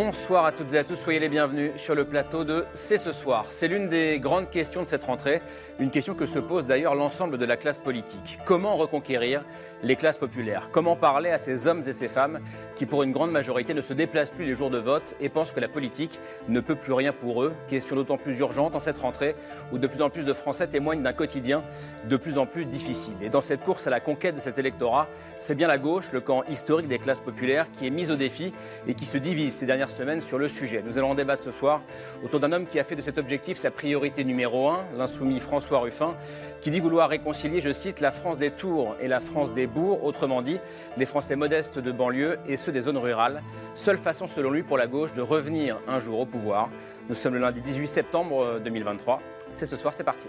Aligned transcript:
Bonsoir 0.00 0.44
à 0.44 0.52
toutes 0.52 0.72
et 0.74 0.78
à 0.78 0.84
tous, 0.84 0.94
soyez 0.94 1.18
les 1.18 1.28
bienvenus 1.28 1.72
sur 1.74 1.96
le 1.96 2.04
plateau 2.04 2.44
de 2.44 2.66
C'est 2.72 2.98
ce 2.98 3.10
soir. 3.10 3.46
C'est 3.48 3.66
l'une 3.66 3.88
des 3.88 4.20
grandes 4.20 4.48
questions 4.48 4.84
de 4.84 4.86
cette 4.86 5.02
rentrée, 5.02 5.42
une 5.80 5.90
question 5.90 6.14
que 6.14 6.24
se 6.24 6.38
pose 6.38 6.66
d'ailleurs 6.66 6.94
l'ensemble 6.94 7.36
de 7.36 7.44
la 7.44 7.56
classe 7.56 7.80
politique. 7.80 8.38
Comment 8.44 8.76
reconquérir 8.76 9.44
les 9.82 9.96
classes 9.96 10.16
populaires? 10.16 10.68
Comment 10.70 10.94
parler 10.94 11.30
à 11.30 11.38
ces 11.38 11.66
hommes 11.66 11.82
et 11.84 11.92
ces 11.92 12.06
femmes 12.06 12.38
qui, 12.76 12.86
pour 12.86 13.02
une 13.02 13.10
grande 13.10 13.32
majorité, 13.32 13.74
ne 13.74 13.80
se 13.80 13.92
déplacent 13.92 14.30
plus 14.30 14.44
les 14.44 14.54
jours 14.54 14.70
de 14.70 14.78
vote 14.78 15.16
et 15.20 15.28
pensent 15.28 15.50
que 15.50 15.58
la 15.58 15.66
politique 15.66 16.20
ne 16.48 16.60
peut 16.60 16.76
plus 16.76 16.92
rien 16.92 17.12
pour 17.12 17.42
eux? 17.42 17.52
Question 17.66 17.96
d'autant 17.96 18.18
plus 18.18 18.38
urgente 18.38 18.76
en 18.76 18.80
cette 18.80 18.98
rentrée 18.98 19.34
où 19.72 19.78
de 19.78 19.88
plus 19.88 20.00
en 20.00 20.10
plus 20.10 20.24
de 20.24 20.32
Français 20.32 20.68
témoignent 20.68 21.02
d'un 21.02 21.12
quotidien 21.12 21.64
de 22.04 22.16
plus 22.16 22.38
en 22.38 22.46
plus 22.46 22.66
difficile. 22.66 23.16
Et 23.20 23.30
dans 23.30 23.40
cette 23.40 23.64
course 23.64 23.88
à 23.88 23.90
la 23.90 23.98
conquête 23.98 24.36
de 24.36 24.40
cet 24.40 24.58
électorat, 24.58 25.08
c'est 25.36 25.56
bien 25.56 25.66
la 25.66 25.78
gauche, 25.78 26.12
le 26.12 26.20
camp 26.20 26.44
historique 26.44 26.86
des 26.86 27.00
classes 27.00 27.18
populaires, 27.18 27.66
qui 27.76 27.88
est 27.88 27.90
mise 27.90 28.12
au 28.12 28.16
défi 28.16 28.54
et 28.86 28.94
qui 28.94 29.04
se 29.04 29.18
divise 29.18 29.56
ces 29.56 29.66
dernières 29.66 29.87
semaine 29.90 30.20
sur 30.20 30.38
le 30.38 30.48
sujet. 30.48 30.82
Nous 30.84 30.98
allons 30.98 31.10
en 31.10 31.14
débattre 31.14 31.42
ce 31.42 31.50
soir 31.50 31.82
autour 32.24 32.40
d'un 32.40 32.52
homme 32.52 32.66
qui 32.66 32.78
a 32.78 32.84
fait 32.84 32.96
de 32.96 33.02
cet 33.02 33.18
objectif 33.18 33.58
sa 33.58 33.70
priorité 33.70 34.24
numéro 34.24 34.68
un, 34.68 34.84
l'insoumis 34.96 35.40
François 35.40 35.80
Ruffin, 35.80 36.16
qui 36.60 36.70
dit 36.70 36.80
vouloir 36.80 37.08
réconcilier, 37.08 37.60
je 37.60 37.72
cite, 37.72 38.00
la 38.00 38.10
France 38.10 38.38
des 38.38 38.50
tours 38.50 38.96
et 39.00 39.08
la 39.08 39.20
France 39.20 39.52
des 39.52 39.66
bourgs, 39.66 40.04
autrement 40.04 40.42
dit, 40.42 40.58
les 40.96 41.06
Français 41.06 41.36
modestes 41.36 41.78
de 41.78 41.92
banlieue 41.92 42.38
et 42.46 42.56
ceux 42.56 42.72
des 42.72 42.82
zones 42.82 42.98
rurales. 42.98 43.42
Seule 43.74 43.98
façon, 43.98 44.28
selon 44.28 44.50
lui, 44.50 44.62
pour 44.62 44.78
la 44.78 44.86
gauche 44.86 45.12
de 45.12 45.22
revenir 45.22 45.78
un 45.88 46.00
jour 46.00 46.20
au 46.20 46.26
pouvoir. 46.26 46.68
Nous 47.08 47.14
sommes 47.14 47.34
le 47.34 47.40
lundi 47.40 47.60
18 47.60 47.86
septembre 47.86 48.60
2023. 48.64 49.20
C'est 49.50 49.66
ce 49.66 49.76
soir, 49.76 49.94
c'est 49.94 50.04
parti. 50.04 50.28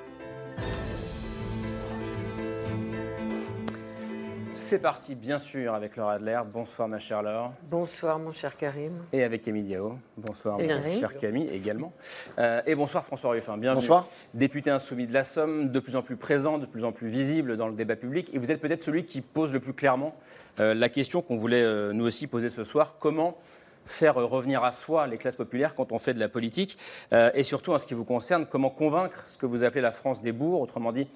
C'est 4.51 4.79
parti, 4.79 5.15
bien 5.15 5.37
sûr, 5.37 5.73
avec 5.73 5.95
Laura 5.95 6.13
Adler. 6.13 6.39
Bonsoir, 6.51 6.87
ma 6.87 6.99
chère 6.99 7.21
Laure. 7.21 7.53
Bonsoir, 7.69 8.17
mon 8.17 8.31
cher 8.31 8.55
Karim. 8.57 8.93
Et 9.13 9.23
avec 9.23 9.43
Camille 9.43 9.63
Diao. 9.63 9.97
Bonsoir, 10.17 10.57
ma 10.57 10.81
chère 10.81 11.15
Camille, 11.17 11.47
également. 11.49 11.93
Euh, 12.39 12.61
et 12.65 12.73
bonsoir, 12.73 13.05
François 13.05 13.31
Ruffin. 13.31 13.57
Bienvenue. 13.57 13.81
Bonsoir. 13.81 14.07
Député 14.33 14.71
insoumis 14.71 15.05
de 15.05 15.13
la 15.13 15.23
Somme, 15.23 15.71
de 15.71 15.79
plus 15.79 15.95
en 15.95 16.01
plus 16.01 16.15
présent, 16.15 16.57
de 16.57 16.65
plus 16.65 16.83
en 16.83 16.91
plus 16.91 17.09
visible 17.09 17.57
dans 17.57 17.67
le 17.67 17.75
débat 17.75 17.95
public. 17.95 18.29
Et 18.33 18.39
vous 18.39 18.51
êtes 18.51 18.59
peut-être 18.59 18.83
celui 18.83 19.05
qui 19.05 19.21
pose 19.21 19.53
le 19.53 19.59
plus 19.59 19.73
clairement 19.73 20.15
euh, 20.59 20.73
la 20.73 20.89
question 20.89 21.21
qu'on 21.21 21.37
voulait 21.37 21.63
euh, 21.63 21.93
nous 21.93 22.05
aussi 22.05 22.25
poser 22.25 22.49
ce 22.49 22.63
soir. 22.63 22.95
Comment 22.99 23.37
faire 23.85 24.15
revenir 24.15 24.63
à 24.63 24.71
soi 24.71 25.07
les 25.07 25.17
classes 25.17 25.35
populaires 25.35 25.73
quand 25.73 25.91
on 25.91 25.99
fait 25.99 26.13
de 26.13 26.19
la 26.19 26.29
politique 26.29 26.77
Et 27.11 27.41
surtout, 27.41 27.73
en 27.73 27.79
ce 27.79 27.87
qui 27.87 27.95
vous 27.95 28.03
concerne, 28.03 28.45
comment 28.45 28.69
convaincre 28.69 29.23
ce 29.25 29.35
que 29.35 29.47
vous 29.47 29.63
appelez 29.63 29.81
la 29.81 29.89
France 29.89 30.21
des 30.21 30.31
bourgs, 30.31 30.61
autrement 30.61 30.91
dit, 30.91 31.07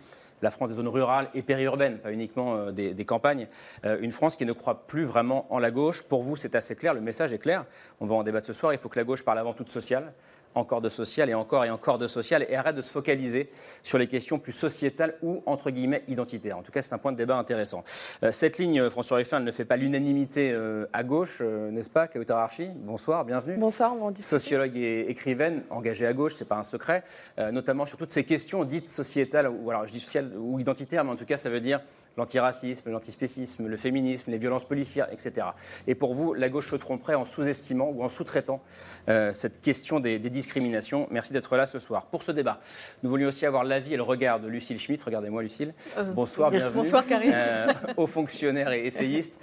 la 0.44 0.52
France 0.52 0.70
des 0.70 0.76
zones 0.76 0.90
rurales 0.90 1.30
et 1.34 1.42
périurbaines, 1.42 1.98
pas 2.00 2.12
uniquement 2.12 2.56
euh, 2.56 2.72
des, 2.72 3.06
campagnes. 3.06 3.48
Euh, 3.86 3.98
une 4.02 4.12
France 4.12 4.36
qui 4.36 4.46
ne 4.46 4.52
croit 4.52 4.86
plus 4.86 5.06
vraiment 5.06 5.52
en 5.52 5.58
la 5.58 5.72
gauche. 5.72 6.04
Pour 6.04 6.22
vous, 6.22 6.36
c'est 6.36 6.54
assez 6.54 6.76
clair, 6.76 6.94
le 6.94 7.02
message 7.02 7.32
est 7.34 7.40
clair. 7.40 7.66
On 8.00 8.06
va 8.06 8.16
en 8.16 8.24
débattre 8.24 8.46
ce 8.46 8.54
soir. 8.54 8.74
Il 8.74 8.78
faut 8.78 8.90
que 8.90 9.00
la 9.00 9.06
gauche 9.06 9.24
parle 9.24 9.40
avant 9.40 9.54
tout 9.54 9.64
de 9.64 9.70
social, 9.70 10.14
encore 10.56 10.82
de 10.82 10.90
social 10.90 11.30
et 11.30 11.34
encore 11.34 11.66
et 11.66 11.70
encore 11.70 11.98
de 11.98 12.08
social 12.08 12.46
et 12.50 12.56
arrête 12.56 12.76
de 12.76 12.82
se 12.82 12.90
focaliser 12.90 13.50
sur 13.84 13.98
les 13.98 14.08
questions 14.08 14.40
plus 14.40 14.52
sociétales 14.52 15.16
ou 15.22 15.44
entre 15.46 15.72
guillemets 15.72 16.04
identitaires. 16.08 16.58
En 16.58 16.62
tout 16.62 16.72
cas, 16.72 16.82
c'est 16.82 16.94
un 16.94 16.98
point 16.98 17.12
de 17.12 17.18
débat 17.18 17.38
intéressant. 17.38 17.84
Euh, 18.24 18.32
cette 18.32 18.58
ligne, 18.58 18.90
François 18.90 19.18
Ruffin, 19.18 19.40
ne 19.40 19.52
fait 19.52 19.66
pas 19.66 19.78
l'unanimité 19.78 20.54
à 20.94 21.04
gauche, 21.04 21.42
n'est-ce 21.42 21.90
pas, 21.90 22.08
Kautar 22.08 22.40
Archi? 22.40 22.70
Bonsoir, 22.76 23.26
bienvenue. 23.26 23.58
Bonsoir, 23.58 23.96
on 23.96 24.14
Sociologue 24.14 24.78
et 24.78 25.10
écrivaine, 25.10 25.64
engagée 25.70 26.06
à 26.06 26.14
gauche, 26.14 26.36
c'est 26.36 26.48
pas 26.48 26.58
un 26.58 26.64
secret, 26.64 27.04
notamment 27.52 27.86
sur 27.86 27.98
toutes 27.98 28.12
ces 28.12 28.24
questions 28.24 28.64
dites 28.64 28.90
sociétales, 28.90 29.50
ou 29.50 29.70
alors 29.70 29.88
je 29.88 29.94
dis 29.94 30.00
sociales 30.00 30.32
ou 30.38 30.60
identitaire, 30.60 31.04
mais 31.04 31.12
en 31.12 31.16
tout 31.16 31.26
cas, 31.26 31.38
ça 31.38 31.50
veut 31.50 31.62
dire 31.62 31.82
l'antiracisme, 32.18 32.90
l'antispécisme, 32.90 33.68
le 33.68 33.78
féminisme, 33.78 34.32
les 34.32 34.38
violences 34.38 34.66
policières, 34.66 35.08
etc. 35.12 35.48
Et 35.88 35.96
pour 35.96 36.14
vous, 36.14 36.34
la 36.34 36.50
gauche 36.50 36.70
se 36.70 36.76
tromperait 36.76 37.16
en 37.16 37.26
sous-estimant 37.26 37.90
ou 37.90 38.04
en 38.04 38.10
sous-traitant 38.10 38.62
euh, 39.10 39.34
cette 39.34 39.62
question 39.62 40.00
des, 40.00 40.20
discriminations. 40.20 41.08
Merci 41.12 41.34
d'être 41.34 41.56
là 41.58 41.66
ce 41.66 41.80
soir. 41.80 42.06
Pour 42.08 42.24
ce 42.24 42.32
débat, 42.32 42.60
nous 43.04 43.10
voulions 43.10 43.28
aussi 43.28 43.46
avoir 43.46 43.64
l'avis 43.64 43.94
et 43.94 43.98
le 43.98 44.04
regard 44.04 44.40
de 44.40 44.48
Lucille 44.48 44.80
Schmitt. 44.80 45.02
Regardez-moi, 45.02 45.44
Lucille. 45.44 45.74
Euh, 45.98 46.14
Bonsoir, 46.14 46.50
bienvenue. 46.50 46.84
Bonsoir, 46.84 47.06
Karine. 47.06 47.32
Euh, 47.34 47.68
haut 47.98 48.08
fonctionnaire 48.08 48.72
et 48.72 48.86
essayiste, 48.86 49.42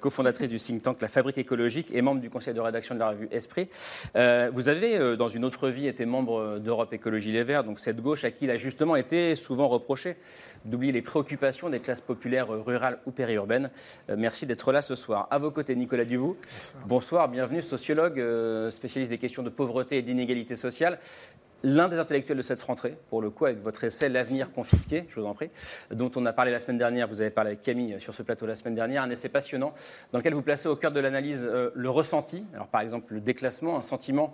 cofondatrice 0.00 0.48
du 0.48 0.58
think 0.58 0.82
tank 0.82 1.00
La 1.00 1.08
Fabrique 1.08 1.38
écologique 1.38 1.90
et 1.92 2.02
membre 2.02 2.20
du 2.20 2.30
conseil 2.30 2.54
de 2.54 2.60
rédaction 2.60 2.94
de 2.94 3.00
la 3.00 3.10
revue 3.10 3.28
Esprit. 3.30 3.68
vous 4.14 4.68
avez, 4.68 5.16
dans 5.16 5.28
une 5.28 5.44
autre 5.44 5.68
vie, 5.68 5.86
été 5.86 6.06
membre 6.06 6.58
d'Europe 6.58 6.92
Écologie 6.92 7.32
Les 7.32 7.44
Verts, 7.44 7.64
donc 7.64 7.80
cette 7.80 8.00
gauche 8.00 8.24
à 8.24 8.30
qui 8.30 8.48
il 8.48 8.50
a 8.50 8.56
justement 8.56 8.96
été 8.96 9.34
souvent 9.34 9.68
reproché 9.68 10.16
d'oublier 10.64 10.92
les 10.92 11.02
préoccupations 11.02 11.68
des 11.68 11.80
classes 11.80 12.00
populaire 12.08 12.48
rurale 12.48 12.98
ou 13.06 13.10
périurbaine. 13.10 13.68
Euh, 14.08 14.16
merci 14.18 14.46
d'être 14.46 14.72
là 14.72 14.80
ce 14.80 14.94
soir. 14.94 15.28
À 15.30 15.36
vos 15.36 15.50
côtés, 15.50 15.76
Nicolas 15.76 16.06
Duvaux. 16.06 16.38
Bonsoir. 16.86 17.28
bienvenue, 17.28 17.60
sociologue, 17.60 18.18
euh, 18.18 18.70
spécialiste 18.70 19.10
des 19.10 19.18
questions 19.18 19.42
de 19.42 19.50
pauvreté 19.50 19.98
et 19.98 20.02
d'inégalité 20.02 20.56
sociale 20.56 20.98
l'un 21.64 21.88
des 21.88 21.98
intellectuels 21.98 22.36
de 22.36 22.42
cette 22.42 22.62
rentrée, 22.62 22.96
pour 23.10 23.20
le 23.20 23.30
coup, 23.30 23.44
avec 23.44 23.58
votre 23.58 23.82
essai 23.82 24.08
L'avenir 24.08 24.52
confisqué, 24.52 25.06
je 25.08 25.18
vous 25.18 25.26
en 25.26 25.34
prie, 25.34 25.48
dont 25.90 26.10
on 26.14 26.24
a 26.24 26.32
parlé 26.32 26.52
la 26.52 26.60
semaine 26.60 26.78
dernière, 26.78 27.08
vous 27.08 27.20
avez 27.20 27.30
parlé 27.30 27.50
avec 27.50 27.62
Camille 27.62 28.00
sur 28.00 28.14
ce 28.14 28.22
plateau 28.22 28.46
la 28.46 28.54
semaine 28.54 28.76
dernière, 28.76 29.02
un 29.02 29.10
essai 29.10 29.28
passionnant 29.28 29.74
dans 30.12 30.18
lequel 30.18 30.34
vous 30.34 30.42
placez 30.42 30.68
au 30.68 30.76
cœur 30.76 30.92
de 30.92 31.00
l'analyse 31.00 31.44
euh, 31.44 31.70
le 31.74 31.90
ressenti, 31.90 32.46
alors 32.54 32.68
par 32.68 32.80
exemple 32.80 33.12
le 33.12 33.20
déclassement, 33.20 33.76
un 33.76 33.82
sentiment 33.82 34.32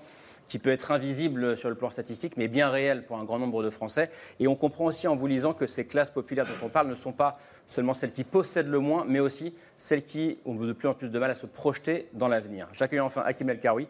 qui 0.49 0.59
peut 0.59 0.71
être 0.71 0.91
invisible 0.91 1.57
sur 1.57 1.69
le 1.69 1.75
plan 1.75 1.91
statistique, 1.91 2.37
mais 2.37 2.49
bien 2.49 2.69
réel 2.69 3.05
pour 3.07 3.19
un 3.19 3.25
grand 3.25 3.39
nombre 3.39 3.63
de 3.63 3.71
Français. 3.71 4.11
Et 4.41 4.47
on 4.47 4.57
comprend 4.57 4.85
aussi 4.85 5.09
en 5.09 5.17
vous 5.17 5.27
lisant 5.27 5.55
que 5.55 5.67
ces 5.67 5.87
classes 5.87 6.11
populaires 6.11 6.45
dont 6.45 6.67
on 6.67 6.69
parle 6.69 6.89
ne 6.89 6.95
sont 6.95 7.13
pas 7.13 7.39
seulement 7.69 7.95
celles 7.95 8.13
qui 8.13 8.25
possèdent 8.25 8.69
le 8.69 8.79
moins, 8.79 9.05
mais 9.07 9.21
aussi 9.21 9.55
celles 9.79 10.05
qui 10.05 10.39
ont 10.45 10.55
de 10.55 10.73
plus 10.73 10.89
en 10.89 10.95
plus 10.95 11.11
de 11.11 11.19
mal 11.19 11.31
à 11.31 11.35
se 11.35 11.47
projeter 11.47 12.09
dans 12.13 12.29
l'avenir. 12.29 12.69
J'accueille 12.73 13.01
enfin 13.01 13.23
Hakim 13.25 13.51
El 13.51 13.61
Karoui. 13.61 13.87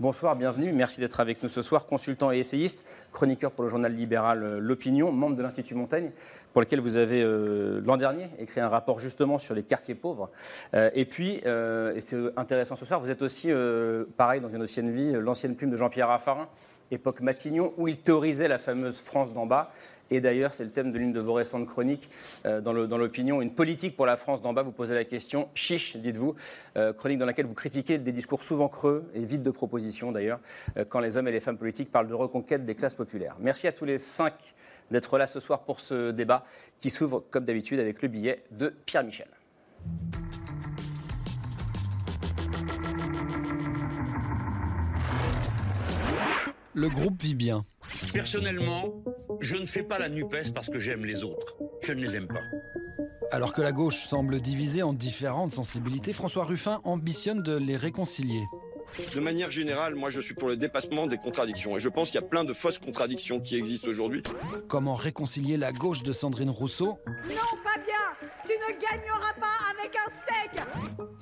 Bonsoir, 0.00 0.36
bienvenue. 0.36 0.72
Merci 0.72 1.00
d'être 1.00 1.20
avec 1.20 1.42
nous 1.42 1.48
ce 1.48 1.62
soir, 1.62 1.86
consultant 1.86 2.32
et 2.32 2.38
essayiste, 2.38 2.84
chroniqueur 3.12 3.52
pour 3.52 3.64
le 3.64 3.70
journal 3.70 3.94
libéral 3.94 4.42
euh, 4.42 4.58
L'Opinion, 4.58 5.12
membre 5.12 5.36
de 5.36 5.42
l'Institut 5.42 5.74
Montaigne, 5.74 6.10
pour 6.52 6.62
lequel 6.62 6.80
vous 6.80 6.96
avez 6.96 7.22
euh, 7.22 7.80
l'an 7.84 7.96
dernier 7.96 8.28
écrit 8.38 8.60
un 8.60 8.68
rapport 8.68 9.00
justement 9.00 9.38
sur 9.38 9.54
les 9.54 9.62
quartiers 9.62 9.94
pauvres. 9.94 10.30
Euh, 10.74 10.90
et 10.94 11.04
puis, 11.04 11.40
c'est 11.44 12.16
intéressant 12.36 12.76
ce 12.76 12.84
soir, 12.84 13.00
vous 13.00 13.10
êtes 13.10 13.22
aussi, 13.22 13.50
pareil, 14.16 14.40
dans 14.40 14.48
une 14.48 14.62
ancienne 14.62 14.90
vie, 14.90 15.12
l'ancienne 15.12 15.54
plume 15.54 15.70
de 15.70 15.76
Jean-Pierre 15.76 16.08
Raffarin 16.08 16.48
époque 16.90 17.20
Matignon, 17.20 17.72
où 17.76 17.88
il 17.88 17.98
théorisait 17.98 18.48
la 18.48 18.58
fameuse 18.58 18.98
France 18.98 19.32
d'en 19.32 19.46
bas. 19.46 19.72
Et 20.10 20.20
d'ailleurs, 20.20 20.54
c'est 20.54 20.64
le 20.64 20.70
thème 20.70 20.92
de 20.92 20.98
l'une 20.98 21.12
de 21.12 21.20
vos 21.20 21.32
récentes 21.32 21.66
chroniques 21.66 22.08
euh, 22.44 22.60
dans 22.60 22.72
l'opinion. 22.72 23.42
Une 23.42 23.50
politique 23.50 23.96
pour 23.96 24.06
la 24.06 24.16
France 24.16 24.40
d'en 24.40 24.52
bas, 24.52 24.62
vous 24.62 24.72
posez 24.72 24.94
la 24.94 25.04
question, 25.04 25.48
chiche, 25.54 25.96
dites-vous, 25.96 26.36
euh, 26.76 26.92
chronique 26.92 27.18
dans 27.18 27.26
laquelle 27.26 27.46
vous 27.46 27.54
critiquez 27.54 27.98
des 27.98 28.12
discours 28.12 28.42
souvent 28.42 28.68
creux 28.68 29.04
et 29.14 29.20
vides 29.20 29.42
de 29.42 29.50
propositions 29.50 30.12
d'ailleurs, 30.12 30.38
euh, 30.76 30.84
quand 30.88 31.00
les 31.00 31.16
hommes 31.16 31.28
et 31.28 31.32
les 31.32 31.40
femmes 31.40 31.58
politiques 31.58 31.90
parlent 31.90 32.08
de 32.08 32.14
reconquête 32.14 32.64
des 32.64 32.74
classes 32.74 32.94
populaires. 32.94 33.36
Merci 33.40 33.66
à 33.66 33.72
tous 33.72 33.84
les 33.84 33.98
cinq 33.98 34.34
d'être 34.90 35.18
là 35.18 35.26
ce 35.26 35.40
soir 35.40 35.62
pour 35.62 35.80
ce 35.80 36.12
débat 36.12 36.44
qui 36.78 36.90
s'ouvre, 36.90 37.24
comme 37.30 37.44
d'habitude, 37.44 37.80
avec 37.80 38.02
le 38.02 38.08
billet 38.08 38.44
de 38.52 38.72
Pierre 38.84 39.02
Michel. 39.02 39.26
Le 46.76 46.90
groupe 46.90 47.22
vit 47.22 47.34
bien. 47.34 47.62
Personnellement, 48.12 49.02
je 49.40 49.56
ne 49.56 49.64
fais 49.64 49.82
pas 49.82 49.98
la 49.98 50.10
NUPES 50.10 50.52
parce 50.54 50.68
que 50.68 50.78
j'aime 50.78 51.06
les 51.06 51.24
autres. 51.24 51.56
Je 51.82 51.94
ne 51.94 52.06
les 52.06 52.14
aime 52.16 52.28
pas. 52.28 52.42
Alors 53.32 53.54
que 53.54 53.62
la 53.62 53.72
gauche 53.72 54.04
semble 54.04 54.42
divisée 54.42 54.82
en 54.82 54.92
différentes 54.92 55.54
sensibilités, 55.54 56.12
François 56.12 56.44
Ruffin 56.44 56.82
ambitionne 56.84 57.42
de 57.42 57.56
les 57.56 57.78
réconcilier. 57.78 58.44
De 59.14 59.20
manière 59.20 59.50
générale, 59.50 59.94
moi 59.94 60.10
je 60.10 60.20
suis 60.20 60.34
pour 60.34 60.48
le 60.48 60.58
dépassement 60.58 61.06
des 61.06 61.16
contradictions 61.16 61.78
et 61.78 61.80
je 61.80 61.88
pense 61.88 62.10
qu'il 62.10 62.20
y 62.20 62.24
a 62.24 62.26
plein 62.26 62.44
de 62.44 62.52
fausses 62.52 62.78
contradictions 62.78 63.40
qui 63.40 63.56
existent 63.56 63.88
aujourd'hui. 63.88 64.22
Comment 64.68 64.96
réconcilier 64.96 65.56
la 65.56 65.72
gauche 65.72 66.02
de 66.02 66.12
Sandrine 66.12 66.50
Rousseau 66.50 66.98
Non 67.06 67.58
Fabien, 67.64 68.30
tu 68.44 68.52
ne 68.52 68.78
gagneras 68.78 69.32
pas 69.40 69.80
avec 69.80 69.96
un 69.96 70.10
steak 70.20 70.66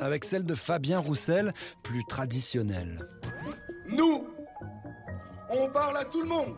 Avec 0.00 0.24
celle 0.24 0.44
de 0.44 0.54
Fabien 0.56 0.98
Roussel, 0.98 1.54
plus 1.84 2.04
traditionnelle. 2.04 3.04
Nous, 3.86 4.23
parle 5.74 5.96
à 5.98 6.04
tout 6.04 6.22
le 6.22 6.28
monde, 6.28 6.56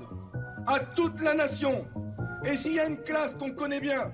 à 0.68 0.78
toute 0.78 1.20
la 1.22 1.34
nation. 1.34 1.86
Et 2.44 2.56
s'il 2.56 2.74
y 2.74 2.80
a 2.80 2.86
une 2.86 3.02
classe 3.02 3.34
qu'on 3.34 3.50
connaît 3.52 3.80
bien, 3.80 4.12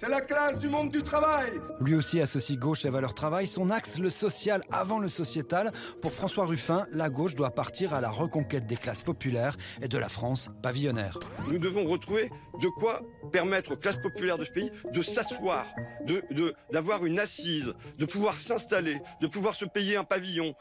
C'est 0.00 0.08
la 0.08 0.20
classe 0.20 0.56
du 0.60 0.68
monde 0.68 0.90
du 0.92 1.02
travail. 1.02 1.50
Lui 1.80 1.96
aussi 1.96 2.20
associe 2.20 2.56
gauche 2.56 2.84
et 2.84 2.90
valeurs 2.90 3.14
travail. 3.14 3.48
Son 3.48 3.68
axe, 3.70 3.98
le 3.98 4.10
social 4.10 4.60
avant 4.70 5.00
le 5.00 5.08
sociétal. 5.08 5.72
Pour 6.02 6.12
François 6.12 6.44
Ruffin, 6.46 6.84
la 6.92 7.08
gauche 7.08 7.34
doit 7.34 7.50
partir 7.50 7.92
à 7.94 8.00
la 8.00 8.10
reconquête 8.10 8.64
des 8.66 8.76
classes 8.76 9.00
populaires 9.00 9.56
et 9.82 9.88
de 9.88 9.98
la 9.98 10.08
France 10.08 10.50
pavillonnaire. 10.62 11.18
Nous 11.50 11.58
devons 11.58 11.84
retrouver 11.88 12.30
de 12.62 12.68
quoi 12.78 13.00
permettre 13.32 13.72
aux 13.72 13.76
classes 13.76 14.00
populaires 14.00 14.38
de 14.38 14.44
ce 14.44 14.52
pays 14.52 14.70
de 14.92 15.02
s'asseoir, 15.02 15.66
de, 16.06 16.22
de- 16.30 16.54
d'avoir 16.72 17.04
une 17.04 17.18
assise, 17.18 17.72
de 17.98 18.06
pouvoir 18.06 18.38
s'installer, 18.38 19.00
de 19.20 19.26
pouvoir 19.26 19.56
se 19.56 19.64
payer 19.64 19.96
un 19.96 20.04
pavillon. 20.04 20.54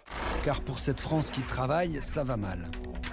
Car 0.44 0.62
pour 0.62 0.80
cette 0.80 1.00
France 1.00 1.30
qui 1.30 1.42
travaille, 1.44 2.00
ça 2.02 2.24
va 2.24 2.38
mal. 2.38 2.66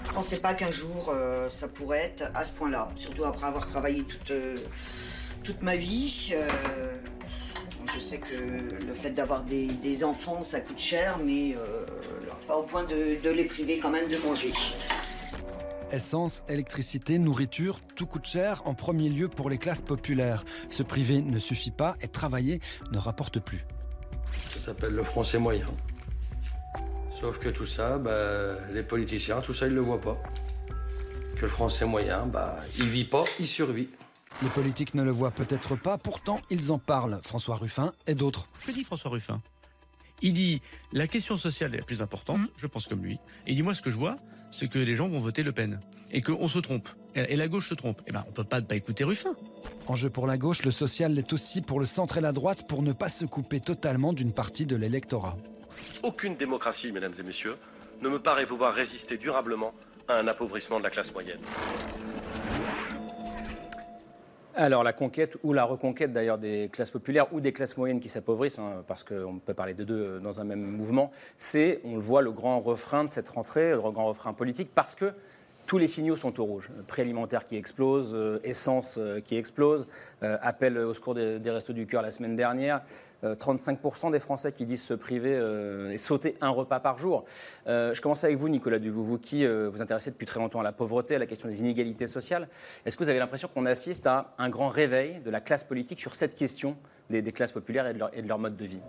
Je 0.05 0.11
pensais 0.11 0.37
pas 0.39 0.53
qu'un 0.53 0.71
jour 0.71 1.11
euh, 1.13 1.49
ça 1.49 1.67
pourrait 1.67 1.99
être 1.99 2.31
à 2.33 2.43
ce 2.43 2.51
point-là, 2.53 2.89
surtout 2.95 3.25
après 3.25 3.47
avoir 3.47 3.67
travaillé 3.67 4.03
toute, 4.03 4.31
euh, 4.31 4.55
toute 5.43 5.61
ma 5.61 5.75
vie. 5.75 6.31
euh, 6.33 6.47
je 7.93 7.99
sais 7.99 8.17
que 8.17 8.35
le 8.35 8.93
fait 8.93 9.11
d'avoir 9.11 9.43
des, 9.43 9.67
des 9.67 10.03
enfants, 10.03 10.41
ça 10.43 10.59
coûte 10.59 10.79
cher, 10.79 11.17
mais 11.23 11.55
euh, 11.55 11.85
pas 12.47 12.55
au 12.55 12.63
point 12.63 12.83
de, 12.83 13.21
de 13.21 13.29
les 13.29 13.45
priver 13.45 13.77
quand 13.79 13.89
même 13.89 14.07
de 14.07 14.17
manger. 14.17 14.51
Essence, 15.91 16.43
électricité, 16.49 17.19
nourriture, 17.19 17.79
tout 17.95 18.05
coûte 18.07 18.25
cher, 18.25 18.61
en 18.65 18.73
premier 18.73 19.07
lieu 19.07 19.27
pour 19.27 19.49
les 19.49 19.57
classes 19.57 19.83
populaires. 19.83 20.43
Se 20.69 20.81
priver 20.83 21.21
ne 21.21 21.39
suffit 21.39 21.71
pas 21.71 21.95
et 22.01 22.07
travailler 22.07 22.59
ne 22.91 22.97
rapporte 22.97 23.39
plus. 23.39 23.65
Ça 24.49 24.59
s'appelle 24.59 24.93
le 24.93 25.03
français 25.03 25.37
moyen. 25.37 25.67
Sauf 27.19 27.39
que 27.39 27.49
tout 27.49 27.65
ça, 27.65 27.97
bah, 27.97 28.57
les 28.73 28.83
politiciens, 28.83 29.41
tout 29.41 29.53
ça, 29.53 29.67
ils 29.67 29.73
le 29.73 29.81
voient 29.81 30.01
pas. 30.01 30.21
Que 31.37 31.43
le 31.43 31.47
français 31.47 31.85
moyen, 31.85 32.25
bah, 32.25 32.59
il 32.77 32.89
vit 32.89 33.05
pas, 33.05 33.23
il 33.39 33.47
survit. 33.47 33.89
Les 34.43 34.49
politiques 34.49 34.95
ne 34.95 35.03
le 35.03 35.11
voient 35.11 35.31
peut-être 35.31 35.77
pas, 35.77 35.97
pourtant 35.97 36.41
ils 36.49 36.71
en 36.71 36.77
parlent, 36.77 37.19
François 37.23 37.55
Ruffin 37.55 37.93
et 38.05 38.15
d'autres. 38.15 38.47
Que 38.65 38.71
dit 38.71 38.83
François 38.83 39.09
Ruffin 39.11 39.41
Il 40.21 40.33
dit 40.33 40.61
la 40.91 41.07
question 41.07 41.37
sociale 41.37 41.73
est 41.73 41.77
la 41.77 41.85
plus 41.85 42.01
importante, 42.01 42.41
je 42.57 42.67
pense 42.67 42.87
comme 42.87 43.01
lui. 43.01 43.13
Et 43.47 43.51
il 43.51 43.55
dit 43.55 43.63
moi 43.63 43.73
ce 43.73 43.81
que 43.81 43.89
je 43.89 43.97
vois, 43.97 44.17
c'est 44.51 44.67
que 44.67 44.77
les 44.77 44.93
gens 44.93 45.07
vont 45.07 45.19
voter 45.19 45.41
Le 45.41 45.53
Pen 45.53 45.79
et 46.11 46.21
qu'on 46.21 46.49
se 46.49 46.59
trompe 46.59 46.89
et 47.15 47.21
et 47.31 47.35
la 47.37 47.47
gauche 47.47 47.69
se 47.69 47.75
trompe. 47.75 48.01
Eh 48.07 48.11
ben 48.11 48.25
on 48.27 48.31
peut 48.33 48.43
pas 48.43 48.59
ne 48.59 48.65
pas 48.65 48.75
écouter 48.75 49.05
Ruffin. 49.05 49.35
Enjeu 49.87 50.09
pour 50.09 50.27
la 50.27 50.37
gauche, 50.37 50.65
le 50.65 50.71
social 50.71 51.13
l'est 51.13 51.31
aussi 51.31 51.61
pour 51.61 51.79
le 51.79 51.85
centre 51.85 52.17
et 52.17 52.21
la 52.21 52.33
droite 52.33 52.67
pour 52.67 52.81
ne 52.81 52.91
pas 52.91 53.07
se 53.07 53.23
couper 53.23 53.61
totalement 53.61 54.11
d'une 54.11 54.33
partie 54.33 54.65
de 54.65 54.75
l'électorat. 54.75 55.37
Aucune 56.03 56.35
démocratie, 56.35 56.91
mesdames 56.91 57.13
et 57.19 57.23
messieurs, 57.23 57.57
ne 58.01 58.09
me 58.09 58.19
paraît 58.19 58.45
pouvoir 58.45 58.73
résister 58.73 59.17
durablement 59.17 59.73
à 60.07 60.15
un 60.15 60.27
appauvrissement 60.27 60.79
de 60.79 60.83
la 60.83 60.89
classe 60.89 61.13
moyenne. 61.13 61.39
Alors 64.57 64.83
la 64.83 64.93
conquête 64.93 65.37
ou 65.43 65.51
la 65.51 65.65
reconquête 65.65 66.13
d'ailleurs 66.13 66.37
des 66.37 66.69
classes 66.71 66.91
populaires 66.91 67.33
ou 67.33 67.41
des 67.41 67.51
classes 67.51 67.75
moyennes 67.75 67.99
qui 67.99 68.07
s'appauvrissent, 68.07 68.57
hein, 68.57 68.85
parce 68.87 69.03
qu'on 69.03 69.39
peut 69.39 69.53
parler 69.53 69.73
de 69.73 69.83
deux 69.83 69.99
euh, 69.99 70.19
dans 70.19 70.39
un 70.39 70.45
même 70.45 70.61
mouvement, 70.61 71.11
c'est, 71.37 71.81
on 71.83 71.95
le 71.95 71.99
voit, 71.99 72.21
le 72.21 72.31
grand 72.31 72.61
refrain 72.61 73.03
de 73.03 73.09
cette 73.09 73.27
rentrée, 73.27 73.71
le 73.71 73.79
grand 73.79 74.05
refrain 74.05 74.31
politique, 74.31 74.69
parce 74.73 74.95
que 74.95 75.13
tous 75.65 75.77
les 75.77 75.87
signaux 75.87 76.15
sont 76.15 76.39
au 76.39 76.45
rouge. 76.45 76.69
Prix 76.87 77.01
alimentaire 77.01 77.45
qui 77.45 77.55
explose, 77.55 78.11
euh, 78.13 78.39
essence 78.43 78.95
euh, 78.97 79.19
qui 79.19 79.35
explose, 79.35 79.87
euh, 80.23 80.37
appel 80.41 80.77
au 80.77 80.93
secours 80.93 81.15
des, 81.15 81.39
Restos 81.45 81.73
du 81.73 81.87
Cœur 81.87 82.01
la 82.01 82.11
semaine 82.11 82.35
dernière, 82.35 82.81
euh, 83.25 83.35
35% 83.35 84.11
des 84.11 84.19
Français 84.19 84.51
qui 84.51 84.65
disent 84.65 84.83
se 84.83 84.93
priver 84.93 85.35
euh, 85.35 85.91
et 85.91 85.97
sauter 85.97 86.35
un 86.41 86.49
repas 86.49 86.79
par 86.79 86.97
jour. 86.97 87.25
Euh, 87.67 87.93
je 87.93 88.01
commence 88.01 88.23
avec 88.23 88.37
vous, 88.37 88.49
Nicolas 88.49 88.79
Duvaux, 88.79 89.03
vous 89.03 89.17
qui 89.17 89.45
euh, 89.45 89.69
vous 89.71 89.81
intéressez 89.81 90.11
depuis 90.11 90.25
très 90.25 90.39
longtemps 90.39 90.59
à 90.59 90.63
la 90.63 90.71
pauvreté, 90.71 91.15
à 91.15 91.19
la 91.19 91.25
question 91.25 91.47
des 91.47 91.59
inégalités 91.61 92.07
sociales. 92.07 92.47
Est-ce 92.85 92.95
que 92.97 93.03
vous 93.03 93.09
avez 93.09 93.19
l'impression 93.19 93.49
qu'on 93.53 93.65
assiste 93.65 94.05
à 94.07 94.33
un 94.37 94.49
grand 94.49 94.69
réveil 94.69 95.19
de 95.23 95.29
la 95.29 95.41
classe 95.41 95.63
politique 95.63 95.99
sur 95.99 96.15
cette 96.15 96.35
question 96.35 96.77
des, 97.09 97.23
classes 97.31 97.51
populaires 97.51 97.87
et 97.87 98.21
de 98.21 98.27
leur 98.27 98.39
mode 98.39 98.57
de 98.57 98.65
vie? 98.65 98.79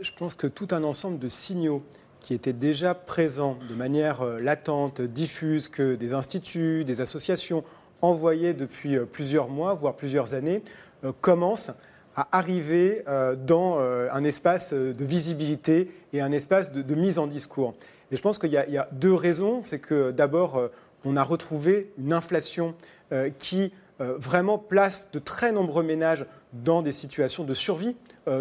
Je 0.00 0.10
pense 0.12 0.34
que 0.34 0.46
tout 0.46 0.68
un 0.70 0.82
ensemble 0.84 1.18
de 1.18 1.28
signaux 1.28 1.82
qui 2.22 2.34
étaient 2.34 2.52
déjà 2.52 2.94
présents 2.94 3.58
de 3.68 3.74
manière 3.74 4.22
euh, 4.22 4.38
latente, 4.38 5.02
diffuse, 5.02 5.68
que 5.68 5.96
des 5.96 6.14
instituts, 6.14 6.84
des 6.84 7.00
associations 7.00 7.64
envoyaient 8.00 8.54
depuis 8.54 8.96
euh, 8.96 9.04
plusieurs 9.04 9.48
mois, 9.48 9.74
voire 9.74 9.96
plusieurs 9.96 10.34
années, 10.34 10.62
euh, 11.04 11.12
commencent 11.20 11.72
à 12.14 12.28
arriver 12.30 13.04
dans 13.46 13.78
un 13.78 14.22
espace 14.22 14.74
de 14.74 15.02
visibilité 15.02 15.90
et 16.12 16.20
un 16.20 16.30
espace 16.30 16.70
de, 16.70 16.94
mise 16.94 17.18
en 17.18 17.26
discours. 17.26 17.72
Et 18.10 18.18
je 18.18 18.20
pense 18.20 18.38
qu'il 18.38 18.50
y, 18.50 18.70
y 18.70 18.76
a 18.76 18.88
deux 18.92 19.14
raisons. 19.14 19.62
C'est 19.62 19.78
que 19.78 20.10
d'abord, 20.10 20.60
on 21.06 21.16
a 21.16 21.24
retrouvé 21.24 21.90
une 21.96 22.12
inflation 22.12 22.74
qui 23.38 23.72
vraiment 23.98 24.58
place 24.58 25.08
de 25.14 25.18
très 25.20 25.52
nombreux 25.52 25.82
ménages 25.82 26.26
dans 26.52 26.82
des 26.82 26.92
situations 26.92 27.44
de 27.44 27.54
survie, 27.54 27.96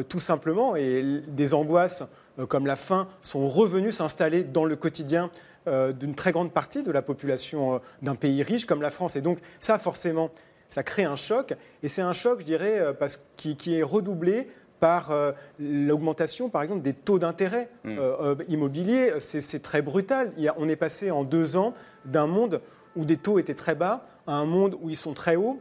tout 0.09 0.19
simplement, 0.19 0.75
et 0.75 1.21
des 1.29 1.53
angoisses 1.53 2.03
comme 2.45 2.65
la 2.65 2.75
faim 2.75 3.07
sont 3.21 3.47
revenues 3.47 3.91
s'installer 3.91 4.43
dans 4.43 4.65
le 4.65 4.75
quotidien 4.75 5.29
euh, 5.67 5.91
d'une 5.93 6.15
très 6.15 6.31
grande 6.31 6.51
partie 6.51 6.81
de 6.83 6.91
la 6.91 7.01
population 7.01 7.75
euh, 7.75 7.77
d'un 8.01 8.15
pays 8.15 8.41
riche 8.43 8.65
comme 8.65 8.81
la 8.81 8.91
France. 8.91 9.15
Et 9.15 9.21
donc 9.21 9.39
ça, 9.59 9.77
forcément, 9.77 10.29
ça 10.69 10.83
crée 10.83 11.03
un 11.03 11.15
choc. 11.15 11.53
Et 11.83 11.87
c'est 11.87 12.01
un 12.01 12.13
choc, 12.13 12.39
je 12.41 12.45
dirais, 12.45 12.79
euh, 12.79 12.93
parce, 12.93 13.23
qui, 13.37 13.55
qui 13.55 13.77
est 13.77 13.83
redoublé 13.83 14.47
par 14.79 15.11
euh, 15.11 15.31
l'augmentation, 15.59 16.49
par 16.49 16.63
exemple, 16.63 16.81
des 16.81 16.93
taux 16.93 17.19
d'intérêt 17.19 17.69
Mm. 17.83 17.97
euh, 17.99 18.15
euh, 18.21 18.35
immobiliers. 18.47 19.13
C'est 19.19 19.61
très 19.61 19.81
brutal. 19.83 20.31
Il 20.37 20.43
y 20.43 20.47
a- 20.47 20.55
on 20.57 20.67
est 20.67 20.75
passé 20.75 21.11
en 21.11 21.23
deux 21.23 21.55
ans 21.57 21.73
d'un 22.05 22.25
monde 22.27 22.61
où 22.95 23.05
des 23.05 23.17
taux 23.17 23.37
étaient 23.37 23.53
très 23.53 23.75
bas 23.75 24.03
à 24.25 24.33
un 24.33 24.45
monde 24.45 24.75
où 24.81 24.89
ils 24.89 24.97
sont 24.97 25.13
très 25.13 25.35
hauts 25.35 25.59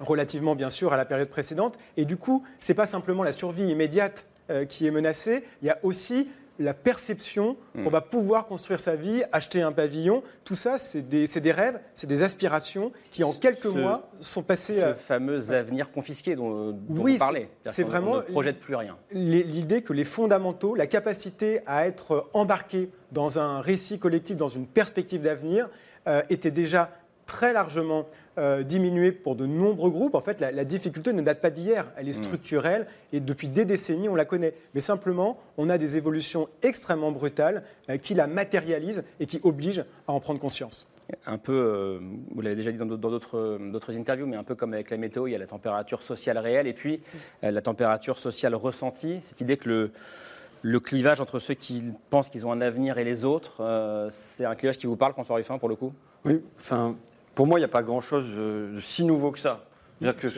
relativement 0.00 0.54
bien 0.54 0.70
sûr 0.70 0.92
à 0.92 0.96
la 0.96 1.04
période 1.04 1.28
précédente. 1.28 1.76
Et 1.96 2.04
du 2.04 2.16
coup, 2.16 2.42
ce 2.58 2.72
n'est 2.72 2.76
pas 2.76 2.86
simplement 2.86 3.22
la 3.22 3.32
survie 3.32 3.66
immédiate 3.68 4.26
euh, 4.26 4.29
qui 4.68 4.86
est 4.86 4.90
menacée, 4.90 5.44
il 5.62 5.66
y 5.68 5.70
a 5.70 5.78
aussi 5.82 6.28
la 6.58 6.74
perception 6.74 7.56
qu'on 7.74 7.88
va 7.88 8.02
pouvoir 8.02 8.46
construire 8.46 8.80
sa 8.80 8.94
vie, 8.94 9.22
acheter 9.32 9.62
un 9.62 9.72
pavillon. 9.72 10.22
Tout 10.44 10.54
ça, 10.54 10.76
c'est 10.76 11.00
des, 11.08 11.26
des 11.26 11.52
rêves, 11.52 11.80
c'est 11.96 12.06
des 12.06 12.22
aspirations 12.22 12.92
qui, 13.10 13.24
en 13.24 13.32
quelques 13.32 13.62
Ce- 13.72 13.78
mois, 13.78 14.10
sont 14.18 14.42
passées 14.42 14.78
Ce 14.80 14.84
à 14.84 14.92
fameux 14.94 15.52
avenir 15.54 15.90
confisqué 15.90 16.36
dont, 16.36 16.72
dont 16.72 17.02
Oui, 17.02 17.12
vous 17.14 17.18
parlez. 17.18 17.48
c'est- 17.64 17.82
vraiment- 17.82 18.12
On 18.12 18.16
ne 18.16 18.22
projette 18.22 18.60
plus 18.60 18.74
rien. 18.74 18.98
l'idée 19.10 19.80
que 19.80 19.94
les 19.94 20.04
fondamentaux, 20.04 20.74
la 20.74 20.86
capacité 20.86 21.60
à 21.66 21.86
être 21.86 22.28
embarqué 22.34 22.90
dans 23.10 23.38
un 23.38 23.62
récit 23.62 23.98
collectif, 23.98 24.36
dans 24.36 24.48
une 24.50 24.66
perspective 24.66 25.22
d'avenir, 25.22 25.70
euh, 26.08 26.20
était 26.28 26.50
déjà 26.50 26.90
très 27.24 27.54
largement 27.54 28.06
euh, 28.38 28.62
diminuée 28.62 29.12
pour 29.12 29.34
de 29.36 29.46
nombreux 29.46 29.90
groupes. 29.90 30.14
En 30.14 30.20
fait, 30.20 30.40
la, 30.40 30.52
la 30.52 30.64
difficulté 30.64 31.12
ne 31.12 31.22
date 31.22 31.40
pas 31.40 31.50
d'hier, 31.50 31.86
elle 31.96 32.08
est 32.08 32.18
Mm. 32.18 32.24
structurelle 32.24 32.86
et 33.12 33.20
depuis 33.20 33.48
des 33.48 33.64
décennies, 33.64 34.08
on 34.08 34.14
la 34.14 34.24
connaît. 34.24 34.54
Mais 34.74 34.80
simplement, 34.80 35.38
on 35.58 35.68
a 35.68 35.78
des 35.78 35.96
évolutions 35.96 36.48
extrêmement 36.62 37.12
brutales 37.12 37.62
euh, 37.88 37.96
qui 37.96 38.14
la 38.14 38.26
matérialisent 38.26 39.02
et 39.18 39.26
qui 39.26 39.40
obligent 39.42 39.84
à 40.06 40.12
en 40.12 40.20
prendre 40.20 40.40
conscience. 40.40 40.86
Un 41.26 41.38
peu, 41.38 41.52
euh, 41.52 41.98
vous 42.32 42.40
l'avez 42.40 42.54
déjà 42.54 42.70
dit 42.70 42.78
dans 42.78 42.86
d'autres- 42.86 43.58
dans 43.58 43.66
d'autres 43.72 43.96
interviews, 43.96 44.26
mais 44.28 44.36
un 44.36 44.44
peu 44.44 44.54
comme 44.54 44.74
avec 44.74 44.90
la 44.90 44.96
météo, 44.96 45.26
il 45.26 45.32
y 45.32 45.34
a 45.34 45.38
la 45.38 45.46
température 45.48 46.04
sociale 46.04 46.38
réelle 46.38 46.68
et 46.68 46.72
puis 46.72 47.02
euh, 47.42 47.50
la 47.50 47.60
température 47.62 48.18
sociale 48.20 48.54
ressentie. 48.54 49.18
Cette 49.22 49.40
idée 49.40 49.56
que 49.56 49.68
le, 49.68 49.90
le 50.62 50.78
clivage 50.78 51.20
entre 51.20 51.40
ceux 51.40 51.54
qui 51.54 51.82
pensent 52.10 52.28
qu'ils 52.30 52.46
ont 52.46 52.52
un 52.52 52.60
avenir 52.60 52.96
et 52.98 53.02
les 53.04 53.24
autres, 53.24 53.60
euh, 53.60 54.06
c'est 54.10 54.44
un 54.44 54.54
clivage 54.54 54.78
qui 54.78 54.86
vous 54.86 54.94
parle, 54.96 55.12
François 55.14 55.34
Ruffin, 55.34 55.58
pour 55.58 55.68
le 55.68 55.74
coup? 55.74 55.92
Oui, 56.24 56.40
enfin, 56.58 56.94
pour 57.34 57.46
moi, 57.46 57.58
il 57.58 57.62
n'y 57.62 57.66
a 57.66 57.68
pas 57.68 57.82
grand-chose 57.82 58.26
de, 58.34 58.80
si 58.80 59.04
nouveau 59.04 59.30
que 59.30 59.38
ça. 59.38 59.64
C'est-à-dire 60.00 60.20
que 60.20 60.28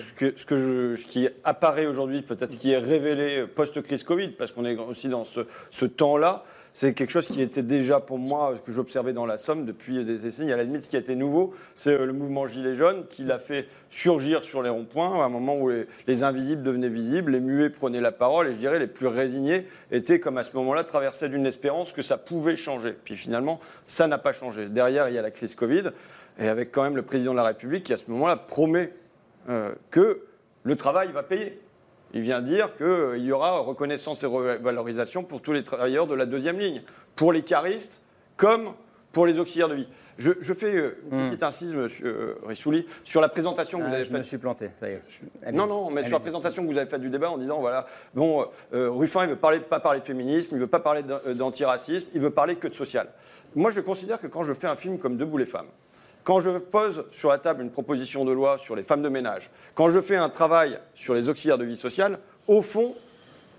ce, 1.01 1.07
qui 1.07 1.29
apparaît 1.45 1.87
aujourd'hui, 1.87 2.23
peut-être 2.23 2.53
ce 2.53 2.59
qui 2.59 2.73
est 2.73 2.79
révélé 2.79 3.47
post-crise 3.47 4.03
Covid, 4.03 4.31
parce 4.31 4.51
qu'on 4.51 4.65
est 4.65 4.77
aussi 4.77 5.09
dans 5.09 5.25
ce, 5.25 5.85
temps-là, 5.85 6.45
c'est 6.73 6.95
quelque 6.95 7.11
chose 7.11 7.29
qui 7.29 7.41
était 7.43 7.63
déjà 7.63 8.01
pour 8.01 8.19
moi, 8.19 8.55
ce 8.57 8.63
que 8.63 8.73
j'observais 8.73 9.13
dans 9.13 9.27
la 9.27 9.37
Somme 9.37 9.65
depuis 9.65 10.05
des 10.05 10.19
décennies. 10.19 10.53
À 10.53 10.57
la 10.57 10.65
limite, 10.65 10.85
ce 10.85 10.89
qui 10.89 10.97
a 10.97 10.99
été 10.99 11.15
nouveau, 11.15 11.55
c'est 11.77 11.93
euh, 11.93 12.07
le 12.07 12.13
mouvement 12.13 12.47
Gilets 12.47 12.75
jaunes 12.75 13.05
qui 13.09 13.23
l'a 13.23 13.39
fait 13.39 13.69
surgir 13.91 14.43
sur 14.43 14.63
les 14.63 14.71
ronds-points 14.71 15.23
à 15.23 15.27
un 15.27 15.29
moment 15.29 15.57
où 15.57 15.71
les 16.07 16.23
invisibles 16.25 16.63
devenaient 16.63 16.89
visibles, 16.89 17.33
les 17.33 17.41
muets 17.41 17.69
prenaient 17.69 18.01
la 18.01 18.11
parole 18.11 18.49
et 18.49 18.55
je 18.55 18.59
dirais 18.59 18.79
les 18.79 18.87
plus 18.87 19.07
résignés 19.07 19.69
étaient 19.91 20.19
comme 20.19 20.39
à 20.39 20.45
ce 20.45 20.57
moment-là 20.57 20.83
traversés 20.83 21.29
d'une 21.29 21.47
espérance 21.47 21.93
que 21.93 22.03
ça 22.03 22.17
pouvait 22.17 22.57
changer. 22.57 22.97
Puis 23.05 23.17
finalement, 23.17 23.61
ça 23.85 24.07
n'a 24.07 24.19
pas 24.19 24.33
changé. 24.33 24.67
Derrière, 24.67 25.11
il 25.11 25.15
y 25.15 25.19
a 25.19 25.23
la 25.23 25.31
crise 25.31 25.55
Covid 25.55 25.91
et 26.43 26.49
avec 26.49 26.73
quand 26.73 26.83
même 26.83 26.97
le 26.97 27.03
président 27.03 27.33
de 27.33 27.37
la 27.37 27.45
République 27.45 27.85
qui 27.85 27.93
à 27.93 27.97
ce 27.97 28.11
moment-là 28.11 28.37
promet 28.37 28.93
euh, 29.49 29.73
que 29.91 30.23
le 30.65 30.77
travail 30.77 31.13
va 31.13 31.23
payer. 31.23 31.61
Il 32.15 32.21
vient 32.21 32.43
dire 32.43 32.77
qu'il 32.77 33.25
y 33.25 33.33
aura 33.33 33.59
reconnaissance 33.61 34.23
et 34.23 34.27
revalorisation 34.27 35.25
pour 35.25 35.41
tous 35.41 35.53
les 35.53 35.65
travailleurs 35.65 36.07
de 36.07 36.15
la 36.15 36.27
deuxième 36.27 36.59
ligne, 36.59 36.83
pour 37.17 37.33
les 37.33 37.43
caristes 37.43 38.03
comme 38.37 38.73
pour 39.13 39.27
les 39.27 39.39
auxiliaires 39.39 39.69
de 39.69 39.75
vie. 39.75 39.89
Je, 40.19 40.33
je 40.41 40.53
fais 40.53 40.75
euh, 40.75 40.97
une 41.11 41.27
petite 41.29 41.43
incise, 41.43 41.75
monsieur 41.75 42.07
euh, 42.07 42.35
Rissouli, 42.47 42.87
sur 43.05 43.21
la 43.21 43.29
présentation 43.29 43.79
que 43.79 43.85
vous 43.85 43.91
Ah, 43.91 43.95
avez 43.95 44.05
Je 44.05 44.09
faite. 44.11 44.19
me 44.19 44.23
suis 44.23 44.39
planté, 44.39 44.71
ça 44.81 44.89
y 44.89 44.93
est. 44.93 45.03
Allez-y. 45.43 45.57
Non, 45.57 45.67
non, 45.67 45.91
mais 45.91 46.03
sur 46.03 46.13
la 46.13 46.21
présentation 46.21 46.63
que 46.67 46.71
vous 46.71 46.77
avez 46.79 46.89
faite 46.89 47.01
du 47.01 47.09
débat 47.11 47.31
en 47.31 47.39
disant, 47.39 47.61
voilà, 47.61 47.87
bon, 48.15 48.47
euh, 48.75 48.91
Ruffin, 48.91 49.23
il 49.25 49.29
ne 49.29 49.33
veut 49.33 49.39
parler, 49.39 49.61
pas 49.61 49.81
parler 49.81 50.01
de 50.01 50.05
féminisme, 50.05 50.51
il 50.53 50.57
ne 50.59 50.61
veut 50.65 50.67
pas 50.71 50.81
parler 50.81 51.03
d'an- 51.03 51.19
euh, 51.27 51.35
d'antiracisme, 51.35 52.09
il 52.15 52.21
veut 52.21 52.31
parler 52.31 52.57
que 52.57 52.69
de 52.69 52.75
social. 52.75 53.09
Moi, 53.55 53.71
je 53.71 53.81
considère 53.81 54.21
que 54.21 54.27
quand 54.27 54.43
je 54.43 54.53
fais 54.53 54.67
un 54.67 54.77
film 54.77 54.99
comme 54.99 55.17
Debout 55.17 55.39
les 55.39 55.47
femmes, 55.47 55.69
quand 56.25 56.41
je 56.41 56.51
pose 56.59 57.05
sur 57.11 57.31
la 57.31 57.39
table 57.39 57.63
une 57.63 57.71
proposition 57.71 58.25
de 58.25 58.33
loi 58.33 58.59
sur 58.59 58.77
les 58.77 58.83
femmes 58.83 59.03
de 59.03 59.09
ménage, 59.09 59.51
quand 59.75 59.89
je 59.89 60.01
fais 60.01 60.17
un 60.17 60.29
travail 60.29 60.79
sur 60.95 61.15
les 61.15 61.29
auxiliaires 61.29 61.59
de 61.59 61.65
vie 61.65 61.77
sociale, 61.77 62.19
au 62.47 62.63
fond, 62.63 62.95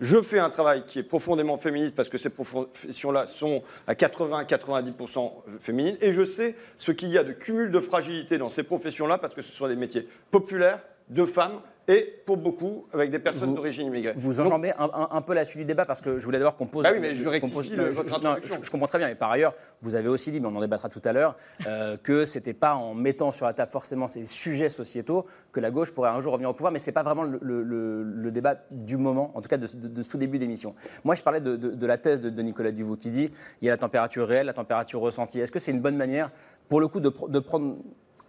je 0.01 0.21
fais 0.21 0.39
un 0.39 0.49
travail 0.49 0.83
qui 0.85 0.99
est 0.99 1.03
profondément 1.03 1.57
féministe 1.57 1.95
parce 1.95 2.09
que 2.09 2.17
ces 2.17 2.29
professions-là 2.29 3.27
sont 3.27 3.63
à 3.87 3.93
80-90% 3.93 5.31
féminines 5.59 5.97
et 6.01 6.11
je 6.11 6.23
sais 6.23 6.55
ce 6.77 6.91
qu'il 6.91 7.09
y 7.09 7.17
a 7.17 7.23
de 7.23 7.31
cumul 7.31 7.71
de 7.71 7.79
fragilité 7.79 8.37
dans 8.37 8.49
ces 8.49 8.63
professions-là 8.63 9.17
parce 9.17 9.33
que 9.33 9.41
ce 9.41 9.53
sont 9.53 9.67
des 9.67 9.75
métiers 9.75 10.07
populaires 10.31 10.79
de 11.09 11.25
femmes 11.25 11.59
et 11.87 12.21
pour 12.25 12.37
beaucoup 12.37 12.85
avec 12.93 13.11
des 13.11 13.19
personnes 13.19 13.53
d'origine 13.53 13.87
immigrée. 13.87 14.13
Vous 14.15 14.39
enjambez 14.39 14.71
un, 14.77 14.89
un, 14.93 15.07
un, 15.11 15.21
peu 15.21 15.33
la 15.33 15.43
suite 15.43 15.59
du 15.59 15.65
débat 15.65 15.85
parce 15.85 15.99
que 15.99 16.17
je 16.17 16.25
voulais 16.25 16.39
d'abord 16.39 16.55
qu'on 16.55 16.65
pose. 16.65 16.85
Ah 16.87 16.91
oui, 16.93 16.99
mais 17.01 17.13
je 17.13 17.27
rectifie 17.27 17.75
le, 17.75 17.91
votre 17.91 18.21
non, 18.23 18.35
je, 18.41 18.53
je, 18.63 18.71
comprends 18.71 18.87
très 18.87 18.99
bien. 18.99 19.09
Et 19.09 19.15
par 19.15 19.31
ailleurs, 19.31 19.53
vous 19.81 19.95
avez 19.95 20.07
aussi 20.07 20.31
dit, 20.31 20.39
mais 20.39 20.47
on 20.47 20.55
en 20.55 20.61
débattra 20.61 20.87
tout 20.87 21.01
à 21.03 21.11
l'heure, 21.11 21.35
euh, 21.67 21.97
que 22.01 22.23
c'était 22.23 22.53
pas 22.53 22.75
en 22.75 22.93
mettant 22.93 23.31
sur 23.31 23.45
la 23.45 23.53
table 23.53 23.71
forcément 23.71 24.07
ces 24.07 24.25
sujets 24.25 24.69
sociétaux 24.69 25.25
que 25.51 25.59
la 25.59 25.71
gauche 25.71 25.91
pourrait 25.91 26.09
un 26.09 26.21
jour 26.21 26.31
revenir 26.31 26.49
au 26.49 26.53
pouvoir. 26.53 26.71
Mais 26.71 26.79
c'est 26.79 26.93
pas 26.93 27.03
vraiment 27.03 27.23
le, 27.23 27.39
le, 27.41 28.03
le, 28.03 28.31
débat 28.31 28.55
du 28.71 28.95
moment, 28.95 29.31
en 29.35 29.41
tout 29.41 29.49
cas 29.49 29.57
de, 29.57 29.67
de, 29.67 29.87
de 29.89 30.01
ce 30.01 30.09
tout 30.09 30.17
début 30.17 30.39
d'émission. 30.39 30.75
Moi, 31.03 31.15
je 31.15 31.21
parlais 31.21 31.41
de, 31.41 31.57
de, 31.57 31.85
la 31.87 31.97
thèse 31.97 32.21
de, 32.21 32.41
Nicolas 32.41 32.71
Duvaux 32.71 32.95
qui 32.95 33.09
dit 33.09 33.29
il 33.61 33.65
y 33.65 33.69
a 33.69 33.71
la 33.71 33.77
température 33.77 34.27
réelle, 34.27 34.45
la 34.45 34.53
température 34.53 35.01
ressentie. 35.01 35.39
Est-ce 35.39 35.51
que 35.51 35.59
c'est 35.59 35.71
une 35.71 35.81
bonne 35.81 35.97
manière, 35.97 36.31
pour 36.69 36.79
le 36.79 36.87
coup, 36.87 37.01
de, 37.01 37.09
prendre 37.39 37.75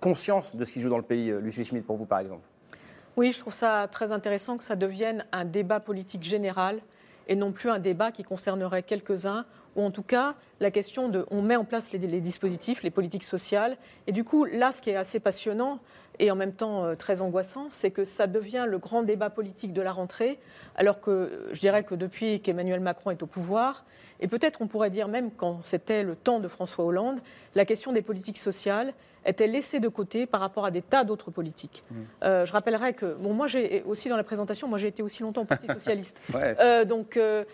conscience 0.00 0.56
de 0.56 0.64
ce 0.64 0.73
qui 0.73 0.80
se 0.80 0.84
joue 0.84 0.90
dans 0.90 0.99
le 0.99 1.04
pays, 1.04 1.32
Lucie 1.40 1.64
Schmitt, 1.64 1.87
pour 1.87 1.96
vous, 1.96 2.06
par 2.06 2.18
exemple? 2.18 2.42
Oui, 3.16 3.33
je 3.33 3.38
trouve 3.38 3.54
ça 3.54 3.87
très 3.90 4.11
intéressant 4.11 4.56
que 4.56 4.64
ça 4.64 4.75
devienne 4.75 5.25
un 5.30 5.44
débat 5.44 5.78
politique 5.78 6.25
général 6.25 6.80
et 7.28 7.37
non 7.37 7.52
plus 7.52 7.71
un 7.71 7.78
débat 7.78 8.11
qui 8.11 8.25
concernerait 8.25 8.83
quelques-uns, 8.83 9.47
ou 9.76 9.83
en 9.83 9.90
tout 9.90 10.02
cas 10.02 10.35
la 10.61 10.71
question 10.71 11.09
de 11.09 11.25
on 11.30 11.40
met 11.40 11.56
en 11.56 11.64
place 11.64 11.92
les, 11.92 12.21
dispositifs, 12.21 12.83
les 12.83 12.90
politiques 12.90 13.23
sociales. 13.23 13.76
Et 14.09 14.12
du 14.12 14.25
coup, 14.25 14.44
là, 14.44 14.73
ce 14.73 14.83
qui 14.83 14.90
est 14.90 14.97
assez 14.97 15.21
passionnant 15.21 15.78
et 16.18 16.30
en 16.30 16.37
même 16.37 16.52
temps 16.52 16.85
euh, 16.85 16.94
très 16.97 17.23
angoissant, 17.23 17.68
c'est 17.71 17.90
que 17.90 18.04
ça 18.04 18.26
devient 18.26 18.66
le 18.68 18.78
grand 18.78 19.02
débat 19.02 19.30
politique 19.30 19.73
de 19.73 19.83
la 19.83 19.92
rentrée, 19.92 20.38
alors 20.76 21.00
que 21.00 21.49
je 21.52 21.61
dirais 21.61 21.85
que 21.85 21.94
depuis 21.94 22.40
qu'Emmanuel 22.40 22.80
Macron 22.80 23.11
est 23.12 23.23
au 23.23 23.26
pouvoir, 23.26 23.85
et 24.21 24.28
peut-être 24.28 24.61
on 24.61 24.66
pourrait 24.66 24.90
dire 24.90 25.09
même 25.09 25.30
quand 25.30 25.61
c'était 25.62 26.02
le 26.02 26.16
temps 26.16 26.40
de 26.40 26.49
François 26.49 26.85
Hollande, 26.85 27.21
la 27.54 27.64
question 27.64 27.92
des 27.92 28.02
politiques 28.02 28.38
sociales 28.38 28.92
était 29.25 29.47
laissée 29.47 29.81
de 29.81 29.88
côté 29.88 30.26
par 30.26 30.40
rapport 30.40 30.64
à 30.64 30.71
des 30.71 30.83
tas 30.83 31.04
d'autres 31.04 31.31
politiques. 31.31 31.85
Mmh. 31.90 31.95
Euh, 32.25 32.47
je 32.47 32.52
rappellerai 32.52 32.95
que, 32.95 33.14
bon, 33.14 33.33
moi 33.33 33.47
j'ai 33.47 33.83
aussi 33.87 34.09
dans 34.09 34.16
la 34.16 34.25
présentation, 34.25 34.69
moi 34.69 34.78
j'ai 34.78 34.88
été 34.88 35.02
aussi 35.02 35.23
longtemps 35.23 35.43
au 35.43 35.47
Parti 35.47 35.66
socialiste. 35.73 36.19
ouais, 36.35 36.54
euh, 36.61 36.85
donc, 36.85 37.16
euh, 37.16 37.45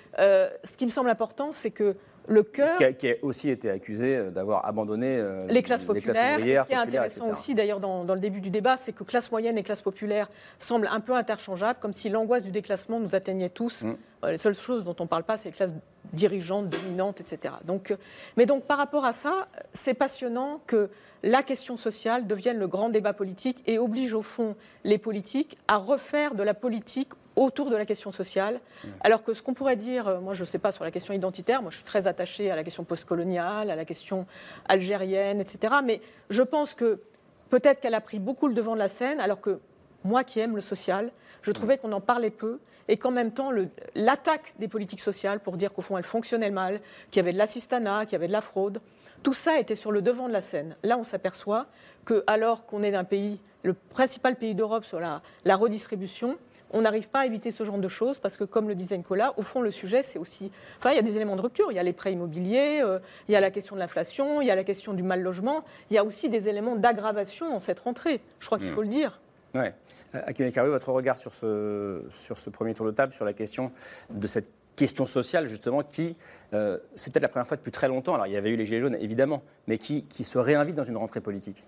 ce 0.65 0.77
qui 0.77 0.87
me 0.87 0.91
semble 0.91 1.11
important, 1.11 1.53
c'est 1.53 1.71
que 1.71 1.97
le 2.31 2.43
cœur. 2.43 2.77
Qui 2.79 2.85
a, 2.85 2.93
qui 2.93 3.11
a, 3.11 3.15
aussi 3.23 3.51
été 3.51 3.71
accusé 3.71 4.31
d'avoir 4.31 4.67
abandonné 4.67 5.17
euh, 5.19 5.47
les 5.49 5.63
classes 5.63 5.85
populaires. 5.85 6.15
Les 6.15 6.23
classes 6.23 6.39
ouvrières, 6.39 6.63
ce 6.65 6.69
qui 6.69 6.75
est 6.75 6.77
intéressant 6.77 7.27
etc. 7.27 7.33
aussi, 7.33 7.55
d'ailleurs, 7.55 7.81
dans, 7.81 8.05
dans, 8.05 8.15
le 8.15 8.21
début 8.21 8.41
du 8.41 8.51
débat, 8.51 8.77
c'est 8.77 8.93
que 8.93 9.05
classe 9.05 9.31
moyenne 9.31 9.59
et 9.59 9.63
classe 9.63 9.83
populaire 9.83 10.31
semblent 10.59 10.89
un 10.91 11.01
peu 11.01 11.15
interchangeables, 11.15 11.79
comme 11.81 11.93
si 11.93 12.09
l'angoisse 12.09 12.43
du 12.43 12.51
déclassement 12.51 13.01
nous 13.01 13.15
atteignait 13.15 13.49
tous. 13.49 13.83
Mmh. 13.83 13.97
Les 14.29 14.39
seules 14.39 14.55
choses 14.55 14.85
dont 14.85 14.95
on 15.01 15.05
ne 15.05 15.09
parle 15.09 15.25
pas, 15.25 15.39
c'est 15.39 15.49
les 15.49 15.55
classes 15.55 15.75
dirigeantes, 16.13 16.69
dominantes, 16.69 17.21
etc. 17.21 17.55
Donc, 17.65 17.95
mais 18.37 18.47
donc, 18.47 18.65
par 18.65 18.79
rapport 18.79 19.05
à 19.05 19.13
ça, 19.13 19.49
c'est 19.73 19.95
passionnant 19.95 20.61
que 20.67 20.91
la 21.23 21.43
question 21.43 21.77
sociale 21.77 22.27
devienne 22.27 22.59
le 22.59 22.67
grand 22.67 22.89
débat 22.89 23.13
politique 23.13 23.63
et 23.67 23.79
oblige 23.79 24.15
au 24.15 24.23
fond 24.23 24.57
les 24.85 24.99
politiques 24.99 25.59
à 25.69 25.77
refaire 25.77 26.35
de 26.35 26.43
la 26.43 26.55
politique 26.55 27.11
autour 27.37 27.71
de 27.71 27.77
la 27.77 27.87
question 27.87 28.11
sociale, 28.11 28.61
alors 29.03 29.23
que 29.23 29.35
ce 29.35 29.43
qu'on 29.43 29.55
pourrait 29.55 29.77
dire, 29.77 30.21
moi 30.21 30.35
je 30.35 30.43
ne 30.43 30.47
sais 30.47 30.59
pas 30.59 30.73
sur 30.73 30.85
la 30.85 30.91
question 30.91 31.15
identitaire, 31.15 31.63
moi 31.63 31.71
je 31.71 31.77
suis 31.77 31.85
très 31.85 32.07
attachée 32.07 32.51
à 32.51 32.57
la 32.57 32.65
question 32.65 32.85
postcoloniale, 32.85 33.71
à 33.71 33.77
la 33.77 33.85
question 33.85 34.27
algérienne, 34.69 35.41
etc. 35.41 35.75
Mais 35.85 36.01
je 36.29 36.43
pense 36.43 36.75
que 36.75 37.01
peut-être 37.49 37.81
qu'elle 37.81 37.95
a 37.95 38.01
pris 38.01 38.19
beaucoup 38.19 38.49
le 38.49 38.55
devant 38.55 38.75
de 38.75 38.79
la 38.79 38.89
scène, 38.89 39.21
alors 39.21 39.41
que 39.41 39.61
moi 40.05 40.25
qui 40.25 40.41
aime 40.41 40.57
le 40.57 40.63
social, 40.63 41.13
je 41.43 41.53
trouvais 41.53 41.79
qu'on 41.79 41.93
en 41.93 42.01
parlait 42.01 42.31
peu 42.31 42.59
et 42.89 42.97
qu'en 42.97 43.11
même 43.11 43.33
temps, 43.33 43.51
l'attaque 43.95 44.55
des 44.59 44.69
politiques 44.69 45.01
sociales 45.01 45.41
pour 45.41 45.57
dire 45.57 45.73
qu'au 45.73 45.83
fond 45.83 45.97
elles 45.97 46.05
fonctionnaient 46.05 46.51
mal, 46.51 46.81
qu'il 47.11 47.21
y 47.21 47.23
avait 47.23 47.33
de 47.33 47.39
l'assistanat, 47.39 48.05
qu'il 48.05 48.15
y 48.15 48.17
avait 48.17 48.27
de 48.27 48.33
la 48.33 48.43
fraude, 48.43 48.81
tout 49.23 49.35
ça 49.35 49.59
était 49.59 49.77
sur 49.77 49.93
le 49.93 50.03
devant 50.03 50.29
de 50.29 50.33
la 50.33 50.41
scène. 50.41 50.77
Là, 50.83 50.99
on 50.99 51.05
s'aperçoit 51.05 51.67
que, 52.05 52.25
alors 52.27 52.67
qu'on 52.67 52.83
est 52.83 52.93
d'un 52.93 53.05
pays, 53.05 53.41
le 53.63 53.75
principal 53.75 54.37
pays 54.37 54.55
d'Europe 54.55 54.85
sur 54.85 55.01
la, 55.01 55.23
la 55.45 55.57
redistribution, 55.57 56.39
on 56.73 56.83
n'arrive 56.83 57.09
pas 57.09 57.21
à 57.21 57.27
éviter 57.27 57.51
ce 57.51 57.65
genre 57.65 57.79
de 57.79 57.89
choses 57.89 58.19
parce 58.19 58.37
que, 58.37 58.45
comme 58.45 58.69
le 58.69 58.75
disait 58.75 58.97
Nicolas, 58.97 59.35
au 59.37 59.43
fond, 59.43 59.61
le 59.61 59.71
sujet, 59.71 60.03
c'est 60.03 60.19
aussi. 60.19 60.53
Enfin, 60.79 60.91
il 60.91 60.97
y 60.97 60.99
a 60.99 61.03
des 61.03 61.17
éléments 61.17 61.37
de 61.37 61.41
rupture. 61.41 61.73
Il 61.73 61.75
y 61.75 61.79
a 61.79 61.83
les 61.83 61.93
prêts 61.93 62.13
immobiliers, 62.13 62.81
euh, 62.83 63.01
il 63.29 63.33
y 63.33 63.37
a 63.37 63.41
la 63.41 63.51
question 63.51 63.75
de 63.75 63.81
l'inflation, 63.81 64.41
il 64.41 64.47
y 64.47 64.51
a 64.51 64.55
la 64.55 64.65
question 64.65 64.93
du 64.93 65.03
mal 65.03 65.21
logement. 65.21 65.65
Il 65.91 65.95
y 65.95 65.99
a 65.99 66.05
aussi 66.05 66.29
des 66.29 66.49
éléments 66.49 66.77
d'aggravation 66.77 67.51
dans 67.51 67.59
cette 67.59 67.81
rentrée. 67.81 68.21
Je 68.39 68.47
crois 68.47 68.59
qu'il 68.59 68.71
faut 68.71 68.83
le 68.83 68.89
dire. 68.89 69.21
Oui. 69.55 69.67
Akime 70.13 70.51
Karoui, 70.53 70.71
votre 70.71 70.91
regard 70.91 71.19
sur 71.19 71.35
ce, 71.35 72.03
sur 72.11 72.39
ce 72.39 72.51
premier 72.51 72.75
tour 72.75 72.87
de 72.87 72.91
table, 72.93 73.13
sur 73.15 73.25
la 73.25 73.33
question 73.33 73.73
de 74.11 74.27
cette 74.27 74.49
question 74.81 75.07
sociale, 75.07 75.47
justement, 75.47 75.83
qui, 75.83 76.17
euh, 76.55 76.79
c'est 76.95 77.13
peut-être 77.13 77.23
la 77.23 77.29
première 77.29 77.47
fois 77.47 77.57
depuis 77.57 77.71
très 77.71 77.89
longtemps, 77.89 78.15
alors 78.15 78.27
il 78.27 78.33
y 78.33 78.37
avait 78.37 78.51
eu 78.51 78.57
les 78.57 78.65
Gilets 78.65 78.81
jaunes, 78.81 78.97
évidemment, 78.99 79.43
mais 79.67 79.77
qui, 79.77 80.05
qui 80.05 80.25
se 80.25 80.39
réinvite 80.39 80.75
dans 80.75 80.85
une 80.85 80.97
rentrée 80.97 81.21
politique 81.21 81.65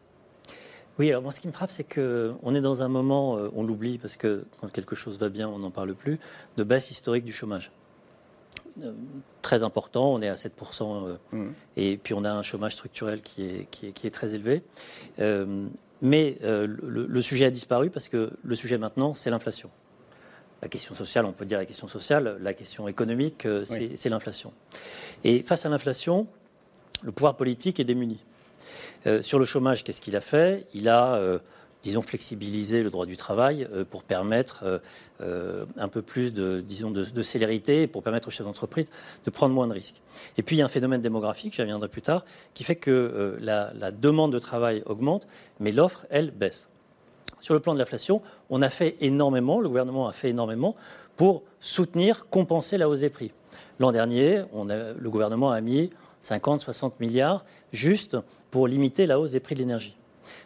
oui, 0.98 1.08
alors 1.08 1.22
moi 1.22 1.32
ce 1.32 1.40
qui 1.40 1.46
me 1.46 1.52
frappe, 1.52 1.70
c'est 1.70 1.84
qu'on 1.84 2.54
est 2.54 2.60
dans 2.60 2.82
un 2.82 2.88
moment, 2.88 3.38
euh, 3.38 3.48
on 3.54 3.62
l'oublie 3.62 3.96
parce 3.96 4.18
que 4.18 4.44
quand 4.60 4.70
quelque 4.70 4.94
chose 4.94 5.18
va 5.18 5.30
bien, 5.30 5.48
on 5.48 5.58
n'en 5.58 5.70
parle 5.70 5.94
plus, 5.94 6.20
de 6.58 6.64
baisse 6.64 6.90
historique 6.90 7.24
du 7.24 7.32
chômage. 7.32 7.72
Euh, 8.82 8.92
très 9.40 9.62
important, 9.62 10.12
on 10.12 10.20
est 10.20 10.28
à 10.28 10.34
7%, 10.34 11.06
euh, 11.06 11.16
mmh. 11.32 11.50
et 11.76 11.96
puis 11.96 12.14
on 12.14 12.24
a 12.24 12.30
un 12.30 12.42
chômage 12.42 12.74
structurel 12.74 13.22
qui 13.22 13.42
est, 13.42 13.66
qui 13.70 13.86
est, 13.86 13.92
qui 13.92 14.06
est 14.06 14.10
très 14.10 14.34
élevé. 14.34 14.62
Euh, 15.18 15.66
mais 16.00 16.36
le, 16.42 17.06
le, 17.06 17.22
sujet 17.22 17.44
a 17.44 17.50
disparu 17.50 17.88
parce 17.88 18.08
que 18.08 18.32
le 18.42 18.56
sujet 18.56 18.76
maintenant, 18.76 19.14
c'est 19.14 19.30
l'inflation. 19.30 19.70
La 20.62 20.68
question 20.68 20.94
sociale, 20.94 21.24
on 21.24 21.32
peut 21.32 21.44
dire 21.44 21.58
la 21.58 21.66
question 21.66 21.88
sociale, 21.88 22.38
la 22.40 22.54
question 22.54 22.86
économique, 22.86 23.46
c'est 23.64 23.80
oui. 23.80 24.10
l'inflation. 24.10 24.52
Et 25.24 25.42
face 25.42 25.66
à 25.66 25.68
l'inflation, 25.68 26.28
le 27.02 27.10
pouvoir 27.10 27.36
politique 27.36 27.80
est 27.80 27.84
démuni. 27.84 28.20
Euh, 29.06 29.22
sur 29.22 29.40
le 29.40 29.44
chômage, 29.44 29.82
qu'est-ce 29.82 30.00
qu'il 30.00 30.14
a 30.14 30.20
fait? 30.20 30.66
Il 30.72 30.88
a, 30.88 31.16
euh, 31.16 31.40
disons, 31.82 32.02
flexibilisé 32.02 32.82
le 32.82 32.90
droit 32.90 33.06
du 33.06 33.16
travail 33.16 33.66
euh, 33.72 33.84
pour 33.84 34.04
permettre 34.04 34.80
euh, 35.20 35.64
un 35.76 35.88
peu 35.88 36.00
plus 36.00 36.32
de, 36.32 36.60
disons, 36.60 36.90
de, 36.90 37.04
de, 37.04 37.22
célérité, 37.22 37.86
pour 37.86 38.02
permettre 38.02 38.28
aux 38.28 38.30
chefs 38.30 38.46
d'entreprise 38.46 38.88
de 39.24 39.30
prendre 39.30 39.54
moins 39.54 39.66
de 39.66 39.72
risques. 39.72 40.00
Et 40.38 40.42
puis 40.42 40.56
il 40.56 40.60
y 40.60 40.62
a 40.62 40.64
un 40.64 40.68
phénomène 40.68 41.02
démographique, 41.02 41.54
j'y 41.54 41.62
reviendrai 41.62 41.88
plus 41.88 42.02
tard, 42.02 42.24
qui 42.54 42.64
fait 42.64 42.76
que 42.76 42.90
euh, 42.90 43.36
la, 43.40 43.72
la 43.74 43.90
demande 43.90 44.32
de 44.32 44.38
travail 44.38 44.82
augmente, 44.86 45.26
mais 45.60 45.72
l'offre, 45.72 46.06
elle, 46.10 46.30
baisse. 46.30 46.68
Sur 47.38 47.54
le 47.54 47.60
plan 47.60 47.74
de 47.74 47.78
l'inflation, 47.78 48.22
on 48.50 48.62
a 48.62 48.70
fait 48.70 48.96
énormément, 49.00 49.60
le 49.60 49.68
gouvernement 49.68 50.08
a 50.08 50.12
fait 50.12 50.30
énormément 50.30 50.74
pour 51.16 51.42
soutenir, 51.60 52.26
compenser 52.28 52.78
la 52.78 52.88
hausse 52.88 53.00
des 53.00 53.10
prix. 53.10 53.32
L'an 53.78 53.92
dernier, 53.92 54.42
le 54.54 55.10
gouvernement 55.10 55.50
a 55.50 55.60
mis 55.60 55.90
50, 56.20 56.60
60 56.60 57.00
milliards 57.00 57.44
juste 57.72 58.16
pour 58.50 58.68
limiter 58.68 59.06
la 59.06 59.18
hausse 59.18 59.30
des 59.30 59.40
prix 59.40 59.54
de 59.54 59.60
l'énergie. 59.60 59.96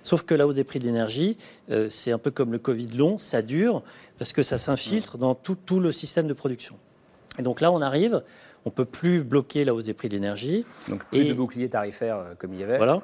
Sauf 0.02 0.22
que 0.22 0.34
la 0.34 0.46
hausse 0.46 0.54
des 0.54 0.64
prix 0.64 0.78
de 0.78 0.84
l'énergie, 0.84 1.36
euh, 1.70 1.88
c'est 1.90 2.12
un 2.12 2.18
peu 2.18 2.30
comme 2.30 2.52
le 2.52 2.58
Covid 2.58 2.88
long, 2.88 3.18
ça 3.18 3.42
dure 3.42 3.82
parce 4.18 4.32
que 4.32 4.42
ça 4.42 4.58
s'infiltre 4.58 5.18
dans 5.18 5.34
tout, 5.34 5.56
tout, 5.56 5.80
le 5.80 5.92
système 5.92 6.26
de 6.26 6.32
production. 6.32 6.76
Et 7.38 7.42
donc 7.42 7.60
là, 7.60 7.70
on 7.70 7.82
arrive, 7.82 8.22
on 8.66 8.70
peut 8.70 8.84
plus 8.84 9.22
bloquer 9.22 9.64
la 9.64 9.72
hausse 9.72 9.84
des 9.84 9.94
prix 9.94 10.08
de 10.08 10.14
l'énergie. 10.14 10.66
Donc 10.88 11.04
plus 11.04 11.20
et, 11.20 11.28
de 11.28 11.32
boucliers 11.32 11.70
tarifaires 11.70 12.18
euh, 12.18 12.34
comme 12.36 12.52
il 12.52 12.60
y 12.60 12.64
avait. 12.64 12.76
Voilà. 12.76 13.00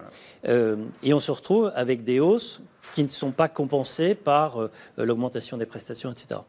Euh, 0.46 0.76
et 1.02 1.14
on 1.14 1.20
se 1.20 1.30
retrouve 1.30 1.72
avec 1.74 2.04
des 2.04 2.20
hausses 2.20 2.60
qui 2.92 3.02
ne 3.02 3.08
sont 3.08 3.30
pas 3.30 3.48
compensées 3.48 4.14
par 4.14 4.60
euh, 4.60 4.70
l'augmentation 4.98 5.56
des 5.56 5.66
prestations, 5.66 6.12
etc. 6.12 6.40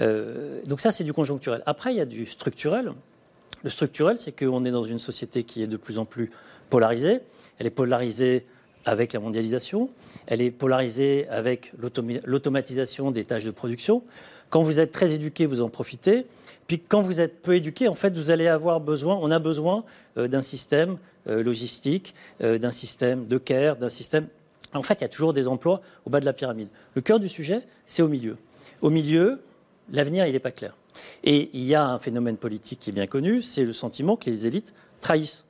Euh, 0.00 0.60
donc 0.66 0.80
ça, 0.80 0.92
c'est 0.92 1.04
du 1.04 1.12
conjoncturel. 1.12 1.62
Après, 1.64 1.92
il 1.92 1.96
y 1.96 2.00
a 2.00 2.06
du 2.06 2.26
structurel. 2.26 2.92
Le 3.62 3.70
structurel, 3.70 4.18
c'est 4.18 4.32
qu'on 4.32 4.64
est 4.64 4.70
dans 4.70 4.84
une 4.84 4.98
société 4.98 5.44
qui 5.44 5.62
est 5.62 5.66
de 5.66 5.76
plus 5.76 5.98
en 5.98 6.04
plus 6.04 6.30
polarisée. 6.70 7.20
Elle 7.58 7.66
est 7.66 7.70
polarisée 7.70 8.44
avec 8.86 9.12
la 9.12 9.20
mondialisation, 9.20 9.90
elle 10.26 10.40
est 10.40 10.50
polarisée 10.50 11.28
avec 11.28 11.70
l'automatisation 12.24 13.10
des 13.10 13.24
tâches 13.24 13.44
de 13.44 13.50
production. 13.50 14.02
Quand 14.48 14.62
vous 14.62 14.80
êtes 14.80 14.90
très 14.90 15.12
éduqué, 15.12 15.44
vous 15.44 15.60
en 15.60 15.68
profitez. 15.68 16.26
Puis 16.70 16.78
quand 16.78 17.02
vous 17.02 17.18
êtes 17.18 17.42
peu 17.42 17.56
éduqué, 17.56 17.88
en 17.88 17.96
fait, 17.96 18.16
vous 18.16 18.30
allez 18.30 18.46
avoir 18.46 18.78
besoin, 18.78 19.18
on 19.20 19.32
a 19.32 19.40
besoin 19.40 19.82
euh, 20.16 20.28
d'un 20.28 20.40
système 20.40 20.98
euh, 21.26 21.42
logistique, 21.42 22.14
euh, 22.42 22.58
d'un 22.58 22.70
système 22.70 23.26
de 23.26 23.38
care, 23.38 23.74
d'un 23.74 23.88
système. 23.88 24.28
En 24.72 24.84
fait, 24.84 24.94
il 24.94 25.00
y 25.00 25.04
a 25.04 25.08
toujours 25.08 25.32
des 25.32 25.48
emplois 25.48 25.80
au 26.06 26.10
bas 26.10 26.20
de 26.20 26.24
la 26.24 26.32
pyramide. 26.32 26.68
Le 26.94 27.00
cœur 27.00 27.18
du 27.18 27.28
sujet, 27.28 27.62
c'est 27.88 28.02
au 28.02 28.08
milieu. 28.08 28.36
Au 28.82 28.90
milieu, 28.90 29.42
l'avenir, 29.90 30.26
il 30.26 30.32
n'est 30.32 30.38
pas 30.38 30.52
clair. 30.52 30.76
Et 31.24 31.50
il 31.54 31.64
y 31.64 31.74
a 31.74 31.84
un 31.84 31.98
phénomène 31.98 32.36
politique 32.36 32.78
qui 32.78 32.90
est 32.90 32.92
bien 32.92 33.08
connu, 33.08 33.42
c'est 33.42 33.64
le 33.64 33.72
sentiment 33.72 34.14
que 34.14 34.30
les 34.30 34.46
élites 34.46 34.72
trahissent 35.00 35.44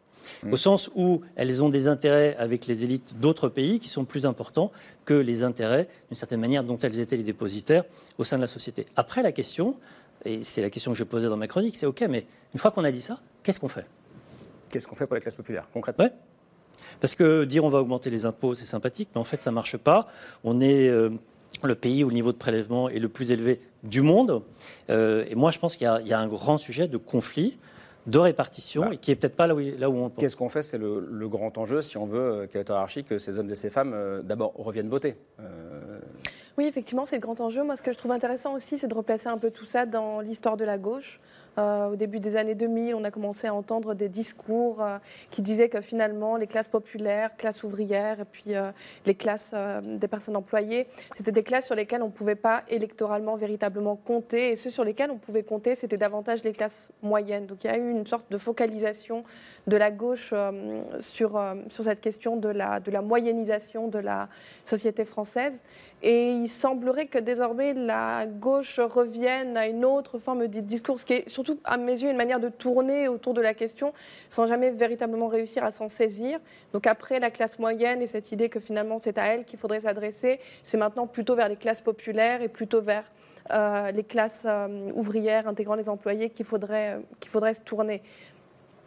au 0.50 0.56
sens 0.56 0.90
où 0.94 1.20
elles 1.36 1.62
ont 1.62 1.68
des 1.68 1.88
intérêts 1.88 2.36
avec 2.36 2.66
les 2.66 2.84
élites 2.84 3.14
d'autres 3.20 3.48
pays 3.48 3.78
qui 3.78 3.88
sont 3.88 4.04
plus 4.04 4.26
importants 4.26 4.72
que 5.04 5.14
les 5.14 5.42
intérêts, 5.42 5.88
d'une 6.08 6.16
certaine 6.16 6.40
manière, 6.40 6.64
dont 6.64 6.78
elles 6.78 6.98
étaient 6.98 7.16
les 7.16 7.22
dépositaires 7.22 7.84
au 8.18 8.24
sein 8.24 8.36
de 8.36 8.42
la 8.42 8.46
société. 8.46 8.86
Après, 8.96 9.22
la 9.22 9.32
question, 9.32 9.76
et 10.24 10.42
c'est 10.44 10.62
la 10.62 10.70
question 10.70 10.92
que 10.92 10.98
je 10.98 11.04
posais 11.04 11.28
dans 11.28 11.36
ma 11.36 11.46
chronique, 11.46 11.76
c'est 11.76 11.86
OK, 11.86 12.02
mais 12.08 12.26
une 12.52 12.60
fois 12.60 12.70
qu'on 12.70 12.84
a 12.84 12.90
dit 12.90 13.00
ça, 13.00 13.20
qu'est-ce 13.42 13.60
qu'on 13.60 13.68
fait? 13.68 13.86
Qu'est-ce 14.68 14.86
qu'on 14.86 14.94
fait 14.94 15.06
pour 15.06 15.14
les 15.14 15.20
classes 15.20 15.34
populaires, 15.34 15.66
concrètement? 15.72 16.04
Ouais. 16.04 16.12
Parce 17.00 17.14
que 17.14 17.44
dire 17.44 17.64
on 17.64 17.68
va 17.68 17.80
augmenter 17.80 18.10
les 18.10 18.24
impôts, 18.24 18.54
c'est 18.54 18.64
sympathique, 18.64 19.08
mais 19.14 19.20
en 19.20 19.24
fait, 19.24 19.40
ça 19.40 19.50
ne 19.50 19.54
marche 19.54 19.76
pas. 19.76 20.08
On 20.44 20.60
est 20.60 20.88
euh, 20.88 21.10
le 21.62 21.74
pays 21.74 22.04
où 22.04 22.08
le 22.08 22.14
niveau 22.14 22.32
de 22.32 22.36
prélèvement 22.36 22.88
est 22.88 22.98
le 22.98 23.08
plus 23.08 23.30
élevé 23.30 23.60
du 23.82 24.02
monde. 24.02 24.42
Euh, 24.90 25.24
et 25.28 25.34
moi, 25.34 25.50
je 25.50 25.58
pense 25.58 25.76
qu'il 25.76 25.90
y, 26.04 26.08
y, 26.08 26.12
a 26.12 26.18
un 26.18 26.28
grand 26.28 26.58
sujet 26.58 26.88
de 26.88 26.96
conflit 26.96 27.58
de 28.06 28.18
répartition 28.18 28.86
bah. 28.86 28.94
et 28.94 28.96
qui 28.96 29.10
est 29.10 29.16
peut-être 29.16 29.36
pas 29.36 29.46
là 29.46 29.54
où, 29.54 29.60
là 29.60 29.90
où 29.90 29.96
on 29.96 30.10
Qu'est-ce 30.10 30.36
qu'on 30.36 30.48
fait? 30.48 30.62
C'est 30.62 30.78
le, 30.78 31.06
le, 31.10 31.28
grand 31.28 31.56
enjeu, 31.58 31.82
si 31.82 31.96
on 31.96 32.06
veut, 32.06 32.48
qu'il 32.50 32.60
hiérarchie, 32.60 33.04
que 33.04 33.18
ces 33.18 33.38
hommes 33.38 33.50
et 33.50 33.56
ces 33.56 33.70
femmes, 33.70 33.92
euh, 33.94 34.22
d'abord, 34.22 34.52
reviennent 34.56 34.88
voter. 34.88 35.16
Oui, 36.59 36.66
effectivement, 36.66 37.07
c'est 37.07 37.16
le 37.16 37.21
grand 37.21 37.40
enjeu. 37.40 37.62
Moi, 37.62 37.76
ce 37.76 37.83
que 37.83 37.92
je 37.92 37.99
trouve 37.99 38.12
intéressant 38.12 38.54
aussi, 38.54 38.78
c'est 38.78 38.88
de 38.88 38.95
replacer 38.95 39.28
un 39.28 39.38
peu 39.38 39.50
tout 39.50 39.64
ça 39.64 39.87
dans 39.87 40.21
l'histoire 40.21 40.57
de 40.57 40.64
la 40.64 40.78
gauche. 40.78 41.21
Euh, 41.59 41.88
au 41.88 41.97
début 41.97 42.21
des 42.21 42.37
années 42.37 42.54
2000, 42.54 42.95
on 42.95 43.04
a 43.04 43.11
commencé 43.11 43.47
à 43.47 43.54
entendre 43.54 43.95
des 43.95 44.09
discours 44.09 44.83
euh, 44.83 44.99
qui 45.30 45.42
disaient 45.42 45.69
que 45.69 45.80
finalement 45.80 46.37
les 46.37 46.47
classes 46.47 46.69
populaires, 46.69 47.37
classes 47.37 47.64
ouvrières 47.64 48.21
et 48.21 48.25
puis 48.25 48.54
euh, 48.54 48.71
les 49.07 49.14
classes 49.14 49.54
des 49.85 50.09
personnes 50.09 50.37
employées, 50.37 50.87
c'était 51.14 51.33
des 51.33 51.42
classes 51.42 51.66
sur 51.66 51.75
lesquelles 51.75 52.02
on 52.02 52.07
ne 52.07 52.12
pouvait 52.12 52.35
pas 52.35 52.62
électoralement 52.69 53.37
véritablement 53.37 53.97
compter. 53.97 54.52
Et 54.52 54.57
ceux 54.57 54.71
sur 54.71 54.85
lesquels 54.85 55.11
on 55.11 55.19
pouvait 55.19 55.42
compter, 55.42 55.75
c'était 55.75 55.97
davantage 55.97 56.42
les 56.45 56.52
classes 56.52 56.90
moyennes. 57.02 57.47
Donc 57.47 57.64
il 57.64 57.66
y 57.66 57.71
a 57.71 57.76
eu 57.76 57.90
une 57.90 58.07
sorte 58.07 58.30
de 58.30 58.38
focalisation 58.38 59.25
de 59.66 59.76
la 59.76 59.90
gauche 59.90 60.33
sur, 61.00 61.40
sur 61.69 61.85
cette 61.85 62.00
question 62.00 62.37
de 62.37 62.49
la, 62.49 62.80
de 62.80 62.90
la 62.90 63.02
moyennisation 63.02 63.88
de 63.88 63.99
la 63.99 64.28
société 64.64 65.04
française. 65.04 65.64
Et 66.02 66.30
il 66.30 66.49
semblerait 66.49 67.07
que 67.07 67.19
désormais 67.19 67.75
la 67.75 68.26
gauche 68.26 68.80
revienne 68.80 69.57
à 69.57 69.66
une 69.66 69.85
autre 69.85 70.19
forme 70.19 70.47
de 70.47 70.61
discours, 70.61 70.99
ce 70.99 71.04
qui 71.04 71.12
est 71.12 71.28
surtout 71.44 71.61
à 71.64 71.76
mes 71.76 71.92
yeux 71.92 72.11
une 72.11 72.16
manière 72.16 72.40
de 72.40 72.49
tourner 72.49 73.09
autour 73.09 73.35
de 73.35 73.40
la 73.40 73.54
question 73.54 73.92
sans 74.28 74.47
jamais 74.47 74.70
véritablement 74.70 75.28
réussir 75.28 75.64
à 75.64 75.70
s'en 75.70 75.88
saisir. 75.88 76.38
Donc 76.73 76.87
après 76.87 77.18
la 77.20 77.30
classe 77.30 77.59
moyenne 77.59 78.02
et 78.02 78.06
cette 78.06 78.32
idée 78.32 78.49
que 78.49 78.61
finalement 78.61 78.99
c'est 78.99 79.18
à 79.18 79.26
elle 79.26 79.44
qu'il 79.44 79.59
faudrait 79.59 79.80
s'adresser, 79.80 80.40
c'est 80.64 80.76
maintenant 80.76 81.06
plutôt 81.06 81.35
vers 81.35 81.49
les 81.49 81.56
classes 81.56 81.80
populaires 81.80 82.42
et 82.42 82.49
plutôt 82.49 82.80
vers 82.80 83.04
euh, 83.52 83.90
les 83.90 84.04
classes 84.04 84.44
euh, 84.49 84.90
ouvrières 84.94 85.49
intégrant 85.49 85.75
les 85.75 85.88
employés 85.88 86.30
qu'il 86.30 86.47
faudrait, 86.47 86.94
euh, 86.94 87.00
qu'il 87.18 87.30
faudrait 87.30 87.54
se 87.54 87.62
tourner. 87.62 88.02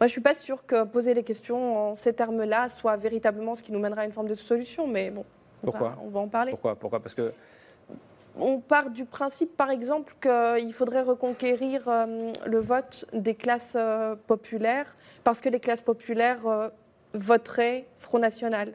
je 0.00 0.04
ne 0.06 0.08
suis 0.08 0.20
pas 0.20 0.34
sûre 0.34 0.64
que 0.64 0.84
poser 0.84 1.14
les 1.14 1.22
questions 1.22 1.90
en 1.90 1.94
ces 1.94 2.12
termes-là 2.12 2.68
soit 2.68 2.96
véritablement 2.96 3.54
ce 3.54 3.62
qui 3.62 3.72
nous 3.72 3.78
mènera 3.78 4.02
à 4.02 4.04
une 4.04 4.12
forme 4.12 4.28
de 4.28 4.34
solution, 4.34 4.86
mais 4.86 5.10
bon. 5.10 5.24
Pourquoi 5.62 5.96
on 5.98 6.02
va, 6.02 6.02
on 6.06 6.08
va 6.10 6.20
en 6.20 6.28
parler. 6.28 6.50
Pourquoi, 6.50 6.76
Pourquoi? 6.76 7.00
Parce 7.00 7.14
que 7.14 7.32
on 8.38 8.60
part 8.60 8.90
du 8.90 9.04
principe, 9.04 9.56
par 9.56 9.70
exemple, 9.70 10.14
qu'il 10.20 10.72
faudrait 10.72 11.02
reconquérir 11.02 11.82
euh, 11.88 12.32
le 12.46 12.58
vote 12.58 13.06
des 13.12 13.34
classes 13.34 13.74
euh, 13.76 14.16
populaires, 14.26 14.96
parce 15.22 15.40
que 15.40 15.48
les 15.48 15.60
classes 15.60 15.82
populaires 15.82 16.46
euh, 16.46 16.68
voteraient 17.14 17.86
Front 17.98 18.18
National. 18.18 18.72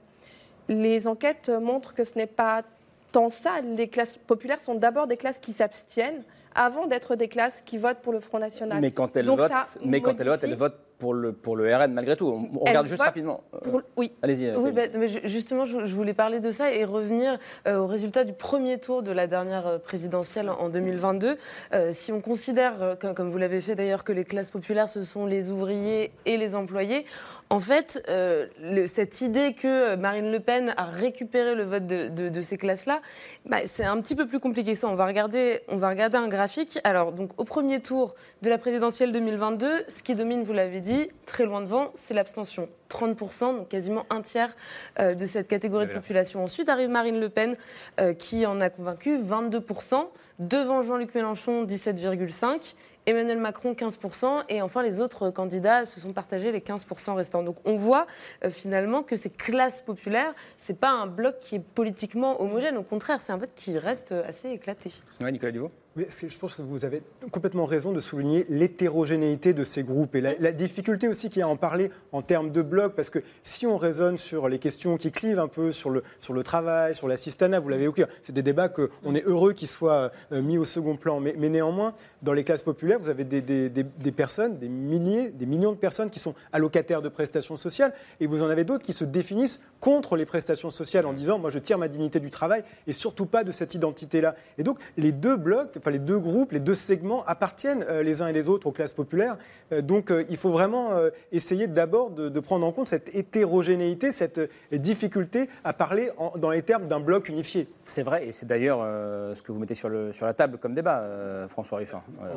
Les 0.69 1.07
enquêtes 1.07 1.49
montrent 1.49 1.93
que 1.93 2.03
ce 2.03 2.15
n'est 2.15 2.27
pas 2.27 2.63
tant 3.11 3.29
ça. 3.29 3.59
Les 3.61 3.87
classes 3.87 4.17
populaires 4.17 4.61
sont 4.61 4.75
d'abord 4.75 5.07
des 5.07 5.17
classes 5.17 5.39
qui 5.39 5.51
s'abstiennent 5.51 6.23
avant 6.55 6.87
d'être 6.87 7.15
des 7.15 7.27
classes 7.27 7.61
qui 7.65 7.77
votent 7.77 7.99
pour 8.01 8.13
le 8.13 8.19
Front 8.19 8.39
National. 8.39 8.79
Mais 8.79 8.91
quand 8.91 9.17
elles 9.17 9.25
Donc 9.25 9.39
votent, 9.39 9.51
mais 9.83 10.01
quand 10.01 10.19
elles 10.19 10.27
votent, 10.27 10.43
elles 10.43 10.55
votent 10.55 10.79
pour 10.99 11.13
le, 11.13 11.31
pour 11.31 11.55
le 11.55 11.73
RN 11.75 11.93
malgré 11.93 12.15
tout. 12.15 12.27
On, 12.27 12.59
regarde 12.59 12.85
juste 12.87 13.01
rapidement. 13.01 13.41
pour- 13.63 13.81
oui. 13.97 14.11
Allez-y. 14.21 14.47
euh, 14.47 14.57
Oui, 14.57 14.71
bah, 14.71 14.83
mais 14.95 15.07
ju- 15.07 15.21
justement, 15.23 15.65
je, 15.65 15.85
je 15.85 15.95
voulais 15.95 16.13
parler 16.13 16.39
de 16.41 16.51
ça 16.51 16.71
et 16.73 16.83
revenir 16.83 17.39
euh, 17.67 17.77
au 17.77 17.87
résultat 17.87 18.25
du 18.25 18.33
premier 18.33 18.77
tour 18.79 19.01
de 19.01 19.11
la 19.11 19.25
dernière 19.25 19.65
euh, 19.65 19.77
présidentielle 19.79 20.49
en 20.49 20.69
2022. 20.69 21.37
Euh, 21.73 21.89
si 21.93 22.11
on 22.11 22.19
considère, 22.21 22.83
euh, 22.83 22.95
comme, 22.95 23.13
comme 23.15 23.29
vous 23.31 23.37
l'avez 23.37 23.61
fait 23.61 23.75
d'ailleurs, 23.75 24.03
que 24.03 24.11
les 24.11 24.25
classes 24.25 24.49
populaires, 24.49 24.89
ce 24.89 25.01
sont 25.03 25.25
les 25.25 25.49
ouvriers 25.49 26.11
et 26.25 26.35
les 26.37 26.53
employés, 26.53 27.05
en 27.49 27.59
fait, 27.61 28.03
euh, 28.09 28.47
le- 28.61 28.85
cette 28.87 29.21
idée 29.21 29.53
que 29.53 29.93
euh, 29.93 29.97
Marine 29.97 30.29
Le 30.31 30.39
Pen 30.41 30.73
a 30.75 30.83
récupéré 30.85 31.55
le 31.55 31.63
vote 31.63 31.87
de, 31.87 32.09
de- 32.09 32.27
de 32.29 32.41
ces 32.41 32.57
classes-là, 32.57 32.99
bah, 33.45 33.59
c'est 33.67 33.85
un 33.85 33.99
petit 34.01 34.15
peu 34.15 34.27
plus 34.27 34.39
compliqué 34.41 34.73
que 34.73 34.77
ça. 34.77 34.87
On 34.89 34.95
va 34.95 35.05
regarder, 35.05 35.61
on 35.69 35.77
va 35.77 35.87
regarder 35.89 36.17
un 36.17 36.27
graphique. 36.27 36.77
Alors, 36.83 37.13
donc, 37.13 37.29
au 37.37 37.45
premier 37.45 37.79
tour 37.79 38.15
de 38.41 38.49
la 38.49 38.57
présidentielle 38.57 39.13
2022, 39.13 39.85
ce 39.87 40.03
qui 40.03 40.13
domine, 40.13 40.43
vous 40.43 40.53
l'avez 40.53 40.81
dit, 40.81 40.88
très 41.25 41.45
loin 41.45 41.61
devant, 41.61 41.91
c'est 41.95 42.13
l'abstention. 42.13 42.69
30%, 42.89 43.57
donc 43.57 43.69
quasiment 43.69 44.05
un 44.09 44.21
tiers 44.21 44.55
euh, 44.99 45.13
de 45.13 45.25
cette 45.25 45.47
catégorie 45.47 45.87
de 45.87 45.93
population. 45.93 46.43
Ensuite 46.43 46.69
arrive 46.69 46.89
Marine 46.89 47.19
Le 47.19 47.29
Pen, 47.29 47.55
euh, 47.99 48.13
qui 48.13 48.45
en 48.45 48.59
a 48.61 48.69
convaincu 48.69 49.17
22%, 49.17 50.07
devant 50.39 50.81
Jean-Luc 50.81 51.13
Mélenchon, 51.13 51.65
17,5%. 51.65 52.73
Emmanuel 53.05 53.39
Macron 53.39 53.73
15% 53.73 54.43
et 54.49 54.61
enfin 54.61 54.83
les 54.83 54.99
autres 54.99 55.31
candidats 55.31 55.85
se 55.85 55.99
sont 55.99 56.13
partagés 56.13 56.51
les 56.51 56.59
15% 56.59 57.15
restants. 57.15 57.41
Donc 57.41 57.55
on 57.65 57.75
voit 57.75 58.05
euh, 58.43 58.51
finalement 58.51 59.01
que 59.01 59.15
ces 59.15 59.31
classes 59.31 59.81
populaires, 59.81 60.35
c'est 60.59 60.77
pas 60.77 60.91
un 60.91 61.07
bloc 61.07 61.39
qui 61.39 61.55
est 61.55 61.59
politiquement 61.59 62.39
homogène, 62.41 62.77
au 62.77 62.83
contraire, 62.83 63.21
c'est 63.21 63.31
un 63.31 63.37
vote 63.37 63.53
qui 63.55 63.77
reste 63.77 64.11
assez 64.11 64.49
éclaté. 64.49 64.91
Ouais, 65.21 65.31
Nicolas 65.31 65.51
Duvaux 65.51 65.71
Je 65.97 66.37
pense 66.37 66.55
que 66.55 66.61
vous 66.61 66.85
avez 66.85 67.01
complètement 67.31 67.65
raison 67.65 67.91
de 67.91 67.99
souligner 67.99 68.45
l'hétérogénéité 68.47 69.53
de 69.53 69.63
ces 69.63 69.83
groupes 69.83 70.15
et 70.15 70.21
la, 70.21 70.51
difficulté 70.51 71.07
aussi 71.07 71.29
qu'il 71.29 71.39
y 71.39 71.43
a 71.43 71.45
à 71.45 71.49
en 71.49 71.57
parler 71.57 71.89
en 72.11 72.21
termes 72.21 72.51
de 72.51 72.61
blocs, 72.61 72.93
parce 72.95 73.09
que 73.09 73.19
si 73.43 73.65
on 73.67 73.75
raisonne 73.77 74.17
sur 74.17 74.47
les 74.47 74.59
questions 74.59 74.97
qui 74.97 75.11
clivent 75.11 75.39
un 75.39 75.47
peu 75.47 75.71
sur 75.71 75.89
le, 75.89 76.03
sur 76.21 76.33
le 76.33 76.43
travail, 76.43 76.95
sur 76.95 77.07
l'assistanat, 77.07 77.59
vous 77.59 77.69
l'avez 77.69 77.83
évoqué, 77.83 78.05
c'est 78.23 78.31
des 78.33 78.43
débats 78.43 78.69
qu'on 78.69 79.15
est 79.15 79.25
heureux 79.25 79.53
qu'ils 79.53 79.67
soient 79.67 80.11
euh, 80.31 80.41
mis 80.41 80.57
au 80.57 80.63
second 80.65 80.95
plan. 80.95 81.19
Mais, 81.19 81.35
mais 81.37 81.49
néanmoins, 81.49 81.93
dans 82.21 82.33
les 82.33 82.43
classes 82.43 82.61
populaires, 82.61 82.99
vous 82.99 83.09
avez 83.09 83.23
des, 83.25 83.41
des- 83.41 83.69
des- 83.69 83.83
des 83.83 84.11
personnes, 84.11 84.57
des 84.57 84.69
milliers, 84.69 85.29
des 85.29 85.45
millions 85.47 85.71
de 85.71 85.77
personnes 85.77 86.09
qui 86.11 86.19
sont 86.19 86.35
allocataires 86.53 87.01
de 87.01 87.09
prestations 87.09 87.55
sociales, 87.57 87.93
et 88.19 88.27
vous 88.27 88.43
en 88.43 88.49
avez 88.49 88.63
d'autres 88.63 88.85
qui 88.85 88.93
se 88.93 89.05
définissent 89.05 89.59
contre 89.79 90.15
les 90.17 90.25
prestations 90.25 90.69
sociales 90.69 91.05
en 91.07 91.13
disant, 91.13 91.39
moi 91.39 91.49
je 91.49 91.59
tire 91.59 91.77
ma 91.77 91.87
dignité 91.87 92.19
du 92.19 92.29
travail 92.29 92.63
et 92.87 92.93
surtout 92.93 93.25
pas 93.25 93.43
de 93.43 93.51
cette 93.51 93.73
identité-là. 93.73 94.35
Et 94.57 94.63
donc 94.63 94.77
les 94.97 95.11
deux 95.11 95.35
blocs, 95.35 95.78
enfin 95.79 95.91
les 95.91 95.99
deux 95.99 96.19
groupes, 96.19 96.51
les 96.51 96.59
deux 96.59 96.75
segments 96.75 97.23
appartiennent 97.25 97.83
euh, 97.89 98.03
les 98.03 98.21
uns 98.21 98.27
et 98.27 98.33
les 98.33 98.47
autres 98.49 98.67
aux 98.67 98.71
classes 98.71 98.93
populaires. 98.93 99.37
Euh, 99.71 99.81
donc 99.81 100.11
euh, 100.11 100.23
il 100.29 100.37
faut 100.37 100.49
vraiment 100.51 100.91
euh, 100.91 101.09
essayer 101.31 101.67
d'abord 101.67 102.11
de, 102.11 102.29
de 102.29 102.39
prendre 102.39 102.65
en 102.67 102.71
compte 102.71 102.87
cette 102.87 103.15
hétérogénéité, 103.15 104.11
cette 104.11 104.39
difficulté 104.71 105.49
à 105.63 105.73
parler 105.73 106.11
en- 106.17 106.37
dans 106.37 106.51
les 106.51 106.61
termes 106.61 106.87
d'un 106.87 106.99
bloc 106.99 107.29
unifié. 107.29 107.67
C'est 107.85 108.03
vrai, 108.03 108.27
et 108.27 108.31
c'est 108.31 108.45
d'ailleurs 108.45 108.79
euh, 108.81 109.33
ce 109.35 109.41
que 109.41 109.51
vous 109.51 109.59
mettez 109.59 109.75
sur, 109.75 109.89
le, 109.89 110.13
sur 110.13 110.25
la 110.25 110.33
table 110.33 110.57
comme 110.57 110.75
débat, 110.75 110.99
euh, 110.99 111.47
François 111.47 111.79
Ruffin. 111.79 112.01
Euh, 112.23 112.33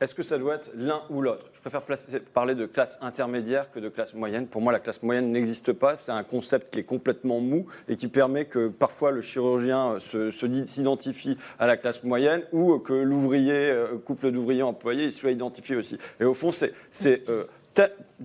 Est-ce 0.00 0.14
que 0.14 0.22
ça 0.22 0.38
doit 0.38 0.54
être 0.54 0.70
l'un 0.74 1.02
ou 1.10 1.20
l'autre? 1.20 1.44
Je 1.52 1.60
préfère 1.60 1.82
placer- 1.82 2.20
parler 2.20 2.54
de 2.54 2.64
classe 2.64 2.98
intermédiaire 3.02 3.70
que 3.70 3.78
de 3.80 3.90
classe 3.90 4.14
moyenne. 4.14 4.46
Pour 4.46 4.62
moi, 4.62 4.72
la 4.72 4.78
classe 4.80 5.02
moyenne 5.02 5.30
n'existe 5.30 5.74
pas. 5.74 5.96
C'est 5.96 6.10
un 6.12 6.22
concept 6.24 6.72
qui 6.72 6.78
est 6.80 6.84
complètement 6.84 7.40
mou 7.40 7.66
et 7.86 7.96
qui 7.96 8.08
permet 8.08 8.46
que 8.46 8.68
parfois 8.68 9.10
le 9.12 9.20
chirurgien 9.20 9.98
se- 9.98 10.30
s'identifie 10.30 11.36
à 11.58 11.66
la 11.66 11.76
classe 11.76 12.02
moyenne 12.02 12.42
ou 12.52 12.78
que 12.78 12.94
l'ouvrier, 12.94 13.52
euh, 13.70 13.98
couple 13.98 14.30
d'ouvriers 14.30 14.62
employés, 14.62 15.10
soit 15.10 15.32
identifié 15.32 15.76
aussi. 15.76 15.98
Et 16.18 16.24
au 16.24 16.32
fond, 16.34 16.50
c'est 16.50 16.72
c'est, 16.90 17.28
euh, 17.28 17.44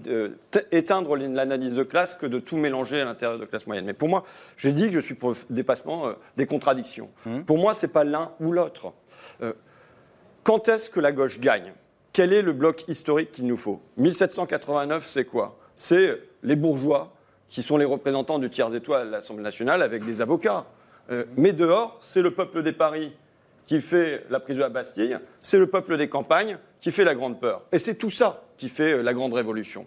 euh, 0.07 0.29
éteindre 0.71 1.15
l'analyse 1.17 1.73
de 1.73 1.83
classe 1.83 2.15
que 2.15 2.25
de 2.25 2.39
tout 2.39 2.57
mélanger 2.57 3.01
à 3.01 3.05
l'intérieur 3.05 3.37
de 3.39 3.45
classe 3.45 3.67
moyenne. 3.67 3.85
Mais 3.85 3.93
pour 3.93 4.07
moi, 4.09 4.23
j'ai 4.57 4.71
dit 4.73 4.85
que 4.87 4.91
je 4.93 4.99
suis 4.99 5.15
pour 5.15 5.31
le 5.31 5.35
dépassement 5.49 6.05
des 6.37 6.45
contradictions. 6.45 7.09
Pour 7.45 7.57
moi, 7.57 7.73
c'est 7.73 7.87
pas 7.89 8.03
l'un 8.05 8.31
ou 8.39 8.51
l'autre. 8.53 8.93
Euh, 9.41 9.53
quand 10.45 10.69
est-ce 10.69 10.89
que 10.89 11.01
la 11.01 11.11
gauche 11.11 11.39
gagne? 11.39 11.73
Quel 12.13 12.31
est 12.31 12.41
le 12.41 12.53
bloc 12.53 12.85
historique 12.87 13.33
qu'il 13.33 13.47
nous 13.47 13.57
faut? 13.57 13.81
1789, 13.97 15.05
c'est 15.05 15.25
quoi? 15.25 15.57
C'est 15.75 16.21
les 16.43 16.55
bourgeois 16.55 17.11
qui 17.49 17.61
sont 17.61 17.75
les 17.75 17.85
représentants 17.85 18.39
du 18.39 18.49
tiers 18.49 18.73
étoile 18.73 19.07
à 19.07 19.11
l'Assemblée 19.17 19.43
nationale 19.43 19.81
avec 19.81 20.05
des 20.05 20.21
avocats. 20.21 20.65
Euh, 21.09 21.25
mais 21.35 21.51
dehors, 21.51 21.99
c'est 22.01 22.21
le 22.21 22.31
peuple 22.31 22.63
des 22.63 22.71
paris 22.71 23.11
qui 23.65 23.81
fait 23.81 24.23
la 24.29 24.39
prise 24.39 24.57
de 24.57 24.61
la 24.61 24.69
Bastille, 24.69 25.17
c'est 25.41 25.57
le 25.57 25.67
peuple 25.67 25.97
des 25.97 26.07
campagnes 26.07 26.57
qui 26.79 26.91
fait 26.91 27.03
la 27.03 27.15
grande 27.15 27.39
peur. 27.39 27.63
Et 27.71 27.79
c'est 27.79 27.95
tout 27.95 28.09
ça 28.09 28.43
qui 28.57 28.69
fait 28.69 28.93
euh, 28.93 29.01
la 29.01 29.13
grande 29.13 29.33
révolution. 29.33 29.85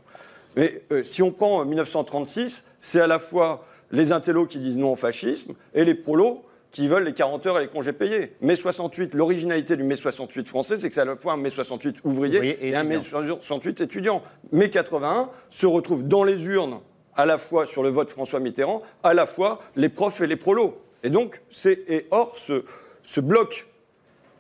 Mais 0.57 0.83
euh, 0.91 1.05
si 1.05 1.23
on 1.23 1.31
prend 1.31 1.61
euh, 1.61 1.65
1936, 1.65 2.65
c'est 2.81 3.01
à 3.01 3.07
la 3.07 3.19
fois 3.19 3.65
les 3.91 4.13
intellos 4.13 4.47
qui 4.47 4.59
disent 4.59 4.79
non 4.79 4.93
au 4.93 4.97
fascisme 4.97 5.55
et 5.75 5.85
les 5.85 5.95
prolos 5.95 6.45
qui 6.71 6.87
veulent 6.89 7.05
les 7.05 7.15
40 7.15 7.47
heures 7.47 7.59
et 7.59 7.63
les 7.63 7.69
congés 7.69 7.93
payés. 7.93 8.35
Mai 8.41 8.57
68, 8.57 9.15
l'originalité 9.15 9.77
du 9.77 9.83
mai 9.83 9.97
68 9.97 10.47
français, 10.47 10.77
c'est 10.79 10.89
que 10.89 10.95
c'est 10.95 11.01
à 11.01 11.05
la 11.05 11.17
fois 11.17 11.33
un 11.33 11.37
mai 11.37 11.51
68 11.51 12.01
ouvrier 12.05 12.39
et 12.39 12.69
et, 12.69 12.77
un 12.77 12.85
mai 12.85 12.97
étudiant. 12.97 13.39
68 13.41 13.81
étudiant. 13.81 14.23
Mai 14.53 14.71
81 14.71 15.31
se 15.51 15.67
retrouve 15.67 16.07
dans 16.07 16.25
les 16.25 16.47
urnes 16.47 16.81
à 17.17 17.27
la 17.27 17.39
fois 17.39 17.67
sur 17.67 17.83
le 17.83 17.89
vote 17.89 18.11
François 18.11 18.39
Mitterrand, 18.39 18.83
à 19.03 19.13
la 19.13 19.27
fois 19.27 19.61
les 19.77 19.89
profs 19.89 20.21
et 20.21 20.27
les 20.27 20.37
prolos. 20.37 20.79
Et 21.03 21.11
donc, 21.11 21.41
c'est 21.51 21.85
et 21.89 22.07
or 22.11 22.37
ce, 22.37 22.65
ce 23.03 23.21
bloc 23.21 23.67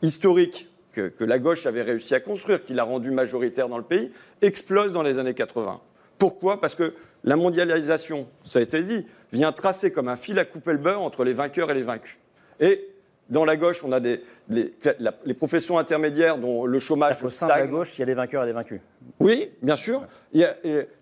historique 0.02 0.68
que, 0.92 1.08
que 1.08 1.24
la 1.24 1.38
gauche 1.38 1.66
avait 1.66 1.82
réussi 1.82 2.14
à 2.14 2.20
construire, 2.20 2.62
qui 2.62 2.74
l'a 2.74 2.84
rendu 2.84 3.10
majoritaire 3.10 3.68
dans 3.68 3.78
le 3.78 3.84
pays, 3.84 4.12
explose 4.42 4.92
dans 4.92 5.02
les 5.02 5.18
années 5.18 5.34
80. 5.34 5.80
Pourquoi? 6.18 6.60
Parce 6.60 6.74
que 6.74 6.94
la 7.24 7.36
mondialisation, 7.36 8.26
ça 8.44 8.58
a 8.58 8.62
été 8.62 8.82
dit, 8.82 9.06
vient 9.32 9.52
tracer 9.52 9.90
comme 9.90 10.08
un 10.08 10.16
fil 10.16 10.38
à 10.38 10.44
couper 10.44 10.72
le 10.72 10.78
beurre 10.78 11.02
entre 11.02 11.24
les 11.24 11.32
vainqueurs 11.32 11.70
et 11.70 11.74
les 11.74 11.82
vaincus. 11.82 12.18
Et 12.60 12.88
dans 13.28 13.44
la 13.44 13.56
gauche, 13.56 13.84
on 13.84 13.92
a 13.92 14.00
des, 14.00 14.22
les, 14.48 14.72
la- 15.00 15.12
les 15.26 15.34
professions 15.34 15.78
intermédiaires 15.78 16.38
dont 16.38 16.64
le 16.64 16.78
chômage 16.78 17.22
Au 17.22 17.28
sein 17.28 17.46
de 17.46 17.50
la 17.52 17.66
gauche, 17.66 17.96
il 17.96 18.00
y 18.00 18.02
a 18.02 18.06
des 18.06 18.14
vainqueurs 18.14 18.44
et 18.44 18.46
des 18.46 18.52
vaincus. 18.52 18.80
Oui, 19.20 19.50
bien 19.60 19.76
sûr. 19.76 20.06
Il 20.32 20.40
y 20.40 20.44
a, 20.44 20.54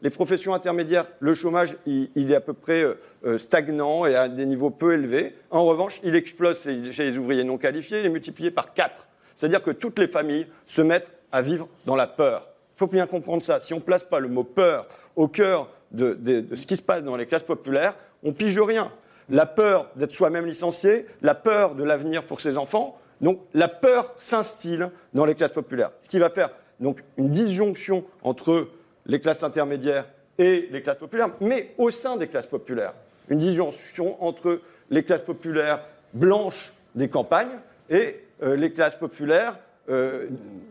les 0.03 0.11
professions 0.11 0.53
intermédiaires, 0.55 1.07
le 1.21 1.35
chômage, 1.35 1.77
il, 1.87 2.11
il 2.17 2.33
est 2.33 2.35
à 2.37 2.41
peu 2.41 2.53
près 2.53 2.83
euh, 3.25 3.39
stagnant 3.39 4.07
et 4.07 4.17
à 4.17 4.29
des 4.29 4.45
niveaux 4.47 4.71
peu 4.71 4.95
élevés. 4.95 5.35
En 5.51 5.65
revanche, 5.67 6.01
il 6.03 6.17
explose 6.17 6.63
chez 6.63 6.91
chez 6.93 7.11
les 7.11 7.17
ouvriers 7.19 7.45
non 7.45 7.59
qualifiés, 7.59 8.01
il 8.01 8.07
est 8.07 8.11
multiplié 8.11 8.51
par 8.51 8.75
4. 8.75 9.07
C'est-à-dire 9.37 9.63
que 9.63 9.71
toutes 9.71 9.99
les 10.01 10.09
familles 10.09 10.47
se 10.67 10.83
mettent 10.83 11.13
à 11.31 11.43
vivre 11.43 11.69
dans 11.85 11.95
la 11.95 12.07
peur. 12.09 12.49
Il 12.75 12.79
faut 12.81 12.87
bien 12.89 13.07
comprendre 13.07 13.43
ça. 13.43 13.61
Si 13.61 13.73
on 13.73 13.77
ne 13.77 13.83
place 13.83 14.03
pas 14.03 14.19
le 14.19 14.29
mot 14.29 14.45
peur 14.45 14.89
au 15.15 15.29
cœur 15.29 15.69
de, 15.92 16.14
de- 16.14 16.40
de 16.40 16.57
ce 16.57 16.66
qui 16.66 16.77
se 16.77 16.83
passe 16.83 17.03
dans 17.05 17.16
les 17.16 17.27
classes 17.27 17.42
populaires, 17.42 17.94
on 18.22 18.33
pige 18.33 18.59
rien. 18.59 18.90
La 19.29 19.46
peur 19.46 19.90
d'être 19.96 20.12
soi-même 20.12 20.46
licencié, 20.46 21.07
la 21.22 21.35
peur 21.35 21.75
de 21.75 21.83
l'avenir 21.85 22.25
pour 22.25 22.40
ses 22.40 22.57
enfants. 22.59 22.99
Donc 23.20 23.40
la 23.55 23.68
peur 23.68 24.12
s'instille 24.16 24.87
dans 25.14 25.25
les 25.25 25.35
classes 25.35 25.53
populaires. 25.53 25.90
Ce 26.01 26.09
qui 26.09 26.18
va 26.18 26.31
faire 26.31 26.51
donc 26.81 27.03
une 27.16 27.31
disjonction 27.31 28.05
entre 28.22 28.68
les 29.07 29.20
classes 29.20 29.42
intermédiaires 29.42 30.07
et 30.38 30.68
les 30.70 30.83
classes 30.83 30.99
populaires, 30.99 31.31
mais 31.40 31.72
au 31.79 31.90
sein 31.90 32.16
des 32.16 32.29
classes 32.29 32.46
populaires. 32.46 32.92
Une 33.29 33.38
disjonction 33.38 34.22
entre 34.22 34.61
les 34.90 35.03
classes 35.03 35.22
populaires 35.22 35.81
blanches 36.12 36.72
des 36.94 37.09
campagnes 37.09 37.59
et 37.90 38.20
euh, 38.42 38.55
les 38.55 38.70
classes 38.72 38.94
populaires 38.96 39.59
euh, 39.88 40.29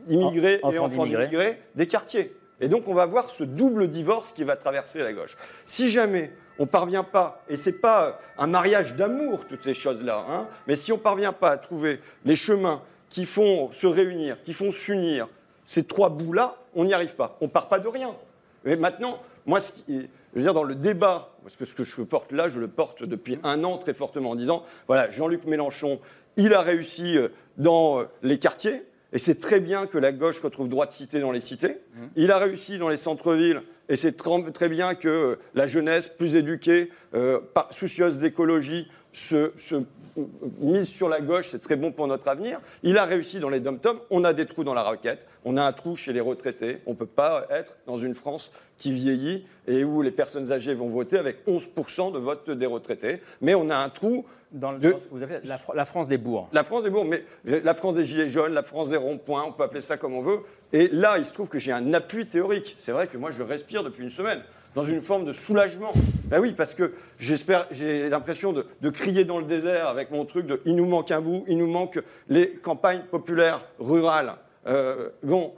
immigrées 0.07 0.59
En- 0.61 0.71
et 0.71 0.79
enfants 0.79 1.05
d'immigrés 1.27 1.57
des 1.75 1.87
quartiers. 1.87 2.33
Et 2.61 2.67
donc 2.67 2.87
on 2.87 2.93
va 2.93 3.05
voir 3.05 3.29
ce 3.29 3.43
double 3.43 3.89
divorce 3.89 4.31
qui 4.31 4.43
va 4.43 4.55
traverser 4.55 4.99
la 4.99 5.13
gauche. 5.13 5.35
Si 5.65 5.89
jamais 5.89 6.31
on 6.57 6.63
ne 6.63 6.67
parvient 6.69 7.03
pas, 7.03 7.41
et 7.49 7.57
ce 7.57 7.69
n'est 7.69 7.75
pas 7.75 8.19
un 8.37 8.47
mariage 8.47 8.95
d'amour, 8.95 9.45
toutes 9.45 9.63
ces 9.63 9.73
choses-là, 9.73 10.25
hein, 10.29 10.47
mais 10.67 10.75
si 10.75 10.91
on 10.91 10.97
ne 10.97 11.01
parvient 11.01 11.33
pas 11.33 11.51
à 11.51 11.57
trouver 11.57 11.99
les 12.23 12.35
chemins 12.35 12.81
qui 13.09 13.25
font 13.25 13.71
se 13.71 13.87
réunir, 13.87 14.41
qui 14.43 14.53
font 14.53 14.71
s'unir, 14.71 15.27
ces 15.65 15.83
trois 15.83 16.09
bouts-là, 16.09 16.55
on 16.75 16.85
n'y 16.85 16.93
arrive 16.93 17.15
pas. 17.15 17.37
On 17.41 17.45
ne 17.45 17.49
part 17.49 17.67
pas 17.67 17.79
de 17.79 17.87
rien. 17.87 18.15
Mais 18.63 18.75
maintenant, 18.75 19.19
moi, 19.45 19.59
qui- 19.59 19.83
je 20.33 20.39
veux 20.39 20.41
dire, 20.43 20.53
dans 20.53 20.63
le 20.63 20.75
débat, 20.75 21.29
parce 21.43 21.55
que 21.55 21.65
ce 21.65 21.75
que 21.75 21.83
je 21.83 22.01
porte 22.01 22.31
là, 22.31 22.47
je 22.49 22.59
le 22.59 22.67
porte 22.67 23.03
depuis 23.03 23.39
un 23.43 23.63
an 23.63 23.77
très 23.77 23.93
fortement 23.93 24.31
en 24.31 24.35
disant, 24.35 24.63
voilà, 24.87 25.09
Jean-Luc 25.09 25.45
Mélenchon, 25.45 25.99
il 26.37 26.53
a 26.53 26.61
réussi 26.61 27.17
euh, 27.17 27.29
dans 27.57 28.01
euh, 28.01 28.05
les 28.21 28.39
quartiers, 28.39 28.83
et 29.13 29.17
c'est 29.17 29.39
très 29.39 29.59
bien 29.59 29.87
que 29.87 29.97
la 29.97 30.11
gauche 30.11 30.39
retrouve 30.41 30.67
droit 30.69 30.85
de 30.85 30.91
cité 30.91 31.19
dans 31.19 31.31
les 31.31 31.39
cités. 31.39 31.77
Il 32.15 32.31
a 32.31 32.37
réussi 32.37 32.77
dans 32.77 32.89
les 32.89 32.97
centres-villes, 32.97 33.61
et 33.89 33.95
c'est 33.95 34.19
tr- 34.19 34.51
très 34.51 34.69
bien 34.69 34.95
que 34.95 35.07
euh, 35.07 35.35
la 35.53 35.67
jeunesse, 35.67 36.07
plus 36.07 36.35
éduquée, 36.35 36.89
euh, 37.13 37.39
soucieuse 37.71 38.17
d'écologie, 38.17 38.87
se, 39.13 39.53
se 39.57 39.75
mise 40.59 40.89
sur 40.89 41.07
la 41.07 41.21
gauche, 41.21 41.47
c'est 41.49 41.61
très 41.61 41.77
bon 41.77 41.93
pour 41.93 42.05
notre 42.07 42.27
avenir. 42.27 42.59
Il 42.83 42.97
a 42.97 43.05
réussi 43.05 43.39
dans 43.39 43.47
les 43.47 43.61
dom-toms. 43.61 43.99
On 44.09 44.25
a 44.25 44.33
des 44.33 44.45
trous 44.45 44.65
dans 44.65 44.73
la 44.73 44.83
raquette. 44.83 45.25
On 45.45 45.55
a 45.55 45.63
un 45.63 45.71
trou 45.71 45.95
chez 45.95 46.11
les 46.11 46.19
retraités. 46.19 46.79
On 46.85 46.91
ne 46.91 46.95
peut 46.97 47.05
pas 47.05 47.47
être 47.49 47.77
dans 47.87 47.95
une 47.95 48.13
France 48.13 48.51
qui 48.77 48.91
vieillit 48.91 49.45
et 49.67 49.85
où 49.85 50.01
les 50.01 50.11
personnes 50.11 50.51
âgées 50.51 50.73
vont 50.73 50.89
voter 50.89 51.17
avec 51.17 51.45
11% 51.47 52.11
de 52.13 52.19
vote 52.19 52.49
des 52.49 52.65
retraités. 52.65 53.21
Mais 53.39 53.55
on 53.55 53.69
a 53.69 53.77
un 53.77 53.87
trou 53.89 54.25
Dans, 54.55 54.71
le, 54.71 54.79
de- 54.79 54.91
dans 54.91 54.99
ce 54.99 55.03
que 55.07 55.09
vous 55.13 55.23
appelez 55.23 55.39
la, 55.43 55.57
Fr- 55.57 55.75
la 55.75 55.85
France 55.85 56.07
des 56.07 56.17
bourgs. 56.17 56.47
la 56.53 56.63
France 56.63 56.83
des 56.83 56.89
bourgs, 56.89 57.07
mais 57.07 57.23
la 57.45 57.73
France 57.73 57.95
des 57.95 58.03
gilets 58.05 58.29
jaunes, 58.29 58.53
la 58.53 58.63
France 58.63 58.89
des 58.89 58.97
ronds-points, 58.97 59.43
on 59.47 59.51
peut 59.51 59.63
appeler 59.63 59.81
ça 59.81 59.97
comme 59.97 60.13
on 60.13 60.21
veut. 60.21 60.39
Et 60.73 60.87
là, 60.87 61.17
il 61.17 61.25
se 61.25 61.33
trouve 61.33 61.49
que 61.49 61.59
j'ai 61.59 61.71
un 61.71 61.93
appui 61.93 62.25
théorique. 62.25 62.75
C'est 62.79 62.91
vrai 62.93 63.07
que 63.07 63.17
moi, 63.17 63.31
je 63.31 63.43
respire 63.43 63.83
depuis 63.83 64.03
une 64.03 64.09
semaine, 64.09 64.41
dans 64.73 64.83
une 64.83 65.01
forme 65.01 65.25
de 65.25 65.33
soulagement. 65.33 65.91
Ben 66.29 66.39
oui, 66.39 66.53
parce 66.53 66.73
que 66.73 66.93
j'espère, 67.19 67.67
j'ai 67.71 68.09
l'impression 68.09 68.53
de, 68.53 68.65
de 68.81 68.89
crier 68.89 69.25
dans 69.25 69.39
le 69.39 69.45
désert 69.45 69.87
avec 69.87 70.09
mon 70.09 70.25
truc 70.25 70.47
de 70.47 70.61
il 70.65 70.75
nous 70.75 70.85
manque 70.87 71.11
un 71.11 71.21
bout, 71.21 71.43
il 71.47 71.57
nous 71.57 71.67
manque 71.69 71.99
les 72.29 72.49
campagnes 72.51 73.03
populaires 73.11 73.63
rurales. 73.79 74.35
Euh, 74.67 75.09
bon, 75.21 75.53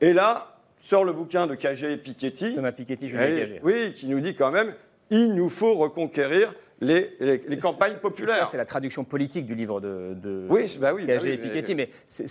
et 0.00 0.12
là, 0.12 0.56
sort 0.80 1.04
le 1.04 1.12
bouquin 1.12 1.46
de 1.46 1.54
Cagé 1.54 1.92
et 1.92 1.96
Piketty. 1.96 2.54
Thomas 2.54 2.72
Piketty, 2.72 3.08
Julien 3.08 3.26
Eh, 3.28 3.38
Cagé. 3.40 3.60
Oui, 3.62 3.92
qui 3.94 4.06
nous 4.06 4.20
dit 4.20 4.34
quand 4.34 4.50
même 4.50 4.74
il 5.10 5.34
nous 5.34 5.48
faut 5.48 5.74
reconquérir 5.74 6.52
les, 6.80 7.10
les- 7.20 7.38
les 7.48 7.58
campagnes 7.58 7.94
populaires. 7.96 8.48
C'est 8.50 8.56
la 8.56 8.64
traduction 8.64 9.04
politique 9.04 9.46
du 9.46 9.54
livre 9.54 9.80
de, 9.80 10.14
de 10.14 10.46
Oui, 10.48 10.76
bah 10.80 10.92
oui, 10.94 11.04
bah 11.06 11.14
oui, 11.22 11.30
et 11.30 11.38
Piketty, 11.38 11.74
mais, 11.74 11.88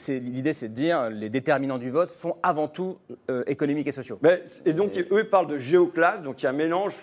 l'idée 0.09 0.53
c'est 0.53 0.69
de 0.69 0.73
dire 0.73 1.09
les 1.09 1.29
déterminants 1.29 1.77
du 1.77 1.89
vote 1.89 2.11
sont 2.11 2.37
avant 2.43 2.67
tout 2.67 2.97
euh, 3.29 3.43
économiques 3.47 3.87
et 3.87 3.91
sociaux. 3.91 4.19
Mais- 4.21 4.43
et 4.65 4.73
donc, 4.73 4.97
eux 4.97 5.19
ils 5.19 5.29
parlent 5.29 5.47
de 5.47 5.57
géoclasse, 5.57 6.23
donc 6.23 6.41
il 6.41 6.45
y 6.45 6.47
a 6.47 6.51
un 6.51 6.53
mélange 6.53 6.93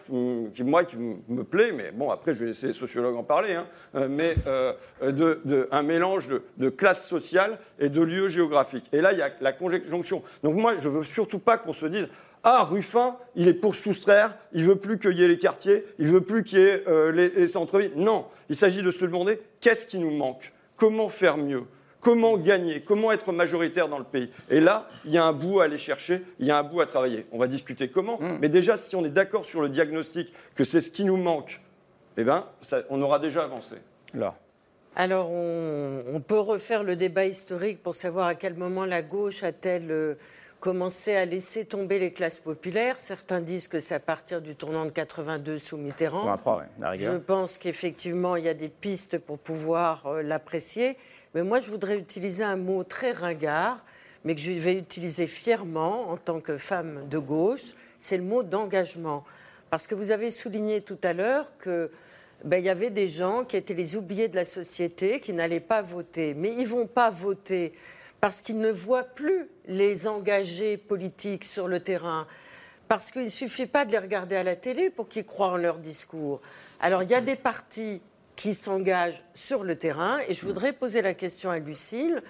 qui, 0.55 0.65
moi, 0.65 0.85
qui 0.85 0.97
me 0.97 1.45
plaît, 1.45 1.73
mais 1.73 1.91
bon, 1.93 2.11
après, 2.11 2.35
je 2.35 2.41
vais 2.41 2.47
laisser 2.47 2.69
les 2.69 2.73
sociologues 2.73 3.17
en 3.17 3.25
parler, 3.25 3.53
hein, 3.55 3.67
euh, 3.95 4.09
mais 4.09 4.35
euh, 4.47 4.73
de, 5.03 5.41
de- 5.45 5.69
un 5.71 5.83
mélange 5.83 6.29
de, 6.29 6.43
de 6.57 6.69
classe 6.71 7.07
sociale 7.07 7.59
et 7.79 7.89
de 7.89 8.01
lieux 8.01 8.29
géographiques. 8.29 8.87
Et 8.93 9.01
là, 9.01 9.13
il 9.13 9.19
y 9.19 9.23
a 9.23 9.31
la 9.41 9.53
conjonction. 9.53 10.23
Donc, 10.43 10.55
moi, 10.55 10.75
je 10.79 10.89
veux 10.89 11.03
surtout 11.05 11.39
pas 11.39 11.59
qu'on 11.59 11.73
se 11.73 11.87
dise. 11.87 12.09
Ah, 12.45 12.65
Ruffin, 12.65 13.17
il 13.35 13.49
est 13.49 13.55
pour 13.55 13.75
soustraire, 13.75 14.37
il 14.53 14.65
veut 14.65 14.77
plus 14.77 14.99
qu'il 14.99 15.19
y 15.19 15.25
ait 15.25 15.29
les 15.29 15.39
quartiers, 15.39 15.85
il 15.99 16.09
veut 16.09 16.21
plus 16.21 16.45
qu'il 16.45 16.59
y 16.59 16.63
ait 16.63 16.85
euh, 16.87 17.11
les, 17.11 17.31
les 17.31 17.47
centres-villes. 17.49 17.93
Non, 17.97 18.27
il 18.51 18.57
s'agit 18.57 18.83
de 18.83 18.91
se 18.91 19.05
demander 19.07 19.41
qu'est-ce 19.61 19.87
qui 19.87 19.99
nous 19.99 20.11
manque, 20.11 20.53
comment 20.77 21.09
faire 21.09 21.37
mieux, 21.39 21.65
Comment 22.01 22.37
gagner 22.37 22.83
Comment 22.83 23.13
être 23.13 23.33
majoritaire 23.33 23.89
dans 23.89 23.97
le 23.97 24.05
pays 24.05 24.31
Et 24.51 24.61
là, 24.61 24.91
il 25.07 25.11
y 25.11 25.17
a 25.17 25.25
un 25.25 25.33
bout 25.33 25.61
à 25.61 25.65
aller 25.65 25.79
chercher, 25.79 26.21
il 26.39 26.47
y 26.47 26.51
a 26.51 26.59
un 26.59 26.63
bout 26.63 26.83
à 26.83 26.87
travailler. 26.87 27.25
On 27.33 27.39
va 27.39 27.47
discuter 27.47 27.89
comment. 27.89 28.19
Mais 28.43 28.51
déjà, 28.51 28.77
si 28.77 28.95
on 28.95 29.03
est 29.07 29.09
d'accord 29.09 29.47
sur 29.47 29.63
le 29.63 29.71
diagnostic 29.71 30.31
que 30.55 30.65
c'est 30.65 30.81
ce 30.81 30.91
qui 30.91 31.05
nous 31.05 31.17
manque, 31.17 31.63
eh 32.19 32.25
ben, 32.25 32.45
ça- 32.61 32.83
on 32.91 33.01
aura 33.01 33.19
déjà 33.21 33.45
avancé. 33.45 33.77
Là. 34.13 34.35
Alors, 34.97 35.31
on, 35.31 36.05
on 36.13 36.21
peut 36.21 36.39
refaire 36.39 36.85
le 36.85 36.95
débat 36.95 37.25
historique 37.25 37.83
pour 37.83 37.95
savoir 37.95 38.27
à 38.27 38.35
quel 38.35 38.53
moment 38.53 38.85
la 38.85 39.01
gauche 39.01 39.43
a-t-elle 39.43 40.19
commencé 40.65 41.15
à 41.15 41.27
laisser 41.27 41.67
tomber 41.67 41.99
les 41.99 42.11
classes 42.11 42.39
populaires. 42.39 42.99
Certains 42.99 43.43
disent 43.43 43.69
que 43.69 43.81
c'est 43.81 43.97
à 43.97 44.01
partir 44.01 44.41
du 44.41 44.57
tournant 44.57 44.87
de 44.87 44.91
82 44.91 45.59
sous 45.59 45.77
Mitterrand. 45.77 46.23
83, 46.23 46.57
ouais, 46.57 46.65
la 46.81 46.91
rigueur. 46.91 47.13
Je 47.13 47.19
pense 47.19 47.59
qu'effectivement, 47.59 48.37
il 48.37 48.45
y 48.45 48.49
a 48.49 48.55
des 48.55 48.71
pistes 48.71 49.19
pour 49.19 49.39
pouvoir 49.39 50.07
euh, 50.07 50.23
l'apprécier. 50.23 50.97
Mais 51.35 51.43
moi, 51.43 51.61
je 51.61 51.71
voudrais 51.71 51.99
utiliser 51.99 52.45
un 52.45 52.57
mot 52.57 52.83
très 52.83 53.13
ringard, 53.13 53.85
mais 54.25 54.35
que 54.35 54.41
je 54.41 54.53
vais 54.53 54.79
utiliser 54.79 55.27
fièrement 55.27 56.09
en 56.09 56.17
tant 56.17 56.41
que 56.41 56.57
femme 56.57 57.07
de 57.11 57.19
gauche. 57.19 57.75
C'est 57.99 58.17
le 58.17 58.23
mot 58.23 58.43
d'engagement. 58.43 59.23
Parce 59.69 59.87
que 59.87 59.95
vous 59.95 60.13
avez 60.13 60.31
souligné 60.31 60.81
tout 60.81 60.99
à 61.03 61.13
l'heure 61.13 61.59
que 61.59 61.91
ben, 62.43 62.57
il 62.57 62.65
y 62.65 62.71
avait 62.71 62.89
des 62.89 63.11
gens 63.11 63.45
qui 63.45 63.59
étaient 63.59 63.75
les 63.75 63.97
oubliés 63.97 64.29
de 64.29 64.37
la 64.37 64.47
société, 64.47 65.21
qui 65.21 65.35
n'allaient 65.35 65.61
pas 65.61 65.83
voter. 65.83 66.33
Mais 66.33 66.55
ils 66.55 66.63
ne 66.63 66.69
vont 66.69 66.87
pas 66.87 67.11
voter 67.11 67.75
parce 68.25 68.41
qu'ils 68.41 68.57
ne 68.57 68.71
voient 68.71 69.05
plus 69.05 69.51
les 69.67 70.09
engagés 70.09 70.79
politiques 70.79 71.45
sur 71.45 71.69
le 71.69 71.81
terrain, 71.81 72.27
parce 72.89 73.11
qu'il 73.11 73.25
ne 73.25 73.29
suffit 73.29 73.67
pas 73.67 73.85
de 73.85 73.93
les 73.93 73.99
regarder 73.99 74.35
à 74.35 74.43
la 74.43 74.57
télé 74.57 74.89
pour 74.89 75.11
qu'ils 75.11 75.27
croient 75.27 75.51
en 75.51 75.57
leur 75.59 75.77
discours. 75.77 76.41
Alors 76.81 77.03
il 77.03 77.11
y 77.11 77.15
a 77.15 77.21
des 77.21 77.37
partis 77.37 78.01
qui 78.35 78.55
s'engagent 78.55 79.23
sur 79.35 79.63
le 79.63 79.77
terrain, 79.77 80.21
et 80.27 80.33
je 80.33 80.47
voudrais 80.47 80.73
poser 80.73 81.03
la 81.03 81.13
question 81.13 81.51
à 81.51 81.59
Lucille 81.59 82.23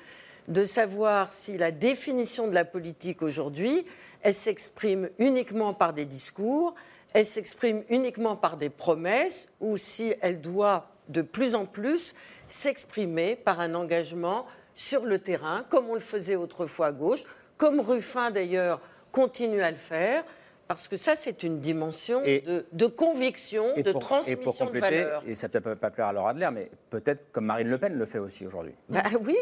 de 0.49 0.65
savoir 0.65 1.31
si 1.31 1.59
la 1.59 1.71
définition 1.71 2.49
de 2.49 2.55
la 2.55 2.65
politique 2.65 3.23
aujourd'hui, 3.23 3.87
elle 4.23 4.35
s'exprime 4.35 5.11
uniquement 5.21 5.75
par 5.75 5.93
des 5.93 6.07
discours, 6.07 6.75
elle 7.13 7.25
s'exprime 7.25 7.85
uniquement 7.89 8.35
par 8.35 8.57
des 8.57 8.69
promesses, 8.69 9.47
ou 9.61 9.77
si 9.77 10.13
elle 10.23 10.41
doit 10.41 10.91
de 11.09 11.23
plus 11.23 11.55
en 11.55 11.67
plus 11.67 12.15
s'exprimer 12.49 13.37
par 13.37 13.61
un 13.61 13.77
engagement 13.77 14.45
sur 14.75 15.05
le 15.07 15.19
terrain, 15.19 15.65
comme 15.69 15.89
on 15.89 15.95
le 15.95 16.01
faisait 16.01 16.37
autrefois 16.37 16.87
à 16.87 16.93
gauche, 16.93 17.23
comme 17.57 17.81
Ruffin 17.81 18.31
d'ailleurs 18.31 18.81
continue 19.13 19.63
à 19.63 19.71
le 19.71 19.77
faire, 19.77 20.25
parce 20.67 20.89
que 20.89 20.97
ça 20.97 21.15
c'est 21.15 21.43
une 21.43 21.61
dimension 21.61 22.21
de, 22.23 22.65
de 22.73 22.87
conviction, 22.87 23.75
Et 23.77 23.83
de 23.83 23.93
pour, 23.93 24.01
et 24.01 24.05
transmission 24.05 24.43
pour 24.43 24.55
de 24.55 24.59
compléter, 24.59 25.03
valeurs. 25.05 25.23
et 25.27 25.35
ça 25.35 25.49
peut 25.49 25.61
pas 25.61 25.77
pas 25.77 25.91
plaire 25.91 26.07
à 26.07 26.13
Laura 26.13 26.31
Adler, 26.31 26.49
mais 26.53 26.71
peut-être 26.91 27.31
comme 27.33 27.45
Marine 27.45 27.69
Le 27.69 27.79
Pen 27.79 27.95
le 27.97 28.05
fait 28.07 28.19
aussi 28.19 28.47
aujourd'hui. 28.47 28.73
Bah 28.89 29.03
oui. 29.25 29.37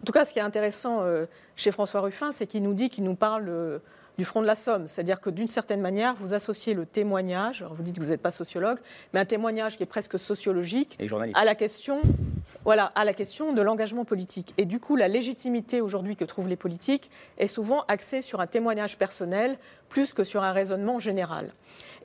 En 0.00 0.04
tout 0.04 0.12
cas, 0.12 0.24
ce 0.26 0.32
qui 0.32 0.40
est 0.40 0.42
intéressant 0.42 1.02
euh, 1.02 1.26
chez 1.56 1.70
François 1.70 2.00
Ruffin, 2.00 2.32
c'est 2.32 2.46
qu'il 2.46 2.62
nous 2.62 2.74
dit 2.74 2.90
qu'il 2.90 3.04
nous 3.04 3.14
parle 3.14 3.48
euh, 3.48 3.78
du 4.18 4.24
front 4.24 4.42
de 4.42 4.46
la 4.46 4.54
Somme. 4.56 4.86
C'est-à-dire 4.88 5.20
que 5.20 5.30
d'une 5.30 5.48
certaine 5.48 5.80
manière, 5.80 6.14
vous 6.16 6.34
associez 6.34 6.74
le 6.74 6.84
témoignage, 6.84 7.62
alors 7.62 7.74
vous 7.74 7.82
dites 7.82 7.96
que 7.98 8.02
vous 8.02 8.10
n'êtes 8.10 8.20
pas 8.22 8.30
sociologue, 8.32 8.78
mais 9.12 9.20
un 9.20 9.24
témoignage 9.24 9.76
qui 9.76 9.84
est 9.84 9.86
presque 9.86 10.18
sociologique 10.18 10.96
Et 11.00 11.08
journaliste. 11.08 11.38
à 11.38 11.44
la 11.44 11.54
question, 11.54 12.00
voilà, 12.64 12.86
à 12.94 13.04
la 13.04 13.12
question 13.12 13.52
de 13.52 13.60
l'engagement 13.60 14.04
politique. 14.04 14.54
Et 14.56 14.64
du 14.64 14.80
coup, 14.80 14.96
la 14.96 15.08
légitimité 15.08 15.80
aujourd'hui 15.80 16.16
que 16.16 16.24
trouvent 16.24 16.48
les 16.48 16.56
politiques 16.56 17.10
est 17.38 17.46
souvent 17.46 17.84
axée 17.88 18.22
sur 18.22 18.40
un 18.40 18.46
témoignage 18.46 18.96
personnel 18.96 19.58
plus 19.88 20.12
que 20.12 20.24
sur 20.24 20.42
un 20.42 20.52
raisonnement 20.52 20.98
général. 20.98 21.52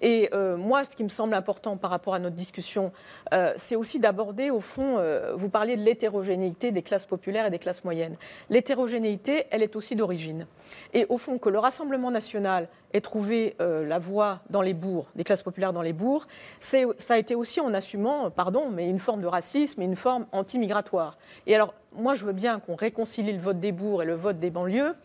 Et 0.02 0.30
euh, 0.34 0.58
moi, 0.58 0.84
ce 0.84 0.96
qui 0.96 1.04
me 1.04 1.10
semble 1.10 1.34
important 1.34 1.78
par 1.78 1.90
rapport 1.90 2.14
à 2.14 2.20
notre 2.20 2.36
discussion, 2.36 2.92
euh, 3.34 3.54
c'est 3.58 3.76
aussi 3.76 4.00
d'aborder, 4.00 4.50
au 4.50 4.60
fond, 4.60 4.98
euh, 4.98 5.34
vous 5.36 5.50
parliez 5.50 5.76
de 5.76 5.82
l'hétérogénéité 5.82 6.72
des 6.72 6.82
classes 6.82 7.06
populaires 7.06 7.46
et 7.46 7.50
des 7.50 7.60
classes 7.60 7.84
moyennes. 7.84 8.16
L'hétérogénéité, 8.50 9.46
elle 9.52 9.64
est 9.64 9.76
aussi 9.76 9.96
d'origine. 9.96 10.48
Et 10.94 11.06
au 11.10 11.18
fond, 11.18 11.38
que 11.38 11.50
le 11.50 11.60
Rassemblement 11.60 12.12
national 12.12 12.68
ait 12.94 13.02
trouvé 13.02 13.56
la 13.60 14.00
voie 14.00 14.40
dans 14.50 14.62
les 14.62 14.74
bourgs, 14.74 15.08
des 15.16 15.24
classes 15.24 15.42
populaires 15.44 15.74
dans 15.74 15.82
les 15.82 15.94
bourgs, 15.94 16.26
ça 16.60 16.88
a 17.10 17.18
été 17.18 17.36
aussi 17.36 17.60
en 17.60 17.74
assumant, 17.74 18.30
pardon, 18.30 18.70
mais 18.70 18.90
une 18.90 19.00
forme 19.00 19.22
de 19.22 19.28
racisme 19.28 19.82
et 19.82 19.86
une 19.86 19.96
forme 19.96 20.26
anti-migratoire. 20.32 21.18
Et 21.48 21.56
alors, 21.56 21.74
moi, 21.94 22.16
je 22.16 22.24
veux 22.24 22.34
bien 22.34 22.60
qu'on 22.60 22.76
réconcilie 22.76 23.34
le 23.34 23.40
vote 23.40 23.60
des 23.60 23.72
bourgs 23.72 24.04
et 24.04 24.06
le 24.06 24.16
vote 24.16 24.40
des 24.40 24.50
banlieues, 24.50 24.96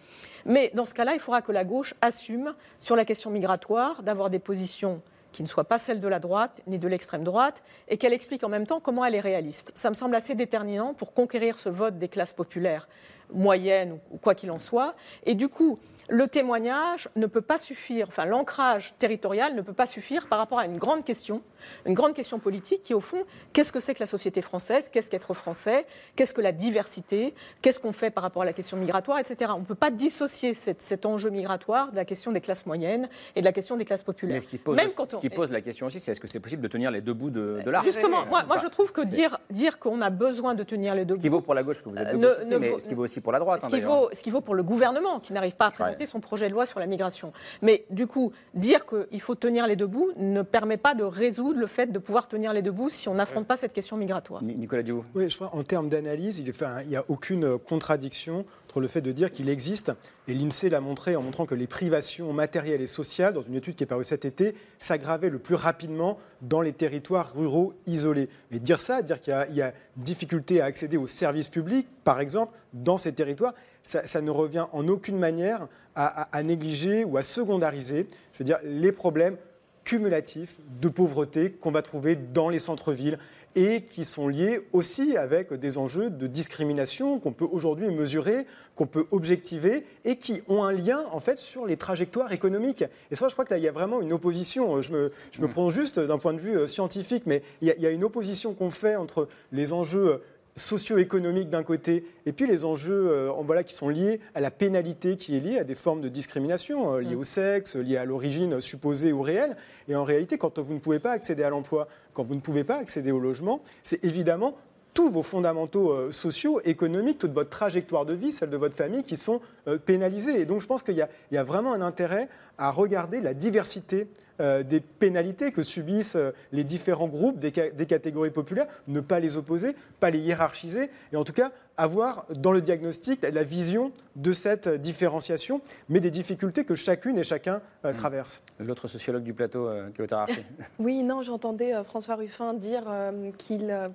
mais 0.47 0.71
dans 0.75 0.87
ce 0.87 0.95
cas-là, 0.95 1.15
il 1.15 1.21
faudra 1.21 1.43
que 1.43 1.53
la 1.53 1.65
gauche 1.65 1.95
assume 2.01 2.55
sur 2.79 2.97
la 2.97 3.05
question 3.05 3.31
migratoire 3.31 4.03
d'avoir 4.03 4.31
des 4.31 4.39
positions 4.39 5.01
qui 5.33 5.43
ne 5.43 5.49
soient 5.49 5.65
pas 5.65 5.79
celles 5.79 6.01
de 6.01 6.09
la 6.09 6.21
droite 6.21 6.63
ni 6.67 6.79
de 6.79 6.87
l'extrême 6.87 7.25
droite, 7.25 7.63
et 7.89 7.97
qu'elle 7.97 8.13
explique 8.13 8.45
en 8.45 8.49
même 8.49 8.67
temps 8.67 8.81
comment 8.81 9.05
elle 9.05 9.17
est 9.17 9.21
réaliste. 9.21 9.73
Ça 9.75 9.91
me 9.91 9.95
semble 9.95 10.15
assez 10.15 10.35
déterminant 10.35 10.95
pour 10.95 11.13
conquérir 11.13 11.59
ce 11.59 11.69
vote 11.69 11.99
des 11.99 12.09
classes 12.09 12.33
populaires 12.33 12.89
moyennes 13.33 13.99
ou 14.13 14.17
quoi 14.19 14.35
qu'il 14.35 14.51
en 14.51 14.61
soit. 14.61 14.95
Et 15.27 15.35
du 15.35 15.49
coup, 15.49 15.79
le 16.09 16.29
témoignage 16.29 17.09
ne 17.17 17.27
peut 17.27 17.41
pas 17.41 17.59
suffire, 17.59 18.07
enfin 18.09 18.25
l'ancrage 18.25 18.95
territorial 18.99 19.55
ne 19.55 19.63
peut 19.63 19.73
pas 19.73 19.87
suffire 19.87 20.27
par 20.27 20.39
rapport 20.39 20.59
à 20.59 20.67
une 20.67 20.77
grande 20.77 21.05
question, 21.05 21.43
une 21.87 21.95
grande 21.95 22.15
question 22.15 22.39
politique 22.39 22.83
qui, 22.83 22.95
au 22.95 23.01
fond, 23.01 23.25
qu'est-ce 23.53 23.73
que 23.73 23.81
c'est 23.81 23.95
que 23.95 24.01
la 24.01 24.07
société 24.07 24.43
française 24.43 24.89
Qu'est-ce 24.91 25.09
qu'être 25.09 25.35
français 25.35 25.87
Qu'est-ce 26.17 26.35
que 26.35 26.41
la 26.41 26.53
diversité 26.53 27.35
Qu'est-ce 27.63 27.81
qu'on 27.81 27.93
fait 27.93 28.11
par 28.11 28.23
rapport 28.23 28.43
à 28.43 28.45
la 28.45 28.53
question 28.53 28.77
migratoire, 28.77 29.19
etc. 29.19 29.53
On 29.55 29.61
ne 29.61 29.65
peut 29.65 29.75
pas 29.75 29.91
dissocier 29.91 30.55
cet 30.55 31.07
enjeu 31.07 31.31
migratoire 31.31 31.91
de 31.91 31.97
la 31.97 32.05
question 32.05 32.33
des 32.33 32.41
classes 32.41 32.67
moyennes 32.67 33.09
et 33.35 33.41
de 33.41 33.45
la 33.45 33.53
question 33.53 33.77
des 33.77 33.85
classes 33.85 34.03
populaires. 34.03 34.37
Mais 34.37 34.41
ce 34.41 34.49
qui 34.49 34.59
pose, 34.59 34.77
Même 34.77 34.91
quand 34.95 35.09
ce 35.09 35.17
qui 35.17 35.31
pose 35.31 35.51
la 35.51 35.61
question 35.61 35.87
aussi, 35.87 36.01
c'est 36.01 36.13
est-ce 36.13 36.21
que 36.21 36.27
c'est 36.27 36.41
possible 36.41 36.63
de 36.63 36.69
tenir 36.69 36.91
les 36.91 37.01
deux 37.01 37.15
bouts 37.15 37.31
de, 37.31 37.61
de 37.65 37.71
l'arc 37.71 37.85
Justement, 37.85 38.27
moi, 38.27 38.45
moi, 38.45 38.59
je 38.59 38.67
trouve 38.67 38.93
que 38.93 39.01
dire, 39.03 39.39
dire 39.51 39.79
qu'on 39.79 40.01
a 40.01 40.11
besoin 40.11 40.55
de 40.55 40.63
tenir 40.63 40.95
les 40.95 41.05
deux 41.05 41.15
bouts. 41.15 41.21
Ce 41.21 41.23
qui 41.23 41.29
vaut 41.29 41.41
pour 41.41 41.55
la 41.55 41.63
gauche, 41.63 41.83
que 41.83 41.89
vous 41.89 41.97
êtes 41.97 42.13
de 42.13 42.19
gauche 42.19 42.37
aussi, 42.41 42.55
mais 42.59 42.79
ce 42.79 42.87
qui 42.87 42.95
vaut 42.95 43.05
aussi 43.05 43.21
pour 43.21 43.33
la 43.33 43.39
droite. 43.39 43.63
Ce, 43.63 43.67
qui, 43.67 43.81
vaut, 43.81 44.09
ce 44.13 44.23
qui 44.23 44.31
vaut 44.31 44.41
pour 44.41 44.55
le 44.55 44.63
gouvernement, 44.63 45.21
qui 45.21 45.33
n'arrive 45.33 45.57
pas 45.57 45.67
à 45.67 45.71
présenter 45.95 46.11
son 46.11 46.21
projet 46.21 46.49
de 46.49 46.53
loi 46.53 46.67
sur 46.67 46.81
la 46.81 46.87
migration. 46.87 47.33
Mais 47.63 47.85
du 47.91 48.07
coup, 48.07 48.33
dire 48.55 48.85
qu'il 48.87 49.21
faut 49.21 49.35
tenir 49.35 49.67
les 49.67 49.77
deux 49.77 49.87
bouts 49.87 50.11
ne 50.17 50.43
permet 50.43 50.77
pas 50.77 50.95
de 50.95 51.05
résoudre 51.05 51.59
le 51.59 51.67
fait 51.67 51.91
de 51.93 51.99
pouvoir 51.99 52.29
tenir 52.29 52.53
les 52.53 52.63
deux 52.63 52.73
bouts 52.73 52.91
si 52.91 53.09
on 53.09 53.15
n'affronte 53.15 53.47
pas 53.47 53.57
cette 53.57 53.73
question 53.73 53.97
migratoire. 53.97 54.43
Nicolas 54.43 54.83
Diouf. 54.83 55.05
Oui, 55.15 55.31
je 55.31 55.37
crois 55.37 55.55
en 55.55 55.63
termes 55.63 55.89
d'analyse, 55.89 56.39
il 56.39 56.89
n'y 56.89 56.97
a 56.97 57.05
aucune 57.09 57.59
contradiction 57.59 58.45
entre 58.69 58.81
le 58.81 58.89
fait 58.89 59.01
de 59.01 59.13
dire 59.13 59.31
qu'il 59.31 59.49
existe, 59.49 59.93
et 60.27 60.35
l'INSEE 60.35 60.69
l'a 60.69 60.81
montré 60.81 61.15
en 61.15 61.23
montrant 61.23 61.47
que 61.47 61.55
les 61.55 61.67
privations 61.67 62.33
matérielles 62.33 62.81
et 62.81 62.87
sociales, 62.87 63.33
dans 63.33 63.43
une 63.43 63.55
étude 63.55 63.77
qui 63.77 63.85
est 63.85 63.87
parue 63.87 64.05
cet 64.05 64.25
été, 64.25 64.55
s'aggravaient 64.81 65.31
le 65.31 65.39
plus 65.39 65.55
rapidement 65.55 66.19
dans 66.43 66.61
les 66.61 66.73
territoires 66.73 67.33
ruraux 67.35 67.73
isolés. 67.87 68.29
Mais 68.51 68.59
dire 68.59 68.81
ça, 68.81 69.03
dire 69.03 69.21
qu'il 69.21 69.33
y, 69.53 69.63
a 69.63 69.73
difficulté 69.97 70.61
à 70.61 70.65
accéder 70.65 70.97
aux 70.97 71.07
services 71.07 71.49
publics, 71.49 71.87
par 72.03 72.21
exemple, 72.21 72.53
dans 72.73 72.99
ces 72.99 73.13
territoires, 73.13 73.55
ça, 73.85 74.21
ne 74.23 74.31
revient 74.31 74.67
en 74.73 74.89
aucune 74.89 75.19
manière 75.19 75.69
à, 75.95 76.43
négliger 76.43 77.05
ou 77.05 77.17
à 77.17 77.23
secondariser, 77.23 78.07
je 78.33 78.39
veux 78.39 78.45
dire, 78.45 78.59
les 78.65 78.93
problèmes 78.93 79.37
cumulatifs 79.85 80.59
de 80.81 80.89
pauvreté 80.89 81.53
qu'on 81.53 81.71
va 81.71 81.83
trouver 81.83 82.17
dans 82.17 82.49
les 82.49 82.59
centres-villes 82.59 83.19
et 83.57 83.83
qui 83.83 84.05
sont 84.05 84.29
liés 84.29 84.61
aussi 84.73 85.17
avec 85.17 85.53
des 85.53 85.79
enjeux 85.79 86.11
de 86.11 86.27
discrimination 86.27 87.21
qu'on 87.21 87.33
peut 87.33 87.47
aujourd'hui 87.49 87.89
mesurer, 87.89 88.47
qu'on 88.75 88.87
peut 88.87 89.07
objectiver 89.13 89.87
et 90.05 90.17
qui 90.17 90.43
ont 90.49 90.65
un 90.65 90.73
lien 90.73 91.05
en 91.13 91.21
fait 91.21 91.39
sur 91.39 91.67
les 91.67 91.77
trajectoires 91.77 92.33
économiques. 92.33 92.85
Et 93.11 93.17
ça, 93.17 93.29
je 93.29 93.35
crois 93.35 93.45
que 93.45 93.53
là, 93.55 93.59
il 93.59 93.63
y 93.63 93.69
a 93.69 93.73
vraiment 93.73 94.01
une 94.01 94.13
opposition. 94.13 94.83
Je 94.83 94.91
me, 94.91 95.13
je 95.31 95.41
me 95.41 95.49
prends 95.49 95.71
juste 95.71 96.01
d'un 96.01 96.19
point 96.19 96.33
de 96.33 96.41
vue 96.41 96.59
euh, 96.59 96.67
scientifique, 96.67 97.25
mais 97.27 97.43
il 97.61 97.69
y 97.69 97.87
a, 97.87 97.91
une 97.91 98.03
opposition 98.03 98.55
qu'on 98.55 98.71
fait 98.71 98.97
entre 98.97 99.29
les 99.53 99.73
enjeux 99.73 100.21
socio-économiques 100.57 101.51
d'un 101.51 101.63
côté, 101.63 102.05
et 102.27 102.33
puis 102.33 102.47
les 102.47 102.65
enjeux 102.65 103.11
euh, 103.11 103.33
voilà, 103.45 103.65
qui 103.65 103.75
sont 103.75 103.89
liés 103.89 104.21
à 104.35 104.41
la 104.41 104.51
pénalité 104.51 105.17
qui 105.17 105.37
est 105.37 105.41
liée 105.41 105.59
à 105.59 105.65
des 105.65 105.75
formes 105.75 106.01
de 106.01 106.09
discrimination, 106.09 106.95
euh, 106.95 107.01
liées 107.01 107.17
au 107.17 107.25
sexe, 107.25 107.77
liées 107.77 107.97
à 107.97 108.05
l'origine 108.05 108.61
supposée 108.61 109.13
ou 109.13 109.23
réelle. 109.23 109.57
Et 109.89 109.97
en 109.97 110.05
réalité, 110.05 110.39
quand 110.39 110.59
vous 110.59 110.75
ne 110.75 110.79
pouvez 110.79 111.01
pas 111.01 111.13
accéder 111.13 111.43
à 111.43 111.51
l'emploi, 111.51 111.89
quand 112.13 112.23
vous 112.23 112.35
ne 112.35 112.41
pouvez 112.41 112.65
pas 112.65 112.77
accéder 112.77 113.11
au 113.11 113.19
logement, 113.19 113.63
c'est 113.83 114.05
évidemment 114.05 114.57
tous 114.95 115.11
vos 115.11 115.25
fondamentaux 115.25 115.91
euh, 115.91 116.11
sociaux, 116.13 116.61
économiques, 116.65 117.19
toute 117.19 117.33
votre 117.33 117.51
trajectoire 117.51 118.07
de 118.07 118.15
vie, 118.15 118.31
celle 118.31 118.51
de 118.51 118.57
votre 118.57 118.77
famille, 118.77 119.03
qui 119.03 119.17
sont 119.17 119.41
pénalisés. 119.85 120.41
Et 120.41 120.47
donc 120.47 120.61
je 120.61 120.67
pense 120.67 120.83
qu'il 120.83 120.97
y, 120.97 121.35
y, 121.35 121.39
a 121.39 121.45
vraiment 121.45 121.73
un 121.73 121.83
intérêt 121.83 122.29
à 122.59 122.71
regarder 122.71 123.21
la 123.21 123.35
diversité 123.35 124.09
euh, 124.41 124.65
des 124.65 124.81
pénalités 124.81 125.53
que 125.53 125.63
subissent 125.63 126.17
euh, 126.17 126.33
les 126.51 126.65
différents 126.65 127.07
groupes 127.07 127.39
des, 127.39 127.53
catégories 127.53 128.33
populaires, 128.33 128.67
ne 128.89 128.99
pas 128.99 129.21
les 129.21 129.37
opposer, 129.37 129.77
pas 130.01 130.11
les 130.11 130.19
hiérarchiser, 130.19 130.91
et 131.13 131.17
en 131.17 131.23
tout 131.23 131.33
cas 131.33 131.53
avoir 131.77 132.27
dans 132.31 132.51
le 132.51 132.61
diagnostic 132.61 133.23
la 133.23 133.45
vision 133.45 133.93
de 134.17 134.33
cette 134.33 134.69
différenciation, 134.69 135.61
mais 135.89 136.01
des 136.01 136.11
difficultés 136.11 136.65
que 136.65 136.75
chacune 136.75 137.17
et 137.17 137.23
chacun 137.23 137.61
euh, 137.85 137.93
hmm. 137.93 137.97
traverse. 137.97 138.43
L'autre 138.59 138.89
sociologue 138.89 139.23
du 139.23 139.35
plateau, 139.35 139.71
qui 139.95 140.03
est 140.03 140.13
Oui, 140.81 141.05
non, 141.05 141.23
j'entendais 141.23 141.73
François 141.85 142.17
Ruffin 142.17 142.55
dire 142.55 142.87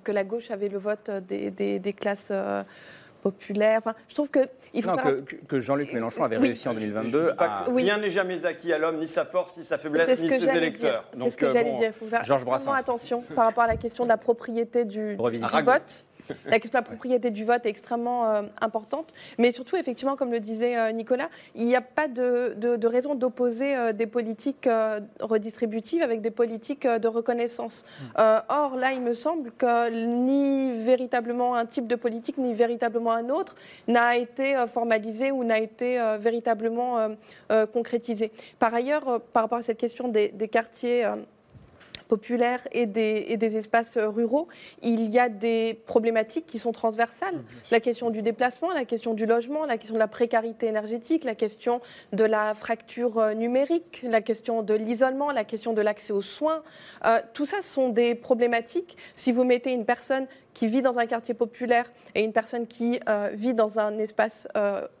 que 0.04 0.12
la 0.12 0.24
gauche 0.24 0.50
avait 0.50 0.70
le 0.70 0.78
vote 0.78 1.10
des 1.10 1.94
classes 1.94 2.32
populaire. 3.22 3.78
Enfin, 3.78 3.94
je 4.08 4.14
trouve 4.14 4.28
que 4.28 4.40
il 4.72 4.82
faut 4.82 4.92
que, 5.48 5.58
Jean-Luc 5.58 5.92
Mélenchon 5.92 6.22
avait 6.22 6.36
réussi 6.36 6.68
en 6.68 6.74
2022 6.74 7.32
à... 7.38 7.64
Rien 7.74 7.98
n'est 7.98 8.10
jamais 8.10 8.46
acquis 8.46 8.72
à 8.72 8.78
l'homme, 8.78 8.98
ni 8.98 9.08
sa 9.08 9.24
force, 9.24 9.56
ni 9.56 9.64
sa 9.64 9.78
faiblesse, 9.78 10.20
ni 10.20 10.28
ses 10.28 10.48
électeurs. 10.48 11.04
C'est 11.18 11.30
ce 11.30 11.36
que 11.36 11.52
j'allais 11.52 11.76
dire. 11.76 11.88
Il 11.88 11.92
faut 11.92 12.06
faire 12.06 12.24
Georges 12.24 12.44
attention 12.76 13.22
par 13.34 13.46
rapport 13.46 13.64
à 13.64 13.68
la 13.68 13.76
question 13.76 14.04
de 14.04 14.08
la 14.08 14.16
propriété 14.16 14.84
du, 14.84 15.16
du 15.16 15.38
vote. 15.64 16.04
La 16.46 16.58
question 16.58 16.78
de 16.78 16.84
la 16.84 16.88
propriété 16.88 17.30
du 17.30 17.44
vote 17.44 17.64
est 17.66 17.68
extrêmement 17.68 18.26
euh, 18.26 18.42
importante. 18.60 19.12
Mais 19.38 19.52
surtout, 19.52 19.76
effectivement, 19.76 20.16
comme 20.16 20.30
le 20.30 20.40
disait 20.40 20.76
euh, 20.76 20.92
Nicolas, 20.92 21.28
il 21.54 21.66
n'y 21.66 21.76
a 21.76 21.80
pas 21.80 22.08
de, 22.08 22.86
raison 22.86 23.14
d'opposer 23.14 23.76
euh, 23.76 23.92
des 23.92 24.06
politiques 24.06 24.68
redistributives 25.20 26.02
avec 26.02 26.20
des 26.20 26.30
politiques 26.30 26.86
de 26.86 27.08
reconnaissance. 27.08 27.84
Or, 28.16 28.76
là, 28.76 28.92
il 28.92 29.00
me 29.00 29.14
semble 29.14 29.52
que 29.52 29.90
ni 29.90 30.72
véritablement 30.82 31.54
un 31.54 31.66
type 31.66 31.86
de 31.86 31.94
politique, 31.94 32.38
ni 32.38 32.54
véritablement 32.54 33.12
un 33.12 33.28
autre 33.28 33.54
n'a 33.88 34.16
été 34.16 34.56
formalisé 34.72 35.30
ou 35.30 35.44
n'a 35.44 35.58
été 35.58 35.98
véritablement 36.18 37.08
concrétisé. 37.72 38.30
Par 38.58 38.74
ailleurs, 38.74 39.20
par 39.32 39.44
rapport 39.44 39.58
à 39.58 39.62
cette 39.62 39.78
question 39.78 40.08
des 40.08 40.48
quartiers 40.48 41.06
populaires 42.10 42.66
et 42.72 42.86
des, 42.86 43.36
des, 43.36 43.56
espaces 43.56 43.96
ruraux, 43.96 44.48
il 44.82 45.08
y 45.08 45.18
a 45.20 45.28
des 45.28 45.80
problématiques 45.86 46.44
qui 46.44 46.58
sont 46.58 46.72
transversales. 46.72 47.38
La 47.70 47.78
question 47.78 48.10
du 48.10 48.20
déplacement, 48.20 48.70
la 48.72 48.84
question 48.84 49.14
du 49.14 49.26
logement, 49.26 49.64
la 49.64 49.78
question 49.78 49.94
de 49.94 50.00
la 50.00 50.08
précarité 50.08 50.66
énergétique, 50.66 51.22
la 51.22 51.36
question 51.36 51.80
de 52.12 52.24
la 52.24 52.54
fracture 52.54 53.18
euh, 53.18 53.34
numérique, 53.34 54.00
la 54.02 54.22
question 54.22 54.62
de 54.62 54.74
l'isolement, 54.74 55.30
la 55.30 55.44
question 55.44 55.72
de 55.72 55.80
l'accès 55.80 56.12
aux 56.12 56.20
soins. 56.20 56.62
Euh, 57.04 57.20
tout 57.32 57.46
ça 57.46 57.62
sont 57.62 57.90
des 57.90 58.16
problématiques. 58.16 58.96
Si 59.14 59.30
vous 59.30 59.44
mettez 59.44 59.72
une 59.72 59.84
personne 59.84 60.26
qui 60.52 60.66
vit 60.66 60.82
dans 60.82 60.98
un 60.98 61.06
quartier 61.06 61.34
populaire 61.34 61.86
et 62.16 62.24
une 62.24 62.32
personne 62.32 62.66
qui 62.66 62.98
euh, 63.08 63.30
vit 63.32 63.54
dans 63.54 63.78
un 63.78 63.98
espace 63.98 64.48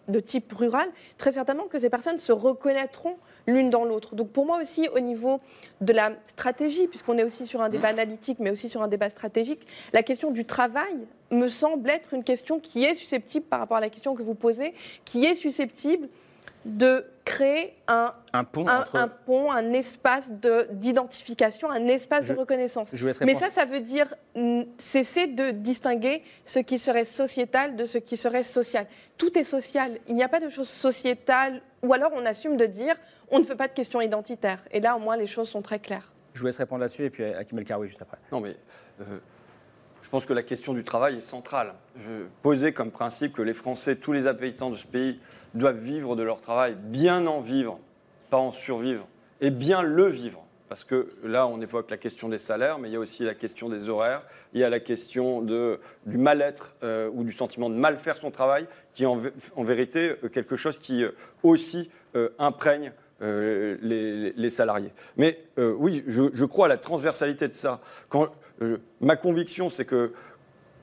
de 0.08 0.20
type 0.20 0.52
rural, 0.52 0.88
très 1.18 1.32
certainement 1.32 1.64
que 1.64 1.80
ces 1.80 1.90
personnes 1.90 2.20
se 2.20 2.32
reconnaîtront 2.32 3.16
l'une 3.50 3.70
dans 3.70 3.84
l'autre. 3.84 4.14
Donc 4.14 4.30
pour 4.30 4.46
moi 4.46 4.60
aussi, 4.62 4.88
au 4.94 5.00
niveau 5.00 5.40
de 5.80 5.92
la 5.92 6.12
stratégie, 6.26 6.86
puisqu'on 6.86 7.18
est 7.18 7.24
aussi 7.24 7.46
sur 7.46 7.60
un 7.60 7.68
débat 7.68 7.88
analytique, 7.88 8.38
mais 8.40 8.50
aussi 8.50 8.68
sur 8.68 8.82
un 8.82 8.88
débat 8.88 9.10
stratégique, 9.10 9.60
la 9.92 10.02
question 10.02 10.30
du 10.30 10.44
travail 10.44 10.96
me 11.30 11.48
semble 11.48 11.90
être 11.90 12.14
une 12.14 12.24
question 12.24 12.58
qui 12.58 12.84
est 12.84 12.94
susceptible, 12.94 13.46
par 13.46 13.60
rapport 13.60 13.76
à 13.76 13.80
la 13.80 13.88
question 13.88 14.14
que 14.14 14.22
vous 14.22 14.34
posez, 14.34 14.74
qui 15.04 15.24
est 15.24 15.34
susceptible 15.34 16.08
de 16.64 17.04
créer 17.24 17.74
un, 17.88 18.12
un, 18.32 18.44
pont, 18.44 18.66
un, 18.68 18.84
un, 18.94 19.08
pont, 19.08 19.50
un 19.50 19.72
espace 19.72 20.30
d'identification, 20.72 21.70
un 21.70 21.86
espace 21.86 22.28
de 22.28 22.34
reconnaissance. 22.34 22.92
Mais 23.22 23.34
ça, 23.34 23.50
ça 23.50 23.64
veut 23.64 23.80
dire 23.80 24.14
cesser 24.78 25.26
de 25.26 25.50
distinguer 25.50 26.22
ce 26.44 26.58
qui 26.58 26.78
serait 26.78 27.04
sociétal 27.04 27.76
de 27.76 27.86
ce 27.86 27.98
qui 27.98 28.16
serait 28.16 28.42
social. 28.42 28.86
Tout 29.16 29.38
est 29.38 29.44
social. 29.44 29.98
Il 30.08 30.14
n'y 30.14 30.22
a 30.22 30.28
pas 30.28 30.40
de 30.40 30.48
choses 30.48 30.68
sociétales, 30.68 31.62
ou 31.82 31.92
alors 31.94 32.12
on 32.14 32.26
assume 32.26 32.56
de 32.56 32.66
dire 32.66 32.96
on 33.30 33.38
ne 33.38 33.44
fait 33.44 33.56
pas 33.56 33.68
de 33.68 33.74
questions 33.74 34.00
identitaires. 34.00 34.62
Et 34.70 34.80
là, 34.80 34.96
au 34.96 34.98
moins, 34.98 35.16
les 35.16 35.26
choses 35.26 35.48
sont 35.48 35.62
très 35.62 35.78
claires. 35.78 36.12
Je 36.34 36.40
vous 36.40 36.46
laisse 36.46 36.58
répondre 36.58 36.80
là-dessus 36.80 37.04
et 37.04 37.10
puis 37.10 37.24
à 37.24 37.44
Kim 37.44 37.58
El 37.58 37.64
Karoui 37.64 37.88
juste 37.88 38.02
après. 38.02 38.18
Non, 38.32 38.40
mais. 38.40 38.56
Euh, 39.00 39.18
je 40.02 40.08
pense 40.08 40.26
que 40.26 40.32
la 40.32 40.42
question 40.42 40.72
du 40.72 40.82
travail 40.82 41.18
est 41.18 41.20
centrale. 41.20 41.74
Je 41.96 42.24
posais 42.42 42.72
comme 42.72 42.90
principe 42.90 43.32
que 43.32 43.42
les 43.42 43.54
Français, 43.54 43.94
tous 43.96 44.12
les 44.12 44.26
habitants 44.26 44.70
de 44.70 44.76
ce 44.76 44.86
pays, 44.86 45.20
doivent 45.54 45.78
vivre 45.78 46.16
de 46.16 46.22
leur 46.22 46.40
travail, 46.40 46.76
bien 46.78 47.26
en 47.26 47.40
vivre, 47.40 47.78
pas 48.30 48.38
en 48.38 48.52
survivre, 48.52 49.06
et 49.40 49.50
bien 49.50 49.82
le 49.82 50.06
vivre. 50.06 50.44
Parce 50.70 50.84
que 50.84 51.08
là, 51.24 51.48
on 51.48 51.60
évoque 51.60 51.90
la 51.90 51.96
question 51.96 52.28
des 52.28 52.38
salaires, 52.38 52.78
mais 52.78 52.88
il 52.88 52.92
y 52.92 52.96
a 52.96 53.00
aussi 53.00 53.24
la 53.24 53.34
question 53.34 53.68
des 53.68 53.88
horaires, 53.88 54.22
il 54.54 54.60
y 54.60 54.64
a 54.64 54.70
la 54.70 54.78
question 54.78 55.42
de, 55.42 55.80
du 56.06 56.16
mal-être 56.16 56.76
euh, 56.84 57.10
ou 57.12 57.24
du 57.24 57.32
sentiment 57.32 57.68
de 57.68 57.74
mal 57.74 57.98
faire 57.98 58.16
son 58.16 58.30
travail, 58.30 58.68
qui 58.92 59.02
est 59.02 59.06
en, 59.06 59.64
vérité 59.64 60.14
euh, 60.22 60.28
quelque 60.28 60.54
chose 60.54 60.78
qui 60.78 61.02
euh, 61.02 61.10
aussi 61.42 61.90
imprègne 62.38 62.92
les, 63.20 64.48
salariés. 64.48 64.92
Mais 65.16 65.40
oui, 65.58 66.04
je, 66.06 66.44
crois 66.44 66.66
à 66.66 66.68
la 66.68 66.78
transversalité 66.78 67.48
de 67.48 67.52
ça. 67.52 67.80
Ma 69.00 69.16
conviction, 69.16 69.68
c'est 69.68 69.84
que 69.84 70.12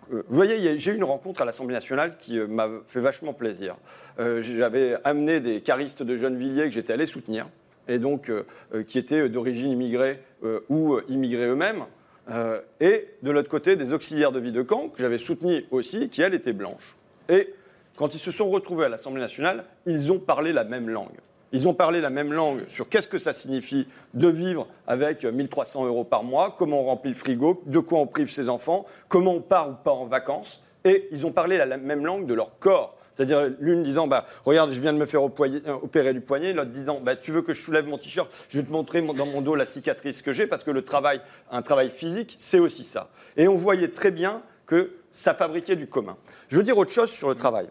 vous 0.09 0.23
voyez, 0.29 0.77
j'ai 0.77 0.91
eu 0.91 0.95
une 0.95 1.03
rencontre 1.03 1.41
à 1.41 1.45
l'Assemblée 1.45 1.73
nationale 1.73 2.17
qui 2.17 2.39
m'a 2.39 2.69
fait 2.87 3.01
vachement 3.01 3.33
plaisir. 3.33 3.75
J'avais 4.17 4.95
amené 5.03 5.39
des 5.39 5.61
caristes 5.61 6.03
de 6.03 6.15
Gennevilliers 6.15 6.65
que 6.65 6.71
j'étais 6.71 6.93
allé 6.93 7.05
soutenir 7.05 7.47
et 7.87 7.99
donc 7.99 8.29
euh, 8.29 8.43
euh, 8.73 8.83
qui 8.83 8.97
étaient 8.97 9.29
d'origine 9.29 9.71
immigrée 9.71 10.19
euh, 10.43 10.59
ou 10.69 10.99
immigrés 11.09 11.47
eux-mêmes. 11.47 11.85
Euh, 12.29 12.59
et 12.79 13.07
de 13.23 13.31
l'autre 13.31 13.49
côté, 13.49 13.75
des 13.75 13.93
auxiliaires 13.93 14.31
de 14.31 14.39
vie 14.39 14.51
de 14.51 14.61
camp, 14.61 14.89
que 14.89 14.99
j'avais 14.99 15.17
soutenus 15.17 15.63
aussi, 15.71 16.09
qui, 16.09 16.21
elles, 16.21 16.33
étaient 16.33 16.53
blanches. 16.53 16.97
Et 17.29 17.53
quand 17.95 18.13
ils 18.13 18.19
se 18.19 18.31
sont 18.31 18.49
retrouvés 18.49 18.85
à 18.85 18.89
l'Assemblée 18.89 19.21
nationale, 19.21 19.63
ils 19.85 20.11
ont 20.11 20.19
parlé 20.19 20.51
la 20.51 20.63
même 20.63 20.89
langue. 20.89 21.15
Ils 21.51 21.67
ont 21.67 21.73
parlé 21.73 22.01
la 22.01 22.09
même 22.09 22.33
langue 22.33 22.67
sur 22.67 22.89
qu'est-ce 22.89 23.07
que 23.07 23.17
ça 23.17 23.33
signifie 23.33 23.87
de 24.13 24.27
vivre 24.27 24.67
avec 24.85 25.23
1300 25.23 25.85
euros 25.85 26.03
par 26.03 26.23
mois, 26.23 26.55
comment 26.57 26.81
on 26.81 26.85
remplit 26.85 27.11
le 27.11 27.17
frigo, 27.17 27.61
de 27.65 27.79
quoi 27.79 27.99
on 27.99 28.07
prive 28.07 28.29
ses 28.29 28.49
enfants, 28.49 28.85
comment 29.07 29.35
on 29.35 29.41
part 29.41 29.69
ou 29.69 29.73
pas 29.73 29.91
en 29.91 30.05
vacances. 30.05 30.61
Et 30.83 31.07
ils 31.11 31.25
ont 31.25 31.31
parlé 31.31 31.57
la 31.57 31.77
même 31.77 32.05
langue 32.05 32.25
de 32.25 32.33
leur 32.33 32.59
corps. 32.59 32.97
C'est-à-dire 33.17 33.49
l'une 33.59 33.81
disant, 33.81 34.05
bah, 34.05 34.25
regarde, 34.45 34.69
je 34.71 34.79
viens 34.79 34.93
de 34.93 34.99
me 34.99 35.07
faire 35.07 35.21
euh, 35.21 35.79
opérer 35.81 36.13
du 36.13 36.21
poignet, 36.21 36.53
l'autre 36.53 36.69
disant, 36.69 36.99
bah, 37.01 37.15
tu 37.15 37.31
veux 37.31 37.41
que 37.41 37.51
je 37.51 37.59
soulève 37.59 37.87
mon 37.87 37.97
t-shirt, 37.97 38.29
je 38.49 38.59
vais 38.59 38.67
te 38.67 38.71
montrer 38.71 39.01
dans 39.01 39.25
mon 39.25 39.41
dos 39.41 39.55
la 39.55 39.65
cicatrice 39.65 40.21
que 40.21 40.33
j'ai, 40.33 40.45
parce 40.45 40.63
que 40.63 40.69
le 40.69 40.83
travail, 40.83 41.19
un 41.49 41.63
travail 41.63 41.89
physique, 41.89 42.35
c'est 42.37 42.59
aussi 42.59 42.83
ça. 42.83 43.09
Et 43.35 43.47
on 43.47 43.55
voyait 43.55 43.87
très 43.87 44.11
bien 44.11 44.43
que 44.67 44.91
ça 45.11 45.33
fabriquait 45.33 45.75
du 45.75 45.87
commun. 45.87 46.15
Je 46.49 46.57
veux 46.57 46.63
dire 46.63 46.77
autre 46.77 46.91
chose 46.91 47.09
sur 47.09 47.29
le 47.29 47.35
travail. 47.35 47.67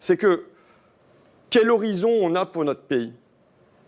C'est 0.00 0.16
que 0.16 0.46
quel 1.50 1.70
horizon 1.70 2.10
on 2.10 2.34
a 2.34 2.46
pour 2.46 2.64
notre 2.64 2.82
pays? 2.82 3.12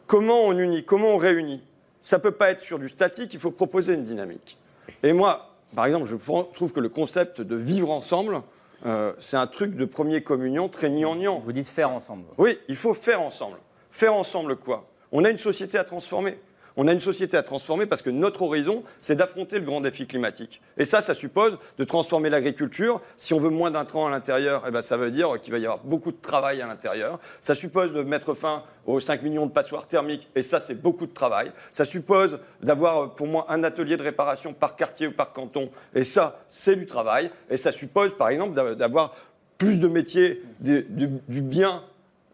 Comment 0.06 0.46
on 0.46 0.58
unit 0.58 0.84
Comment 0.84 1.08
on 1.08 1.16
réunit? 1.18 1.62
Ça 2.00 2.16
ne 2.18 2.22
peut 2.22 2.32
pas 2.32 2.50
être 2.50 2.60
sur 2.60 2.78
du 2.78 2.88
statique, 2.88 3.34
il 3.34 3.40
faut 3.40 3.50
proposer 3.50 3.94
une 3.94 4.04
dynamique. 4.04 4.56
Et 5.02 5.12
moi, 5.12 5.54
par 5.74 5.86
exemple, 5.86 6.06
je 6.06 6.16
trouve 6.16 6.72
que 6.72 6.80
le 6.80 6.88
concept 6.88 7.40
de 7.40 7.56
vivre 7.56 7.90
ensemble, 7.90 8.42
euh, 8.86 9.12
c'est 9.18 9.36
un 9.36 9.46
truc 9.46 9.74
de 9.74 9.84
premier 9.84 10.22
communion 10.22 10.68
très 10.68 10.88
gnangnan. 10.88 11.38
Vous 11.38 11.52
dites 11.52 11.68
faire 11.68 11.90
ensemble. 11.90 12.24
Oui, 12.38 12.58
il 12.68 12.76
faut 12.76 12.94
faire 12.94 13.20
ensemble. 13.20 13.58
Faire 13.90 14.14
ensemble 14.14 14.56
quoi? 14.56 14.86
On 15.12 15.24
a 15.24 15.30
une 15.30 15.38
société 15.38 15.78
à 15.78 15.84
transformer. 15.84 16.38
On 16.80 16.86
a 16.86 16.92
une 16.92 17.00
société 17.00 17.36
à 17.36 17.42
transformer 17.42 17.86
parce 17.86 18.02
que 18.02 18.10
notre 18.10 18.42
horizon, 18.42 18.84
c'est 19.00 19.16
d'affronter 19.16 19.58
le 19.58 19.64
grand 19.64 19.80
défi 19.80 20.06
climatique. 20.06 20.62
Et 20.76 20.84
ça, 20.84 21.00
ça 21.00 21.12
suppose 21.12 21.58
de 21.76 21.82
transformer 21.82 22.30
l'agriculture. 22.30 23.00
Si 23.16 23.34
on 23.34 23.40
veut 23.40 23.50
moins 23.50 23.72
d'intrants 23.72 24.06
à 24.06 24.10
l'intérieur, 24.10 24.62
eh 24.66 24.70
ben, 24.70 24.80
ça 24.80 24.96
veut 24.96 25.10
dire 25.10 25.40
qu'il 25.40 25.52
va 25.52 25.58
y 25.58 25.64
avoir 25.64 25.82
beaucoup 25.82 26.12
de 26.12 26.20
travail 26.22 26.62
à 26.62 26.68
l'intérieur. 26.68 27.18
Ça 27.42 27.56
suppose 27.56 27.92
de 27.92 28.02
mettre 28.02 28.32
fin 28.32 28.62
aux 28.86 29.00
5 29.00 29.22
millions 29.22 29.46
de 29.46 29.50
passoires 29.50 29.88
thermiques, 29.88 30.28
et 30.36 30.42
ça, 30.42 30.60
c'est 30.60 30.76
beaucoup 30.76 31.06
de 31.06 31.12
travail. 31.12 31.50
Ça 31.72 31.84
suppose 31.84 32.38
d'avoir, 32.62 33.16
pour 33.16 33.26
moi, 33.26 33.46
un 33.48 33.64
atelier 33.64 33.96
de 33.96 34.04
réparation 34.04 34.52
par 34.52 34.76
quartier 34.76 35.08
ou 35.08 35.12
par 35.12 35.32
canton, 35.32 35.70
et 35.96 36.04
ça, 36.04 36.38
c'est 36.48 36.76
du 36.76 36.86
travail. 36.86 37.32
Et 37.50 37.56
ça 37.56 37.72
suppose, 37.72 38.16
par 38.16 38.28
exemple, 38.28 38.54
d'avoir 38.76 39.16
plus 39.58 39.80
de 39.80 39.88
métiers 39.88 40.44
du 40.60 41.42
bien 41.42 41.82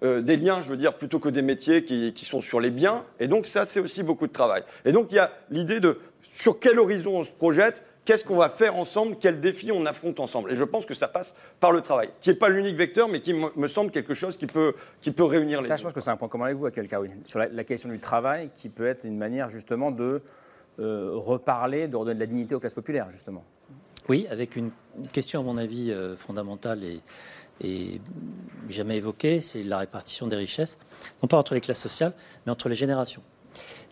euh, 0.04 0.20
des 0.20 0.36
liens, 0.36 0.60
je 0.60 0.68
veux 0.68 0.76
dire, 0.76 0.94
plutôt 0.94 1.18
que 1.18 1.28
des 1.28 1.42
métiers 1.42 1.82
qui, 1.82 2.24
sont 2.24 2.40
sur 2.40 2.60
les 2.60 2.70
biens. 2.70 3.04
Et 3.18 3.26
donc 3.26 3.46
ça, 3.46 3.64
c'est 3.64 3.80
aussi 3.80 4.02
beaucoup 4.02 4.26
de 4.26 4.32
travail. 4.32 4.62
Et 4.84 4.92
donc 4.92 5.08
il 5.10 5.16
y 5.16 5.18
a 5.18 5.32
l'idée 5.50 5.80
de 5.80 5.98
sur 6.22 6.58
quel 6.58 6.78
horizon 6.78 7.16
on 7.16 7.22
se 7.22 7.30
projette, 7.30 7.84
qu'est-ce 8.04 8.24
qu'on 8.24 8.36
va 8.36 8.48
faire 8.48 8.76
ensemble, 8.76 9.16
quels 9.18 9.40
défis 9.40 9.72
on 9.72 9.86
affronte 9.86 10.20
ensemble. 10.20 10.52
Et 10.52 10.56
je 10.56 10.64
pense 10.64 10.84
que 10.84 10.94
ça 10.94 11.08
passe 11.08 11.34
par 11.60 11.72
le 11.72 11.80
travail, 11.80 12.10
qui 12.20 12.28
n'est 12.28 12.36
pas 12.36 12.48
l'unique 12.48 12.76
vecteur, 12.76 13.08
mais 13.08 13.20
qui 13.20 13.34
me 13.34 13.66
semble 13.66 13.90
quelque 13.90 14.14
chose 14.14 14.36
qui 14.36 14.46
peut, 14.46 14.74
qui 15.00 15.10
peut 15.10 15.24
réunir 15.24 15.60
les 15.60 15.66
Ça, 15.66 15.76
je 15.76 15.82
pense 15.82 15.92
que 15.92 16.00
c'est 16.00 16.10
un 16.10 16.16
point 16.16 16.28
commun 16.28 16.46
avec 16.46 16.56
vous, 16.56 16.66
à 16.66 17.00
oui. 17.00 17.10
sur 17.24 17.38
la, 17.38 17.64
question 17.64 17.88
du 17.88 17.98
travail, 17.98 18.50
qui 18.54 18.68
peut 18.68 18.86
être 18.86 19.04
une 19.04 19.16
manière 19.16 19.48
justement 19.48 19.90
de 19.90 20.22
euh, 20.80 21.12
reparler, 21.14 21.88
de 21.88 21.96
redonner 21.96 22.16
de 22.16 22.20
la 22.20 22.26
dignité 22.26 22.54
aux 22.54 22.60
classes 22.60 22.74
populaires, 22.74 23.10
justement. 23.10 23.44
Oui, 24.08 24.26
avec 24.30 24.56
une, 24.56 24.70
question, 25.12 25.40
à 25.40 25.42
mon 25.42 25.56
avis, 25.56 25.90
euh, 25.90 26.14
fondamentale 26.16 26.84
et 26.84 27.00
et 27.60 28.00
jamais 28.68 28.96
évoqué, 28.96 29.40
c'est 29.40 29.62
la 29.62 29.78
répartition 29.78 30.26
des 30.26 30.36
richesses, 30.36 30.78
non 31.22 31.28
pas 31.28 31.36
entre 31.36 31.54
les 31.54 31.60
classes 31.60 31.80
sociales, 31.80 32.12
mais 32.44 32.52
entre 32.52 32.68
les 32.68 32.74
générations. 32.74 33.22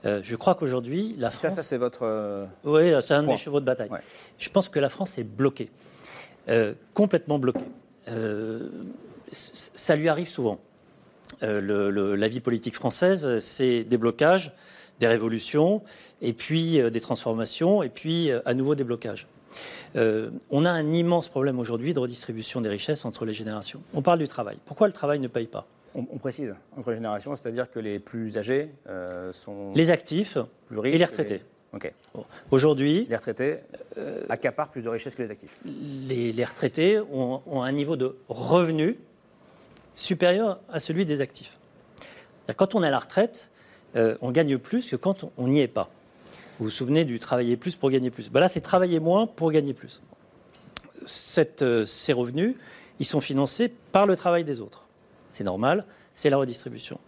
Euh, 0.04 0.20
je 0.22 0.34
crois 0.34 0.54
qu'aujourd'hui, 0.54 1.14
la 1.18 1.30
France. 1.30 1.42
Ça, 1.42 1.50
ça 1.50 1.62
c'est 1.62 1.76
votre. 1.76 2.02
Euh, 2.02 2.46
oui, 2.64 2.92
c'est 3.04 3.14
un 3.14 3.22
de 3.22 3.28
mes 3.28 3.36
chevaux 3.36 3.60
de 3.60 3.64
bataille. 3.64 3.90
Je 4.38 4.48
pense 4.48 4.68
que 4.68 4.80
la 4.80 4.88
France 4.88 5.18
est 5.18 5.24
bloquée, 5.24 5.70
euh, 6.48 6.74
complètement 6.94 7.38
bloquée. 7.38 7.60
ça 9.32 9.96
lui 9.96 10.08
arrive 10.08 10.28
souvent. 10.28 10.58
la 11.40 12.28
vie 12.28 12.40
politique 12.40 12.74
française, 12.74 13.38
c'est 13.38 13.84
des 13.84 13.98
blocages, 13.98 14.52
des 14.98 15.06
révolutions, 15.06 15.82
et 16.20 16.32
puis 16.32 16.80
des 16.90 17.00
transformations, 17.00 17.82
et 17.82 17.88
puis 17.88 18.30
à 18.32 18.54
nouveau 18.54 18.74
des 18.74 18.84
blocages. 18.84 19.26
Euh, 19.96 20.30
on 20.50 20.64
a 20.64 20.70
un 20.70 20.92
immense 20.92 21.28
problème 21.28 21.58
aujourd'hui 21.58 21.94
de 21.94 21.98
redistribution 21.98 22.60
des 22.60 22.68
richesses 22.68 23.04
entre 23.04 23.24
les 23.24 23.32
générations. 23.32 23.82
On 23.94 24.02
parle 24.02 24.18
du 24.18 24.28
travail. 24.28 24.58
Pourquoi 24.64 24.86
le 24.86 24.92
travail 24.92 25.18
ne 25.18 25.28
paye 25.28 25.46
pas? 25.46 25.66
On, 25.94 26.04
précise, 26.16 26.54
entre 26.78 26.88
les 26.88 26.96
générations, 26.96 27.36
c'est-à-dire 27.36 27.70
que 27.70 27.78
les 27.78 27.98
plus 27.98 28.38
âgés 28.38 28.70
euh, 28.88 29.30
sont... 29.34 29.72
Les 29.74 29.90
actifs 29.90 30.38
plus 30.66 30.78
riches 30.78 30.94
et 30.94 30.98
les 30.98 31.04
retraités. 31.04 31.42
Ok. 31.74 31.92
Aujourd'hui... 32.50 33.06
Les 33.10 33.16
retraités 33.16 33.58
euh, 33.98 34.24
accaparent 34.30 34.70
plus 34.70 34.80
de 34.80 34.88
richesses 34.88 35.14
que 35.14 35.22
les 35.22 35.30
actifs. 35.30 35.54
Les, 35.66 36.44
retraités 36.44 36.98
ont, 36.98 37.62
un 37.62 37.72
niveau 37.72 37.96
de 37.96 38.16
revenu 38.30 38.96
supérieur 39.94 40.60
à 40.70 40.80
celui 40.80 41.04
des 41.04 41.20
actifs. 41.20 41.58
Quand 42.56 42.74
on 42.74 42.82
est 42.82 42.86
à 42.86 42.90
la 42.90 42.98
retraite, 42.98 43.50
on 43.94 44.30
gagne 44.30 44.56
plus 44.56 44.88
que 44.88 44.96
quand 44.96 45.30
on 45.36 45.48
n'y 45.48 45.60
est 45.60 45.68
pas. 45.68 45.90
Vous 46.62 46.66
vous 46.66 46.70
souvenez 46.70 47.04
du 47.04 47.18
travailler 47.18 47.56
plus 47.56 47.74
pour 47.74 47.90
gagner 47.90 48.12
plus 48.12 48.30
ben 48.30 48.38
Là, 48.38 48.46
c'est 48.46 48.60
travailler 48.60 49.00
moins 49.00 49.26
pour 49.26 49.50
gagner 49.50 49.74
plus. 49.74 50.00
Euh, 51.60 51.84
ces 51.86 52.12
revenus, 52.12 52.54
ils 53.00 53.04
sont 53.04 53.20
financés 53.20 53.68
par 53.90 54.06
le 54.06 54.14
travail 54.14 54.44
des 54.44 54.60
autres. 54.60 54.86
C'est 55.32 55.42
normal, 55.42 55.84
c'est 56.14 56.30
la 56.30 56.36
redistribution. 56.36 57.00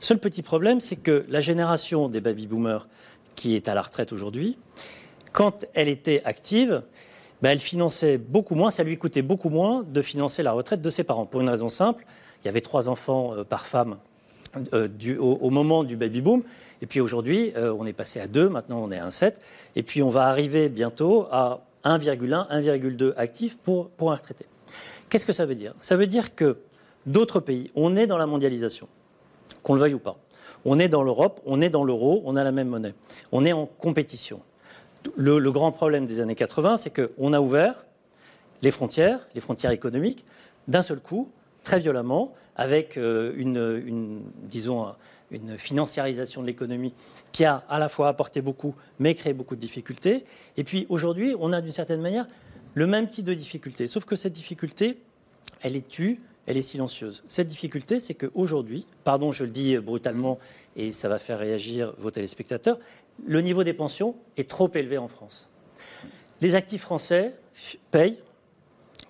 Seul 0.00 0.18
petit 0.18 0.40
problème, 0.40 0.80
c'est 0.80 0.96
que 0.96 1.26
la 1.28 1.40
génération 1.42 2.08
des 2.08 2.22
baby-boomers 2.22 2.88
qui 3.34 3.54
est 3.54 3.68
à 3.68 3.74
la 3.74 3.82
retraite 3.82 4.14
aujourd'hui, 4.14 4.56
quand 5.32 5.66
elle 5.74 5.88
était 5.88 6.22
active, 6.24 6.82
ben 7.42 7.50
elle 7.50 7.58
finançait 7.58 8.16
beaucoup 8.16 8.54
moins, 8.54 8.70
ça 8.70 8.82
lui 8.82 8.96
coûtait 8.96 9.20
beaucoup 9.20 9.50
moins 9.50 9.82
de 9.82 10.00
financer 10.00 10.42
la 10.42 10.52
retraite 10.52 10.80
de 10.80 10.88
ses 10.88 11.04
parents. 11.04 11.26
Pour 11.26 11.42
une 11.42 11.50
raison 11.50 11.68
simple, 11.68 12.06
il 12.40 12.46
y 12.46 12.48
avait 12.48 12.62
trois 12.62 12.88
enfants 12.88 13.34
euh, 13.34 13.44
par 13.44 13.66
femme 13.66 13.98
euh, 14.74 14.88
au, 15.18 15.50
moment 15.50 15.82
du 15.82 15.96
baby 15.96 16.20
boom. 16.20 16.42
Et 16.82 16.86
puis 16.86 17.00
aujourd'hui, 17.00 17.52
euh, 17.56 17.74
on 17.78 17.86
est 17.86 17.92
passé 17.92 18.20
à 18.20 18.26
2, 18.26 18.48
maintenant 18.48 18.82
on 18.82 18.90
est 18.90 18.98
à 18.98 19.08
1,7. 19.08 19.34
Et 19.76 19.82
puis 19.82 20.02
on 20.02 20.10
va 20.10 20.26
arriver 20.26 20.68
bientôt 20.68 21.26
à 21.30 21.60
1,1, 21.84 22.48
1,2 22.50 23.14
actifs 23.16 23.56
pour, 23.56 23.88
pour 23.90 24.12
un 24.12 24.14
retraité. 24.14 24.44
Qu'est-ce 25.08 25.26
que 25.26 25.32
ça 25.32 25.46
veut 25.46 25.54
dire? 25.54 25.74
Ça 25.80 25.96
veut 25.96 26.06
dire 26.06 26.34
que 26.34 26.58
d'autres 27.06 27.40
pays, 27.40 27.70
on 27.74 27.96
est 27.96 28.06
dans 28.06 28.18
la 28.18 28.26
mondialisation, 28.26 28.88
qu'on 29.62 29.74
le 29.74 29.80
veuille 29.80 29.94
ou 29.94 29.98
pas. 29.98 30.16
On 30.64 30.78
est 30.78 30.88
dans 30.88 31.02
l'Europe, 31.02 31.40
on 31.46 31.60
est 31.60 31.70
dans 31.70 31.84
l'euro, 31.84 32.22
on 32.24 32.36
a 32.36 32.44
la 32.44 32.52
même 32.52 32.68
monnaie. 32.68 32.94
On 33.32 33.44
est 33.44 33.52
en 33.52 33.66
compétition. 33.66 34.40
Le, 35.16 35.38
le 35.38 35.50
grand 35.50 35.72
problème 35.72 36.06
des 36.06 36.20
années 36.20 36.34
80, 36.36 36.76
c'est 36.76 36.90
qu'on 36.90 37.32
a 37.32 37.40
ouvert 37.40 37.84
les 38.60 38.70
frontières, 38.70 39.26
les 39.34 39.40
frontières 39.40 39.72
économiques, 39.72 40.24
d'un 40.68 40.82
seul 40.82 41.00
coup, 41.00 41.30
très 41.64 41.80
violemment, 41.80 42.32
avec 42.56 42.96
euh, 42.96 43.32
une, 43.36 44.22
disons, 44.42 44.94
une 45.30 45.56
financiarisation 45.56 46.42
de 46.42 46.46
l'économie 46.46 46.94
qui 47.32 47.44
a 47.44 47.64
à 47.68 47.78
la 47.78 47.88
fois 47.88 48.08
apporté 48.08 48.42
beaucoup, 48.42 48.74
mais 48.98 49.14
créé 49.14 49.32
beaucoup 49.32 49.56
de 49.56 49.60
difficultés. 49.60 50.24
Et 50.56 50.64
puis 50.64 50.86
aujourd'hui, 50.88 51.34
on 51.38 51.52
a 51.52 51.60
d'une 51.60 51.72
certaine 51.72 52.00
manière 52.00 52.26
le 52.74 52.86
même 52.86 53.08
type 53.08 53.24
de 53.24 53.34
difficulté, 53.34 53.86
sauf 53.86 54.04
que 54.04 54.16
cette 54.16 54.32
difficulté, 54.32 54.98
elle 55.60 55.76
est 55.76 55.86
tue, 55.86 56.20
elle 56.46 56.56
est 56.56 56.62
silencieuse. 56.62 57.22
Cette 57.28 57.46
difficulté, 57.46 58.00
c'est 58.00 58.14
qu'aujourd'hui, 58.14 58.86
pardon, 59.04 59.32
je 59.32 59.44
le 59.44 59.50
dis 59.50 59.78
brutalement 59.78 60.38
et 60.76 60.92
ça 60.92 61.08
va 61.08 61.18
faire 61.18 61.38
réagir 61.38 61.94
vos 61.98 62.10
téléspectateurs, 62.10 62.78
le 63.24 63.40
niveau 63.40 63.62
des 63.62 63.74
pensions 63.74 64.16
est 64.36 64.48
trop 64.48 64.70
élevé 64.74 64.98
en 64.98 65.08
France. 65.08 65.48
Les 66.40 66.54
actifs 66.54 66.82
français 66.82 67.34
payent 67.90 68.18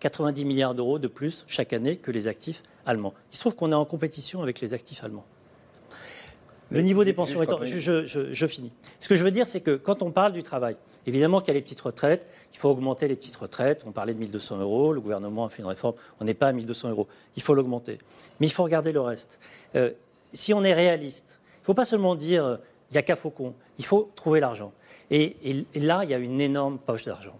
90 0.01 0.45
milliards 0.45 0.75
d'euros 0.75 0.99
de 0.99 1.09
plus 1.09 1.45
chaque 1.47 1.73
année 1.73 1.97
que 1.97 2.11
les 2.11 2.27
actifs 2.27 2.63
allemands. 2.87 3.15
Il 3.33 3.37
se 3.37 3.41
trouve 3.41 3.55
qu'on 3.55 3.73
est 3.73 3.77
en 3.77 3.85
compétition 3.85 4.43
avec 4.43 4.61
les 4.61 4.75
actifs 4.75 5.03
allemands. 5.05 5.25
Le 6.71 6.81
niveau 6.81 7.05
des 7.05 7.13
pensions 7.13 7.43
étant. 7.43 7.59
Je, 7.63 7.79
je, 8.33 8.47
finis. 8.47 8.73
Ce 9.01 9.09
que 9.09 9.15
je 9.15 9.23
veux 9.23 9.31
dire, 9.31 9.47
c'est 9.47 9.61
que 9.61 9.77
quand 9.77 10.01
on 10.01 10.11
parle 10.11 10.33
du 10.33 10.43
travail, 10.43 10.77
évidemment 11.07 11.41
qu'il 11.41 11.49
y 11.49 11.51
a 11.51 11.55
les 11.55 11.61
petites 11.61 11.83
retraites, 11.83 12.27
il 12.55 12.59
faut 12.59 12.71
augmenter 12.71 13.09
les 13.09 13.17
petites 13.17 13.37
retraites. 13.37 13.85
On 13.87 13.93
parlait 13.93 14.15
de 14.15 14.19
1200 14.19 14.59
euros, 14.59 14.95
le 14.95 15.01
gouvernement 15.03 15.45
a 15.45 15.49
fait 15.51 15.61
une 15.61 15.69
réforme, 15.69 15.97
on 16.19 16.25
n'est 16.25 16.33
pas 16.33 16.49
à 16.49 16.53
1200 16.53 16.89
euros. 16.89 17.09
Il 17.37 17.43
faut 17.43 17.53
l'augmenter. 17.53 17.99
Mais 18.41 18.47
il 18.47 18.53
faut 18.53 18.65
regarder 18.65 18.93
le 18.93 19.03
reste. 19.03 19.39
Euh, 19.75 19.91
si 20.33 20.55
on 20.55 20.65
est 20.65 20.73
réaliste, 20.73 21.41
il 21.59 21.63
ne 21.63 21.67
faut 21.67 21.75
pas 21.75 21.85
seulement 21.85 22.15
dire 22.15 22.45
euh, 22.45 22.57
il 22.91 22.95
n'y 22.95 22.99
a 22.99 23.03
qu'à 23.03 23.17
Faucon, 23.17 23.55
il 23.79 23.85
faut 23.85 24.11
trouver 24.17 24.41
l'argent. 24.41 24.73
et, 25.11 25.37
là, 25.75 26.05
il 26.05 26.11
y 26.11 26.15
a 26.15 26.19
une 26.19 26.41
énorme 26.41 26.79
poche 26.79 27.05
d'argent. 27.05 27.39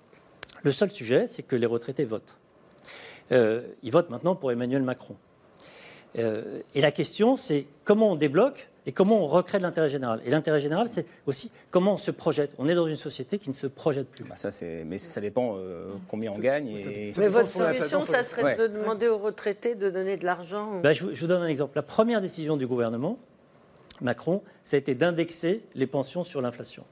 Le 0.63 0.73
seul 0.73 0.91
sujet, 0.91 1.27
c'est 1.27 1.43
que 1.43 1.57
les 1.57 1.67
retraités 1.67 2.05
votent. 2.05 2.37
Euh, 3.33 3.67
ils 3.83 3.91
votent 3.91 4.11
maintenant 4.11 4.37
pour 4.37 4.53
Emmanuel 4.53 4.83
Macron. 4.83 5.17
Euh, 6.19 6.61
et 6.75 6.81
la 6.81 6.91
question, 6.91 7.37
c'est 7.37 7.67
comment 7.85 8.13
on 8.13 8.17
débloque 8.17 8.69
et 8.85 8.93
comment 8.93 9.23
on 9.23 9.29
recrée 9.29 9.59
de 9.59 9.63
l'intérêt 9.63 9.89
général. 9.89 10.21
Et 10.25 10.31
l'intérêt 10.31 10.61
général, 10.61 10.89
c'est 10.91 11.07
aussi 11.27 11.51
comment 11.71 11.95
on 11.95 11.97
se 11.97 12.11
projette. 12.11 12.53
On 12.59 12.69
est 12.69 12.75
dans 12.75 12.87
une 12.87 12.97
société 12.97 13.39
qui 13.39 13.49
ne 13.49 13.55
se 13.55 13.67
projette 13.67 14.09
plus. 14.09 14.25
Bah, 14.25 14.35
ça, 14.37 14.51
mais 14.85 14.99
ça 14.99 15.21
dépend 15.21 15.57
euh, 15.57 15.93
combien 16.09 16.33
on 16.33 16.39
gagne. 16.39 16.69
Et... 16.69 17.13
Mais 17.17 17.29
votre 17.29 17.49
solution, 17.49 18.03
ça 18.03 18.25
serait 18.25 18.57
de 18.57 18.67
demander 18.67 19.09
aux 19.09 19.19
retraités 19.19 19.75
de 19.75 19.89
donner 19.89 20.17
de 20.17 20.25
l'argent 20.25 20.81
bah, 20.81 20.93
je, 20.93 21.05
vous 21.05 21.27
donne 21.27 21.43
un 21.43 21.49
exemple. 21.49 21.73
La 21.77 21.83
première 21.83 22.21
décision 22.21 22.57
du 22.57 22.67
gouvernement, 22.67 23.19
Macron, 24.01 24.43
ça 24.65 24.77
a 24.77 24.79
été 24.79 24.95
d'indexer 24.95 25.63
les 25.75 25.87
pensions 25.87 26.25
sur 26.25 26.43
l'inflation. 26.43 26.85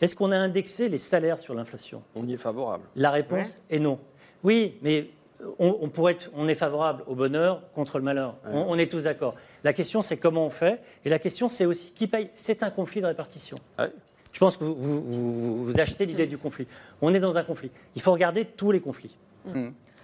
Est-ce 0.00 0.16
qu'on 0.16 0.32
a 0.32 0.36
indexé 0.36 0.88
les 0.88 0.98
salaires 0.98 1.38
sur 1.38 1.54
l'inflation? 1.54 2.02
On 2.14 2.26
y 2.26 2.34
est 2.34 2.38
favorable. 2.38 2.84
La 2.96 3.10
réponse 3.10 3.38
Ouais. 3.38 3.76
est 3.76 3.78
non. 3.80 3.98
Oui, 4.44 4.78
mais 4.82 5.10
on, 5.58 5.78
on 5.80 5.88
pourrait 5.88 6.12
être, 6.12 6.30
on 6.34 6.48
est 6.48 6.54
favorable 6.54 7.02
au 7.06 7.14
bonheur 7.14 7.62
contre 7.74 7.98
le 7.98 8.04
malheur. 8.04 8.36
On, 8.52 8.66
on 8.70 8.74
est 8.78 8.90
tous 8.90 9.02
d'accord. 9.02 9.34
La 9.64 9.72
question, 9.72 10.02
c'est 10.02 10.16
comment 10.16 10.46
on 10.46 10.50
fait. 10.50 10.80
Et 11.04 11.08
la 11.08 11.18
question, 11.18 11.48
c'est 11.48 11.66
aussi 11.66 11.90
qui 11.92 12.06
paye. 12.06 12.30
C'est 12.34 12.62
un 12.62 12.70
conflit 12.70 13.00
de 13.00 13.06
répartition. 13.06 13.58
Je 14.32 14.38
pense 14.38 14.56
que 14.56 14.64
vous, 14.64 14.74
vous- 14.74 15.02
vous- 15.02 15.64
vous 15.64 15.80
achetez 15.80 16.06
l'idée 16.06 16.26
du 16.26 16.38
conflit. 16.38 16.66
On 17.02 17.14
est 17.14 17.20
dans 17.20 17.38
un 17.38 17.42
conflit. 17.44 17.70
Il 17.96 18.02
faut 18.02 18.12
regarder 18.12 18.44
tous 18.44 18.70
les 18.72 18.80
conflits. 18.80 19.16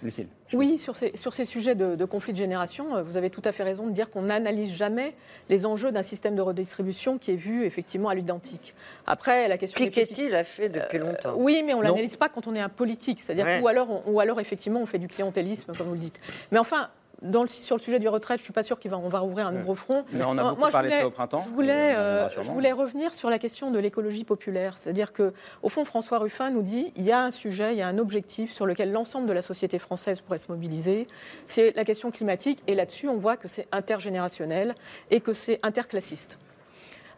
Lucille. 0.03 0.27
Oui, 0.53 0.77
sur 0.77 0.95
ces, 0.97 1.15
sur 1.15 1.33
ces 1.33 1.45
sujets 1.45 1.73
de, 1.73 1.95
de 1.95 2.05
conflit 2.05 2.31
de 2.33 2.37
génération, 2.37 2.95
euh, 2.95 3.01
vous 3.03 3.17
avez 3.17 3.29
tout 3.29 3.41
à 3.45 3.51
fait 3.51 3.63
raison 3.63 3.87
de 3.87 3.91
dire 3.91 4.09
qu'on 4.11 4.23
n'analyse 4.23 4.73
jamais 4.75 5.15
les 5.49 5.65
enjeux 5.65 5.91
d'un 5.91 6.03
système 6.03 6.35
de 6.35 6.41
redistribution 6.41 7.17
qui 7.17 7.31
est 7.31 7.35
vu 7.35 7.65
effectivement 7.65 8.09
à 8.09 8.15
l'identique. 8.15 8.75
Après, 9.07 9.47
la 9.47 9.57
question. 9.57 9.83
Piketty 9.83 10.29
l'a 10.29 10.43
fait 10.43 10.69
depuis 10.69 10.99
longtemps? 10.99 11.29
Euh, 11.29 11.35
Oui, 11.37 11.63
mais 11.65 11.73
on 11.73 11.79
ne 11.79 11.83
l'analyse 11.85 12.17
pas 12.17 12.29
quand 12.29 12.45
on 12.47 12.53
est 12.55 12.59
un 12.61 12.69
politique. 12.69 13.21
C'est-à-dire 13.21 13.45
Ouais. 13.45 13.61
ou, 13.61 13.67
alors, 13.67 13.89
on- 13.89 14.11
ou 14.11 14.19
alors, 14.19 14.39
effectivement, 14.39 14.81
on 14.81 14.85
fait 14.85 14.99
du 14.99 15.07
clientélisme, 15.07 15.73
comme 15.75 15.87
vous 15.87 15.93
le 15.93 15.99
dites. 15.99 16.19
Mais 16.51 16.59
enfin. 16.59 16.89
Dans 17.21 17.41
le, 17.41 17.47
sur 17.47 17.75
le 17.77 17.81
sujet 17.81 17.99
du 17.99 18.07
retraite, 18.07 18.37
je 18.37 18.41
ne 18.41 18.45
suis 18.45 18.53
pas 18.53 18.63
sûre 18.63 18.79
qu'on 18.79 19.09
va, 19.09 19.19
rouvrir 19.19 19.47
un 19.47 19.51
nouveau 19.51 19.75
front. 19.75 20.05
Mais 20.11 20.23
on 20.23 20.37
a 20.37 20.43
beaucoup 20.43 20.59
moi, 20.59 20.69
parlé 20.69 20.89
de 20.89 20.95
ça 20.95 21.07
au 21.07 21.11
printemps, 21.11 21.41
Je 21.41 21.49
voulais, 21.49 21.95
euh, 21.95 22.29
je 22.29 22.41
voulais 22.41 22.71
revenir 22.71 23.13
sur 23.13 23.29
la 23.29 23.39
question 23.39 23.71
de 23.71 23.79
l'écologie 23.79 24.23
populaire. 24.23 24.77
C'est-à-dire 24.77 25.13
que, 25.13 25.33
au 25.63 25.69
fond, 25.69 25.85
François 25.85 26.19
Ruffin 26.19 26.49
nous 26.51 26.61
dit 26.61 26.91
il 26.95 27.03
y 27.03 27.11
a 27.11 27.21
un 27.21 27.31
sujet, 27.31 27.73
il 27.73 27.77
y 27.77 27.81
a 27.81 27.87
un 27.87 27.97
objectif 27.97 28.51
sur 28.51 28.65
lequel 28.65 28.91
l'ensemble 28.91 29.27
de 29.27 29.33
la 29.33 29.41
société 29.41 29.79
française 29.79 30.21
pourrait 30.21 30.39
se 30.39 30.51
mobiliser. 30.51 31.07
C'est 31.47 31.75
la 31.75 31.85
question 31.85 32.11
climatique. 32.11 32.61
Et 32.67 32.75
là-dessus, 32.75 33.07
on 33.07 33.17
voit 33.17 33.37
que 33.37 33.47
c'est 33.47 33.67
intergénérationnel 33.71 34.75
et 35.09 35.21
que 35.21 35.33
c'est 35.33 35.59
interclassiste. 35.63 36.37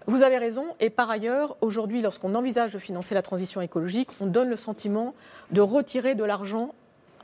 Vous 0.06 0.24
avez 0.24 0.38
raison. 0.38 0.64
Et 0.80 0.90
par 0.90 1.10
ailleurs, 1.10 1.58
aujourd'hui, 1.60 2.02
lorsqu'on 2.02 2.34
envisage 2.34 2.72
de 2.72 2.80
financer 2.80 3.14
la 3.14 3.22
transition 3.22 3.60
écologique, 3.60 4.10
on 4.22 4.26
donne 4.26 4.50
le 4.50 4.56
sentiment 4.56 5.14
de 5.52 5.60
retirer 5.60 6.16
de 6.16 6.24
l'argent 6.24 6.74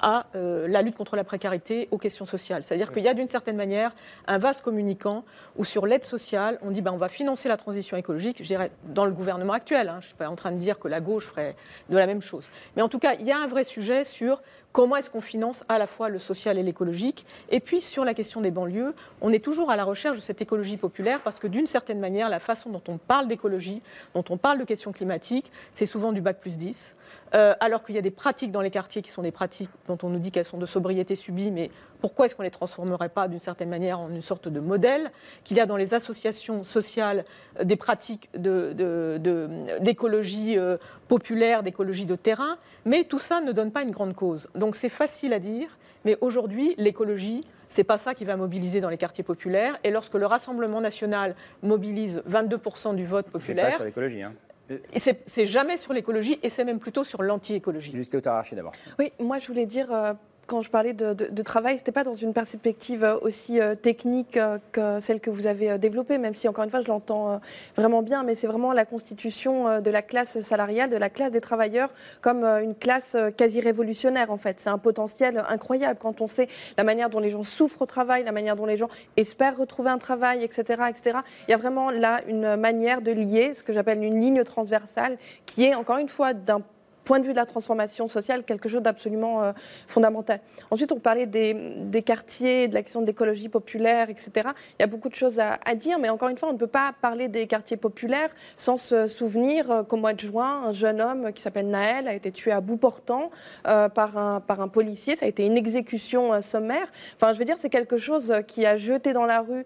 à 0.01 0.27
euh, 0.35 0.67
la 0.67 0.81
lutte 0.81 0.95
contre 0.95 1.15
la 1.15 1.23
précarité, 1.23 1.87
aux 1.91 1.97
questions 1.97 2.25
sociales. 2.25 2.63
C'est-à-dire 2.63 2.91
qu'il 2.91 3.03
y 3.03 3.07
a 3.07 3.13
d'une 3.13 3.27
certaine 3.27 3.55
manière 3.55 3.93
un 4.27 4.37
vase 4.37 4.61
communicant 4.61 5.23
où 5.55 5.65
sur 5.65 5.85
l'aide 5.85 6.05
sociale, 6.05 6.59
on 6.61 6.71
dit 6.71 6.81
ben, 6.81 6.91
on 6.91 6.97
va 6.97 7.09
financer 7.09 7.49
la 7.49 7.57
transition 7.57 7.97
écologique, 7.97 8.37
je 8.41 8.47
dirais 8.47 8.71
dans 8.85 9.05
le 9.05 9.11
gouvernement 9.11 9.53
actuel. 9.53 9.89
hein. 9.89 9.97
je 9.99 10.05
ne 10.05 10.09
suis 10.09 10.15
pas 10.15 10.29
en 10.29 10.35
train 10.35 10.51
de 10.51 10.57
dire 10.57 10.79
que 10.79 10.87
la 10.87 11.01
gauche 11.01 11.27
ferait 11.27 11.55
de 11.89 11.97
la 11.97 12.07
même 12.07 12.21
chose. 12.21 12.49
Mais 12.75 12.81
en 12.81 12.89
tout 12.89 12.99
cas, 12.99 13.15
il 13.19 13.25
y 13.25 13.31
a 13.31 13.37
un 13.37 13.47
vrai 13.47 13.63
sujet 13.63 14.03
sur 14.03 14.41
comment 14.73 14.95
est-ce 14.95 15.09
qu'on 15.09 15.21
finance 15.21 15.63
à 15.69 15.77
la 15.77 15.87
fois 15.87 16.09
le 16.09 16.19
social 16.19 16.57
et 16.57 16.63
l'écologique. 16.63 17.25
Et 17.49 17.59
puis 17.59 17.79
sur 17.79 18.03
la 18.03 18.13
question 18.13 18.41
des 18.41 18.51
banlieues, 18.51 18.93
on 19.21 19.31
est 19.31 19.43
toujours 19.43 19.69
à 19.69 19.75
la 19.77 19.85
recherche 19.85 20.17
de 20.17 20.21
cette 20.21 20.41
écologie 20.41 20.77
populaire 20.77 21.21
parce 21.21 21.39
que 21.39 21.47
d'une 21.47 21.67
certaine 21.67 21.99
manière, 21.99 22.27
la 22.27 22.39
façon 22.39 22.71
dont 22.71 22.81
on 22.87 22.97
parle 22.97 23.27
d'écologie, 23.27 23.81
dont 24.15 24.25
on 24.29 24.37
parle 24.37 24.57
de 24.57 24.65
questions 24.65 24.91
climatiques, 24.91 25.51
c'est 25.71 25.85
souvent 25.85 26.11
du 26.11 26.21
bac 26.21 26.39
plus 26.41 26.57
10. 26.57 26.95
Euh, 27.36 27.55
alors 27.59 27.84
qu'il 27.84 27.95
y 27.95 27.97
a 27.97 28.01
des 28.01 28.11
pratiques 28.11 28.51
dans 28.51 28.61
les 28.61 28.70
quartiers 28.70 29.01
qui 29.01 29.09
sont 29.09 29.24
des 29.24 29.32
pratiques 29.32 29.70
dont 29.88 29.97
on 30.03 30.09
nous 30.09 30.20
dit 30.20 30.30
qu'elles 30.32 30.45
sont 30.45 30.59
de 30.59 30.68
sobriété 30.68 31.16
subie, 31.16 31.49
mais 31.49 31.72
pourquoi 31.99 32.26
est-ce 32.28 32.36
qu'on 32.36 32.43
ne 32.43 32.47
les 32.47 32.51
transformerait 32.51 33.09
pas 33.09 33.28
d'une 33.28 33.39
certaine 33.39 33.70
manière 33.70 33.99
en 33.99 34.09
une 34.09 34.22
sorte 34.22 34.47
de 34.47 34.59
modèle 34.59 35.09
Qu'il 35.43 35.57
y 35.57 35.59
a 35.59 35.66
dans 35.66 35.78
les 35.78 35.93
associations 35.95 36.64
sociales 36.64 37.26
euh, 37.59 37.64
des 37.64 37.76
pratiques 37.76 38.30
de- 38.36 38.74
de- 38.74 39.18
de- 39.20 39.80
d'écologie 39.80 40.57
euh, 40.59 40.78
populaire, 41.07 41.64
d'écologie 41.64 42.05
de 42.05 42.16
terrain, 42.16 42.57
mais 42.86 43.03
tout 43.03 43.20
ça 43.20 43.41
ne 43.41 43.51
donne 43.51 43.72
pas 43.72 43.82
une 43.82 43.91
grande 43.91 44.14
cause. 44.16 44.47
Donc 44.53 44.76
c'est 44.76 44.89
facile 44.89 45.34
à 45.34 45.39
dire, 45.39 45.70
mais 46.05 46.18
aujourd'hui, 46.22 46.76
l'écologie, 46.78 47.43
c'est 47.70 47.84
pas 47.84 47.97
ça 47.97 48.14
qui 48.14 48.26
va 48.26 48.36
mobiliser 48.38 48.80
dans 48.82 48.89
les 48.89 48.97
quartiers 48.97 49.24
populaires. 49.24 49.76
Et 49.84 49.89
lorsque 49.89 50.14
le 50.14 50.28
Rassemblement 50.28 50.82
national 50.82 51.36
mobilise 51.64 52.22
22% 52.30 52.93
du 52.95 53.05
vote 53.07 53.26
C'est 53.26 53.55
pas 53.55 53.61
populaire, 53.64 53.76
sur 53.78 53.86
l'écologie. 53.86 54.22
Hein. 54.22 54.34
Et 54.70 54.99
c'est 54.99 55.22
c'est 55.26 55.45
jamais 55.45 55.78
sur 55.78 55.93
l'écologie 55.93 56.39
et 56.41 56.49
c'est 56.49 56.64
même 56.64 56.80
plutôt 56.80 57.03
sur 57.03 57.22
l'anti-écologie. 57.22 57.91
Jusqu'à 57.93 58.18
Otarachi 58.18 58.55
d'abord? 58.55 58.74
Oui, 58.97 59.11
moi 59.20 59.39
je 59.39 59.47
voulais 59.47 59.66
dire, 59.66 59.91
euh, 59.91 60.14
quand 60.47 60.61
je 60.61 60.69
parlais 60.69 60.93
de, 60.93 61.41
travail, 61.41 61.77
c'était 61.77 61.91
pas 61.91 62.03
dans 62.03 62.13
une 62.13 62.33
perspective 62.33 63.03
euh, 63.03 63.17
aussi 63.21 63.59
euh, 63.59 63.75
technique 63.75 64.37
euh, 64.37 64.57
que 64.71 64.99
celle 64.99 65.19
que 65.19 65.29
vous 65.29 65.47
avez 65.47 65.77
développée, 65.77 66.17
même 66.17 66.35
si 66.35 66.47
encore 66.47 66.63
une 66.63 66.69
fois 66.69 66.81
je 66.81 66.87
l'entends 66.87 67.39
vraiment 67.75 68.01
bien, 68.01 68.23
mais 68.23 68.35
c'est 68.35 68.47
vraiment 68.47 68.73
la 68.73 68.85
constitution 68.85 69.81
de 69.81 69.89
la 69.89 70.01
classe 70.01 70.39
salariale, 70.41 70.89
de 70.89 70.97
la 70.97 71.09
classe 71.09 71.31
des 71.31 71.41
travailleurs, 71.41 71.89
comme 72.21 72.43
une 72.43 72.75
classe 72.75 73.15
quasi 73.37 73.61
révolutionnaire 73.61 74.31
en 74.31 74.37
fait. 74.37 74.59
C'est 74.59 74.69
un 74.69 74.77
potentiel 74.77 75.43
incroyable 75.49 75.99
quand 76.01 76.21
on 76.21 76.27
sait 76.27 76.47
la 76.77 76.83
manière 76.83 77.09
dont 77.09 77.19
les 77.19 77.29
gens 77.29 77.43
souffrent 77.43 77.81
au 77.81 77.85
travail, 77.85 78.23
la 78.23 78.31
manière 78.31 78.55
dont 78.55 78.65
les 78.65 78.77
gens 78.77 78.89
espèrent 79.17 79.57
retrouver 79.57 79.89
un 79.89 79.97
travail, 79.97 80.43
etc., 80.43 80.83
etc. 80.89 81.19
Il 81.47 81.51
y 81.51 81.53
a 81.53 81.57
vraiment 81.57 81.89
là 81.89 82.21
une 82.27 82.55
manière 82.55 83.01
de 83.01 83.11
lier 83.11 83.53
ce 83.53 83.63
que 83.63 83.73
j'appelle 83.73 84.03
une 84.03 84.19
ligne 84.19 84.43
transversale, 84.43 85.17
qui 85.45 85.65
est 85.65 85.75
encore 85.75 85.97
une 85.97 86.09
fois 86.09 86.33
d'un 86.33 86.61
point 87.03 87.19
de 87.19 87.25
vue 87.25 87.33
de 87.33 87.37
la 87.37 87.45
transformation 87.45 88.07
sociale, 88.07 88.43
quelque 88.43 88.69
chose 88.69 88.81
d'absolument 88.81 89.43
euh, 89.43 89.51
fondamental. 89.87 90.39
Ensuite, 90.71 90.91
on 90.91 90.99
parlait 90.99 91.25
des, 91.25 92.01
quartiers, 92.05 92.67
de 92.67 92.73
la 92.73 92.81
question 92.81 93.01
de 93.01 93.05
l'écologie 93.05 93.49
populaire, 93.49 94.09
etc. 94.09 94.31
Il 94.79 94.81
y 94.81 94.83
a 94.83 94.87
beaucoup 94.87 95.09
de 95.09 95.15
choses 95.15 95.39
à, 95.39 95.75
dire, 95.75 95.99
mais 95.99 96.09
encore 96.09 96.29
une 96.29 96.37
fois, 96.37 96.49
on 96.49 96.53
ne 96.53 96.57
peut 96.57 96.67
pas 96.67 96.93
parler 97.01 97.27
des 97.27 97.47
quartiers 97.47 97.77
populaires 97.77 98.29
sans 98.55 98.77
se 98.77 99.07
souvenir 99.07 99.69
euh, 99.69 99.83
qu'au 99.83 99.97
mois 99.97 100.13
de 100.13 100.19
juin, 100.19 100.63
un 100.65 100.73
jeune 100.73 101.01
homme 101.01 101.33
qui 101.33 101.41
s'appelle 101.41 101.67
Naël 101.67 102.07
a 102.07 102.13
été 102.13 102.31
tué 102.31 102.51
à 102.51 102.61
bout 102.61 102.77
portant 102.77 103.31
euh, 103.67 103.89
par, 103.89 104.17
un, 104.17 104.41
policier. 104.71 105.15
Ça 105.15 105.25
a 105.25 105.29
été 105.29 105.45
une 105.45 105.57
exécution 105.57 106.41
sommaire. 106.41 106.87
Enfin, 107.15 107.33
je 107.33 107.39
veux 107.39 107.45
dire, 107.45 107.57
c'est 107.59 107.69
quelque 107.69 107.97
chose 107.97 108.33
qui 108.47 108.65
a 108.65 108.77
jeté 108.77 109.13
dans 109.13 109.25
la 109.25 109.41
rue 109.41 109.65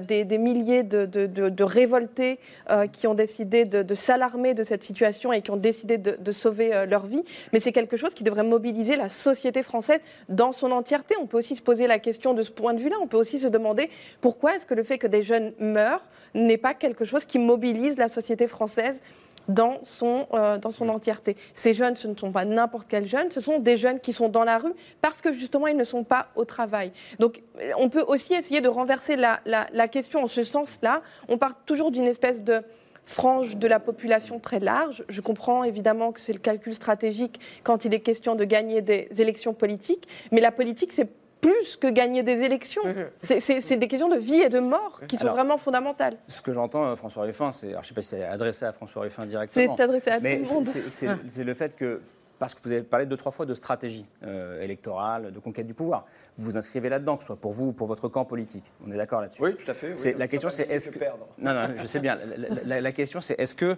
des, 0.00 0.38
milliers 0.38 0.82
de, 0.82 1.06
de- 1.06 1.26
de- 1.26 1.62
révoltés 1.62 2.38
qui 2.92 3.06
ont 3.06 3.14
décidé 3.14 3.64
de, 3.64 3.94
s'alarmer 3.94 4.54
de 4.54 4.62
cette 4.62 4.82
situation 4.82 5.32
et 5.32 5.42
qui 5.42 5.50
ont 5.50 5.56
décidé 5.56 5.96
de 5.98 6.32
sauver 6.32 6.71
euh, 6.72 6.86
leur 6.86 7.06
vie. 7.06 7.22
Mais 7.52 7.60
c'est 7.60 7.72
quelque 7.72 7.96
chose 7.96 8.14
qui 8.14 8.24
devrait 8.24 8.42
mobiliser 8.42 8.96
la 8.96 9.08
société 9.08 9.62
française 9.62 10.00
dans 10.28 10.52
son 10.52 10.70
entièreté. 10.70 11.14
On 11.20 11.26
peut 11.26 11.38
aussi 11.38 11.56
se 11.56 11.62
poser 11.62 11.86
la 11.86 11.98
question 11.98 12.34
de 12.34 12.42
ce 12.42 12.50
point 12.50 12.74
de 12.74 12.80
vue-là. 12.80 12.96
On 13.00 13.06
peut 13.06 13.16
aussi 13.18 13.38
se 13.38 13.46
demander 13.48 13.90
pourquoi 14.20 14.56
est-ce 14.56 14.66
que 14.66 14.74
le 14.74 14.82
fait 14.82 14.98
que 14.98 15.06
des 15.06 15.22
jeunes 15.22 15.52
meurent 15.58 16.06
n'est 16.34 16.58
pas 16.58 16.74
quelque 16.74 17.04
chose 17.04 17.24
qui 17.24 17.38
mobilise 17.38 17.96
la 17.96 18.08
société 18.08 18.46
française 18.46 19.02
dans 19.48 19.78
son, 19.82 20.28
euh, 20.34 20.56
dans 20.56 20.70
son 20.70 20.88
entièreté. 20.88 21.36
Ces 21.52 21.74
jeunes, 21.74 21.96
ce 21.96 22.06
ne 22.06 22.14
sont 22.16 22.30
pas 22.30 22.44
n'importe 22.44 22.86
quels 22.88 23.06
jeunes, 23.06 23.28
ce 23.32 23.40
sont 23.40 23.58
des 23.58 23.76
jeunes 23.76 23.98
qui 23.98 24.12
sont 24.12 24.28
dans 24.28 24.44
la 24.44 24.56
rue 24.58 24.72
parce 25.00 25.20
que 25.20 25.32
justement, 25.32 25.66
ils 25.66 25.76
ne 25.76 25.82
sont 25.82 26.04
pas 26.04 26.28
au 26.36 26.44
travail. 26.44 26.92
Donc, 27.18 27.42
on 27.76 27.88
peut 27.88 28.04
aussi 28.06 28.34
essayer 28.34 28.60
de 28.60 28.68
renverser 28.68 29.16
la- 29.16 29.40
la 29.44 29.88
question 29.88 30.22
en 30.22 30.26
ce 30.28 30.44
sens-là. 30.44 31.02
On 31.28 31.38
part 31.38 31.56
toujours 31.64 31.90
d'une 31.90 32.04
espèce 32.04 32.40
de 32.42 32.62
frange 33.04 33.56
de 33.56 33.66
la 33.66 33.80
population 33.80 34.38
très 34.38 34.60
large. 34.60 35.04
Je 35.08 35.20
comprends 35.20 35.64
évidemment 35.64 36.12
que 36.12 36.20
c'est 36.20 36.32
le 36.32 36.38
calcul 36.38 36.74
stratégique 36.74 37.40
quand 37.64 37.84
il 37.84 37.94
est 37.94 38.00
question 38.00 38.34
de 38.34 38.44
gagner 38.44 38.80
des 38.82 39.08
élections 39.18 39.54
politiques, 39.54 40.08
mais 40.30 40.40
la 40.40 40.52
politique, 40.52 40.92
c'est 40.92 41.08
plus 41.40 41.76
que 41.76 41.88
gagner 41.88 42.22
des 42.22 42.42
élections. 42.42 42.82
C'est- 43.20 43.40
C'est 43.40 43.76
des 43.76 43.88
questions 43.88 44.08
de 44.08 44.16
vie 44.16 44.40
et 44.40 44.48
de 44.48 44.60
mort 44.60 45.00
qui 45.08 45.16
sont 45.16 45.24
Alors, 45.24 45.34
vraiment 45.34 45.58
fondamentales. 45.58 46.14
Ce 46.28 46.40
que 46.40 46.52
j'entends, 46.52 46.84
euh, 46.84 46.94
François 46.94 47.24
Ruffin, 47.24 47.50
c'est, 47.50 47.70
alors, 47.70 47.82
je 47.82 47.86
ne 47.86 47.88
sais 47.88 47.94
pas 47.94 48.02
si 48.02 48.08
c'est 48.10 48.24
adressé 48.24 48.64
à 48.64 48.70
François 48.72 49.02
Ruffin 49.02 49.26
directement. 49.26 49.74
C'est 49.76 49.82
adressé 49.82 50.10
à 50.10 50.16
tout 50.18 50.22
mais 50.22 50.36
le 50.38 50.44
monde. 50.44 50.64
c'est- 50.64 51.08
Ah. 51.08 51.16
c'est 51.28 51.42
le 51.42 51.54
fait 51.54 51.74
que, 51.74 52.00
parce 52.42 52.56
que 52.56 52.60
vous 52.64 52.72
avez 52.72 52.82
parlé 52.82 53.06
deux, 53.06 53.16
trois 53.16 53.30
fois 53.30 53.46
de 53.46 53.54
stratégie 53.54 54.04
euh, 54.24 54.60
électorale, 54.62 55.30
de 55.32 55.38
conquête 55.38 55.64
du 55.64 55.74
pouvoir, 55.74 56.06
vous 56.36 56.42
vous 56.46 56.56
inscrivez 56.56 56.88
là-dedans, 56.88 57.16
que 57.16 57.22
ce 57.22 57.28
soit 57.28 57.36
pour 57.36 57.52
vous 57.52 57.66
ou 57.66 57.72
pour 57.72 57.86
votre 57.86 58.08
camp 58.08 58.24
politique. 58.24 58.64
On 58.84 58.90
est 58.90 58.96
d'accord 58.96 59.20
là-dessus 59.20 59.40
Oui, 59.40 59.54
tout 59.54 59.70
à 59.70 59.74
fait. 59.74 59.94
oui. 59.96 60.14
La 60.18 60.26
question, 60.26 60.50
c'est 60.50 60.68
est-ce 60.68 60.88
que 60.90 60.98
perdre. 60.98 61.24
non, 61.38 61.54
non, 61.54 61.68
je 61.78 61.86
sais 61.86 62.00
bien. 62.00 62.16
La, 62.16 62.48
la- 62.48 62.62
la- 62.64 62.80
la 62.80 62.92
question, 62.92 63.20
c'est 63.20 63.38
est-ce 63.38 63.54
que, 63.54 63.76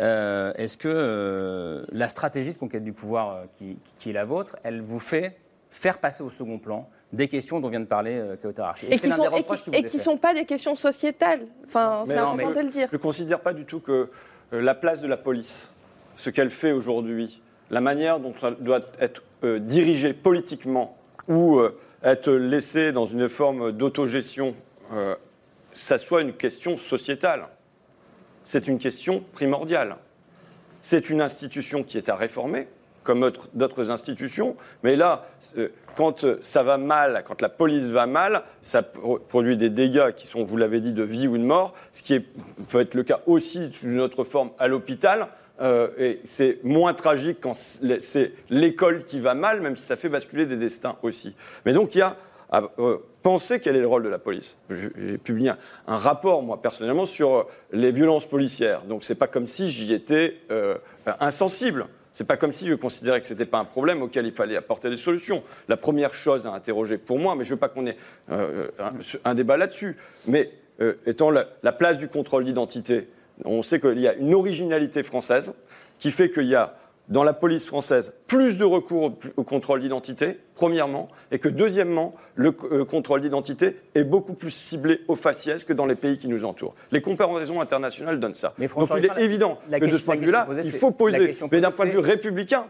euh, 0.00 0.54
est-ce 0.56 0.78
que 0.78 0.88
euh, 0.88 1.84
la 1.92 2.08
stratégie 2.08 2.54
de 2.54 2.56
conquête 2.58 2.84
du 2.84 2.94
pouvoir 2.94 3.32
euh, 3.36 3.44
qui, 3.58 3.78
qui 3.98 4.08
est 4.08 4.14
la 4.14 4.24
vôtre, 4.24 4.56
elle 4.62 4.80
vous 4.80 4.98
fait 4.98 5.36
faire 5.70 5.98
passer 5.98 6.22
au 6.22 6.30
second 6.30 6.58
plan 6.58 6.88
des 7.12 7.28
questions 7.28 7.60
dont 7.60 7.68
vient 7.68 7.80
de 7.80 7.84
parler 7.84 8.14
euh, 8.18 8.52
Archi 8.60 8.86
Et 8.86 8.98
qui 8.98 9.08
l'un 9.08 9.16
sont, 9.16 9.30
et 9.36 9.42
qui, 9.44 9.70
et 9.74 9.84
qui 9.84 9.98
sont 9.98 10.16
pas 10.16 10.32
des 10.32 10.46
questions 10.46 10.74
sociétales. 10.74 11.42
Enfin, 11.66 12.04
c'est 12.06 12.16
important 12.16 12.48
mais 12.48 12.54
de 12.54 12.60
le 12.60 12.70
dire. 12.70 12.88
Je 12.90 12.96
ne 12.96 13.00
considère 13.02 13.40
pas 13.40 13.52
du 13.52 13.66
tout 13.66 13.80
que 13.80 14.08
euh, 14.54 14.62
la 14.62 14.74
place 14.74 15.02
de 15.02 15.06
la 15.06 15.18
police, 15.18 15.74
ce 16.14 16.30
qu'elle 16.30 16.48
fait 16.50 16.72
aujourd'hui, 16.72 17.42
la 17.70 17.80
manière 17.80 18.20
dont 18.20 18.34
elle 18.42 18.56
doit 18.60 18.80
être 19.00 19.22
euh, 19.44 19.58
dirigée 19.58 20.12
politiquement 20.12 20.96
ou 21.28 21.58
euh, 21.58 21.76
être 22.02 22.30
laissée 22.32 22.92
dans 22.92 23.04
une 23.04 23.28
forme 23.28 23.72
d'autogestion, 23.72 24.54
euh, 24.92 25.14
ça 25.72 25.98
soit 25.98 26.22
une 26.22 26.32
question 26.34 26.76
sociétale. 26.76 27.48
C'est 28.44 28.68
une 28.68 28.78
question 28.78 29.24
primordiale. 29.32 29.96
C'est 30.80 31.10
une 31.10 31.20
institution 31.20 31.82
qui 31.82 31.98
est 31.98 32.08
à 32.08 32.14
réformer, 32.14 32.68
comme 33.02 33.24
autre- 33.24 33.48
d'autres 33.54 33.90
institutions, 33.90 34.56
mais 34.84 34.94
là, 34.94 35.26
quand 35.96 36.24
ça 36.42 36.62
va 36.62 36.76
mal, 36.78 37.24
quand 37.26 37.42
la 37.42 37.48
police 37.48 37.88
va 37.88 38.06
mal, 38.06 38.42
ça 38.62 38.82
pro- 38.82 39.18
produit 39.18 39.56
des 39.56 39.70
dégâts 39.70 40.12
qui 40.12 40.26
sont, 40.28 40.44
vous 40.44 40.56
l'avez 40.56 40.80
dit, 40.80 40.92
de 40.92 41.02
vie 41.02 41.26
ou 41.26 41.36
de 41.38 41.42
mort, 41.42 41.74
ce 41.92 42.02
qui 42.04 42.20
peut 42.20 42.80
être 42.80 42.94
le 42.94 43.02
cas 43.02 43.20
aussi 43.26 43.72
sous 43.72 43.86
une 43.88 44.00
autre 44.00 44.22
forme 44.22 44.50
à 44.60 44.68
l'hôpital. 44.68 45.26
Euh, 45.60 45.88
et 45.98 46.20
c'est 46.24 46.58
moins 46.64 46.94
tragique 46.94 47.38
quand 47.40 47.54
c'est 47.54 48.32
l'école 48.50 49.04
qui 49.04 49.20
va 49.20 49.34
mal, 49.34 49.60
même 49.60 49.76
si 49.76 49.84
ça 49.84 49.96
fait 49.96 50.08
basculer 50.08 50.46
des 50.46 50.56
destins 50.56 50.96
aussi. 51.02 51.34
Mais 51.64 51.72
donc 51.72 51.94
il 51.94 51.98
y 51.98 52.02
a 52.02 52.16
à 52.50 52.62
euh, 52.78 52.98
penser 53.22 53.60
quel 53.60 53.76
est 53.76 53.80
le 53.80 53.86
rôle 53.86 54.04
de 54.04 54.08
la 54.08 54.18
police. 54.18 54.56
J'ai 54.70 55.18
publié 55.18 55.52
un, 55.86 55.96
rapport, 55.96 56.42
moi, 56.42 56.62
personnellement, 56.62 57.06
sur 57.06 57.34
euh, 57.34 57.42
les 57.72 57.90
violences 57.90 58.26
policières. 58.26 58.82
Donc, 58.82 59.04
c'est 59.04 59.14
pas 59.14 59.26
comme 59.26 59.48
si 59.48 59.70
j'y 59.70 59.92
étais 59.92 60.36
euh, 60.50 60.76
insensible. 61.20 61.86
C'est 62.12 62.26
pas 62.26 62.36
comme 62.36 62.52
si 62.52 62.66
je 62.66 62.74
considérais 62.74 63.20
que 63.20 63.26
c'était 63.26 63.46
pas 63.46 63.58
un 63.58 63.64
problème 63.64 64.02
auquel 64.02 64.26
il 64.26 64.32
fallait 64.32 64.56
apporter 64.56 64.88
des 64.88 64.96
solutions. 64.96 65.42
La 65.68 65.76
première 65.76 66.14
chose 66.14 66.46
à 66.46 66.50
interroger 66.50 66.98
pour 66.98 67.18
moi, 67.18 67.34
mais 67.36 67.44
je 67.44 67.50
veux 67.50 67.60
pas 67.60 67.68
qu'on 67.68 67.86
ait 67.86 67.96
un, 69.24 69.34
débat 69.34 69.58
là-dessus, 69.58 69.98
mais 70.26 70.50
étant 71.04 71.30
la 71.30 71.72
place 71.72 71.98
du 71.98 72.08
contrôle 72.08 72.46
d'identité, 72.46 73.08
on 73.44 73.62
sait 73.62 73.80
qu'il 73.80 74.00
y 74.00 74.08
a 74.08 74.14
une 74.14 74.34
originalité 74.34 75.02
française 75.02 75.52
qui 75.98 76.10
fait 76.10 76.30
qu'il 76.30 76.46
y 76.46 76.54
a 76.54 76.76
dans 77.08 77.22
la 77.22 77.32
police 77.32 77.66
française 77.66 78.12
plus 78.26 78.56
de 78.56 78.64
recours 78.64 79.16
au, 79.36 79.44
contrôle 79.44 79.80
d'identité, 79.80 80.38
premièrement, 80.54 81.08
et 81.30 81.38
que 81.38 81.48
deuxièmement, 81.48 82.14
le 82.34 82.54
euh, 82.72 82.84
contrôle 82.84 83.20
d'identité 83.20 83.76
est 83.94 84.04
beaucoup 84.04 84.34
plus 84.34 84.50
ciblé 84.50 85.00
au 85.06 85.14
faciès 85.14 85.62
que 85.62 85.72
dans 85.72 85.86
les 85.86 85.94
pays 85.94 86.18
qui 86.18 86.26
nous 86.26 86.44
entourent. 86.44 86.74
Les 86.90 87.00
comparaisons 87.00 87.60
internationales 87.60 88.18
donnent 88.18 88.34
ça. 88.34 88.54
Donc 88.58 88.68
François 88.68 88.98
il 88.98 89.04
est 89.04 89.08
la- 89.08 89.20
évident 89.20 89.58
la 89.68 89.78
que 89.78 89.86
de 89.86 89.96
ce 89.96 90.04
point 90.04 90.16
de 90.16 90.24
vue-là, 90.24 90.48
il 90.62 90.72
faut 90.72 90.90
poser, 90.90 91.30
mais 91.52 91.60
d'un 91.60 91.70
point 91.70 91.86
de 91.86 91.90
vue 91.90 91.98
républicain, 91.98 92.66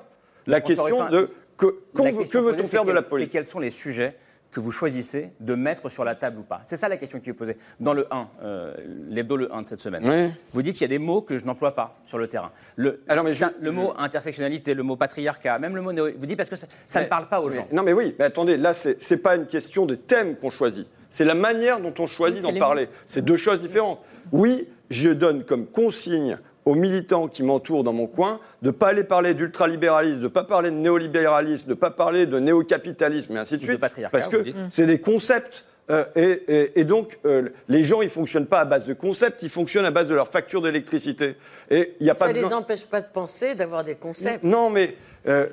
la 0.47 0.61
François 0.61 0.85
question 0.85 1.05
Ruffin, 1.05 1.11
de 1.11 1.31
que, 1.57 1.75
que 1.95 2.39
veut-on 2.39 2.65
faire 2.65 2.85
de 2.85 2.93
la 2.93 3.03
police 3.03 3.27
C'est 3.27 3.33
quels 3.33 3.47
sont 3.47 3.59
les 3.59 3.71
sujets 3.71 4.15
que 4.57 4.61
vous 4.63 4.73
choisissez 4.73 5.33
de 5.39 5.55
mettre 5.55 5.91
sur 5.91 6.03
la 6.03 6.15
table 6.15 6.39
ou 6.39 6.43
pas 6.43 6.63
C'est 6.65 6.79
ça 6.79 6.89
la 6.89 6.97
question 6.97 7.21
qui 7.21 7.29
est 7.29 7.35
posée. 7.35 7.59
Dans 7.79 7.93
le 7.93 8.07
1, 8.11 8.29
euh, 8.43 8.75
l'hebdo 9.11 9.37
le 9.37 9.55
1 9.55 9.61
de 9.61 9.67
cette 9.67 9.81
semaine, 9.81 10.03
Oui. 10.09 10.33
vous 10.55 10.63
dites 10.63 10.73
qu'il 10.77 10.81
y 10.83 10.87
a 10.87 10.89
des 10.89 10.99
mots 10.99 11.21
que 11.21 11.37
je 11.37 11.45
n'emploie 11.45 11.75
pas 11.75 11.99
sur 12.07 12.17
le 12.17 12.27
terrain. 12.27 12.51
Le, 12.77 13.03
ça, 13.35 13.53
le 13.61 13.71
mot 13.71 13.93
intersectionnalité, 13.99 14.73
le 14.73 14.83
mot 14.83 14.97
patriarcat, 14.97 15.59
même 15.59 15.77
le 15.77 15.83
mot 15.83 15.93
néo... 15.93 16.09
Vous 16.17 16.25
dites 16.25 16.39
parce 16.39 16.49
que 16.49 16.57
ça, 16.57 16.67
ça 16.87 17.01
ne 17.01 17.05
Mais- 17.05 17.09
parle 17.11 17.29
pas 17.29 17.43
aux 17.43 17.51
mais- 17.51 17.57
gens. 17.57 17.69
Non, 17.71 17.83
mais 17.83 17.93
oui, 17.93 18.15
mais 18.19 18.25
attendez, 18.25 18.57
là, 18.57 18.73
c'est 18.73 18.99
n'est 19.11 19.17
pas 19.19 19.37
une 19.37 19.47
question 19.47 19.85
de 19.85 19.95
thème 19.95 20.37
qu'on 20.37 20.49
choisit. 20.49 20.87
C'est 21.11 21.27
la 21.27 21.35
manière 21.35 21.79
dont 21.79 21.93
on 21.99 22.07
choisit 22.07 22.43
Oui, 22.43 22.53
d'en 22.55 22.59
parler. 22.59 22.89
C'est 23.07 23.23
deux 23.23 23.37
choses 23.37 23.61
différentes. 23.61 24.01
Oui, 24.33 24.67
je 24.89 25.11
donne 25.11 25.45
comme 25.45 25.67
consigne 25.67 26.39
aux 26.67 26.75
militants 26.75 27.29
qui 27.29 27.43
m'entourent 27.43 27.85
dans 27.85 27.93
mon 27.95 28.07
coin 28.09 28.41
de 28.61 28.67
ne 28.67 28.71
pas 28.73 28.89
aller 28.89 29.05
parler 29.05 29.33
d'ultralibéralisme, 29.35 30.19
de 30.19 30.25
ne 30.25 30.29
pas 30.29 30.45
parler 30.45 30.71
de 30.71 30.77
néolibéralisme, 30.77 31.67
de 31.69 31.73
ne 31.75 31.79
pas 31.79 31.91
parler 31.91 32.27
de 32.27 32.39
néocapitalisme 32.39 33.35
et 33.37 33.39
ainsi 33.39 33.57
de 33.57 33.63
suite. 33.63 33.79
patriarcat, 33.81 34.11
parce 34.19 34.29
que 34.29 34.45
c'est 34.71 34.87
des 34.87 35.01
concepts. 35.01 35.65
euh, 35.89 36.05
et, 36.17 36.43
et- 36.49 36.81
et 36.81 36.85
donc, 36.85 37.17
euh, 37.25 37.49
les 37.69 37.85
gens, 37.85 38.03
ils 38.03 38.07
ne 38.07 38.11
fonctionnent 38.11 38.47
pas 38.49 38.59
à 38.59 38.65
base 38.65 38.85
de 38.87 38.93
concepts, 38.95 39.45
ils 39.45 39.49
fonctionnent 39.49 39.85
à 39.85 39.93
base 39.93 40.09
de 40.09 40.15
leur 40.15 40.27
facture 40.27 40.61
d'électricité. 40.61 41.37
Et 41.71 41.95
il 42.01 42.05
n'y 42.05 42.11
a 42.11 42.15
pas 42.17 42.27
Ça 42.27 42.33
de 42.33 42.39
ne 42.41 42.45
les 42.45 42.53
empêche 42.53 42.85
pas 42.87 43.01
de 43.01 43.07
penser, 43.07 43.55
d'avoir 43.55 43.85
des 43.85 43.95
concepts. 43.95 44.43
non, 44.43 44.69
mais 44.69 44.97
euh, 45.29 45.47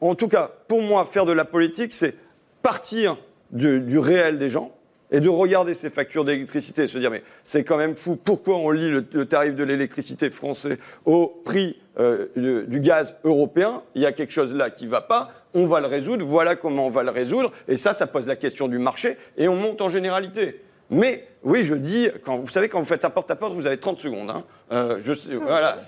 en 0.00 0.16
tout 0.16 0.26
cas, 0.26 0.50
pour 0.66 0.82
moi, 0.82 1.08
faire 1.08 1.24
de 1.24 1.32
la 1.32 1.44
politique, 1.44 1.94
c'est 1.94 2.14
partir 2.62 3.16
du, 3.52 3.78
du 3.78 4.00
réel 4.00 4.38
des 4.40 4.50
gens 4.50 4.72
et 5.10 5.20
de 5.20 5.28
regarder 5.28 5.74
ces 5.74 5.90
factures 5.90 6.24
d'électricité 6.24 6.82
et 6.84 6.86
se 6.88 6.98
dire 6.98 7.10
mais 7.10 7.22
c'est 7.44 7.62
quand 7.64 7.76
même 7.76 7.94
fou, 7.96 8.16
pourquoi 8.16 8.56
on 8.56 8.70
lit 8.70 8.90
le, 8.90 9.04
le 9.12 9.24
tarif 9.26 9.54
de 9.54 9.64
l'électricité 9.64 10.30
français 10.30 10.78
au 11.04 11.28
prix 11.44 11.76
euh, 11.98 12.26
de- 12.36 12.62
du 12.62 12.80
gaz 12.80 13.16
européen? 13.24 13.82
Il 13.94 14.02
y 14.02 14.06
a 14.06 14.12
quelque 14.12 14.32
chose 14.32 14.52
là 14.52 14.70
qui 14.70 14.84
ne 14.86 14.90
va 14.90 15.00
pas, 15.00 15.30
on 15.54 15.66
va 15.66 15.80
le 15.80 15.86
résoudre, 15.86 16.24
voilà 16.26 16.56
comment 16.56 16.86
on 16.86 16.90
va 16.90 17.02
le 17.02 17.10
résoudre, 17.10 17.52
et 17.68 17.76
ça, 17.76 17.92
ça 17.92 18.06
pose 18.06 18.26
la 18.26 18.36
question 18.36 18.68
du 18.68 18.78
marché, 18.78 19.16
et 19.36 19.48
on 19.48 19.56
monte 19.56 19.80
en 19.80 19.88
généralité. 19.88 20.60
Mais 20.88 21.26
oui, 21.42 21.64
je 21.64 21.74
dis, 21.74 22.08
quand, 22.24 22.36
vous 22.38 22.48
savez, 22.48 22.68
quand 22.68 22.78
vous 22.78 22.84
faites 22.86 23.04
un 23.04 23.10
porte-à-porte, 23.10 23.52
vous 23.54 23.66
avez 23.66 23.78
30 23.78 23.98
secondes. 23.98 24.30
hein. 24.30 24.44
Euh, 24.70 24.98
je 25.02 25.12
sais- 25.14 25.34
voilà, 25.34 25.78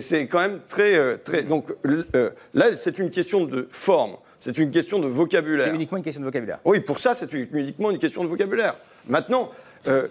c'est- 0.00 0.26
quand 0.26 0.40
même 0.40 0.60
très. 0.68 0.96
euh, 0.96 1.16
très 1.22 1.42
donc 1.42 1.66
euh, 2.14 2.30
là, 2.54 2.74
c'est 2.76 2.98
une 2.98 3.10
question 3.10 3.44
de 3.44 3.68
forme, 3.70 4.16
c'est 4.38 4.58
une 4.58 4.70
question 4.70 4.98
de 4.98 5.06
vocabulaire. 5.06 5.66
C'est 5.66 5.74
uniquement 5.74 5.98
une 5.98 6.04
question 6.04 6.20
de 6.20 6.26
vocabulaire. 6.26 6.58
Oui, 6.64 6.80
pour 6.80 6.98
ça, 6.98 7.14
c'est 7.14 7.32
uniquement 7.32 7.90
une 7.90 7.98
question 7.98 8.22
de 8.22 8.28
vocabulaire. 8.28 8.76
Maintenant, 9.08 9.50
euh, 9.86 10.08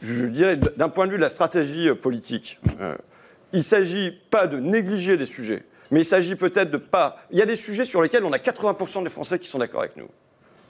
je 0.00 0.26
dirais, 0.26 0.56
d'un 0.56 0.88
point 0.88 1.06
de 1.06 1.12
vue 1.12 1.16
de 1.16 1.22
la 1.22 1.28
stratégie 1.28 1.88
euh, 1.88 1.94
politique, 1.94 2.58
euh, 2.80 2.94
il 3.52 3.58
ne 3.58 3.64
s'agit 3.64 4.12
pas 4.30 4.46
de 4.46 4.58
négliger 4.58 5.16
des 5.16 5.26
sujets, 5.26 5.62
mais 5.90 6.00
il 6.00 6.04
s'agit 6.04 6.36
peut-être 6.36 6.70
de 6.70 6.78
pas. 6.78 7.16
Il 7.30 7.38
y 7.38 7.42
a 7.42 7.46
des 7.46 7.56
sujets 7.56 7.84
sur 7.84 8.02
lesquels 8.02 8.24
on 8.24 8.32
a 8.32 8.38
80% 8.38 9.04
des 9.04 9.10
Français 9.10 9.38
qui 9.38 9.48
sont 9.48 9.58
d'accord 9.58 9.80
avec 9.80 9.96
nous. 9.96 10.08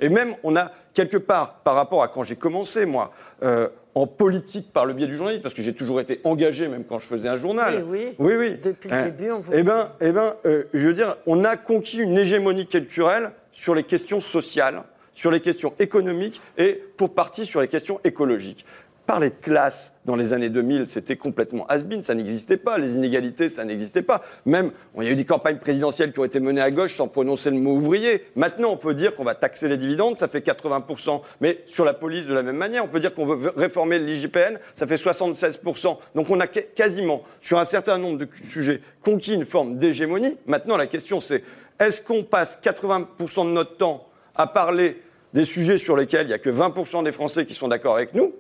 Et 0.00 0.08
même, 0.08 0.34
on 0.42 0.56
a 0.56 0.70
quelque 0.94 1.16
part, 1.16 1.54
par 1.64 1.74
rapport 1.74 2.02
à 2.02 2.08
quand 2.08 2.22
j'ai 2.22 2.36
commencé, 2.36 2.86
moi, 2.86 3.12
euh, 3.42 3.68
en 3.94 4.06
politique 4.06 4.72
par 4.72 4.84
le 4.84 4.92
biais 4.92 5.06
du 5.06 5.16
journalisme, 5.16 5.42
parce 5.42 5.54
que 5.54 5.62
j'ai 5.62 5.72
toujours 5.74 6.00
été 6.00 6.20
engagé, 6.24 6.68
même 6.68 6.84
quand 6.84 6.98
je 6.98 7.06
faisais 7.06 7.28
un 7.28 7.36
journal. 7.36 7.82
Oui, 7.86 8.00
oui. 8.04 8.14
Oui, 8.18 8.34
oui. 8.36 8.58
Depuis 8.62 8.88
le 8.90 8.94
Hein. 8.94 9.04
début, 9.06 9.30
on 9.30 9.40
vous. 9.40 9.52
Eh 9.54 9.62
bien, 9.62 9.92
eh 10.00 10.12
ben, 10.12 10.34
euh, 10.44 10.64
je 10.74 10.86
veux 10.88 10.94
dire, 10.94 11.16
on 11.26 11.44
a 11.44 11.56
conquis 11.56 11.98
une 11.98 12.18
hégémonie 12.18 12.66
culturelle 12.66 13.30
sur 13.52 13.74
les 13.74 13.84
questions 13.84 14.20
sociales, 14.20 14.82
sur 15.14 15.30
les 15.30 15.40
questions 15.40 15.72
économiques 15.78 16.42
et 16.58 16.74
pour 16.98 17.14
partie 17.14 17.46
sur 17.46 17.62
les 17.62 17.68
questions 17.68 17.98
écologiques. 18.04 18.66
Parler 19.06 19.30
de 19.30 19.36
classe 19.36 19.92
dans 20.04 20.16
les 20.16 20.32
années 20.32 20.48
2000, 20.48 20.88
c'était 20.88 21.14
complètement 21.14 21.64
has-been, 21.68 22.02
ça 22.02 22.14
n'existait 22.14 22.56
pas. 22.56 22.76
Les 22.76 22.94
inégalités, 22.96 23.48
ça 23.48 23.64
n'existait 23.64 24.02
pas. 24.02 24.20
Même, 24.46 24.72
il 24.98 25.04
y 25.04 25.06
a 25.08 25.10
eu 25.12 25.14
des 25.16 25.24
campagnes 25.24 25.58
présidentielles 25.58 26.12
qui 26.12 26.18
ont 26.18 26.24
été 26.24 26.40
menées 26.40 26.60
à 26.60 26.72
gauche 26.72 26.94
sans 26.96 27.06
prononcer 27.06 27.50
le 27.50 27.56
mot 27.58 27.72
ouvrier. 27.76 28.24
Maintenant, 28.34 28.70
on 28.70 28.76
peut 28.76 28.94
dire 28.94 29.14
qu'on 29.14 29.22
va 29.22 29.36
taxer 29.36 29.68
les 29.68 29.76
dividendes, 29.76 30.16
ça 30.16 30.26
fait 30.26 30.40
80%. 30.44 31.20
Mais 31.40 31.62
sur 31.66 31.84
la 31.84 31.94
police, 31.94 32.26
de 32.26 32.34
la 32.34 32.42
même 32.42 32.56
manière, 32.56 32.84
on 32.84 32.88
peut 32.88 32.98
dire 32.98 33.14
qu'on 33.14 33.26
veut 33.26 33.52
réformer 33.56 34.00
l'IGPN, 34.00 34.58
ça 34.74 34.88
fait 34.88 34.96
76%. 34.96 35.98
Donc 36.16 36.28
on 36.28 36.40
a 36.40 36.48
qu- 36.48 36.66
quasiment, 36.74 37.22
sur 37.40 37.58
un 37.60 37.64
certain 37.64 37.98
nombre 37.98 38.18
de 38.18 38.28
sujets, 38.42 38.80
conquis 39.02 39.34
une 39.34 39.46
forme 39.46 39.78
d'hégémonie. 39.78 40.36
Maintenant, 40.46 40.76
la 40.76 40.86
question 40.88 41.20
c'est, 41.20 41.44
est-ce 41.78 42.00
qu'on 42.00 42.24
passe 42.24 42.58
80% 42.60 43.44
de 43.46 43.50
notre 43.52 43.76
temps 43.76 44.08
à 44.34 44.48
parler 44.48 45.00
des 45.32 45.44
sujets 45.44 45.76
sur 45.76 45.96
lesquels 45.96 46.22
il 46.26 46.28
n'y 46.28 46.34
a 46.34 46.38
que 46.38 46.50
20% 46.50 47.04
des 47.04 47.12
Français 47.12 47.44
qui 47.46 47.54
sont 47.54 47.68
d'accord 47.68 47.94
avec 47.94 48.12
nous 48.14 48.32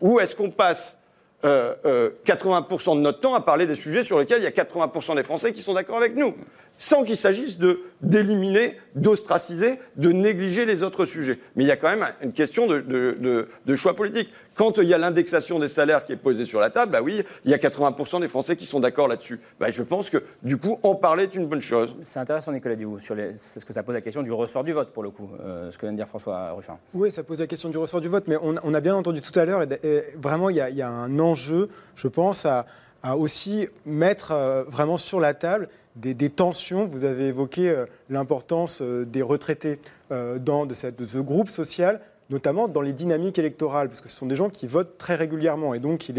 ou 0.00 0.20
est-ce 0.20 0.34
qu'on 0.34 0.50
passe 0.50 0.98
euh, 1.44 1.74
euh, 1.84 2.10
80% 2.26 2.96
de 2.96 3.00
notre 3.00 3.20
temps 3.20 3.34
à 3.34 3.40
parler 3.40 3.66
des 3.66 3.74
sujets 3.74 4.02
sur 4.02 4.18
lesquels 4.18 4.40
il 4.40 4.44
y 4.44 4.46
a 4.46 4.50
80% 4.50 5.14
des 5.14 5.22
Français 5.22 5.52
qui 5.52 5.62
sont 5.62 5.74
d'accord 5.74 5.96
avec 5.96 6.16
nous? 6.16 6.34
Sans 6.78 7.04
qu'il 7.04 7.16
s'agisse 7.16 7.58
de 7.58 7.80
d'éliminer, 8.00 8.76
d'ostraciser, 8.94 9.80
de 9.96 10.12
négliger 10.12 10.64
les 10.64 10.82
autres 10.84 11.04
sujets. 11.04 11.38
Mais 11.56 11.64
il 11.64 11.66
y 11.66 11.70
a 11.72 11.76
quand 11.76 11.88
même 11.88 12.06
une 12.22 12.32
question 12.32 12.66
de, 12.68 12.78
de- 12.80 13.16
de- 13.18 13.48
de 13.66 13.74
choix 13.76 13.94
politique. 13.96 14.32
Quand 14.54 14.78
il 14.78 14.88
y 14.88 14.94
a 14.94 14.98
l'indexation 14.98 15.58
des 15.58 15.66
salaires 15.68 16.04
qui 16.04 16.12
est 16.12 16.16
posée 16.16 16.44
sur 16.44 16.60
la 16.60 16.70
table, 16.70 16.92
bah 16.92 17.00
oui, 17.02 17.22
il 17.44 17.50
y 17.50 17.54
a 17.54 17.58
80% 17.58 18.20
des 18.20 18.28
Français 18.28 18.54
qui 18.56 18.66
sont 18.66 18.78
d'accord 18.80 19.08
là-dessus. 19.08 19.40
Bah, 19.58 19.70
je 19.70 19.82
pense 19.82 20.10
que 20.10 20.22
du 20.44 20.56
coup, 20.56 20.78
en 20.84 20.94
parler 20.94 21.24
est 21.24 21.34
une 21.34 21.46
bonne 21.46 21.60
chose. 21.60 21.94
C'est 22.02 22.20
intéressant, 22.20 22.52
Nicolas 22.52 22.76
Duvaux, 22.76 22.98
sur 23.00 23.14
les... 23.16 23.32
c'est 23.34 23.58
ce 23.60 23.64
que 23.64 23.72
ça 23.72 23.82
pose 23.82 23.94
la 23.94 24.00
question 24.00 24.22
du 24.22 24.30
ressort 24.32 24.62
du 24.64 24.72
vote, 24.72 24.92
pour 24.92 25.02
le 25.02 25.10
coup, 25.10 25.28
euh, 25.44 25.70
ce 25.72 25.76
que 25.78 25.82
vient 25.86 25.92
de 25.92 25.96
dire 25.96 26.08
François 26.08 26.52
Ruffin. 26.52 26.78
Oui, 26.94 27.10
ça 27.10 27.22
pose 27.24 27.40
la 27.40 27.46
question 27.48 27.68
du 27.68 27.78
ressort 27.78 28.00
du 28.00 28.08
vote, 28.08 28.24
mais 28.28 28.36
on, 28.42 28.54
on 28.62 28.74
a 28.74 28.80
bien 28.80 28.94
entendu 28.94 29.20
tout 29.20 29.36
à 29.38 29.44
l'heure, 29.44 29.62
et, 29.62 29.66
d- 29.66 29.78
et 29.82 30.02
vraiment, 30.20 30.48
il 30.50 30.56
y, 30.56 30.60
a- 30.60 30.70
il 30.70 30.76
y 30.76 30.82
a 30.82 30.88
un 30.90 31.18
enjeu, 31.18 31.68
je 31.96 32.06
pense, 32.08 32.46
à, 32.46 32.66
à 33.02 33.16
aussi 33.16 33.68
mettre 33.86 34.30
euh, 34.32 34.64
vraiment 34.68 34.96
sur 34.96 35.18
la 35.20 35.34
table 35.34 35.68
des, 35.98 36.30
tensions. 36.30 36.84
Vous 36.84 37.04
avez 37.04 37.26
évoqué 37.26 37.68
euh, 37.68 37.84
l'importance 38.10 38.80
euh, 38.80 39.04
des 39.04 39.22
retraités 39.22 39.78
euh, 40.12 40.38
dans, 40.38 40.66
de, 40.66 40.74
ce 40.74 41.18
groupe 41.18 41.48
social 41.48 42.00
notamment 42.30 42.68
dans 42.68 42.82
les 42.82 42.92
dynamiques 42.92 43.38
électorales, 43.38 43.88
parce 43.88 44.02
que 44.02 44.08
ce 44.10 44.14
sont 44.14 44.26
des 44.26 44.36
gens 44.36 44.50
qui 44.50 44.66
votent 44.66 44.98
très 44.98 45.14
régulièrement, 45.14 45.72
et 45.72 45.78
donc 45.78 46.12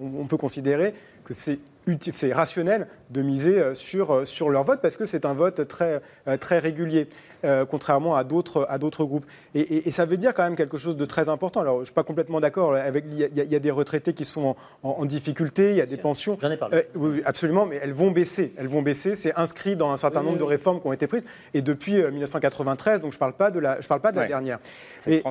on, 0.00 0.26
peut 0.26 0.36
considérer 0.36 0.94
que 1.22 1.32
c'est 1.32 2.32
rationnel 2.32 2.88
de 3.10 3.22
miser 3.22 3.72
sur, 3.76 4.26
sur 4.26 4.50
leur 4.50 4.64
vote, 4.64 4.80
parce 4.82 4.96
que 4.96 5.06
c'est 5.06 5.24
un 5.24 5.32
vote 5.32 5.68
très 5.68 6.58
régulier, 6.58 7.06
euh, 7.44 7.64
contrairement 7.64 8.14
à 8.16 8.24
d'autres 8.24 8.66
à 8.68 8.78
d'autres 8.78 9.04
groupes. 9.04 9.26
Et, 9.54 9.60
et- 9.60 9.88
et 9.88 9.90
ça 9.90 10.06
veut 10.06 10.16
dire 10.16 10.34
quand 10.34 10.42
même 10.44 10.56
quelque 10.56 10.78
chose 10.78 10.96
de 10.96 11.04
très 11.04 11.28
important. 11.28 11.60
Alors, 11.60 11.76
je 11.76 11.80
ne 11.80 11.84
suis 11.86 11.94
pas 11.94 12.02
complètement 12.02 12.40
d'accord 12.40 12.74
avec. 12.74 13.04
Il 13.10 13.18
y, 13.18 13.24
a, 13.24 13.44
y 13.44 13.54
y 13.54 13.60
des 13.60 13.70
retraités 13.70 14.12
qui 14.14 14.24
sont 14.24 14.42
en, 14.82 14.88
en- 14.88 14.96
en 15.00 15.04
difficulté, 15.04 15.70
il 15.70 15.76
y 15.76 15.80
a 15.80 15.86
des 15.86 15.96
pensions. 15.96 16.36
J'en 16.40 16.50
ai 16.50 16.56
parlé. 16.56 16.78
Euh, 16.78 16.82
oui, 16.96 17.22
absolument, 17.24 17.66
mais 17.66 17.78
elles 17.82 17.92
vont 17.92 18.10
baisser. 18.10 18.52
Elles 18.56 18.68
vont 18.68 18.82
baisser. 18.82 19.14
C'est 19.14 19.34
inscrit 19.36 19.76
dans 19.76 19.90
un 19.90 19.96
certain 19.96 20.20
Oui, 20.20 20.26
nombre 20.26 20.36
oui, 20.38 20.44
de 20.46 20.48
réformes 20.48 20.80
qui 20.80 20.86
ont 20.86 20.92
été 20.92 21.06
prises. 21.06 21.24
Et 21.54 21.62
depuis 21.62 22.00
euh, 22.02 22.10
1993, 22.10 23.00
donc 23.00 23.12
je 23.12 23.16
ne 23.16 23.20
parle 23.20 23.34
pas 23.34 23.50
de 23.50 23.58
la, 23.60 23.80
je 23.80 23.86
parle 23.88 24.00
pas 24.00 24.10
de 24.10 24.16
la 24.16 24.22
Ouais. 24.22 24.28
dernière. 24.28 24.58
Mais 25.06 25.22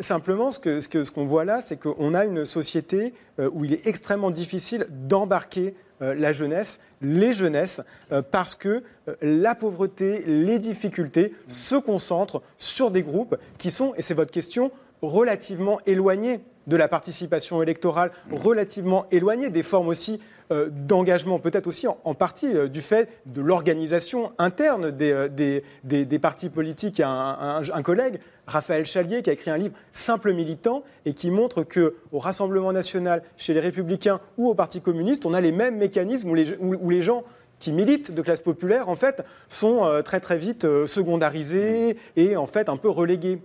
simplement, 0.00 0.52
ce 0.52 0.58
qu'on 0.58 0.80
ce 0.80 0.88
que, 0.88 1.04
ce 1.04 1.10
qu'on 1.10 1.24
voit 1.24 1.44
là, 1.44 1.60
c'est 1.64 1.76
qu'on 1.78 2.14
a 2.14 2.24
une 2.24 2.46
société 2.46 3.12
euh, 3.40 3.50
où 3.52 3.64
il 3.64 3.72
est 3.72 3.86
extrêmement 3.86 4.30
difficile 4.30 4.86
d'embarquer 4.90 5.74
euh, 6.00 6.14
la 6.14 6.32
jeunesse, 6.32 6.80
les 7.00 7.32
jeunesses, 7.32 7.80
euh, 8.12 8.22
parce 8.22 8.54
que 8.54 8.82
euh, 9.08 9.14
la 9.22 9.54
pauvreté, 9.54 10.24
les 10.26 10.58
difficultés 10.58 11.32
se 11.48 11.76
concentrent 11.76 12.42
sur 12.58 12.90
des 12.90 13.02
groupes 13.02 13.36
qui 13.58 13.70
sont, 13.70 13.94
et 13.96 14.02
c'est 14.02 14.14
votre 14.14 14.32
question, 14.32 14.70
relativement 15.02 15.80
éloignés 15.86 16.40
de 16.66 16.76
la 16.76 16.88
participation 16.88 17.62
électorale, 17.62 18.10
relativement 18.30 19.06
éloignés 19.10 19.48
des 19.48 19.62
formes 19.62 19.88
aussi 19.88 20.20
euh, 20.50 20.68
d'engagement, 20.70 21.38
peut-être 21.38 21.66
aussi 21.66 21.86
en, 21.86 22.14
partie 22.14 22.68
du 22.68 22.82
fait 22.82 23.08
de 23.26 23.40
l'organisation 23.40 24.32
interne 24.38 24.90
des, 24.90 26.18
partis 26.20 26.50
politiques. 26.50 27.00
Un 27.00 27.82
collègue, 27.82 28.18
Raphaël 28.48 28.84
Chalier, 28.86 29.22
qui 29.22 29.30
a 29.30 29.34
écrit 29.34 29.50
un 29.50 29.58
livre 29.58 29.74
Simple 29.92 30.32
militant 30.32 30.82
et 31.04 31.12
qui 31.12 31.30
montre 31.30 31.62
que 31.62 31.94
au 32.12 32.18
Rassemblement 32.18 32.72
national, 32.72 33.22
chez 33.36 33.54
les 33.54 33.60
Républicains 33.60 34.20
ou 34.38 34.48
au 34.48 34.54
Parti 34.54 34.80
communiste, 34.80 35.26
on 35.26 35.34
a 35.34 35.40
les 35.40 35.52
mêmes 35.52 35.76
mécanismes 35.76 36.30
où 36.30 36.34
les, 36.34 36.54
où- 36.58 36.74
où 36.80 36.90
les 36.90 37.02
gens 37.02 37.22
qui 37.60 37.72
militent 37.72 38.12
de 38.12 38.22
classe 38.22 38.40
populaire, 38.40 38.88
en 38.88 38.94
fait, 38.96 39.22
sont 39.48 39.84
euh, 39.84 40.00
très 40.02 40.20
très 40.20 40.38
vite 40.38 40.64
euh, 40.64 40.86
secondarisés 40.86 41.96
et 42.16 42.36
en 42.36 42.46
fait 42.46 42.68
un 42.68 42.76
peu 42.76 42.88
relégués. 42.88 43.40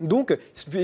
Donc 0.00 0.36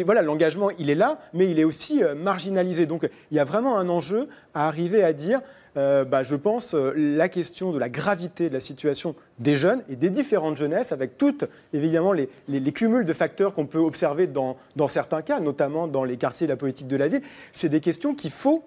voilà, 0.06 0.22
l'engagement, 0.22 0.70
il 0.70 0.88
est 0.88 0.94
là, 0.94 1.20
mais 1.34 1.50
il 1.50 1.58
est 1.60 1.64
aussi 1.64 2.02
euh, 2.02 2.14
marginalisé. 2.14 2.86
Donc 2.86 3.08
il 3.30 3.36
y 3.36 3.40
a 3.40 3.44
vraiment 3.44 3.78
un 3.78 3.88
enjeu 3.90 4.28
à 4.54 4.66
arriver 4.68 5.04
à 5.04 5.12
dire, 5.12 5.40
euh, 5.76 6.04
bah, 6.04 6.22
je 6.22 6.36
pense, 6.36 6.74
euh, 6.74 6.92
la 6.96 7.28
question 7.28 7.72
de 7.72 7.78
la 7.78 7.88
gravité 7.88 8.48
de 8.48 8.54
la 8.54 8.60
situation 8.60 9.14
des 9.38 9.56
jeunes 9.56 9.82
et 9.88 9.96
des 9.96 10.10
différentes 10.10 10.56
jeunesses, 10.56 10.92
avec 10.92 11.16
toutes, 11.16 11.44
évidemment, 11.72 12.12
les, 12.12 12.28
les- 12.48 12.72
cumuls 12.72 13.04
de 13.04 13.12
facteurs 13.12 13.54
qu'on 13.54 13.66
peut 13.66 13.78
observer 13.78 14.26
dans, 14.26 14.56
certains 14.88 15.22
cas, 15.22 15.40
notamment 15.40 15.86
dans 15.88 16.04
les 16.04 16.16
quartiers 16.16 16.46
de 16.46 16.52
la 16.52 16.56
politique 16.56 16.88
de 16.88 16.96
la 16.96 17.08
ville, 17.08 17.22
c'est 17.52 17.68
des 17.68 17.80
questions 17.80 18.14
qu'il 18.14 18.30
faut 18.30 18.64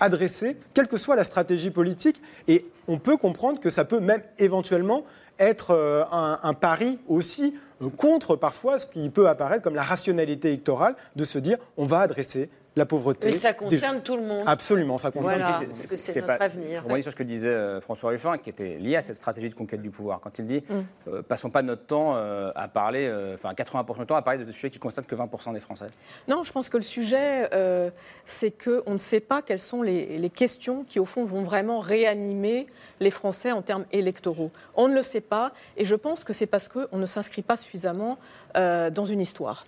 adresser, 0.00 0.56
quelle 0.74 0.88
que 0.88 0.96
soit 0.96 1.16
la 1.16 1.24
stratégie 1.24 1.70
politique. 1.70 2.20
Et 2.48 2.66
on 2.88 2.98
peut 2.98 3.16
comprendre 3.16 3.60
que 3.60 3.70
ça 3.70 3.84
peut 3.84 4.00
même 4.00 4.22
éventuellement 4.38 5.04
être 5.38 5.72
euh, 5.72 6.04
un, 6.12 6.38
un 6.42 6.54
pari 6.54 6.98
aussi 7.08 7.54
euh, 7.82 7.88
contre 7.90 8.36
parfois 8.36 8.78
ce 8.78 8.86
qui 8.86 9.08
peut 9.10 9.28
apparaître 9.28 9.62
comme 9.62 9.74
la 9.74 9.82
rationalité 9.82 10.48
électorale 10.48 10.96
de 11.14 11.24
se 11.24 11.38
dire 11.38 11.58
on 11.76 11.84
va 11.86 12.00
adresser 12.00 12.48
la 12.76 12.84
pauvreté. 12.86 13.30
Mais 13.30 13.34
ça 13.36 13.52
des- 13.52 13.58
concerne 13.58 14.02
tout 14.02 14.16
le 14.16 14.22
monde. 14.22 14.44
Absolument, 14.46 14.98
ça 14.98 15.10
concerne 15.10 15.24
Voilà, 15.38 15.46
tout 15.46 15.52
le 15.52 15.58
monde. 15.60 15.66
parce 15.68 15.86
que 15.86 15.96
c'est 15.96 16.20
notre 16.20 16.36
pas- 16.38 16.44
avenir. 16.44 16.80
Je 16.80 16.84
rebondis 16.84 17.02
sur 17.02 17.12
ce 17.12 17.16
que 17.16 17.22
disait 17.22 17.48
euh, 17.48 17.80
François 17.80 18.10
Ruffin, 18.10 18.36
qui 18.38 18.50
était 18.50 18.76
lié 18.76 18.96
à 18.96 19.00
cette 19.02 19.16
stratégie 19.16 19.48
de 19.48 19.54
conquête 19.54 19.80
du 19.80 19.90
pouvoir. 19.90 20.20
Quand 20.20 20.38
il 20.38 20.46
dit 20.46 20.62
Mm. 20.68 20.74
euh, 21.08 21.22
passons 21.22 21.48
pas 21.50 21.62
notre 21.62 21.86
temps 21.86 22.14
euh, 22.16 22.52
à 22.54 22.68
parler, 22.68 23.06
euh, 23.06 23.34
enfin 23.34 23.54
80% 23.54 24.00
du 24.00 24.06
temps 24.06 24.14
à 24.16 24.22
parler 24.22 24.44
de 24.44 24.52
sujets 24.52 24.70
qui 24.70 24.78
constatent 24.78 25.06
que 25.06 25.14
20% 25.14 25.52
des 25.54 25.60
Français. 25.60 25.86
Non, 26.28 26.44
je 26.44 26.52
pense 26.52 26.68
que 26.68 26.76
le 26.76 26.82
sujet, 26.82 27.48
euh, 27.54 27.90
c'est 28.26 28.50
qu'on 28.50 28.92
ne 28.92 28.98
sait 28.98 29.20
pas 29.20 29.40
quelles 29.40 29.58
sont 29.60 29.80
les, 29.82 30.18
les 30.18 30.30
questions 30.30 30.84
qui, 30.84 31.00
au 31.00 31.06
fond, 31.06 31.24
vont 31.24 31.42
vraiment 31.42 31.80
réanimer 31.80 32.66
les 33.00 33.10
Français 33.10 33.52
en 33.52 33.62
termes 33.62 33.86
électoraux. 33.92 34.50
On 34.74 34.88
ne 34.88 34.94
le 34.94 35.02
sait 35.02 35.20
pas, 35.22 35.52
et 35.78 35.84
je 35.86 35.94
pense 35.94 36.24
que 36.24 36.32
c'est 36.34 36.46
parce 36.46 36.68
qu'on 36.68 36.98
ne 36.98 37.06
s'inscrit 37.06 37.42
pas 37.42 37.56
suffisamment 37.56 38.18
euh, 38.56 38.90
dans 38.90 39.06
une 39.06 39.20
histoire. 39.20 39.64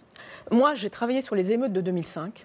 Moi, 0.51 0.75
j'ai 0.75 0.91
travaillé 0.91 1.23
sur 1.23 1.35
les 1.35 1.53
émeutes 1.53 1.73
de 1.73 1.81
2005 1.81 2.45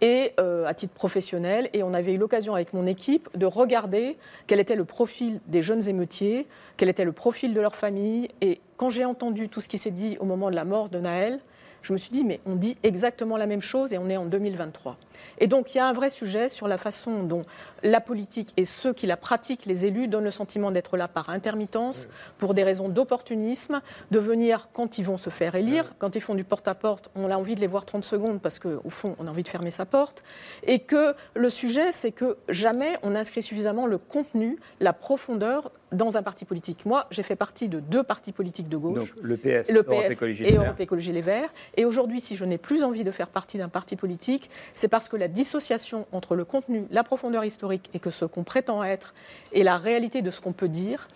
et 0.00 0.32
euh, 0.38 0.66
à 0.66 0.74
titre 0.74 0.94
professionnel, 0.94 1.68
et 1.72 1.82
on 1.82 1.94
avait 1.94 2.14
eu 2.14 2.18
l'occasion 2.18 2.54
avec 2.54 2.72
mon 2.72 2.86
équipe 2.86 3.28
de 3.36 3.46
regarder 3.46 4.16
quel 4.46 4.60
était 4.60 4.76
le 4.76 4.84
profil 4.84 5.40
des 5.46 5.62
jeunes 5.62 5.88
émeutiers, 5.88 6.46
quel 6.76 6.88
était 6.88 7.04
le 7.04 7.12
profil 7.12 7.54
de 7.54 7.60
leur 7.60 7.76
famille. 7.76 8.28
Et 8.40 8.60
quand 8.76 8.90
j'ai 8.90 9.04
entendu 9.04 9.48
tout 9.48 9.60
ce 9.60 9.68
qui 9.68 9.78
s'est 9.78 9.90
dit 9.90 10.16
au 10.20 10.24
moment 10.24 10.50
de 10.50 10.54
la 10.54 10.64
mort 10.64 10.88
de 10.88 10.98
Naël, 10.98 11.40
je 11.82 11.92
me 11.92 11.98
suis 11.98 12.10
dit, 12.10 12.24
mais 12.24 12.40
on 12.46 12.54
dit 12.54 12.76
exactement 12.82 13.36
la 13.36 13.46
même 13.46 13.62
chose 13.62 13.92
et 13.92 13.98
on 13.98 14.08
est 14.08 14.16
en 14.16 14.26
2023. 14.26 14.96
Et 15.38 15.46
donc, 15.46 15.74
il 15.74 15.78
y 15.78 15.80
a 15.80 15.86
un 15.86 15.92
vrai 15.92 16.10
sujet 16.10 16.48
sur 16.48 16.68
la 16.68 16.78
façon 16.78 17.22
dont 17.22 17.42
la 17.82 18.00
politique 18.00 18.52
et 18.56 18.64
ceux 18.64 18.92
qui 18.92 19.06
la 19.06 19.16
pratiquent, 19.16 19.66
les 19.66 19.86
élus, 19.86 20.08
donnent 20.08 20.24
le 20.24 20.30
sentiment 20.30 20.70
d'être 20.70 20.96
là 20.96 21.08
par 21.08 21.30
intermittence, 21.30 22.08
pour 22.38 22.54
des 22.54 22.64
raisons 22.64 22.88
d'opportunisme, 22.88 23.80
de 24.10 24.18
venir 24.18 24.68
quand 24.72 24.98
ils 24.98 25.04
vont 25.04 25.18
se 25.18 25.30
faire 25.30 25.54
élire, 25.54 25.92
quand 25.98 26.16
ils 26.16 26.20
font 26.20 26.34
du 26.34 26.44
porte-à-porte, 26.44 27.10
on 27.14 27.30
a 27.30 27.36
envie 27.36 27.54
de 27.54 27.60
les 27.60 27.66
voir 27.66 27.84
30 27.84 28.04
secondes 28.04 28.40
parce 28.40 28.58
qu'au 28.58 28.90
fond, 28.90 29.16
on 29.18 29.26
a 29.26 29.30
envie 29.30 29.42
de 29.42 29.48
fermer 29.48 29.70
sa 29.70 29.86
porte. 29.86 30.22
Et 30.64 30.80
que 30.80 31.14
le 31.34 31.50
sujet, 31.50 31.92
c'est 31.92 32.12
que 32.12 32.36
jamais 32.48 32.96
on 33.02 33.14
inscrit 33.14 33.42
suffisamment 33.42 33.86
le 33.86 33.98
contenu, 33.98 34.58
la 34.80 34.92
profondeur 34.92 35.70
dans 35.92 36.16
un 36.16 36.22
parti 36.22 36.44
politique. 36.44 36.84
Moi, 36.86 37.06
j'ai 37.10 37.22
fait 37.22 37.36
partie 37.36 37.68
de 37.68 37.80
deux 37.80 38.02
partis 38.02 38.32
politiques 38.32 38.68
de 38.68 38.76
gauche. 38.76 38.98
Donc 38.98 39.08
le 39.22 39.36
PS, 39.36 39.70
le 39.72 39.80
Europe 39.80 40.04
PS 40.06 40.12
Écologie 40.12 40.44
et. 40.44 40.54
Europe 40.54 40.80
Écologie 40.80 41.12
Les 41.12 41.22
Verts. 41.22 41.50
Et 41.76 41.84
aujourd'hui, 41.84 42.20
si 42.20 42.36
je 42.36 42.44
n'ai 42.44 42.58
plus 42.58 42.82
envie 42.82 43.04
de 43.04 43.10
faire 43.10 43.28
partie 43.28 43.58
d'un 43.58 43.68
parti 43.68 43.96
politique, 43.96 44.50
c'est 44.74 44.88
parce 44.88 45.08
que 45.08 45.16
la 45.16 45.28
dissociation 45.28 46.06
entre 46.12 46.34
le 46.34 46.44
contenu, 46.44 46.86
la 46.90 47.04
profondeur 47.04 47.44
historique 47.44 47.90
et 47.94 47.98
que 47.98 48.10
ce 48.10 48.24
qu'on 48.24 48.44
prétend 48.44 48.82
être 48.84 49.14
et 49.52 49.62
la 49.62 49.76
réalité 49.76 50.22
de 50.22 50.30
ce 50.30 50.40
qu'on 50.40 50.52
peut 50.52 50.68
dire 50.68 51.08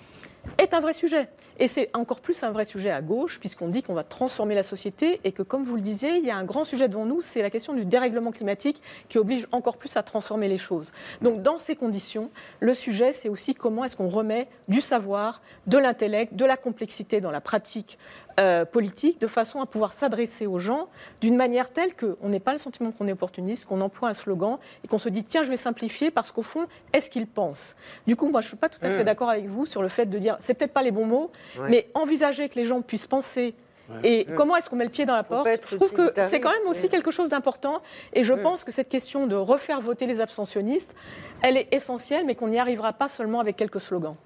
est 0.58 0.74
un 0.74 0.80
vrai 0.80 0.94
sujet. 0.94 1.28
Et 1.58 1.68
c'est 1.68 1.90
encore 1.94 2.20
plus 2.20 2.42
un 2.42 2.50
vrai 2.50 2.64
sujet 2.64 2.90
à 2.90 3.02
gauche, 3.02 3.38
puisqu'on 3.38 3.68
dit 3.68 3.82
qu'on 3.82 3.94
va 3.94 4.04
transformer 4.04 4.54
la 4.54 4.62
société 4.62 5.20
et 5.24 5.32
que, 5.32 5.42
comme 5.42 5.64
vous 5.64 5.76
le 5.76 5.82
disiez, 5.82 6.16
il 6.16 6.24
y 6.24 6.30
a 6.30 6.36
un 6.36 6.44
grand 6.44 6.64
sujet 6.64 6.88
devant 6.88 7.04
nous, 7.04 7.20
c'est 7.22 7.42
la 7.42 7.50
question 7.50 7.74
du 7.74 7.84
dérèglement 7.84 8.32
climatique 8.32 8.82
qui 9.08 9.18
oblige 9.18 9.46
encore 9.52 9.76
plus 9.76 9.96
à 9.96 10.02
transformer 10.02 10.48
les 10.48 10.58
choses. 10.58 10.92
Donc, 11.20 11.42
dans 11.42 11.58
ces 11.58 11.76
conditions, 11.76 12.30
le 12.60 12.74
sujet, 12.74 13.12
c'est 13.12 13.28
aussi 13.28 13.54
comment 13.54 13.84
est-ce 13.84 13.96
qu'on 13.96 14.08
remet 14.08 14.48
du 14.68 14.80
savoir, 14.80 15.42
de 15.66 15.78
l'intellect, 15.78 16.34
de 16.34 16.44
la 16.44 16.56
complexité 16.56 17.20
dans 17.20 17.30
la 17.30 17.40
pratique 17.40 17.98
euh, 18.40 18.64
politique, 18.64 19.20
de 19.20 19.26
façon 19.26 19.60
à 19.60 19.66
pouvoir 19.66 19.92
s'adresser 19.92 20.46
aux 20.46 20.58
gens 20.58 20.88
d'une 21.20 21.36
manière 21.36 21.70
telle 21.70 21.94
qu'on 21.94 22.28
n'ait 22.28 22.40
pas 22.40 22.52
le 22.52 22.58
sentiment 22.58 22.90
qu'on 22.92 23.06
est 23.08 23.12
opportuniste, 23.12 23.66
qu'on 23.66 23.80
emploie 23.80 24.08
un 24.08 24.14
slogan 24.14 24.58
et 24.84 24.88
qu'on 24.88 24.98
se 24.98 25.08
dit 25.08 25.24
tiens, 25.24 25.44
je 25.44 25.50
vais 25.50 25.56
simplifier 25.56 26.10
parce 26.10 26.30
qu'au 26.32 26.42
fond, 26.42 26.66
est-ce 26.92 27.10
qu'ils 27.10 27.26
pensent 27.26 27.76
Du 28.06 28.16
coup, 28.16 28.28
moi, 28.28 28.40
je 28.40 28.46
ne 28.46 28.48
suis 28.48 28.56
pas 28.56 28.68
tout 28.68 28.78
à 28.82 28.88
fait 28.88 29.02
Mm. 29.02 29.04
d'accord 29.04 29.30
avec 29.30 29.46
vous 29.46 29.66
sur 29.66 29.82
le 29.82 29.88
fait 29.88 30.06
de 30.06 30.18
dire 30.18 30.36
c'est 30.40 30.54
peut-être 30.54 30.72
pas 30.72 30.82
les 30.82 30.90
bons 30.92 31.06
mots, 31.06 31.30
Ouais. 31.58 31.68
mais 31.70 31.88
envisager 31.94 32.48
que 32.48 32.56
les 32.56 32.64
gens 32.64 32.80
puissent 32.82 33.06
penser. 33.06 33.54
Et 34.04 34.24
Mm. 34.26 34.34
comment 34.36 34.56
est-ce 34.56 34.70
qu'on 34.70 34.76
met 34.76 34.84
le 34.84 34.90
pied 34.90 35.04
dans 35.04 35.16
la 35.16 35.22
porte 35.24 35.46
Je 35.70 35.76
trouve 35.76 35.92
que 35.92 36.12
c'est 36.28 36.40
quand 36.40 36.50
même 36.52 36.66
aussi 36.68 36.88
quelque 36.88 37.10
chose 37.10 37.28
d'important. 37.28 37.82
Et 38.14 38.24
je 38.24 38.32
Mm. 38.32 38.42
pense 38.42 38.64
que 38.64 38.72
cette 38.72 38.88
question 38.88 39.26
de 39.26 39.34
refaire 39.36 39.80
voter 39.82 40.06
les 40.06 40.20
abstentionnistes, 40.22 40.94
elle 41.42 41.56
est 41.58 41.68
essentielle, 41.74 42.24
mais 42.24 42.34
qu'on 42.34 42.48
n'y 42.48 42.58
arrivera 42.58 42.92
pas 42.94 43.08
seulement 43.10 43.40
avec 43.40 43.56
quelques 43.56 43.80
slogans. 43.82 44.16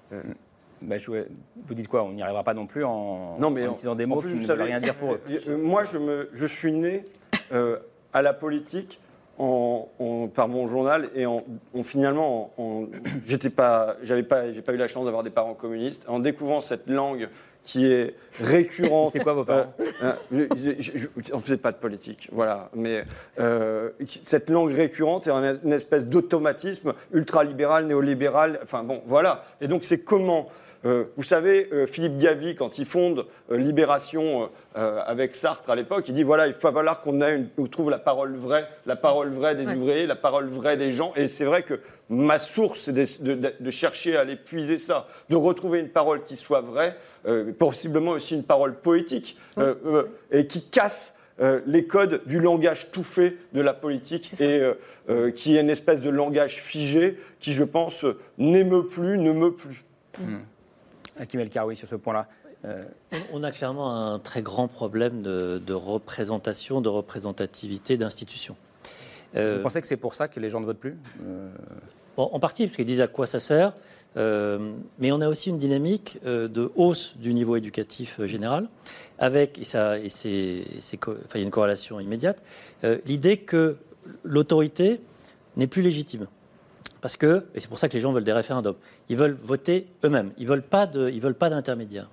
Bah, 0.81 0.97
je- 0.97 1.11
vous 1.11 1.73
dites 1.73 1.87
quoi 1.87 2.03
On 2.03 2.11
n'y 2.13 2.21
arrivera 2.21 2.43
pas 2.43 2.53
non 2.53 2.67
plus 2.67 2.83
en, 2.83 3.37
Non, 3.39 3.49
mais 3.49 3.65
en 3.67 3.95
des 3.95 4.05
mots 4.05 4.17
plus, 4.17 4.29
qui 4.29 4.35
ne 4.35 4.39
veulent 4.39 4.47
savez, 4.47 4.63
rien 4.63 4.79
dire 4.79 4.95
pour 4.95 5.13
eux. 5.13 5.21
euh, 5.47 5.57
Moi, 5.57 5.83
je, 5.83 5.97
me, 5.97 6.29
je 6.33 6.45
suis 6.45 6.71
né 6.71 7.03
euh, 7.51 7.77
à 8.13 8.21
la 8.21 8.33
politique 8.33 8.99
en, 9.39 9.87
en- 9.99 10.27
par 10.27 10.47
mon 10.47 10.67
journal 10.67 11.09
et 11.15 11.25
en, 11.25 11.43
en- 11.75 11.83
finalement, 11.83 12.51
en, 12.57 12.63
en- 12.63 12.87
j'étais 13.27 13.49
pas, 13.49 13.95
j'avais 14.03 14.23
pas, 14.23 14.51
j'ai 14.51 14.61
pas 14.61 14.73
eu 14.73 14.77
la 14.77 14.87
chance 14.87 15.05
d'avoir 15.05 15.23
des 15.23 15.29
parents 15.29 15.53
communistes. 15.53 16.05
En 16.07 16.19
découvrant 16.19 16.61
cette 16.61 16.87
langue 16.87 17.27
qui 17.63 17.85
est 17.91 18.15
récurrente. 18.39 19.07
C'était 19.11 19.23
quoi 19.23 19.33
vos 19.33 19.43
parents 19.43 19.73
euh, 20.01 20.13
euh, 20.31 20.47
je- 20.55 20.75
je- 20.79 20.97
je- 20.97 21.33
On 21.33 21.39
faisait 21.39 21.57
pas 21.57 21.71
de 21.73 21.77
politique, 21.77 22.29
voilà. 22.31 22.69
Mais 22.73 23.03
euh, 23.39 23.89
cette 24.23 24.49
langue 24.49 24.71
récurrente 24.73 25.27
est 25.27 25.31
une, 25.31 25.73
espèce 25.73 26.07
d'automatisme 26.07 26.93
ultralibéral, 27.11 27.85
néolibéral. 27.85 28.59
Enfin 28.63 28.83
bon, 28.83 29.01
voilà. 29.05 29.43
Et 29.59 29.67
donc 29.67 29.83
c'est 29.83 29.99
comment 29.99 30.47
euh, 30.47 30.51
vous 30.83 31.23
savez, 31.23 31.67
euh, 31.73 31.85
Philippe 31.87 32.17
Diavy, 32.17 32.55
quand 32.55 32.77
il 32.77 32.85
fonde 32.85 33.25
euh, 33.51 33.57
Libération 33.57 34.43
euh, 34.43 34.45
euh, 34.77 35.01
avec 35.05 35.35
Sartre 35.35 35.69
à 35.69 35.75
l'époque, 35.75 36.05
il 36.07 36.13
dit 36.13 36.23
voilà, 36.23 36.47
il 36.47 36.53
va 36.53 36.59
falloir 36.59 37.01
qu'on 37.01 37.19
ait 37.21 37.35
une- 37.35 37.49
on 37.57 37.65
trouve 37.67 37.89
la 37.89 37.97
parole 37.99 38.35
vraie, 38.35 38.67
la 38.85 38.95
parole 38.95 39.29
vraie 39.29 39.55
des 39.55 39.65
Ouais. 39.65 39.75
ouvriers, 39.75 40.05
la 40.05 40.15
parole 40.15 40.47
vraie 40.47 40.77
des 40.77 40.91
gens. 40.91 41.11
Et 41.15 41.27
c'est 41.27 41.45
vrai 41.45 41.63
que 41.63 41.79
ma 42.09 42.39
source, 42.39 42.81
c'est 42.85 42.93
de, 42.93 43.35
de- 43.35 43.53
de 43.59 43.71
chercher 43.71 44.15
à 44.17 44.21
aller 44.21 44.35
puiser 44.35 44.77
ça, 44.77 45.07
de 45.29 45.35
retrouver 45.35 45.79
une 45.79 45.89
parole 45.89 46.23
qui 46.23 46.35
soit 46.35 46.61
vraie, 46.61 46.95
euh, 47.27 47.51
possiblement 47.51 48.11
aussi 48.11 48.35
une 48.35 48.43
parole 48.43 48.75
poétique, 48.75 49.37
euh, 49.57 49.75
euh, 49.85 50.03
et 50.31 50.47
qui 50.47 50.61
casse 50.61 51.15
euh, 51.39 51.61
les 51.67 51.85
codes 51.85 52.21
du 52.25 52.39
langage 52.39 52.89
tout 52.91 53.03
fait 53.03 53.35
de 53.53 53.61
la 53.61 53.73
politique 53.73 54.31
et 54.41 54.59
euh, 54.59 54.73
euh, 55.09 55.29
qui 55.31 55.55
est 55.55 55.61
une 55.61 55.69
espèce 55.69 56.01
de 56.01 56.09
langage 56.09 56.55
figé 56.55 57.17
qui, 57.39 57.53
je 57.53 57.63
pense, 57.63 58.05
euh, 58.05 58.17
n'émeut 58.39 58.87
plus, 58.87 59.17
ne 59.19 59.31
meut 59.33 59.51
plus. 59.53 59.83
Hmm. 60.19 60.37
Hakim 61.17 61.39
El 61.39 61.49
Karoui 61.49 61.75
sur 61.75 61.87
ce 61.87 61.95
point-là. 61.95 62.27
Euh, 62.65 62.77
On 63.33 63.43
a 63.43 63.51
clairement 63.51 64.13
un 64.13 64.19
très 64.19 64.41
grand 64.41 64.67
problème 64.67 65.21
de, 65.21 65.61
de 65.63 65.73
représentation, 65.73 66.81
de 66.81 66.89
représentativité 66.89 67.97
d'institutions. 67.97 68.55
Euh, 69.35 69.57
Vous 69.57 69.63
pensez 69.63 69.81
que 69.81 69.87
c'est 69.87 69.97
pour 69.97 70.15
ça 70.15 70.27
que 70.27 70.39
les 70.39 70.49
gens 70.49 70.59
ne 70.59 70.65
votent 70.65 70.79
plus 70.79 70.97
Euh, 71.25 71.49
en, 72.15 72.39
partie, 72.39 72.65
parce 72.65 72.75
qu'ils 72.75 72.85
disent 72.85 73.01
à 73.01 73.07
quoi 73.07 73.27
ça 73.27 73.39
sert. 73.39 73.73
Mais 74.15 75.11
on 75.11 75.21
a 75.21 75.27
aussi 75.27 75.51
une 75.51 75.59
dynamique 75.59 76.17
de 76.25 76.71
hausse 76.75 77.15
du 77.17 77.35
niveau 77.35 77.55
éducatif 77.55 78.19
général, 78.25 78.67
avec, 79.19 79.59
et, 79.59 79.63
ça, 79.63 79.99
et 79.99 80.09
c'est, 80.09 80.65
enfin, 81.05 81.15
il 81.35 81.41
y 81.41 81.43
a 81.43 81.45
une 81.45 81.51
corrélation 81.51 81.99
immédiate, 81.99 82.41
l'idée 83.05 83.37
que 83.37 83.77
l'autorité 84.23 84.99
n'est 85.57 85.67
plus 85.67 85.83
légitime. 85.83 86.25
Parce 87.07 87.15
que, 87.15 87.45
et 87.55 87.61
c'est 87.61 87.69
pour 87.69 87.79
ça 87.79 87.87
que 87.87 87.93
les 87.93 88.01
gens 88.01 88.11
veulent 88.11 88.25
des 88.25 88.33
référendums, 88.33 88.75
ils 89.07 89.15
veulent 89.15 89.37
voter 89.41 89.87
eux-mêmes, 90.03 90.33
ils 90.37 90.43
ne 90.43 90.49
veulent 90.49 90.61
pas 90.61 90.85
de- 90.87 91.09
ils 91.09 91.21
veulent 91.21 91.35
pas 91.35 91.49
d'intermédiaire. 91.49 92.09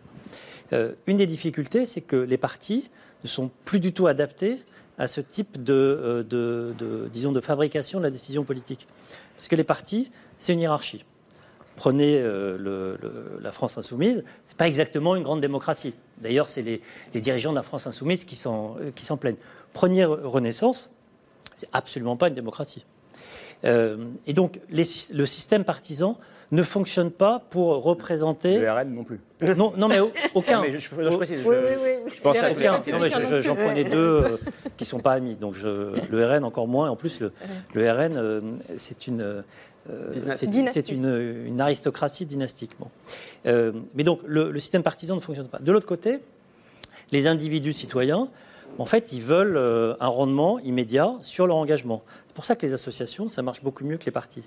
Euh, 0.73 0.93
une 1.09 1.17
des 1.17 1.27
difficultés, 1.27 1.85
c'est 1.85 2.01
que 2.01 2.15
les 2.15 2.39
partis 2.39 2.89
ne 3.25 3.29
sont 3.29 3.51
plus 3.65 3.81
du 3.81 3.93
tout 3.93 4.07
adaptés 4.07 4.63
à 4.97 5.09
ce 5.09 5.21
type 5.21 5.61
de, 5.65 5.73
euh, 5.75 6.23
de- 6.23 6.77
de- 6.79 7.09
disons, 7.13 7.33
de 7.33 7.41
fabrication 7.41 7.99
de 7.99 8.05
la 8.05 8.11
décision 8.13 8.45
politique. 8.45 8.87
Parce 9.35 9.49
que 9.49 9.57
les 9.57 9.65
partis, 9.65 10.13
c'est 10.39 10.53
une 10.53 10.61
hiérarchie. 10.61 11.05
Prenez 11.75 12.21
euh, 12.21 12.97
la 13.43 13.51
France 13.51 13.77
insoumise, 13.77 14.23
c'est 14.45 14.57
pas 14.57 14.69
exactement 14.69 15.17
une 15.17 15.25
grande 15.25 15.41
démocratie. 15.41 15.93
D'ailleurs, 16.19 16.49
c'est 16.49 16.63
les, 16.63 16.81
les 17.15 17.21
dirigeants 17.21 17.51
de 17.51 17.57
la 17.57 17.65
France 17.65 17.89
insoumise 17.89 18.25
qui 18.25 18.37
s'en 18.37 18.77
qui 18.95 19.05
s'en 19.05 19.17
plaignent. 19.17 19.43
Prenez 19.73 20.05
Renaissance, 20.05 20.89
c'est 21.57 21.69
absolument 21.73 22.17
pas 22.17 22.29
une 22.29 22.35
démocratie. 22.35 22.87
Euh, 23.65 23.97
et 24.27 24.33
donc, 24.33 24.61
les 24.71 24.85
le 25.13 25.27
système 25.27 25.65
partisan 25.65 26.19
ne 26.53 26.63
fonctionne 26.63 27.11
pas 27.11 27.43
pour 27.51 27.83
représenter. 27.83 28.59
Le 28.59 28.71
RN 28.71 28.95
non 28.95 29.05
plus. 29.05 29.21
Non, 29.57 29.73
non 29.77 29.89
mais 29.89 29.99
au- 30.01 30.13
aucun. 30.35 30.61
Mais 30.61 30.71
je- 30.71 30.79
je- 30.79 31.11
je 31.11 31.17
précise, 31.17 31.43
je- 31.43 31.49
Oui, 31.49 31.57
oui, 31.65 31.73
oui. 32.07 32.13
je 32.15 32.21
pensais 32.21 32.45
à 32.45 32.53
Aucun. 32.53 32.73
Non, 32.93 32.99
mais 33.01 33.09
je- 33.09 33.23
je- 33.23 33.41
J'en 33.41 33.57
prenais 33.57 33.85
deux 33.85 33.99
euh, 33.99 34.37
qui 34.77 34.85
sont 34.85 35.01
pas 35.01 35.13
amis. 35.13 35.37
Donc 35.37 35.55
je, 35.55 35.95
le 36.11 36.25
RN 36.27 36.45
encore 36.45 36.69
moins. 36.69 36.91
En 36.91 36.97
plus, 36.97 37.19
le, 37.21 37.33
le 37.75 37.91
RN, 37.91 38.17
euh, 38.17 38.41
c'est 38.77 39.07
une. 39.07 39.23
euh, 39.23 39.43
c'est 40.73 40.91
une, 40.91 41.45
une 41.47 41.61
aristocratie 41.61 42.25
dynastique. 42.27 42.71
Bon. 42.79 42.89
Euh, 43.47 43.73
mais 43.95 44.03
donc 44.05 44.21
le, 44.27 44.51
le 44.51 44.61
système 44.61 44.83
partisan 44.83 45.15
ne 45.17 45.21
fonctionne 45.21 45.49
pas. 45.49 45.59
De 45.59 45.73
l'autre 45.73 45.87
côté, 45.87 46.21
les 47.13 47.27
individus 47.27 47.73
citoyens 47.75 48.29
En 48.79 48.85
fait, 48.87 49.13
ils 49.13 49.23
veulent 49.23 49.57
euh, 49.57 49.95
un 50.01 50.09
rendement 50.09 50.59
immédiat 50.61 51.15
sur 51.21 51.47
leur 51.47 51.57
engagement. 51.57 52.03
C'est 52.29 52.35
pour 52.35 52.45
ça 52.45 52.57
que 52.57 52.67
les 52.67 52.75
associations, 52.75 53.29
ça 53.29 53.43
marche 53.43 53.63
beaucoup 53.63 53.85
mieux 53.85 53.99
que 53.99 54.05
les 54.05 54.13
partis. 54.13 54.43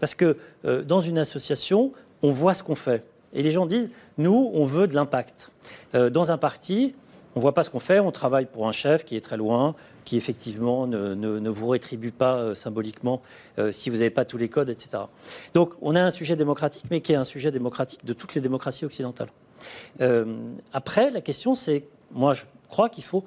Parce 0.00 0.14
que 0.14 0.36
euh, 0.64 0.82
dans 0.82 1.00
une 1.00 1.18
association, 1.18 1.92
on 2.22 2.30
voit 2.30 2.54
ce 2.54 2.62
qu'on 2.62 2.74
fait. 2.74 3.04
Et 3.32 3.42
les 3.42 3.50
gens 3.50 3.66
disent, 3.66 3.90
nous, 4.18 4.50
on 4.54 4.64
veut 4.66 4.86
de 4.86 4.94
l'impact. 4.94 5.50
Euh, 5.94 6.10
dans 6.10 6.30
un 6.30 6.38
parti, 6.38 6.94
on 7.34 7.40
ne 7.40 7.42
voit 7.42 7.54
pas 7.54 7.64
ce 7.64 7.70
qu'on 7.70 7.80
fait, 7.80 7.98
on 7.98 8.12
travaille 8.12 8.46
pour 8.46 8.68
un 8.68 8.72
chef 8.72 9.04
qui 9.04 9.16
est 9.16 9.20
très 9.20 9.36
loin, 9.36 9.74
qui 10.04 10.16
effectivement 10.16 10.86
ne, 10.86 11.48
vous 11.48 11.68
rétribue 11.68 12.10
pas 12.10 12.54
symboliquement 12.54 13.22
si 13.70 13.88
vous 13.88 13.96
n'avez 13.96 14.10
pas 14.10 14.26
tous 14.26 14.36
les 14.36 14.50
codes, 14.50 14.68
etc. 14.68 15.04
Donc 15.54 15.72
on 15.80 15.96
a 15.96 16.02
un 16.02 16.10
sujet 16.10 16.36
démocratique, 16.36 16.84
mais 16.90 17.00
qui 17.00 17.12
est 17.12 17.16
un 17.16 17.24
sujet 17.24 17.50
démocratique 17.50 18.04
de 18.04 18.12
toutes 18.12 18.34
les 18.34 18.42
démocraties 18.42 18.84
occidentales. 18.84 19.30
Après, 20.74 21.10
la 21.10 21.22
question, 21.22 21.54
c'est, 21.54 21.86
moi 22.10 22.34
je 22.34 22.42
crois 22.68 22.90
qu'il 22.90 23.04
faut 23.04 23.24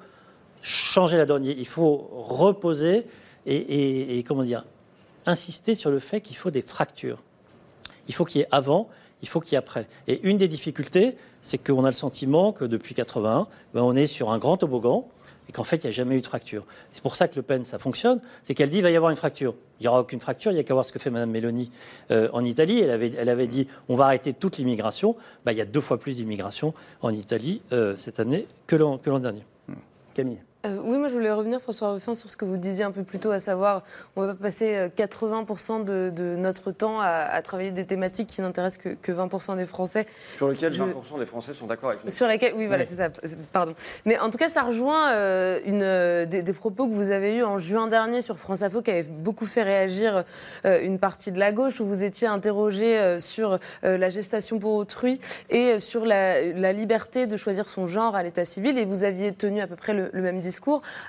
changer 0.66 1.16
la 1.16 1.26
donne, 1.26 1.44
il 1.44 1.66
faut 1.66 2.10
reposer 2.12 3.04
et, 3.46 4.24
comment 4.26 4.42
dire, 4.42 4.64
insister 5.24 5.76
sur 5.76 5.90
le 5.90 6.00
fait 6.00 6.20
qu'il 6.20 6.36
faut 6.36 6.50
des 6.50 6.62
fractures. 6.62 7.22
Il 8.08 8.14
faut 8.14 8.24
qu'il 8.24 8.40
y 8.40 8.44
ait 8.44 8.48
avant, 8.50 8.88
il 9.22 9.28
faut 9.28 9.40
qu'il 9.40 9.52
y 9.52 9.54
ait 9.54 9.58
après. 9.58 9.86
Et 10.08 10.20
une 10.28 10.38
des 10.38 10.48
difficultés, 10.48 11.16
c'est 11.40 11.58
qu'on 11.58 11.84
a 11.84 11.88
le 11.88 11.94
sentiment 11.94 12.52
que 12.52 12.64
depuis 12.64 12.94
81, 12.94 13.46
ben, 13.74 13.82
on 13.82 13.94
est 13.94 14.06
sur 14.06 14.30
un 14.30 14.38
grand 14.38 14.56
toboggan 14.56 15.06
et 15.48 15.52
qu'en 15.52 15.62
fait, 15.62 15.76
il 15.76 15.86
n'y 15.86 15.88
a 15.88 15.92
jamais 15.92 16.16
eu 16.16 16.20
de 16.20 16.26
fracture. 16.26 16.66
C'est 16.90 17.02
pour 17.02 17.14
ça 17.14 17.28
que 17.28 17.36
Le 17.36 17.42
Pen, 17.42 17.64
ça 17.64 17.78
fonctionne. 17.78 18.20
C'est 18.42 18.54
qu'elle 18.54 18.68
dit 18.68 18.78
qu'il 18.78 18.82
va 18.82 18.90
y 18.90 18.96
avoir 18.96 19.10
une 19.10 19.16
fracture. 19.16 19.54
Il 19.78 19.84
n'y 19.84 19.88
aura 19.88 20.00
aucune 20.00 20.18
fracture, 20.18 20.50
il 20.50 20.54
n'y 20.54 20.60
a 20.60 20.64
qu'à 20.64 20.74
voir 20.74 20.84
ce 20.84 20.92
que 20.92 20.98
fait 20.98 21.10
Mme 21.10 21.30
Meloni 21.30 21.70
euh, 22.10 22.28
en 22.32 22.44
Italie. 22.44 22.80
Elle 22.80 22.90
avait, 22.90 23.12
elle 23.16 23.28
avait 23.28 23.46
dit 23.46 23.68
on 23.88 23.94
va 23.94 24.06
arrêter 24.06 24.32
toute 24.32 24.58
l'immigration. 24.58 25.14
Ben, 25.44 25.52
il 25.52 25.58
y 25.58 25.60
a 25.60 25.64
deux 25.66 25.80
fois 25.80 25.98
plus 25.98 26.16
d'immigration 26.16 26.74
en 27.02 27.10
Italie 27.10 27.62
euh, 27.72 27.94
cette 27.94 28.18
année 28.18 28.48
que 28.66 28.74
l'an 28.74 28.98
dernier. 29.20 29.44
Camille. 30.14 30.45
Euh, 30.66 30.78
oui, 30.84 30.98
moi 30.98 31.08
je 31.08 31.14
voulais 31.14 31.30
revenir, 31.32 31.60
François 31.60 31.92
Ruffin, 31.92 32.14
sur 32.14 32.28
ce 32.28 32.36
que 32.36 32.44
vous 32.44 32.56
disiez 32.56 32.84
un 32.84 32.90
peu 32.90 33.02
plus 33.04 33.18
tôt, 33.18 33.30
à 33.30 33.38
savoir, 33.38 33.82
on 34.16 34.22
va 34.22 34.34
pas 34.34 34.44
passer 34.44 34.74
euh, 34.76 34.88
80% 34.88 35.84
de, 35.84 36.10
de 36.10 36.36
notre 36.36 36.72
temps 36.72 37.00
à, 37.00 37.06
à 37.06 37.42
travailler 37.42 37.70
des 37.70 37.84
thématiques 37.86 38.28
qui 38.28 38.40
n'intéressent 38.40 38.82
que, 38.82 38.88
que 38.94 39.12
20% 39.12 39.56
des 39.56 39.64
Français. 39.64 40.06
Sur 40.36 40.48
lequel 40.48 40.72
Je- 40.72 40.82
20% 40.82 41.18
des 41.18 41.26
Français 41.26 41.54
sont 41.54 41.66
d'accord 41.66 41.90
avec 41.90 42.04
nous. 42.04 42.10
Sur 42.10 42.26
laquelle, 42.26 42.54
oui, 42.56 42.66
voilà, 42.66 42.82
Oui. 42.84 42.88
c'est 42.90 42.96
ça. 42.96 43.10
Pardon. 43.52 43.74
Mais 44.06 44.18
en 44.18 44.30
tout 44.30 44.38
cas, 44.38 44.48
ça 44.48 44.62
rejoint 44.62 45.12
euh, 45.12 45.60
une, 45.64 45.82
euh, 45.82 46.26
des, 46.26 46.42
des 46.42 46.52
propos 46.52 46.88
que 46.88 46.92
vous 46.92 47.10
avez 47.10 47.36
eus 47.36 47.44
en 47.44 47.58
juin 47.58 47.86
dernier 47.86 48.20
sur 48.22 48.38
France 48.38 48.62
Info, 48.62 48.82
qui 48.82 48.90
avaient 48.90 49.02
beaucoup 49.04 49.46
fait 49.46 49.62
réagir 49.62 50.24
euh, 50.64 50.80
une 50.82 50.98
partie 50.98 51.32
de 51.32 51.38
la 51.38 51.52
gauche, 51.52 51.80
où 51.80 51.86
vous 51.86 52.02
étiez 52.02 52.26
interrogé 52.28 52.98
euh, 52.98 53.18
sur 53.18 53.58
euh, 53.84 53.98
la 53.98 54.10
gestation 54.10 54.58
pour 54.58 54.74
autrui 54.74 55.20
et 55.50 55.72
euh, 55.72 55.78
sur 55.78 56.06
la, 56.06 56.42
la 56.52 56.72
liberté 56.72 57.26
de 57.26 57.36
choisir 57.36 57.68
son 57.68 57.86
genre 57.86 58.16
à 58.16 58.22
l'état 58.22 58.44
civil. 58.44 58.78
Et 58.78 58.84
vous 58.84 59.04
aviez 59.04 59.32
tenu 59.32 59.60
à 59.60 59.66
peu 59.66 59.76
près 59.76 59.92
le, 59.92 60.10
le 60.12 60.22
même 60.22 60.40
discours, 60.40 60.55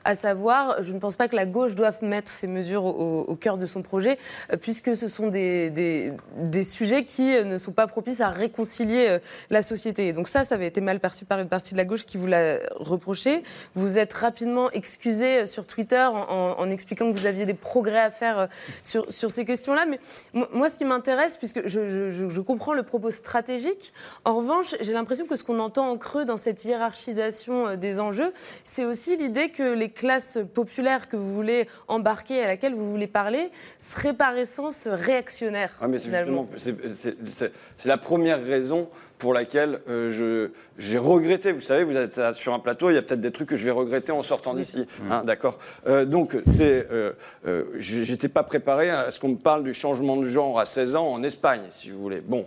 à 0.04 0.16
savoir, 0.16 0.84
je 0.84 0.94
ne 0.94 1.00
pense 1.00 1.16
pas 1.16 1.28
que 1.28 1.36
la 1.36 1.46
gauche 1.46 1.76
doive 1.76 1.98
mettre 2.02 2.30
ces 2.30 2.48
mesures 2.48 2.86
au, 2.86 3.36
cœur 3.36 3.58
de 3.58 3.66
son 3.66 3.82
projet, 3.82 4.18
euh, 4.52 4.58
puisque 4.58 4.96
ce 4.96 5.08
sont 5.08 5.28
des, 5.28 5.70
des, 5.70 6.64
sujets 6.64 7.06
qui 7.06 7.36
euh, 7.36 7.44
ne 7.44 7.58
sont 7.58 7.72
pas 7.72 7.88
propices 7.88 8.22
à 8.22 8.30
réconcilier 8.30 9.08
euh, 9.10 9.20
la 9.50 9.62
société. 9.62 10.12
Donc 10.14 10.28
ça, 10.28 10.44
ça 10.44 10.56
avait 10.56 10.68
été 10.68 10.82
mal 10.82 11.00
perçu 11.00 11.26
par 11.26 11.40
une 11.40 11.50
partie 11.50 11.74
de 11.74 11.78
la 11.78 11.86
gauche 11.86 12.06
qui 12.06 12.18
vous 12.18 12.28
l'a 12.28 12.58
reproché. 12.76 13.44
Vous 13.76 13.98
êtes 13.98 14.14
rapidement 14.14 14.72
excusé 14.72 15.46
sur 15.46 15.68
Twitter 15.68 16.08
en, 16.12 16.70
expliquant 16.70 17.12
que 17.12 17.18
vous 17.18 17.26
aviez 17.26 17.46
des 17.46 17.54
progrès 17.54 18.00
à 18.00 18.12
faire 18.12 18.48
sur, 18.84 19.12
sur 19.12 19.32
ces 19.32 19.46
questions-là. 19.46 19.86
Mais 19.86 20.00
mo- 20.34 20.48
moi, 20.52 20.70
ce 20.70 20.78
qui 20.78 20.86
m'intéresse, 20.86 21.38
puisque 21.38 21.68
je, 21.68 22.12
je- 22.12 22.42
comprends 22.42 22.74
le 22.74 22.84
propos 22.84 23.12
stratégique, 23.12 23.94
en 24.24 24.36
revanche, 24.38 24.76
j'ai 24.80 24.94
l'impression 24.94 25.26
que 25.26 25.36
ce 25.36 25.44
qu'on 25.44 25.60
entend 25.60 25.90
en 25.90 25.98
creux 25.98 26.24
dans 26.24 26.38
cette 26.38 26.64
hiérarchisation 26.64 27.76
des 27.76 28.00
enjeux, 28.00 28.34
c'est 28.64 28.86
aussi 28.86 29.16
l'idée 29.18 29.37
que 29.46 29.74
les 29.74 29.90
classes 29.90 30.40
populaires 30.54 31.08
que 31.08 31.16
vous 31.16 31.34
voulez 31.34 31.68
embarquer, 31.88 32.44
à 32.44 32.48
laquelle 32.48 32.74
vous 32.74 32.90
voulez 32.90 33.08
parler, 33.08 33.50
seraient 33.80 34.14
par 34.14 34.36
essence 34.38 34.88
réactionnaires. 34.88 35.76
Ah, 35.80 35.88
mais 35.88 36.00
c'est 36.00 37.86
la 37.86 37.98
première 37.98 38.44
raison 38.44 38.90
pour 39.18 39.34
laquelle 39.34 39.80
euh, 39.90 40.12
je- 40.12 40.50
j'ai 40.78 40.98
regretté. 40.98 41.52
Vous 41.52 41.62
savez, 41.62 41.84
vous 41.84 41.96
êtes 41.98 42.18
euh, 42.20 42.34
sur 42.34 42.54
un 42.54 42.60
plateau, 42.60 42.90
il 42.92 42.94
y 42.94 42.98
a 42.98 43.02
peut-être 43.02 43.20
des 43.22 43.32
trucs 43.32 43.50
que 43.50 43.56
je 43.56 43.66
vais 43.66 43.72
regretter 43.72 44.12
en 44.12 44.22
sortant 44.22 44.54
d'ici. 44.54 44.86
hein, 45.10 45.24
D'accord. 45.26 45.58
Euh, 45.88 46.06
donc, 46.06 46.38
c'est, 46.56 46.88
euh, 46.92 47.14
euh, 47.48 47.64
j'étais 47.78 48.28
pas 48.30 48.44
préparé 48.44 48.90
à 48.90 49.10
ce 49.10 49.20
qu'on 49.20 49.30
me 49.30 49.36
parle 49.38 49.64
du 49.64 49.74
changement 49.74 50.18
de 50.18 50.24
genre 50.26 50.60
à 50.60 50.66
16 50.66 50.96
ans 50.96 51.08
en 51.08 51.24
Espagne, 51.24 51.62
si 51.72 51.90
vous 51.90 52.00
voulez. 52.02 52.22
Bon, 52.22 52.46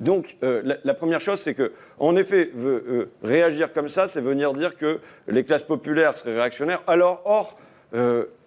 donc 0.00 0.36
la, 0.42 0.76
la 0.84 0.94
première 0.94 1.20
chose, 1.20 1.40
c'est 1.40 1.54
que, 1.54 1.72
en 1.98 2.16
effet, 2.16 2.50
réagir 3.22 3.72
comme 3.72 3.88
ça, 3.88 4.06
c'est 4.08 4.20
venir 4.20 4.52
dire 4.54 4.76
que 4.76 4.98
les 5.26 5.44
classes 5.44 5.62
populaires 5.62 6.16
seraient 6.16 6.34
réactionnaires. 6.36 6.82
Alors, 6.86 7.22
or, 7.24 7.58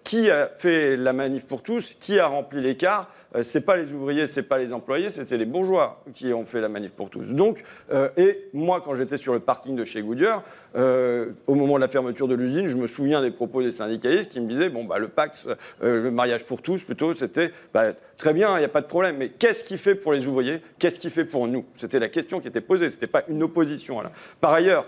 qui 0.04 0.30
a 0.30 0.50
fait 0.58 0.96
la 0.96 1.12
manif 1.12 1.44
pour 1.46 1.62
tous? 1.62 1.94
Qui 2.00 2.18
a 2.18 2.26
rempli 2.26 2.60
l'écart? 2.60 3.08
Euh, 3.34 3.42
c'est 3.42 3.60
pas 3.62 3.76
les 3.76 3.92
ouvriers, 3.92 4.26
c'est 4.26 4.42
pas 4.42 4.58
les 4.58 4.72
employés, 4.72 5.10
c'était 5.10 5.36
les 5.36 5.44
bourgeois 5.44 6.02
qui 6.14 6.32
ont 6.32 6.44
fait 6.44 6.60
la 6.60 6.68
manif 6.68 6.92
pour 6.92 7.10
tous. 7.10 7.28
Donc, 7.32 7.62
euh, 7.92 8.08
et 8.16 8.44
moi, 8.52 8.80
quand 8.84 8.94
j'étais 8.94 9.16
sur 9.16 9.32
le 9.32 9.40
parking 9.40 9.74
de 9.76 9.84
chez 9.84 10.02
Goodyear, 10.02 10.42
euh, 10.76 11.32
au 11.46 11.54
moment 11.54 11.74
de 11.76 11.80
la 11.80 11.88
fermeture 11.88 12.28
de 12.28 12.34
l'usine, 12.34 12.66
je 12.66 12.76
me 12.76 12.86
souviens 12.86 13.20
des 13.22 13.30
propos 13.30 13.62
des 13.62 13.72
syndicalistes 13.72 14.30
qui 14.30 14.40
me 14.40 14.48
disaient 14.48 14.70
bon 14.70 14.84
bah 14.84 14.98
le 14.98 15.08
Pax, 15.08 15.48
le 15.80 16.10
mariage 16.10 16.44
pour 16.44 16.62
tous 16.62 16.82
plutôt, 16.82 17.14
c'était 17.14 17.52
bah, 17.74 17.92
très 18.16 18.32
bien, 18.32 18.56
il 18.56 18.60
n'y 18.60 18.64
a 18.64 18.68
pas 18.68 18.80
de 18.80 18.86
problème, 18.86 19.16
mais 19.18 19.28
qu'est-ce 19.30 19.64
qui 19.64 19.76
fait 19.78 19.94
pour 19.94 20.12
les 20.12 20.26
ouvriers 20.26 20.60
Qu'est-ce 20.78 20.98
qui 20.98 21.10
fait 21.10 21.24
pour 21.24 21.46
nous? 21.48 21.64
C'était 21.76 21.98
la 21.98 22.08
question 22.08 22.40
qui 22.40 22.48
était 22.48 22.60
posée. 22.60 22.88
C'était 22.90 23.06
pas 23.06 23.22
une 23.28 23.42
opposition. 23.42 24.00
à 24.00 24.04
la- 24.04 24.12
Par 24.40 24.52
ailleurs, 24.52 24.86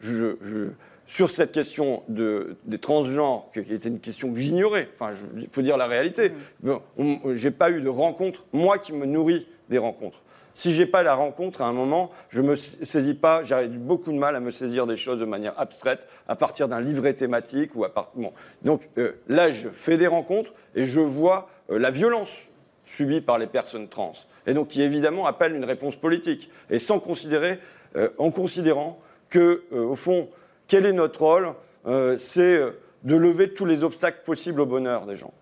je- 0.00 0.68
sur 1.10 1.28
cette 1.28 1.50
question 1.50 2.04
de, 2.06 2.54
des 2.66 2.78
transgenres, 2.78 3.48
qui 3.52 3.58
était 3.58 3.88
une 3.88 3.98
question 3.98 4.32
que 4.32 4.38
j'ignorais, 4.38 4.88
enfin, 4.94 5.10
il 5.36 5.48
faut 5.50 5.60
dire 5.60 5.76
la 5.76 5.88
réalité. 5.88 6.30
Bon, 6.60 6.80
on- 6.96 7.18
j'ai 7.32 7.50
pas 7.50 7.72
eu 7.72 7.80
de 7.80 7.88
rencontre, 7.88 8.44
moi 8.52 8.78
qui 8.78 8.92
me 8.92 9.06
nourris 9.06 9.48
des 9.70 9.78
rencontres. 9.78 10.22
Si 10.54 10.72
j'ai 10.72 10.86
pas 10.86 11.02
la 11.02 11.16
rencontre, 11.16 11.62
à 11.62 11.66
un 11.66 11.72
moment, 11.72 12.12
je 12.28 12.40
me 12.42 12.54
saisis 12.54 13.14
pas, 13.14 13.42
j'aurais 13.42 13.66
eu 13.66 13.78
beaucoup 13.78 14.12
de 14.12 14.18
mal 14.18 14.36
à 14.36 14.40
me 14.40 14.52
saisir 14.52 14.86
des 14.86 14.96
choses 14.96 15.18
de 15.18 15.24
manière 15.24 15.58
abstraite, 15.58 16.06
à 16.28 16.36
partir 16.36 16.68
d'un 16.68 16.80
livret 16.80 17.14
thématique 17.14 17.74
ou 17.74 17.82
à 17.84 17.92
part- 17.92 18.12
bon. 18.14 18.32
Donc 18.62 18.88
euh, 18.96 19.14
là, 19.26 19.50
je 19.50 19.68
fais 19.68 19.96
des 19.96 20.06
rencontres 20.06 20.52
et 20.76 20.84
je 20.84 21.00
vois 21.00 21.48
euh, 21.72 21.78
la 21.80 21.90
violence 21.90 22.46
subie 22.84 23.20
par 23.20 23.36
les 23.38 23.48
personnes 23.48 23.88
trans. 23.88 24.12
Et 24.46 24.54
donc 24.54 24.68
qui 24.68 24.80
évidemment 24.82 25.26
appelle 25.26 25.56
une 25.56 25.64
réponse 25.64 25.96
politique. 25.96 26.50
Et 26.70 26.78
sans 26.78 27.00
considérer, 27.00 27.58
euh, 27.96 28.10
en 28.18 28.30
considérant 28.30 29.00
que, 29.28 29.64
au 29.72 29.96
fond, 29.96 30.28
quel 30.70 30.86
est 30.86 30.92
notre 30.94 31.20
rôle 31.20 31.52
Euh, 31.86 32.16
C'est 32.16 32.40
euh, 32.56 32.70
de 33.04 33.16
lever 33.16 33.50
tous 33.54 33.64
les 33.66 33.82
obstacles 33.84 34.20
possibles 34.24 34.60
au 34.62 34.66
bonheur 34.66 35.04
des 35.06 35.16
gens. 35.16 35.32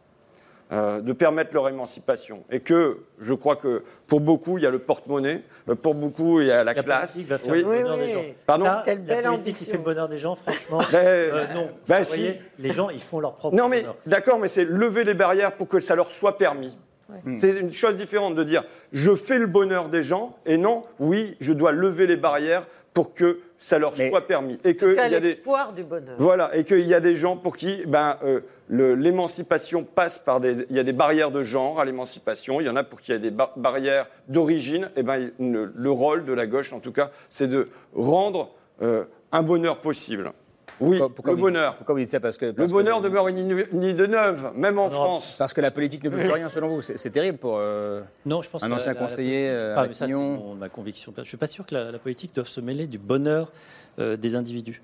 euh, 0.70 1.00
de 1.00 1.14
permettre 1.14 1.54
leur 1.54 1.66
émancipation. 1.68 2.44
Et 2.50 2.60
que 2.60 2.98
je 3.20 3.32
crois 3.32 3.56
que 3.56 3.82
pour 4.06 4.20
beaucoup, 4.20 4.58
il 4.58 4.64
y 4.64 4.66
a 4.66 4.70
le 4.70 4.78
porte-monnaie, 4.78 5.40
pour 5.82 5.94
beaucoup, 5.94 6.42
il 6.42 6.48
y 6.48 6.50
a 6.52 6.62
la, 6.62 6.74
classe. 6.74 7.12
politique 7.12 7.28
va 7.30 7.38
faire 7.38 7.52
Oui. 7.54 7.58
le 7.60 7.64
bonheur 7.64 7.96
des 7.96 8.08
gens. 8.12 8.20
Pardon 8.46 8.64
Ça, 8.66 8.82
la 8.86 9.22
politique 9.30 9.56
qui 9.56 9.64
fait 9.64 9.76
le 9.78 9.82
bonheur 9.82 10.08
des 10.08 10.18
gens, 10.18 10.34
franchement, 10.34 10.78
Ben, 10.92 11.06
euh, 11.06 11.46
non. 11.54 11.70
ben 11.88 11.98
Vous 12.00 12.04
si. 12.04 12.10
voyez, 12.20 12.40
les 12.58 12.70
gens, 12.72 12.90
ils 12.90 13.00
font 13.00 13.18
leur 13.18 13.34
propre 13.36 13.56
Non, 13.56 13.68
mais 13.70 13.80
bonheur. 13.80 13.96
d'accord, 14.04 14.38
mais 14.38 14.48
c'est 14.48 14.66
lever 14.66 15.04
les 15.04 15.14
barrières 15.14 15.52
pour 15.52 15.68
que 15.68 15.80
ça 15.80 15.94
leur 15.96 16.10
soit 16.10 16.36
permis. 16.36 16.76
C'est 17.38 17.58
une 17.58 17.72
chose 17.72 17.96
différente 17.96 18.34
de 18.34 18.44
dire 18.44 18.62
je 18.92 19.14
fais 19.14 19.38
le 19.38 19.46
bonheur 19.46 19.88
des 19.88 20.02
gens 20.02 20.36
et 20.44 20.58
non, 20.58 20.84
oui, 21.00 21.34
je 21.40 21.54
dois 21.54 21.72
lever 21.72 22.06
les 22.06 22.18
barrières 22.18 22.66
pour 22.98 23.14
que 23.14 23.38
ça 23.58 23.78
leur 23.78 23.94
soit 23.96 24.26
permis. 24.26 24.58
Et 24.64 24.74
que 24.74 24.86
il 24.86 24.96
y 24.96 24.98
a 24.98 25.08
des, 25.20 25.20
l'espoir 25.28 25.72
du 25.72 25.84
bonheur. 25.84 26.16
voilà, 26.18 26.56
et 26.56 26.64
qu'il 26.64 26.80
y 26.88 26.94
a 26.94 26.98
des 26.98 27.14
gens 27.14 27.36
pour 27.36 27.56
qui 27.56 27.84
ben, 27.86 28.16
euh, 28.24 28.40
l'émancipation 28.96 29.84
passe 29.84 30.18
par 30.18 30.40
des. 30.40 30.66
Il 30.68 30.74
y 30.74 30.80
a 30.80 30.82
des 30.82 30.92
barrières 30.92 31.30
de 31.30 31.44
genre 31.44 31.78
à 31.78 31.84
l'émancipation, 31.84 32.60
il 32.60 32.66
y 32.66 32.68
en 32.68 32.74
a 32.74 32.82
pour 32.82 33.00
qui 33.00 33.12
il 33.12 33.14
y 33.14 33.16
a 33.16 33.20
des 33.20 33.30
ba- 33.30 33.52
barrières 33.56 34.08
d'origine. 34.26 34.90
Et 34.96 35.04
ben, 35.04 35.30
le, 35.38 35.72
le 35.72 35.90
rôle 35.92 36.24
de 36.24 36.32
la 36.32 36.46
gauche, 36.48 36.72
en 36.72 36.80
tout 36.80 36.90
cas, 36.90 37.12
c'est 37.28 37.46
de 37.46 37.68
rendre 37.94 38.50
euh, 38.82 39.04
un 39.30 39.42
bonheur 39.44 39.78
possible. 39.80 40.32
Oui, 40.80 40.98
Pourquoi 40.98 41.32
le 41.32 41.36
vous- 41.36 41.42
bonheur. 41.42 41.74
Pourquoi 41.76 41.94
vous 41.94 42.00
dites 42.00 42.10
ça 42.10 42.20
parce 42.20 42.36
que, 42.36 42.46
Le 42.46 42.52
que- 42.52 42.62
bonheur 42.64 43.00
demeure 43.00 43.28
une 43.28 43.64
ni 43.72 43.94
de 43.94 44.06
neuve, 44.06 44.52
même 44.54 44.78
en 44.78 44.88
France. 44.90 45.36
Parce 45.38 45.52
que 45.52 45.60
la 45.60 45.70
politique 45.70 46.04
ne 46.04 46.10
peut 46.10 46.18
plus 46.18 46.30
rien 46.30 46.48
selon 46.48 46.68
vous. 46.68 46.82
C'est 46.82 46.96
c'est 46.96 47.10
terrible 47.10 47.38
pour 47.38 47.56
euh, 47.58 48.02
Non, 48.26 48.42
je 48.42 48.50
pense 48.50 48.62
un 48.62 48.68
que 48.68 48.74
ancien 48.74 48.86
la- 48.92 48.94
la- 48.94 49.00
la 49.00 49.06
conseiller 49.06 49.30
politique- 49.48 49.50
euh, 49.50 49.72
Enfin, 49.74 49.82
ça, 49.88 49.94
c'est 49.94 50.00
Matignon. 50.04 50.30
mon- 50.36 50.54
ma 50.54 50.68
conviction. 50.68 51.12
Je 51.16 51.20
ne 51.22 51.26
suis 51.26 51.36
pas 51.36 51.46
sûr 51.46 51.66
que 51.66 51.74
la, 51.74 51.90
la 51.90 51.98
politique 51.98 52.34
doive 52.34 52.48
se 52.48 52.60
mêler 52.60 52.86
du 52.86 52.98
bonheur 52.98 53.50
euh, 53.98 54.16
des 54.16 54.34
individus. 54.36 54.80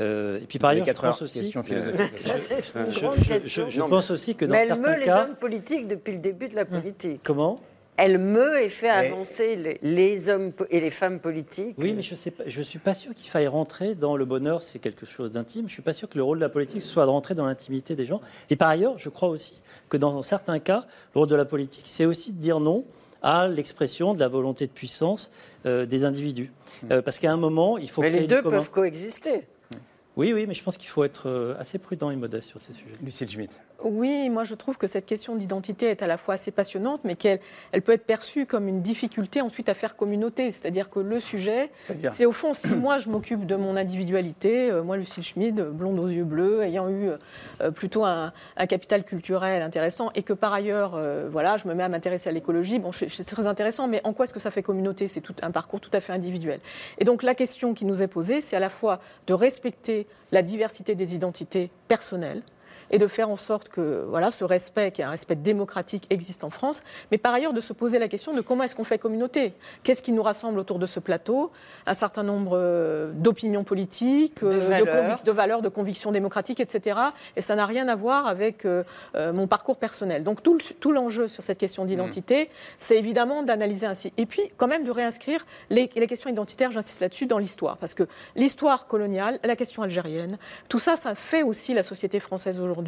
Euh, 0.00 0.36
et 0.38 0.46
puis 0.46 0.58
par 0.58 0.70
ailleurs, 0.70 0.86
je 0.86 0.92
pense 0.92 1.22
aussi. 1.22 1.40
une 1.54 1.62
Je- 1.62 1.80
je- 1.80 3.28
question. 3.28 3.64
je- 3.68 3.70
je 3.70 3.82
pense 3.82 4.10
aussi 4.10 4.34
que 4.34 4.44
dans 4.44 4.52
Mais 4.52 4.60
elle 4.62 4.66
certains 4.68 4.82
meut 4.82 4.98
les 4.98 5.04
cas- 5.06 5.24
hommes 5.24 5.34
politiques 5.36 5.88
depuis 5.88 6.12
le 6.12 6.18
début 6.18 6.48
de 6.48 6.54
la 6.54 6.64
politique. 6.64 7.20
Comment? 7.24 7.56
Elle 7.98 8.18
meut 8.18 8.60
et 8.62 8.68
fait 8.70 8.86
Mais- 8.88 9.08
avancer 9.08 9.56
les, 9.56 9.78
les 9.82 10.28
hommes 10.30 10.52
et 10.70 10.80
les 10.80 10.90
femmes 10.90 11.20
politiques. 11.20 11.76
Oui, 11.78 11.92
mais 11.92 12.02
je 12.02 12.14
ne 12.14 12.50
je 12.50 12.62
suis 12.62 12.78
pas 12.78 12.94
sûr 12.94 13.14
qu'il 13.14 13.28
faille 13.28 13.46
rentrer 13.46 13.94
dans 13.94 14.16
le 14.16 14.24
bonheur, 14.24 14.62
c'est 14.62 14.78
quelque 14.78 15.04
chose 15.04 15.30
d'intime. 15.30 15.68
Je 15.68 15.72
suis 15.74 15.82
pas 15.82 15.92
sûr 15.92 16.08
que 16.08 16.16
le 16.16 16.24
rôle 16.24 16.38
de 16.38 16.42
la 16.44 16.48
politique 16.48 16.80
soit 16.82 17.04
de 17.04 17.10
rentrer 17.10 17.34
dans 17.34 17.44
l'intimité 17.46 17.94
des 17.94 18.06
gens. 18.06 18.20
Et 18.50 18.56
par 18.56 18.68
ailleurs, 18.68 18.98
je 18.98 19.08
crois 19.10 19.28
aussi 19.28 19.60
que 19.90 19.96
dans 19.98 20.22
certains 20.22 20.58
cas, 20.58 20.86
le 21.14 21.18
rôle 21.20 21.28
de 21.28 21.36
la 21.36 21.44
politique, 21.44 21.84
c'est 21.86 22.06
aussi 22.06 22.32
de 22.32 22.38
dire 22.40 22.60
non 22.60 22.84
à 23.22 23.46
l'expression 23.46 24.14
de 24.14 24.20
la 24.20 24.26
volonté 24.28 24.66
de 24.66 24.72
puissance 24.72 25.30
euh, 25.66 25.86
des 25.86 26.04
individus. 26.04 26.50
Euh, 26.90 27.02
parce 27.02 27.18
qu'à 27.18 27.30
un 27.30 27.36
moment, 27.36 27.78
il 27.78 27.88
faut 27.90 28.00
Mais 28.00 28.08
créer 28.08 28.20
les 28.22 28.26
deux 28.26 28.42
peuvent 28.42 28.70
coexister. 28.70 29.46
Oui, 30.16 30.32
oui, 30.32 30.46
mais 30.46 30.54
je 30.54 30.62
pense 30.62 30.76
qu'il 30.76 30.88
faut 30.88 31.04
être 31.04 31.28
euh, 31.28 31.54
assez 31.58 31.78
prudent 31.78 32.10
et 32.10 32.16
modeste 32.16 32.48
sur 32.48 32.60
ces 32.60 32.72
sujets. 32.74 32.92
Lucille 33.02 33.30
Schmitt. 33.30 33.60
Oui, 33.84 34.30
moi 34.30 34.44
je 34.44 34.54
trouve 34.54 34.78
que 34.78 34.86
cette 34.86 35.06
question 35.06 35.34
d'identité 35.36 35.86
est 35.90 36.02
à 36.02 36.06
la 36.06 36.16
fois 36.16 36.34
assez 36.34 36.50
passionnante, 36.50 37.00
mais 37.04 37.16
qu'elle 37.16 37.40
elle 37.72 37.82
peut 37.82 37.92
être 37.92 38.06
perçue 38.06 38.46
comme 38.46 38.68
une 38.68 38.80
difficulté 38.80 39.40
ensuite 39.40 39.68
à 39.68 39.74
faire 39.74 39.96
communauté. 39.96 40.50
C'est-à-dire 40.50 40.88
que 40.90 41.00
le 41.00 41.20
sujet, 41.20 41.70
c'est 42.10 42.26
au 42.26 42.32
fond, 42.32 42.54
si 42.54 42.74
moi 42.74 42.98
je 42.98 43.08
m'occupe 43.08 43.46
de 43.46 43.56
mon 43.56 43.76
individualité, 43.76 44.70
euh, 44.70 44.82
moi 44.82 44.96
Lucille 44.96 45.24
Schmid, 45.24 45.60
blonde 45.60 45.98
aux 45.98 46.08
yeux 46.08 46.24
bleus, 46.24 46.62
ayant 46.62 46.88
eu 46.88 47.10
euh, 47.60 47.70
plutôt 47.70 48.04
un, 48.04 48.32
un 48.56 48.66
capital 48.66 49.04
culturel 49.04 49.62
intéressant, 49.62 50.10
et 50.14 50.22
que 50.22 50.32
par 50.32 50.52
ailleurs, 50.52 50.94
euh, 50.94 51.28
voilà, 51.30 51.56
je 51.56 51.66
me 51.66 51.74
mets 51.74 51.82
à 51.82 51.88
m'intéresser 51.88 52.28
à 52.28 52.32
l'écologie, 52.32 52.78
bon, 52.78 52.92
c'est 52.92 53.24
très 53.24 53.46
intéressant, 53.46 53.88
mais 53.88 54.00
en 54.04 54.12
quoi 54.12 54.26
est-ce 54.26 54.34
que 54.34 54.40
ça 54.40 54.50
fait 54.50 54.62
communauté? 54.62 55.08
C'est 55.08 55.20
tout 55.20 55.34
un 55.42 55.50
parcours 55.50 55.80
tout 55.80 55.90
à 55.92 56.00
fait 56.00 56.12
individuel. 56.12 56.60
Et 56.98 57.04
donc 57.04 57.22
la 57.22 57.34
question 57.34 57.74
qui 57.74 57.84
nous 57.84 58.02
est 58.02 58.08
posée, 58.08 58.40
c'est 58.40 58.56
à 58.56 58.60
la 58.60 58.70
fois 58.70 59.00
de 59.26 59.34
respecter 59.34 60.06
la 60.30 60.42
diversité 60.42 60.94
des 60.94 61.14
identités 61.14 61.70
personnelles, 61.88 62.42
et 62.92 62.98
de 62.98 63.06
faire 63.06 63.30
en 63.30 63.36
sorte 63.36 63.68
que 63.70 64.04
voilà, 64.08 64.30
ce 64.30 64.44
respect, 64.44 64.92
qui 64.92 65.00
est 65.00 65.04
un 65.04 65.10
respect 65.10 65.34
démocratique, 65.34 66.04
existe 66.10 66.44
en 66.44 66.50
France, 66.50 66.82
mais 67.10 67.18
par 67.18 67.32
ailleurs 67.34 67.52
de 67.54 67.60
se 67.60 67.72
poser 67.72 67.98
la 67.98 68.08
question 68.08 68.32
de 68.32 68.40
comment 68.42 68.62
est-ce 68.64 68.74
qu'on 68.74 68.84
fait 68.84 68.98
communauté? 68.98 69.54
Qu'est-ce 69.82 70.02
qui 70.02 70.12
nous 70.12 70.22
rassemble 70.22 70.58
autour 70.58 70.78
de 70.78 70.86
ce 70.86 71.00
plateau? 71.00 71.50
Un 71.86 71.94
certain 71.94 72.22
nombre 72.22 72.52
euh, 72.54 73.10
d'opinions 73.14 73.64
politiques, 73.64 74.42
De 74.42 74.48
euh, 74.48 74.58
valeurs. 74.58 75.22
de 75.24 75.32
valeurs, 75.32 75.62
de 75.62 75.68
convictions 75.68 76.12
démocratiques, 76.12 76.60
etc. 76.60 76.98
Et 77.36 77.42
ça 77.42 77.54
n'a 77.54 77.64
rien 77.66 77.88
à 77.88 77.94
voir 77.96 78.26
avec 78.26 78.64
euh, 78.66 78.84
mon 79.32 79.46
parcours 79.46 79.76
personnel. 79.78 80.22
Donc 80.22 80.42
tout 80.42 80.54
le- 80.54 80.60
tout 80.80 80.92
l'enjeu 80.92 81.28
sur 81.28 81.42
cette 81.42 81.58
question 81.58 81.84
d'identité, 81.84 82.50
c'est 82.78 82.96
évidemment 82.98 83.42
d'analyser 83.42 83.86
ainsi. 83.86 84.12
Et 84.18 84.26
puis 84.26 84.42
quand 84.56 84.66
même 84.68 84.84
de 84.84 84.90
réinscrire 84.90 85.46
les, 85.70 85.88
les 85.96 86.06
questions 86.06 86.28
identitaires, 86.30 86.70
j'insiste 86.70 87.00
là-dessus, 87.00 87.26
dans 87.26 87.38
l'histoire. 87.38 87.76
Parce 87.78 87.94
que 87.94 88.04
l'histoire 88.36 88.86
coloniale, 88.86 89.38
la 89.44 89.56
question 89.56 89.82
algérienne, 89.82 90.36
tout 90.68 90.78
ça, 90.78 90.96
ça 90.96 91.14
fait 91.14 91.42
aussi 91.42 91.72
la 91.72 91.82
société 91.82 92.20
française 92.20 92.58
aujourd'hui 92.60 92.81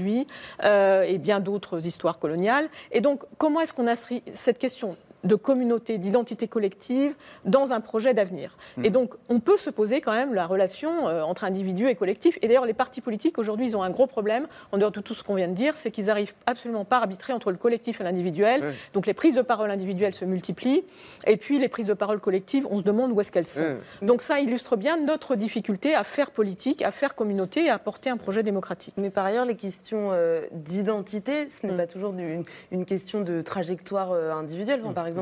euh, 0.65 1.03
et 1.03 1.19
bien 1.19 1.41
d'autres 1.41 1.87
histoires 1.87 2.19
coloniales. 2.19 2.69
Et 2.93 3.01
donc 3.01 3.25
comment 3.39 3.61
est-ce 3.61 3.73
qu'on 3.73 3.87
inscrit 3.87 4.23
cette 4.33 4.59
question 4.59 4.97
de 5.25 5.35
communauté, 5.35 5.99
d'identité 5.99 6.49
collective 6.49 7.15
dans 7.45 7.73
un 7.73 7.81
projet 7.81 8.15
d'avenir. 8.15 8.57
Et 8.83 8.91
donc, 8.91 9.15
on 9.29 9.41
peut 9.41 9.59
se 9.59 9.71
poser 9.71 10.01
quand 10.01 10.13
même 10.13 10.35
la 10.35 10.47
relation 10.47 11.09
euh, 11.09 11.23
entre 11.23 11.45
individu 11.45 11.89
et 11.89 11.95
collectif. 11.95 12.39
Et 12.43 12.49
d'ailleurs, 12.49 12.67
les 12.67 12.75
partis 12.75 13.01
politiques, 13.01 13.39
aujourd'hui, 13.39 13.67
ils 13.67 13.77
ont 13.77 13.83
un 13.83 13.91
gros 13.91 14.07
problème, 14.07 14.47
en 14.73 14.79
dehors 14.79 14.91
de 14.91 15.01
tout 15.01 15.15
ce 15.15 15.23
qu'on 15.23 15.35
vient 15.35 15.49
de 15.49 15.55
dire, 15.55 15.77
c'est 15.77 15.91
qu'ils 15.91 16.07
n'arrivent 16.07 16.35
absolument 16.47 16.85
pas 16.85 16.97
à 16.97 17.01
arbitrer 17.01 17.33
entre 17.33 17.51
le 17.51 17.57
collectif 17.57 18.01
et 18.01 18.05
l'individuel. 18.05 18.75
Donc, 18.93 19.07
les 19.07 19.15
prises 19.15 19.35
de 19.35 19.43
parole 19.43 19.71
individuelles 19.71 20.15
se 20.15 20.25
multiplient. 20.25 20.85
Et 21.27 21.37
puis, 21.37 21.59
les 21.59 21.69
prises 21.69 21.87
de 21.87 21.95
parole 21.95 22.21
collectives, 22.21 22.67
on 22.71 22.79
se 22.79 22.85
demande 22.85 23.13
où 23.13 23.21
est-ce 23.21 23.33
qu'elles 23.33 23.47
sont. 23.47 23.77
Donc, 24.03 24.23
ça 24.23 24.41
illustre 24.41 24.77
bien 24.77 24.97
notre 24.97 25.37
difficulté 25.37 25.95
à 25.95 26.05
faire 26.05 26.31
politique, 26.31 26.83
à 26.83 26.91
faire 26.91 27.15
communauté 27.15 27.67
et 27.67 27.71
à 27.71 27.79
porter 27.79 28.11
un 28.11 28.17
projet 28.17 28.43
démocratique. 28.43 28.95
Mais 28.97 29.11
par 29.11 29.25
ailleurs, 29.25 29.45
les 29.45 29.57
questions 29.57 30.11
euh, 30.13 30.43
d'identité, 30.53 31.49
ce 31.49 31.67
n'est 31.67 31.73
Mm. 31.73 31.77
pas 31.77 31.87
toujours 31.87 32.13
une, 32.13 32.45
une 32.71 32.85
question 32.85 33.21
de 33.21 33.43
trajectoire 33.43 34.13
euh, 34.13 34.33
individuelle. 34.33 34.81
Enfin, 34.83 34.93
Par 34.93 35.07
exemple, 35.07 35.14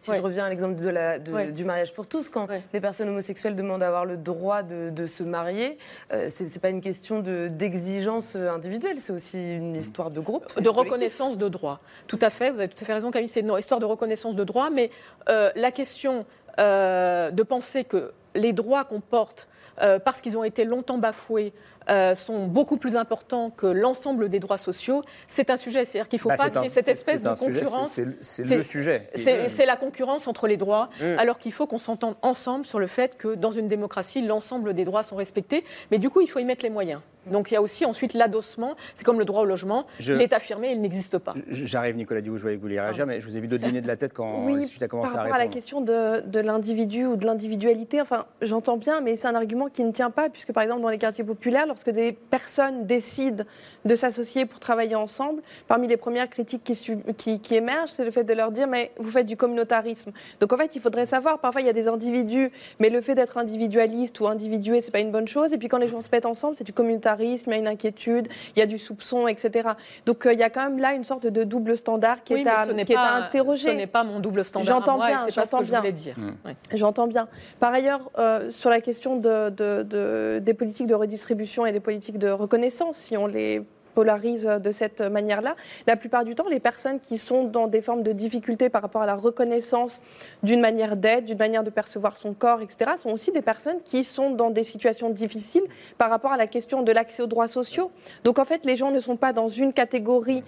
si 0.00 0.10
Ouais. 0.10 0.16
je 0.16 0.22
reviens 0.22 0.44
à 0.44 0.48
l'exemple 0.48 0.80
de 0.80 0.88
la- 0.88 1.18
de- 1.18 1.32
Ouais. 1.32 1.52
du 1.52 1.64
mariage 1.64 1.92
pour 1.94 2.06
tous, 2.06 2.28
quand 2.28 2.46
les 2.72 2.80
personnes 2.80 3.08
homosexuelles 3.08 3.56
demandent 3.56 3.82
à 3.82 3.88
avoir 3.88 4.04
le 4.04 4.16
droit 4.16 4.62
de, 4.62 4.90
de 4.90 5.06
se 5.06 5.22
marier, 5.22 5.78
euh, 6.12 6.26
c'est 6.28 6.48
c'est 6.48 6.60
pas 6.60 6.70
une 6.70 6.80
question 6.80 7.20
de- 7.20 7.48
d'exigence 7.48 8.36
euh, 8.36 8.50
individuelle, 8.50 8.98
c'est 8.98 9.12
aussi 9.12 9.56
une 9.56 9.74
histoire 9.76 10.10
de 10.10 10.20
groupe. 10.20 10.60
de 10.60 10.68
reconnaissance 10.68 11.38
de 11.38 11.48
droits. 11.48 11.80
Tout 12.06 12.18
à 12.22 12.30
fait, 12.30 12.50
vous 12.50 12.58
avez 12.58 12.68
tout 12.68 12.82
à 12.82 12.86
fait 12.86 12.94
raison, 12.94 13.10
Camille, 13.10 13.28
c'est 13.28 13.40
une 13.40 13.54
histoire 13.58 13.80
de 13.80 13.86
reconnaissance 13.86 14.34
de 14.34 14.44
droits, 14.44 14.70
mais 14.70 14.90
euh, 15.28 15.50
la 15.56 15.70
question 15.70 16.24
euh, 16.58 17.30
de 17.30 17.42
penser 17.42 17.84
que 17.84 18.12
les 18.34 18.52
droits 18.52 18.84
qu'on 18.84 19.00
porte, 19.00 19.48
euh, 19.82 19.98
parce 19.98 20.20
qu'ils 20.20 20.36
ont 20.36 20.44
été 20.44 20.64
longtemps 20.64 20.98
bafoués, 20.98 21.52
euh, 21.88 22.14
sont 22.14 22.46
beaucoup 22.46 22.76
plus 22.76 22.96
importants 22.96 23.50
que 23.50 23.66
l'ensemble 23.66 24.28
des 24.28 24.38
droits 24.38 24.58
sociaux, 24.58 25.02
c'est 25.28 25.50
un 25.50 25.56
sujet. 25.56 25.84
C'est-à-dire 25.84 26.08
qu'il 26.08 26.18
ne 26.18 26.22
faut 26.22 26.28
Bah, 26.28 26.36
pas 26.36 26.50
qu'il 26.50 26.60
y 26.60 26.64
ait 26.64 26.66
un- 26.66 26.70
cette 26.70 26.88
espèce 26.88 27.22
de 27.22 27.28
concurrence. 27.30 28.00
c'est- 28.20 28.56
le 28.56 28.62
sujet 28.62 29.08
C'est 29.14 29.66
la 29.66 29.76
concurrence 29.76 30.28
entre 30.28 30.46
les 30.46 30.56
droits, 30.56 30.90
Mm. 31.00 31.18
alors 31.18 31.38
qu'il 31.38 31.52
faut 31.52 31.66
qu'on 31.66 31.78
s'entende 31.78 32.14
ensemble 32.22 32.66
sur 32.66 32.78
le 32.78 32.86
fait 32.86 33.16
que 33.16 33.34
dans 33.34 33.52
une 33.52 33.68
démocratie, 33.68 34.22
l'ensemble 34.22 34.74
des 34.74 34.84
droits 34.84 35.02
sont 35.02 35.16
respectés. 35.16 35.64
Mais 35.90 35.98
du 35.98 36.10
coup, 36.10 36.20
il 36.20 36.28
faut 36.30 36.38
y 36.38 36.44
mettre 36.44 36.64
les 36.64 36.70
moyens. 36.70 37.00
Donc 37.26 37.50
il 37.50 37.54
y 37.54 37.56
a 37.58 37.60
aussi 37.62 37.84
ensuite 37.84 38.14
l'adossement. 38.14 38.76
C'est 38.94 39.04
comme 39.04 39.18
le 39.18 39.26
droit 39.26 39.42
au 39.42 39.44
logement. 39.44 39.86
Je- 39.98 40.14
Il 40.14 40.22
est 40.22 40.32
affirmé, 40.32 40.70
il 40.72 40.80
n'existe 40.80 41.18
pas. 41.18 41.34
J'arrive, 41.50 41.94
Nicolas 41.94 42.22
Diouf, 42.22 42.38
je 42.38 42.42
voyais 42.42 42.56
que 42.56 42.62
vous 42.62 42.66
vouliez 42.68 42.80
réagir, 42.80 43.06
mais 43.06 43.20
je 43.20 43.26
vous 43.26 43.36
ai 43.36 43.40
vu 43.40 43.46
dodeliner 43.46 43.82
de 43.82 43.86
la 43.86 43.96
tête 43.96 44.14
quand 44.14 44.42
Oui, 44.46 44.66
tu 44.66 44.82
as 44.82 44.88
commencé 44.88 45.12
par 45.12 45.20
à 45.20 45.22
rapport 45.24 45.34
à 45.34 45.38
la 45.38 45.44
répondre. 45.44 45.54
question 45.54 45.80
de, 45.82 46.20
de 46.26 46.40
l'individu 46.40 47.04
ou 47.04 47.16
de 47.16 47.26
l'individualité, 47.26 48.00
enfin, 48.00 48.24
j'entends 48.40 48.78
bien, 48.78 49.02
mais 49.02 49.16
c'est 49.16 49.28
un 49.28 49.34
argument 49.34 49.68
qui 49.68 49.84
ne 49.84 49.92
tient 49.92 50.10
pas, 50.10 50.30
puisque 50.30 50.52
par 50.52 50.62
exemple, 50.62 50.80
dans 50.80 50.88
les 50.88 50.96
quartiers 50.98 51.24
populaires, 51.24 51.66
lorsque 51.70 51.90
des 51.90 52.12
personnes 52.12 52.84
décident 52.84 53.44
de 53.84 53.94
s'associer 53.94 54.44
pour 54.44 54.58
travailler 54.60 54.96
ensemble, 54.96 55.40
parmi 55.68 55.86
les 55.88 55.96
premières 55.96 56.28
critiques 56.28 56.64
qui, 56.64 56.74
su- 56.74 56.98
qui- 57.16 57.40
qui 57.40 57.54
émergent, 57.54 57.90
c'est 57.92 58.04
le 58.04 58.10
fait 58.10 58.24
de 58.24 58.34
leur 58.34 58.50
dire, 58.50 58.66
mais 58.66 58.90
vous 58.98 59.10
faites 59.10 59.26
du 59.26 59.36
communautarisme. 59.36 60.10
Donc 60.40 60.52
en 60.52 60.56
fait, 60.56 60.74
il 60.76 60.82
faudrait 60.82 61.06
savoir, 61.06 61.38
parfois, 61.38 61.60
il 61.60 61.66
y 61.66 61.70
a 61.70 61.72
des 61.72 61.86
individus, 61.88 62.50
mais 62.80 62.90
le 62.90 63.00
fait 63.00 63.14
d'être 63.14 63.38
individualiste 63.38 64.18
ou 64.20 64.26
individué, 64.26 64.80
c'est 64.80 64.90
pas 64.90 64.98
une 64.98 65.12
bonne 65.12 65.28
chose. 65.28 65.52
Et 65.52 65.58
puis 65.58 65.68
quand 65.68 65.78
les 65.78 65.88
gens 65.88 66.00
se 66.00 66.08
mettent 66.12 66.26
ensemble, 66.26 66.56
c'est 66.56 66.64
du 66.64 66.72
communautarisme, 66.72 67.50
il 67.50 67.54
y 67.54 67.56
a 67.56 67.60
une 67.60 67.68
inquiétude, 67.68 68.28
il 68.56 68.58
y 68.58 68.62
a 68.62 68.66
du 68.66 68.78
soupçon, 68.78 69.28
etc. 69.28 69.70
Donc 70.06 70.26
euh, 70.26 70.32
il 70.32 70.38
y 70.40 70.42
a 70.42 70.50
quand 70.50 70.64
même 70.64 70.78
là 70.78 70.92
une 70.94 71.04
sorte 71.04 71.26
de 71.26 71.44
double 71.44 71.76
standard 71.76 72.22
qui 72.24 72.34
Oui, 72.34 72.42
est 72.42 72.48
à, 72.48 72.66
ce 72.66 72.72
qui 72.72 72.92
est 72.92 72.94
pas- 72.96 73.00
à 73.02 73.24
interroger. 73.26 73.68
ce 73.68 73.74
n'est 73.74 73.86
pas 73.86 74.02
mon 74.04 74.18
double 74.20 74.44
standard 74.44 74.66
J'entends 74.80 74.98
bien, 74.98 75.20
c'est 75.26 75.34
pas 75.34 75.44
ce 75.46 75.50
j'entends 75.52 75.62
je 75.64 75.70
bien. 75.70 75.78
voulais 75.80 75.92
dire. 75.92 76.16
Ouais. 76.44 76.56
J'entends 76.74 77.06
bien. 77.06 77.28
Par 77.60 77.72
ailleurs, 77.72 78.10
euh, 78.18 78.50
sur 78.50 78.70
la 78.70 78.80
question 78.80 79.16
de, 79.16 79.50
de- 79.50 79.82
de- 79.84 80.40
des 80.42 80.54
politiques 80.54 80.86
de 80.88 80.94
redistribution 80.94 81.59
et 81.66 81.72
des 81.72 81.80
politiques 81.80 82.18
de 82.18 82.30
reconnaissance, 82.30 82.96
si 82.96 83.16
on 83.16 83.26
les 83.26 83.62
polarise 83.94 84.44
de 84.44 84.70
cette 84.70 85.00
manière-là, 85.00 85.56
la 85.86 85.96
plupart 85.96 86.24
du 86.24 86.34
temps, 86.34 86.48
les 86.48 86.60
personnes 86.60 87.00
qui 87.00 87.18
sont 87.18 87.44
dans 87.44 87.66
des 87.66 87.82
formes 87.82 88.02
de 88.02 88.12
difficultés 88.12 88.68
par 88.68 88.82
rapport 88.82 89.02
à 89.02 89.06
la 89.06 89.14
reconnaissance 89.14 90.00
d'une 90.42 90.60
manière 90.60 90.96
d'être, 90.96 91.24
d'une 91.24 91.38
manière 91.38 91.64
de 91.64 91.70
percevoir 91.70 92.16
son 92.16 92.32
corps, 92.32 92.62
etc., 92.62 92.92
sont 92.96 93.10
aussi 93.10 93.32
des 93.32 93.42
personnes 93.42 93.82
qui 93.84 94.04
sont 94.04 94.30
dans 94.30 94.50
des 94.50 94.64
situations 94.64 95.10
difficiles 95.10 95.64
par 95.98 96.10
rapport 96.10 96.32
à 96.32 96.36
la 96.36 96.46
question 96.46 96.82
de 96.82 96.92
l'accès 96.92 97.22
aux 97.22 97.26
droits 97.26 97.48
sociaux. 97.48 97.90
Donc 98.24 98.38
en 98.38 98.44
fait, 98.44 98.64
les 98.64 98.76
gens 98.76 98.90
ne 98.90 99.00
sont 99.00 99.16
pas 99.16 99.32
dans 99.32 99.48
une 99.48 99.72
catégorie 99.72 100.44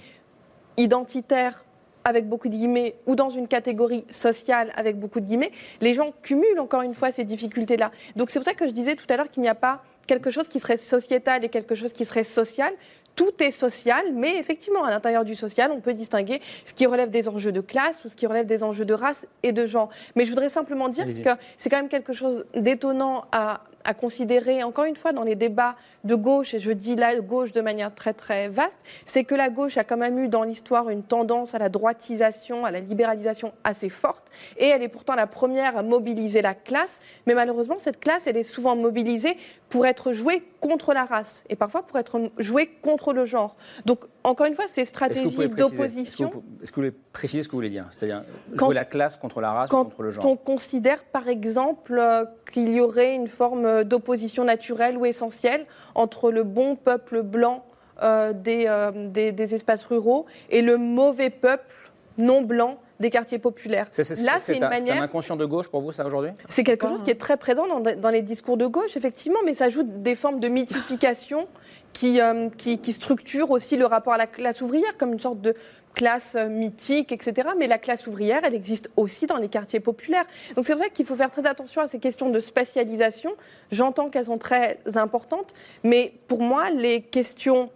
identitaire 0.76 1.64
avec 2.04 2.28
beaucoup 2.28 2.48
de 2.48 2.54
guillemets 2.54 2.96
ou 3.06 3.14
dans 3.14 3.30
une 3.30 3.46
catégorie 3.46 4.04
sociale 4.10 4.72
avec 4.76 4.98
beaucoup 4.98 5.20
de 5.20 5.26
guillemets, 5.26 5.52
les 5.80 5.94
gens 5.94 6.12
cumulent 6.22 6.58
encore 6.58 6.82
une 6.82 6.94
fois 6.94 7.12
ces 7.12 7.22
difficultés-là. 7.24 7.92
Donc 8.16 8.30
c'est 8.30 8.40
pour 8.40 8.46
ça 8.46 8.54
que 8.54 8.66
je 8.66 8.72
disais 8.72 8.96
tout 8.96 9.06
à 9.08 9.16
l'heure 9.16 9.30
qu'il 9.30 9.42
n'y 9.42 9.48
a 9.48 9.54
pas 9.54 9.82
quelque 10.12 10.30
chose 10.30 10.46
qui 10.46 10.60
serait 10.60 10.76
sociétal 10.76 11.42
et 11.42 11.48
quelque 11.48 11.74
chose 11.74 11.92
qui 11.94 12.04
serait 12.04 12.24
social. 12.24 12.72
Tout 13.16 13.32
est 13.40 13.50
social, 13.50 14.12
mais 14.12 14.36
effectivement, 14.36 14.84
à 14.84 14.90
l'intérieur 14.90 15.24
du 15.24 15.34
social, 15.34 15.70
on 15.70 15.80
peut 15.80 15.94
distinguer 15.94 16.40
ce 16.64 16.74
qui 16.74 16.86
relève 16.86 17.10
des 17.10 17.28
enjeux 17.28 17.52
de 17.52 17.60
classe 17.60 18.04
ou 18.04 18.08
ce 18.08 18.14
qui 18.14 18.26
relève 18.26 18.46
des 18.46 18.62
enjeux 18.62 18.84
de 18.84 18.94
race 18.94 19.26
et 19.42 19.52
de 19.52 19.64
genre. 19.64 19.88
Mais 20.16 20.24
je 20.24 20.30
voudrais 20.30 20.50
simplement 20.50 20.88
dire 20.88 21.06
que 21.06 21.30
c'est 21.56 21.70
quand 21.70 21.76
même 21.76 21.88
quelque 21.88 22.12
chose 22.12 22.44
d'étonnant 22.54 23.24
à, 23.32 23.62
à 23.84 23.94
considérer, 23.94 24.62
encore 24.62 24.84
une 24.84 24.96
fois, 24.96 25.12
dans 25.12 25.24
les 25.24 25.34
débats 25.34 25.76
de 26.04 26.14
gauche, 26.14 26.54
et 26.54 26.60
je 26.60 26.72
dis 26.72 26.96
la 26.96 27.14
gauche 27.20 27.52
de 27.52 27.60
manière 27.60 27.94
très 27.94 28.12
très 28.12 28.48
vaste, 28.48 28.76
c'est 29.04 29.24
que 29.24 29.34
la 29.34 29.50
gauche 29.50 29.76
a 29.76 29.84
quand 29.84 29.96
même 29.96 30.18
eu 30.18 30.28
dans 30.28 30.42
l'histoire 30.42 30.88
une 30.88 31.02
tendance 31.02 31.54
à 31.54 31.58
la 31.58 31.68
droitisation, 31.68 32.64
à 32.64 32.70
la 32.70 32.80
libéralisation 32.80 33.52
assez 33.64 33.88
forte, 33.88 34.24
et 34.56 34.66
elle 34.66 34.82
est 34.82 34.88
pourtant 34.88 35.14
la 35.14 35.26
première 35.26 35.76
à 35.76 35.82
mobiliser 35.82 36.42
la 36.42 36.54
classe, 36.54 36.98
mais 37.26 37.34
malheureusement, 37.34 37.76
cette 37.78 38.00
classe, 38.00 38.26
elle 38.26 38.36
est 38.36 38.42
souvent 38.42 38.76
mobilisée 38.76 39.36
pour 39.72 39.86
être 39.86 40.12
jouée 40.12 40.42
contre 40.60 40.92
la 40.92 41.06
race, 41.06 41.42
et 41.48 41.56
parfois 41.56 41.82
pour 41.86 41.98
être 41.98 42.20
jouée 42.36 42.66
contre 42.82 43.14
le 43.14 43.24
genre. 43.24 43.56
Donc, 43.86 44.00
encore 44.22 44.46
une 44.46 44.54
fois, 44.54 44.66
ces 44.70 44.84
stratégies 44.84 45.22
pouvez 45.24 45.48
d'opposition... 45.48 46.28
est-ce 46.62 46.70
que 46.70 46.76
vous 46.76 46.82
voulez 46.82 46.94
préciser 47.14 47.42
ce 47.42 47.48
que 47.48 47.52
vous 47.52 47.58
voulez 47.58 47.70
dire? 47.70 47.86
C'est-à-dire 47.90 48.22
Quand- 48.58 48.66
jouer 48.66 48.74
la 48.74 48.84
classe 48.84 49.16
contre 49.16 49.40
la 49.40 49.50
race 49.52 49.70
ou 49.70 49.72
Quand 49.72 49.84
contre 49.84 50.02
le 50.02 50.10
genre? 50.10 50.26
on 50.26 50.36
considère, 50.36 51.02
par 51.04 51.26
exemple, 51.26 51.98
euh, 51.98 52.26
qu'il 52.52 52.70
y 52.74 52.80
aurait 52.82 53.14
une 53.14 53.28
forme 53.28 53.64
euh, 53.64 53.82
d'opposition 53.82 54.44
naturelle 54.44 54.98
ou 54.98 55.06
essentielle 55.06 55.64
entre 55.94 56.30
le 56.30 56.42
bon 56.42 56.76
peuple 56.76 57.22
blanc 57.22 57.64
euh, 58.02 58.34
des, 58.34 58.64
euh, 58.68 58.90
des- 59.08 59.32
des 59.32 59.54
espaces 59.54 59.84
ruraux 59.86 60.26
et 60.50 60.60
le 60.60 60.76
mauvais 60.76 61.30
peuple 61.30 61.74
non 62.18 62.42
blanc 62.42 62.78
des 63.00 63.10
quartiers 63.10 63.38
populaires. 63.38 63.86
C'est 63.90 64.04
c'est- 64.04 64.24
Là, 64.24 64.32
c'est 64.36 64.52
c'est 64.52 64.56
une 64.58 64.64
un, 64.64 64.70
c'est 64.70 64.76
un 64.76 64.80
manière. 64.80 65.02
inconscient 65.02 65.36
de 65.36 65.44
gauche 65.44 65.68
pour 65.68 65.80
vous, 65.82 65.92
ça, 65.92 66.04
aujourd'hui? 66.06 66.30
C'est 66.46 66.64
quelque 66.64 66.86
chose 66.88 67.02
qui 67.02 67.10
est 67.10 67.20
très 67.20 67.36
présent 67.36 67.66
dans, 67.66 67.80
dans 67.80 68.10
les 68.10 68.22
discours 68.22 68.56
de 68.56 68.66
gauche, 68.66 68.96
effectivement, 68.96 69.38
mais 69.44 69.54
ça 69.54 69.64
ajoute 69.66 70.02
des 70.02 70.14
formes 70.14 70.40
de 70.40 70.48
mythification 70.48 71.48
qui, 71.92 72.20
euh, 72.20 72.48
qui, 72.56 72.78
qui 72.78 72.92
structurent 72.92 73.50
aussi 73.50 73.76
le 73.76 73.86
rapport 73.86 74.12
à 74.14 74.18
la 74.18 74.26
classe 74.26 74.60
ouvrière 74.62 74.96
comme 74.98 75.12
une 75.12 75.20
sorte 75.20 75.40
de 75.40 75.54
classe 75.94 76.36
euh, 76.36 76.48
mythique, 76.48 77.12
etc. 77.12 77.50
Mais 77.58 77.66
la 77.66 77.76
classe 77.76 78.06
ouvrière, 78.06 78.40
elle 78.44 78.54
existe 78.54 78.88
aussi 78.96 79.26
dans 79.26 79.36
les 79.36 79.48
quartiers 79.48 79.80
populaires. 79.80 80.24
Donc 80.56 80.64
c'est 80.64 80.72
vrai 80.74 80.88
qu'il 80.88 81.04
faut 81.04 81.16
faire 81.16 81.30
très 81.30 81.46
attention 81.46 81.82
à 81.82 81.88
ces 81.88 81.98
questions 81.98 82.30
de 82.30 82.40
spatialisation. 82.40 83.32
J'entends 83.70 84.08
qu'elles 84.08 84.24
sont 84.26 84.38
très 84.38 84.78
importantes, 84.94 85.52
mais 85.84 86.14
pour 86.28 86.40
moi, 86.40 86.70
les 86.70 87.02
questions 87.02 87.68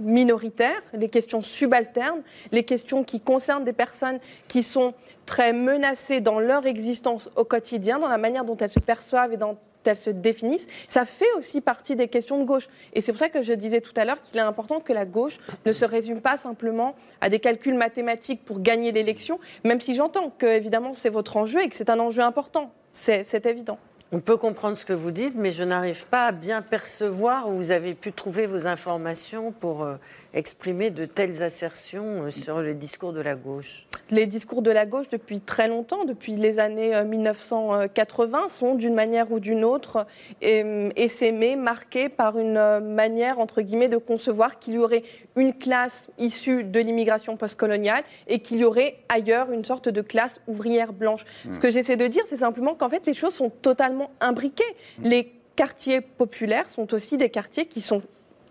minoritaires, 0.00 0.82
les 0.92 1.08
questions 1.08 1.42
subalternes, 1.42 2.22
les 2.52 2.64
questions 2.64 3.04
qui 3.04 3.20
concernent 3.20 3.64
des 3.64 3.72
personnes 3.72 4.18
qui 4.48 4.62
sont 4.62 4.94
très 5.26 5.52
menacées 5.52 6.20
dans 6.20 6.40
leur 6.40 6.66
existence 6.66 7.30
au 7.36 7.44
quotidien, 7.44 7.98
dans 7.98 8.08
la 8.08 8.18
manière 8.18 8.44
dont 8.44 8.56
elles 8.56 8.70
se 8.70 8.80
perçoivent 8.80 9.32
et 9.32 9.36
dans 9.36 9.56
elles 9.84 9.96
se 9.96 10.10
définissent, 10.10 10.66
ça 10.88 11.04
fait 11.04 11.32
aussi 11.38 11.60
partie 11.60 11.96
des 11.96 12.08
questions 12.08 12.38
de 12.38 12.44
gauche. 12.44 12.68
Et 12.92 13.00
c'est 13.00 13.12
pour 13.12 13.18
ça 13.18 13.28
que 13.28 13.42
je 13.42 13.52
disais 13.52 13.80
tout 13.80 13.94
à 13.96 14.04
l'heure 14.04 14.20
qu'il 14.22 14.36
est 14.36 14.42
important 14.42 14.80
que 14.80 14.92
la 14.92 15.04
gauche 15.04 15.38
ne 15.64 15.72
se 15.72 15.84
résume 15.84 16.20
pas 16.20 16.36
simplement 16.36 16.94
à 17.20 17.28
des 17.28 17.38
calculs 17.38 17.74
mathématiques 17.74 18.44
pour 18.44 18.60
gagner 18.60 18.92
l'élection, 18.92 19.38
même 19.64 19.80
si 19.80 19.94
j'entends 19.94 20.30
que, 20.36 20.46
évidemment, 20.46 20.94
c'est 20.94 21.10
votre 21.10 21.36
enjeu 21.36 21.62
et 21.62 21.68
que 21.68 21.76
c'est 21.76 21.90
un 21.90 21.98
enjeu 21.98 22.22
important. 22.22 22.72
C'est 22.90 23.46
évident. 23.46 23.78
On 24.12 24.18
peut 24.18 24.36
comprendre 24.36 24.76
ce 24.76 24.84
que 24.84 24.92
vous 24.92 25.12
dites, 25.12 25.36
mais 25.36 25.52
je 25.52 25.62
n'arrive 25.62 26.04
pas 26.06 26.26
à 26.26 26.32
bien 26.32 26.62
percevoir 26.62 27.48
où 27.48 27.52
vous 27.52 27.70
avez 27.70 27.94
pu 27.94 28.12
trouver 28.12 28.46
vos 28.46 28.66
informations 28.66 29.52
pour 29.52 29.84
euh, 29.84 29.96
exprimer 30.34 30.90
de 30.90 31.04
telles 31.04 31.42
assertions 31.42 32.24
euh, 32.24 32.30
sur 32.30 32.62
le 32.62 32.74
discours 32.74 33.12
de 33.12 33.20
la 33.20 33.34
gauche. 33.34 33.86
Les 34.10 34.26
discours 34.26 34.62
de 34.62 34.70
la 34.70 34.86
gauche, 34.86 35.08
depuis 35.08 35.40
très 35.40 35.68
longtemps, 35.68 36.04
depuis 36.04 36.34
les 36.34 36.58
années 36.58 36.94
euh, 36.94 37.04
1980, 37.04 38.48
sont 38.48 38.74
d'une 38.74 38.94
manière 38.94 39.30
ou 39.30 39.38
d'une 39.38 39.64
autre 39.64 40.06
euh, 40.42 40.90
essaimés, 40.96 41.56
marqués 41.56 42.08
par 42.08 42.38
une 42.38 42.56
euh, 42.56 42.80
manière, 42.80 43.38
entre 43.38 43.62
guillemets, 43.62 43.88
de 43.88 43.96
concevoir 43.96 44.58
qu'il 44.58 44.74
y 44.74 44.78
aurait 44.78 45.04
une 45.36 45.54
classe 45.54 46.08
issue 46.18 46.64
de 46.64 46.80
l'immigration 46.80 47.36
postcoloniale 47.36 48.02
et 48.26 48.40
qu'il 48.40 48.58
y 48.58 48.64
aurait 48.64 48.96
ailleurs 49.08 49.52
une 49.52 49.64
sorte 49.64 49.88
de 49.88 50.00
classe 50.00 50.40
ouvrière 50.48 50.92
blanche. 50.92 51.24
Ce 51.50 51.58
que 51.58 51.70
j'essaie 51.70 51.96
de 51.96 52.06
dire, 52.06 52.24
c'est 52.26 52.38
simplement 52.38 52.74
qu'en 52.74 52.88
fait, 52.88 53.06
les 53.06 53.14
choses 53.14 53.34
sont 53.34 53.50
totalement 53.50 54.10
imbriquées. 54.20 54.64
Les 55.02 55.32
quartiers 55.54 56.00
populaires 56.00 56.68
sont 56.68 56.94
aussi 56.94 57.16
des 57.16 57.30
quartiers 57.30 57.66
qui 57.66 57.80
sont 57.80 58.02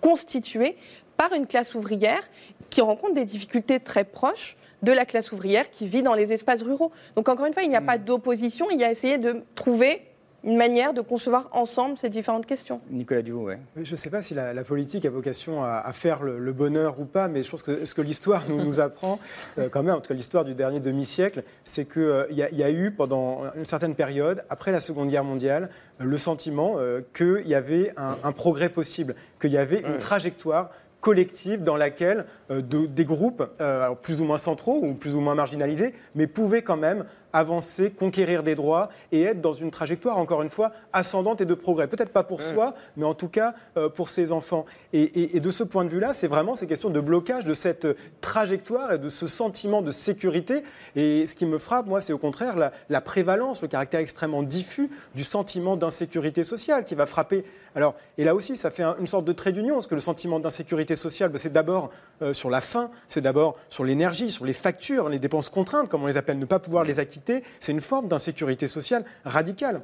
constitués 0.01 0.75
par 1.19 1.33
une 1.33 1.47
classe 1.47 1.75
ouvrière 1.75 2.21
qui 2.69 2.79
rencontre 2.79 3.13
des 3.13 3.25
difficultés 3.25 3.81
très 3.81 4.05
proches 4.05 4.55
de 4.83 4.93
la 4.93 5.03
classe 5.05 5.33
ouvrière 5.33 5.69
qui 5.69 5.85
vit 5.85 6.01
dans 6.01 6.13
les 6.13 6.31
espaces 6.31 6.61
ruraux. 6.61 6.93
Donc 7.17 7.27
encore 7.27 7.45
une 7.45 7.51
fois, 7.53 7.63
il 7.63 7.69
n'y 7.69 7.75
a 7.75 7.81
pas 7.81 7.97
d'opposition, 7.97 8.67
il 8.71 8.79
y 8.79 8.85
a 8.85 8.89
essayé 8.91 9.17
de 9.17 9.41
trouver 9.53 10.01
une 10.45 10.55
manière 10.55 10.93
de 10.93 11.01
concevoir 11.01 11.49
ensemble 11.51 11.97
ces 11.97 12.07
différentes 12.07 12.45
questions. 12.45 12.79
Nicolas 12.89 13.21
Duvaux, 13.21 13.47
ouais. 13.47 13.59
Je 13.75 13.91
ne 13.91 13.97
sais 13.97 14.09
pas 14.09 14.21
si 14.21 14.33
la, 14.33 14.53
la 14.53 14.63
politique 14.63 15.03
a 15.03 15.09
vocation 15.09 15.61
à, 15.61 15.79
à 15.83 15.91
faire 15.91 16.23
le, 16.23 16.39
le 16.39 16.53
bonheur 16.53 16.97
ou 17.01 17.03
pas, 17.03 17.27
mais 17.27 17.43
je 17.43 17.51
pense 17.51 17.61
que 17.63 17.85
ce 17.85 17.93
que 17.93 18.01
l'histoire 18.01 18.45
nous, 18.47 18.63
nous 18.63 18.79
apprend, 18.79 19.19
euh, 19.57 19.67
quand 19.67 19.83
même, 19.83 19.95
en 19.95 19.99
tout 19.99 20.07
cas 20.07 20.13
l'histoire 20.13 20.45
du 20.45 20.53
dernier 20.55 20.79
demi-siècle, 20.79 21.43
c'est 21.65 21.83
qu'il 21.91 22.03
euh, 22.03 22.23
y, 22.31 22.41
a- 22.41 22.49
y 22.51 22.63
a 22.63 22.71
eu 22.71 22.91
pendant 22.91 23.41
une 23.57 23.65
certaine 23.65 23.95
période, 23.95 24.45
après 24.49 24.71
la 24.71 24.79
Seconde 24.79 25.09
Guerre 25.09 25.25
mondiale, 25.25 25.69
euh, 25.99 26.05
le 26.05 26.17
sentiment 26.17 26.75
euh, 26.77 27.01
qu'il 27.13 27.45
y 27.45 27.53
avait 27.55 27.91
un, 27.97 28.15
un 28.23 28.31
progrès 28.31 28.69
possible, 28.69 29.15
qu'il 29.41 29.51
y 29.51 29.57
avait 29.57 29.81
une 29.81 29.97
trajectoire 29.97 30.69
collective 31.01 31.63
dans 31.63 31.77
laquelle 31.77 32.25
euh, 32.51 32.61
de- 32.61 32.85
des 32.85 33.05
groupes, 33.05 33.43
euh, 33.61 33.83
alors 33.85 33.97
plus 33.97 34.19
ou 34.21 34.25
moins 34.25 34.37
centraux 34.37 34.79
ou 34.83 34.93
plus 34.95 35.15
ou 35.15 35.21
moins 35.21 35.35
marginalisés, 35.35 35.93
mais 36.15 36.27
pouvaient 36.27 36.61
quand 36.63 36.77
même 36.77 37.05
avancer, 37.31 37.91
conquérir 37.91 38.41
des 38.41 38.55
droits 38.55 38.89
et 39.11 39.21
être 39.21 39.39
dans 39.39 39.53
une 39.53 39.69
trajectoire, 39.69 40.17
encore 40.17 40.41
une 40.41 40.49
fois, 40.49 40.71
ascendante 40.93 41.41
et 41.41 41.45
de 41.45 41.53
progrès. 41.53 41.87
Peut-être 41.87 42.09
pas 42.11 42.23
pour 42.23 42.39
soi, 42.41 42.73
mais 42.97 43.05
en 43.05 43.13
tout 43.13 43.29
cas 43.29 43.53
euh, 43.77 43.87
pour 43.87 44.09
ses 44.09 44.31
enfants. 44.31 44.65
Et, 44.93 45.03
et- 45.03 45.37
et 45.37 45.39
de 45.39 45.51
ce 45.51 45.63
point 45.63 45.85
de 45.85 45.89
vue-là, 45.89 46.15
c'est 46.15 46.27
vraiment 46.27 46.55
ces 46.55 46.65
questions 46.65 46.89
de 46.89 46.99
blocage 46.99 47.45
de 47.45 47.53
cette 47.53 47.85
trajectoire 48.19 48.93
et 48.93 48.97
de 48.97 49.09
ce 49.09 49.27
sentiment 49.27 49.83
de 49.83 49.91
sécurité. 49.91 50.63
Et 50.95 51.27
ce 51.27 51.35
qui 51.35 51.45
me 51.45 51.59
frappe, 51.59 51.85
moi, 51.85 52.01
c'est 52.01 52.13
au 52.13 52.17
contraire 52.17 52.57
la, 52.57 52.71
la 52.89 52.99
prévalence, 53.01 53.61
le 53.61 53.67
caractère 53.67 53.99
extrêmement 53.99 54.41
diffus 54.41 54.89
du 55.13 55.23
sentiment 55.23 55.77
d'insécurité 55.77 56.43
sociale 56.43 56.83
qui 56.83 56.95
va 56.95 57.05
frapper. 57.05 57.45
Alors, 57.79 57.95
et 58.17 58.25
là 58.25 58.35
aussi, 58.35 58.57
ça 58.57 58.71
fait 58.71 58.83
un- 58.83 58.97
une 58.99 59.07
sorte 59.07 59.23
de 59.23 59.31
trait 59.31 59.53
d'union, 59.53 59.75
parce 59.75 59.87
que 59.87 59.95
le 59.95 60.01
sentiment 60.01 60.41
d'insécurité 60.41 60.97
sociale, 60.97 61.29
ben, 61.29 61.37
c'est 61.37 61.53
d'abord 61.53 61.91
euh, 62.21 62.33
sur 62.33 62.49
la 62.49 62.59
faim, 62.59 62.91
c'est 63.07 63.21
d'abord 63.21 63.55
sur 63.69 63.85
l'énergie, 63.85 64.31
sur 64.31 64.43
les 64.43 64.51
factures, 64.51 65.07
les 65.07 65.17
dépenses 65.17 65.47
contraintes, 65.47 65.87
comme 65.87 66.03
on 66.03 66.07
les 66.07 66.17
appelle, 66.17 66.39
ne 66.39 66.45
pas 66.45 66.59
pouvoir 66.59 66.83
les 66.83 66.99
acquitter. 66.99 67.41
C'est 67.61 67.71
une 67.71 67.79
forme 67.79 68.09
d'insécurité 68.09 68.67
sociale 68.67 69.05
radicale 69.23 69.81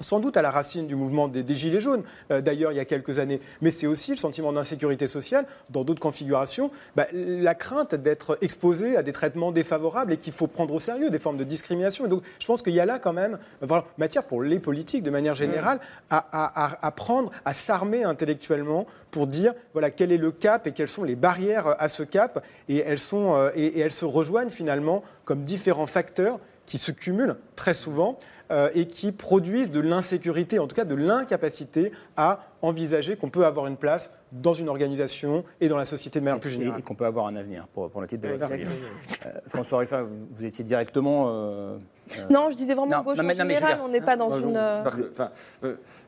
sans 0.00 0.20
doute 0.20 0.36
à 0.36 0.42
la 0.42 0.50
racine 0.50 0.86
du 0.86 0.94
mouvement 0.96 1.28
des, 1.28 1.42
des 1.42 1.54
Gilets 1.54 1.80
jaunes, 1.80 2.02
euh, 2.30 2.40
d'ailleurs, 2.40 2.72
il 2.72 2.76
y 2.76 2.80
a 2.80 2.84
quelques 2.84 3.18
années. 3.18 3.40
Mais 3.60 3.70
c'est 3.70 3.86
aussi 3.86 4.10
le 4.12 4.16
sentiment 4.16 4.52
d'insécurité 4.52 5.06
sociale, 5.06 5.44
dans 5.70 5.84
d'autres 5.84 6.00
configurations, 6.00 6.70
bah, 6.96 7.06
la 7.12 7.54
crainte 7.54 7.94
d'être 7.94 8.38
exposé 8.40 8.96
à 8.96 9.02
des 9.02 9.12
traitements 9.12 9.50
défavorables 9.52 10.12
et 10.12 10.16
qu'il 10.16 10.32
faut 10.32 10.46
prendre 10.46 10.72
au 10.74 10.78
sérieux, 10.80 11.10
des 11.10 11.18
formes 11.18 11.36
de 11.38 11.44
discrimination. 11.44 12.06
Et 12.06 12.08
donc, 12.08 12.22
je 12.38 12.46
pense 12.46 12.62
qu'il 12.62 12.74
y 12.74 12.80
a 12.80 12.86
là 12.86 12.98
quand 12.98 13.12
même 13.12 13.38
voilà, 13.60 13.84
matière 13.98 14.22
pour 14.24 14.42
les 14.42 14.58
politiques, 14.58 15.02
de 15.02 15.10
manière 15.10 15.34
générale, 15.34 15.80
à, 16.10 16.18
à- 16.18 16.64
à- 16.66 16.86
à 16.86 16.90
prendre, 16.92 17.32
à 17.44 17.52
s'armer 17.54 18.04
intellectuellement 18.04 18.86
pour 19.10 19.26
dire 19.26 19.52
voilà, 19.72 19.90
quel 19.90 20.12
est 20.12 20.16
le 20.18 20.30
cap 20.30 20.66
et 20.66 20.72
quelles 20.72 20.88
sont 20.88 21.04
les 21.04 21.16
barrières 21.16 21.74
à 21.80 21.88
ce 21.88 22.02
cap. 22.02 22.44
Et 22.68 22.78
elles, 22.78 22.98
sont, 22.98 23.34
euh, 23.34 23.50
et, 23.54 23.66
et 23.66 23.80
elles 23.80 23.92
se 23.92 24.04
rejoignent 24.04 24.50
finalement 24.50 25.02
comme 25.24 25.42
différents 25.42 25.86
facteurs 25.86 26.38
qui 26.66 26.76
se 26.78 26.92
cumulent 26.92 27.36
très 27.56 27.72
souvent 27.74 28.18
euh, 28.50 28.70
et 28.74 28.86
qui 28.86 29.12
produisent 29.12 29.70
de 29.70 29.80
l'insécurité, 29.80 30.58
en 30.58 30.66
tout 30.66 30.74
cas 30.76 30.84
de 30.84 30.94
l'incapacité 30.94 31.92
à 32.16 32.40
envisager 32.62 33.16
qu'on 33.16 33.28
peut 33.30 33.44
avoir 33.46 33.66
une 33.66 33.76
place 33.76 34.12
dans 34.32 34.54
une 34.54 34.68
organisation 34.68 35.44
et 35.60 35.68
dans 35.68 35.76
la 35.76 35.84
société 35.84 36.18
de 36.20 36.24
manière 36.24 36.40
plus 36.40 36.50
Et, 36.50 36.54
générale. 36.54 36.80
et 36.80 36.82
qu'on 36.82 36.94
peut 36.94 37.04
avoir 37.06 37.26
un 37.26 37.36
avenir 37.36 37.66
pour, 37.72 37.90
pour 37.90 38.00
le 38.00 38.06
titre 38.08 38.22
de 38.26 38.34
votre. 38.34 38.52
Euh, 38.52 39.30
François 39.48 39.78
Ruffin, 39.78 40.02
vous, 40.02 40.26
vous 40.34 40.44
étiez 40.44 40.64
directement. 40.64 41.26
euh, 41.28 41.76
euh, 42.18 42.22
Non, 42.30 42.48
je 42.50 42.56
disais 42.56 42.74
vraiment 42.74 42.96
Non, 42.98 43.02
gauche 43.04 43.16
non, 43.18 43.22
mais- 43.24 43.34
en 43.40 43.44
non, 43.44 43.50
général, 43.54 43.78
on 43.84 43.88
n'est 43.88 44.00
pas 44.00 44.16
dans 44.16 44.30
une... 44.38 44.54
je- 44.54 44.82
parce 44.82 44.94
que, 44.96 45.10
enfin, 45.12 45.30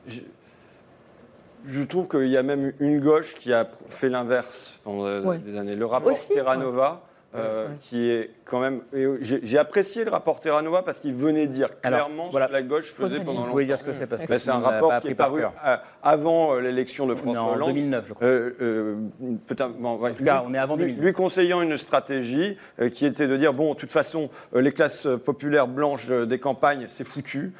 je, 0.06 0.20
je 1.66 1.82
trouve 1.82 2.08
qu'il 2.08 2.28
y 2.28 2.36
a 2.36 2.42
même 2.42 2.72
une 2.80 3.00
gauche 3.00 3.34
qui 3.34 3.52
a 3.52 3.68
fait 3.88 4.08
l'inverse 4.08 4.74
pendant 4.82 5.20
Ouais. 5.28 5.38
des 5.38 5.56
années. 5.58 5.76
Le 5.76 5.86
rapport 5.86 6.12
Aussi, 6.12 6.32
Euh, 7.36 7.68
qui 7.82 8.10
est 8.10 8.30
quand 8.44 8.58
même. 8.58 8.80
euh, 8.92 9.16
J'ai 9.20 9.56
apprécié 9.56 10.04
le 10.04 10.10
rapport 10.10 10.40
Terra 10.40 10.62
Nova 10.62 10.82
parce 10.82 10.98
qu'il 10.98 11.14
venait 11.14 11.46
dire 11.46 11.68
Alors, 11.84 12.06
clairement 12.06 12.28
voilà. 12.28 12.46
ce 12.46 12.50
que 12.50 12.56
la 12.56 12.62
gauche 12.62 12.92
faisait 12.92 13.18
pendant 13.18 13.32
Vous 13.32 13.36
longtemps. 13.38 13.50
pouvez 13.52 13.66
dire 13.66 13.78
ce 13.78 13.84
que 13.84 13.92
c'est, 13.92 14.08
parce 14.08 14.24
que 14.24 14.36
c'est 14.38 14.50
un 14.50 14.58
rapport 14.58 14.98
qui 14.98 15.08
est 15.08 15.14
par 15.14 15.28
paru 15.30 15.42
avant 16.02 16.54
euh, 16.56 16.60
l'élection 16.60 17.06
de 17.06 17.14
François 17.14 17.42
en 17.44 17.52
Hollande. 17.52 17.68
2009, 17.68 18.06
je 18.08 18.12
crois. 18.14 18.26
Euh, 18.26 18.56
euh, 18.60 18.96
peut-être- 19.46 19.78
bon, 19.78 19.96
ouais, 19.98 20.10
En 20.10 20.14
tout 20.14 20.24
cas, 20.24 20.40
lui- 20.40 20.46
on 20.50 20.54
est 20.54 20.58
avant 20.58 20.74
lui, 20.74 20.86
2009. 20.86 21.04
lui 21.04 21.12
conseillant 21.12 21.62
une 21.62 21.76
stratégie 21.76 22.56
qui 22.94 23.06
était 23.06 23.28
de 23.28 23.36
dire 23.36 23.52
bon, 23.54 23.74
de 23.74 23.78
toute 23.78 23.92
façon, 23.92 24.28
les 24.52 24.72
classes 24.72 25.06
populaires 25.24 25.68
blanches 25.68 26.08
des 26.10 26.38
campagnes, 26.40 26.86
c'est 26.88 27.04
foutu. 27.06 27.52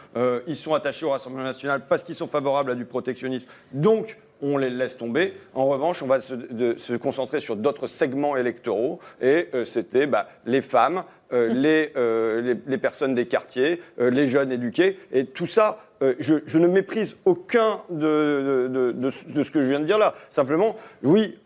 Ils 0.49 0.57
sont 0.57 0.75
attachés 0.75 1.07
au 1.07 1.11
Rassemblement 1.11 1.45
national 1.45 1.83
parce 1.89 2.03
qu'ils 2.03 2.17
sont 2.17 2.27
favorables 2.27 2.73
à 2.73 2.75
du 2.75 2.87
protectionnisme. 2.87 3.47
Donc, 3.73 4.19
on 4.43 4.57
les 4.59 4.71
laisse 4.71 4.97
tomber. 4.97 5.35
En 5.55 5.67
revanche, 5.67 6.03
on 6.03 6.07
va 6.07 6.21
se, 6.21 6.35
de- 6.35 6.77
se 6.79 6.95
concentrer 6.95 7.41
sur 7.41 7.57
d'autres 7.57 7.87
segments 7.87 8.37
électoraux. 8.37 8.99
Et 9.21 9.49
euh, 9.55 9.65
c'était 9.65 10.07
bah, 10.07 10.29
les 10.47 10.63
femmes, 10.63 11.05
euh, 11.33 11.49
les, 11.53 11.93
euh, 11.97 12.41
les, 12.41 12.57
les 12.67 12.79
personnes 12.79 13.15
des 13.15 13.27
quartiers, 13.27 13.81
les 13.99 14.29
jeunes 14.29 14.53
éduqués. 14.53 14.99
Et 15.13 15.27
tout 15.27 15.47
ça, 15.47 15.79
je, 16.19 16.37
je 16.47 16.59
ne 16.59 16.67
méprise 16.67 17.19
aucun 17.27 17.83
de, 17.91 18.95
ce 19.43 19.51
que 19.51 19.61
je 19.61 19.69
viens 19.69 19.81
de 19.81 19.85
dire 19.85 19.99
là. 19.99 20.15
Simplement, 20.31 20.75
oui, 21.03 21.39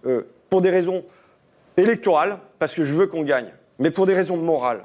pour 0.51 0.61
des 0.63 0.71
raisons 0.71 1.05
électorales, 1.77 2.39
parce 2.61 2.75
que 2.75 2.85
je 2.85 2.95
veux 2.95 3.07
qu'on 3.09 3.23
gagne, 3.25 3.49
mais 3.81 3.91
pour 3.91 4.07
des 4.07 4.15
raisons 4.15 4.37
morales. 4.37 4.85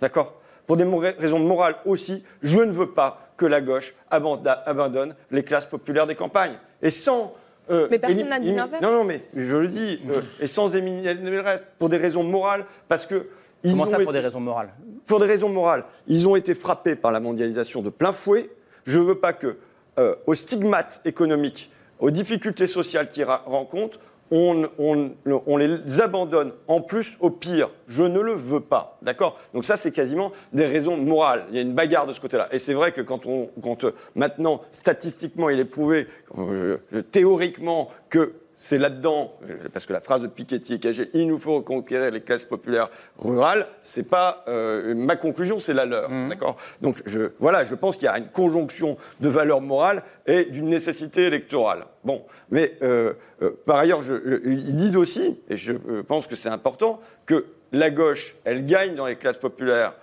D'accord? 0.00 0.34
Pour 0.66 0.76
des 0.78 0.84
mo- 0.84 0.98
raisons 0.98 1.38
morales 1.38 1.76
aussi, 1.84 2.24
je 2.42 2.60
ne 2.60 2.72
veux 2.72 2.86
pas 2.86 3.28
que 3.36 3.44
la 3.46 3.60
gauche 3.60 3.94
abandonne 4.10 5.14
les 5.30 5.42
classes 5.42 5.66
populaires 5.66 6.06
des 6.06 6.14
campagnes. 6.14 6.58
Et 6.82 6.90
sans. 6.90 7.34
euh, 7.70 7.88
Mais 7.90 7.98
personne 7.98 8.28
n'a 8.28 8.38
dit 8.40 8.52
l'inverse. 8.54 8.82
Non, 8.82 8.90
non, 8.92 9.04
mais 9.04 9.22
je 9.34 9.56
le 9.56 9.68
dis, 9.68 10.00
euh, 10.10 10.20
et 10.40 10.46
sans 10.46 10.74
éliminer 10.74 11.14
le 11.14 11.40
reste, 11.40 11.66
pour 11.78 11.88
des 11.88 11.96
raisons 11.98 12.22
morales, 12.24 12.64
parce 12.88 13.06
que. 13.06 13.28
Ils 13.64 13.72
Comment 13.72 13.82
ont 13.84 13.86
ça, 13.86 13.96
pour 13.96 14.02
été- 14.04 14.12
des 14.12 14.20
raisons 14.20 14.38
morales? 14.40 14.70
pour 15.06 15.18
des 15.18 15.26
raisons 15.26 15.48
morales, 15.48 15.84
ils 16.06 16.28
ont 16.28 16.36
été 16.36 16.54
frappés 16.54 16.94
par 16.94 17.10
la 17.10 17.18
mondialisation 17.18 17.82
de 17.82 17.90
plein 17.90 18.12
fouet. 18.12 18.50
Je 18.84 19.00
ne 19.00 19.04
veux 19.04 19.16
pas 19.18 19.32
que, 19.32 19.56
euh, 19.98 20.14
aux 20.26 20.34
stigmates 20.34 21.00
économiques, 21.04 21.70
aux 21.98 22.10
difficultés 22.12 22.68
sociales 22.68 23.10
qu'ils 23.10 23.24
rencontrent, 23.24 23.98
on, 24.30 25.56
les 25.56 26.00
abandonne 26.00 26.52
en 26.66 26.80
plus 26.80 27.16
au 27.20 27.30
pire. 27.30 27.70
Je 27.86 28.04
ne 28.04 28.20
le 28.20 28.32
veux 28.32 28.60
pas. 28.60 28.98
D'accord? 29.02 29.38
Donc 29.54 29.64
ça, 29.64 29.76
c'est 29.76 29.92
quasiment 29.92 30.32
des 30.52 30.66
raisons 30.66 30.96
morales. 30.96 31.44
Il 31.50 31.56
y 31.56 31.58
a 31.58 31.62
une 31.62 31.74
bagarre 31.74 32.06
de 32.06 32.12
ce 32.12 32.20
côté-là. 32.20 32.48
Et 32.52 32.58
c'est 32.58 32.74
vrai 32.74 32.92
que 32.92 33.00
quand, 33.00 33.26
on, 33.26 33.50
euh, 33.64 33.90
maintenant, 34.14 34.62
statistiquement, 34.72 35.48
il 35.48 35.58
est 35.58 35.64
prouvé, 35.64 36.06
euh, 36.38 36.78
théoriquement, 37.10 37.88
que 38.10 38.34
c'est 38.60 38.76
là-dedans, 38.76 39.34
euh, 39.48 39.68
parce 39.72 39.86
que 39.86 39.92
la 39.92 40.00
phrase 40.00 40.22
de 40.22 40.26
Piketty 40.26 40.80
cachée, 40.80 41.08
il 41.14 41.28
nous 41.28 41.38
faut 41.38 41.54
reconquérir 41.58 42.10
les 42.10 42.20
classes 42.20 42.44
populaires 42.44 42.90
rurales, 43.16 43.68
c'est 43.82 44.02
pas 44.02 44.42
euh, 44.48 44.96
ma 44.96 45.14
conclusion, 45.14 45.60
c'est 45.60 45.72
la 45.74 45.84
leur, 45.84 46.10
d'accord? 46.28 46.56
Donc 46.80 47.00
je, 47.06 47.30
voilà, 47.38 47.64
je 47.64 47.76
pense 47.76 47.94
qu'il 47.96 48.06
y 48.06 48.08
a 48.08 48.18
une 48.18 48.26
conjonction 48.30 48.96
de 49.20 49.28
valeurs 49.28 49.60
morales 49.60 50.02
et 50.26 50.44
d'une 50.46 50.68
nécessité 50.68 51.22
électorale. 51.26 51.84
Bon, 52.02 52.24
mais 52.50 52.76
euh, 52.82 53.12
euh, 53.42 53.52
par 53.64 53.76
ailleurs, 53.76 54.02
je- 54.02 54.16
je- 54.26 54.48
ils 54.48 54.74
disent 54.74 54.96
aussi, 54.96 55.38
et 55.48 55.56
je 55.56 55.72
pense 56.02 56.26
que 56.26 56.34
c'est 56.34 56.48
important, 56.48 57.00
que 57.26 57.46
la 57.70 57.90
gauche, 57.90 58.34
elle 58.44 58.66
gagne 58.66 58.96
dans 58.96 59.06
les 59.06 59.16
classes 59.16 59.36
populaires 59.36 59.94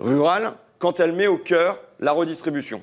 rurales 0.00 0.54
quand 0.80 0.98
elle 0.98 1.12
met 1.12 1.28
au 1.28 1.38
cœur 1.38 1.80
la 2.00 2.10
redistribution. 2.10 2.82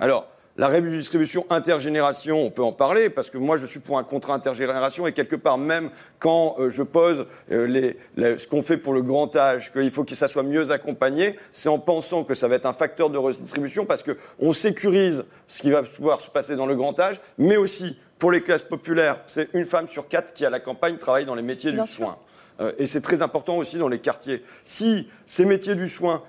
Alors, 0.00 0.26
La 0.58 0.68
redistribution 0.68 1.44
intergénération, 1.50 2.42
on 2.42 2.50
peut 2.50 2.62
en 2.62 2.72
parler, 2.72 3.10
parce 3.10 3.28
que 3.28 3.36
moi 3.36 3.56
je 3.56 3.66
suis 3.66 3.78
pour 3.80 3.98
un 3.98 4.04
contrat 4.04 4.32
intergénération, 4.34 5.06
et 5.06 5.12
quelque 5.12 5.36
part, 5.36 5.58
même 5.58 5.90
quand 6.18 6.56
euh, 6.58 6.70
je 6.70 6.82
pose 6.82 7.26
euh, 7.52 7.66
les, 7.66 7.98
les- 8.16 8.38
ce 8.38 8.48
qu'on 8.48 8.62
fait 8.62 8.78
pour 8.78 8.94
le 8.94 9.02
grand 9.02 9.36
âge, 9.36 9.70
qu'il 9.70 9.90
faut 9.90 10.04
que 10.04 10.14
ça 10.14 10.28
soit 10.28 10.42
mieux 10.42 10.70
accompagné, 10.70 11.36
c'est 11.52 11.68
en 11.68 11.78
pensant 11.78 12.24
que 12.24 12.32
ça 12.32 12.48
va 12.48 12.54
être 12.54 12.64
un 12.64 12.72
facteur 12.72 13.10
de 13.10 13.18
redistribution, 13.18 13.84
parce 13.84 14.02
qu'on 14.02 14.52
sécurise 14.52 15.26
ce 15.46 15.60
qui 15.60 15.70
va 15.70 15.82
pouvoir 15.82 16.20
se 16.20 16.30
passer 16.30 16.56
dans 16.56 16.66
le 16.66 16.74
grand 16.74 16.98
âge, 17.00 17.20
mais 17.36 17.58
aussi 17.58 17.98
pour 18.18 18.30
les 18.32 18.40
classes 18.40 18.62
populaires, 18.62 19.20
c'est 19.26 19.50
une 19.52 19.66
femme 19.66 19.88
sur 19.88 20.08
quatre 20.08 20.32
qui 20.32 20.46
à 20.46 20.50
la 20.50 20.58
campagne 20.60 20.96
travaille 20.96 21.26
dans 21.26 21.34
les 21.34 21.42
métiers 21.42 21.72
Bien 21.72 21.82
du 21.84 21.90
sûr. 21.90 22.04
soin. 22.06 22.16
Euh, 22.60 22.72
et 22.78 22.86
c'est 22.86 23.02
très 23.02 23.20
important 23.20 23.58
aussi 23.58 23.76
dans 23.76 23.88
les 23.88 23.98
quartiers. 23.98 24.42
Si 24.64 25.06
ces 25.26 25.44
métiers 25.44 25.74
du 25.74 25.86
soin, 25.86 26.22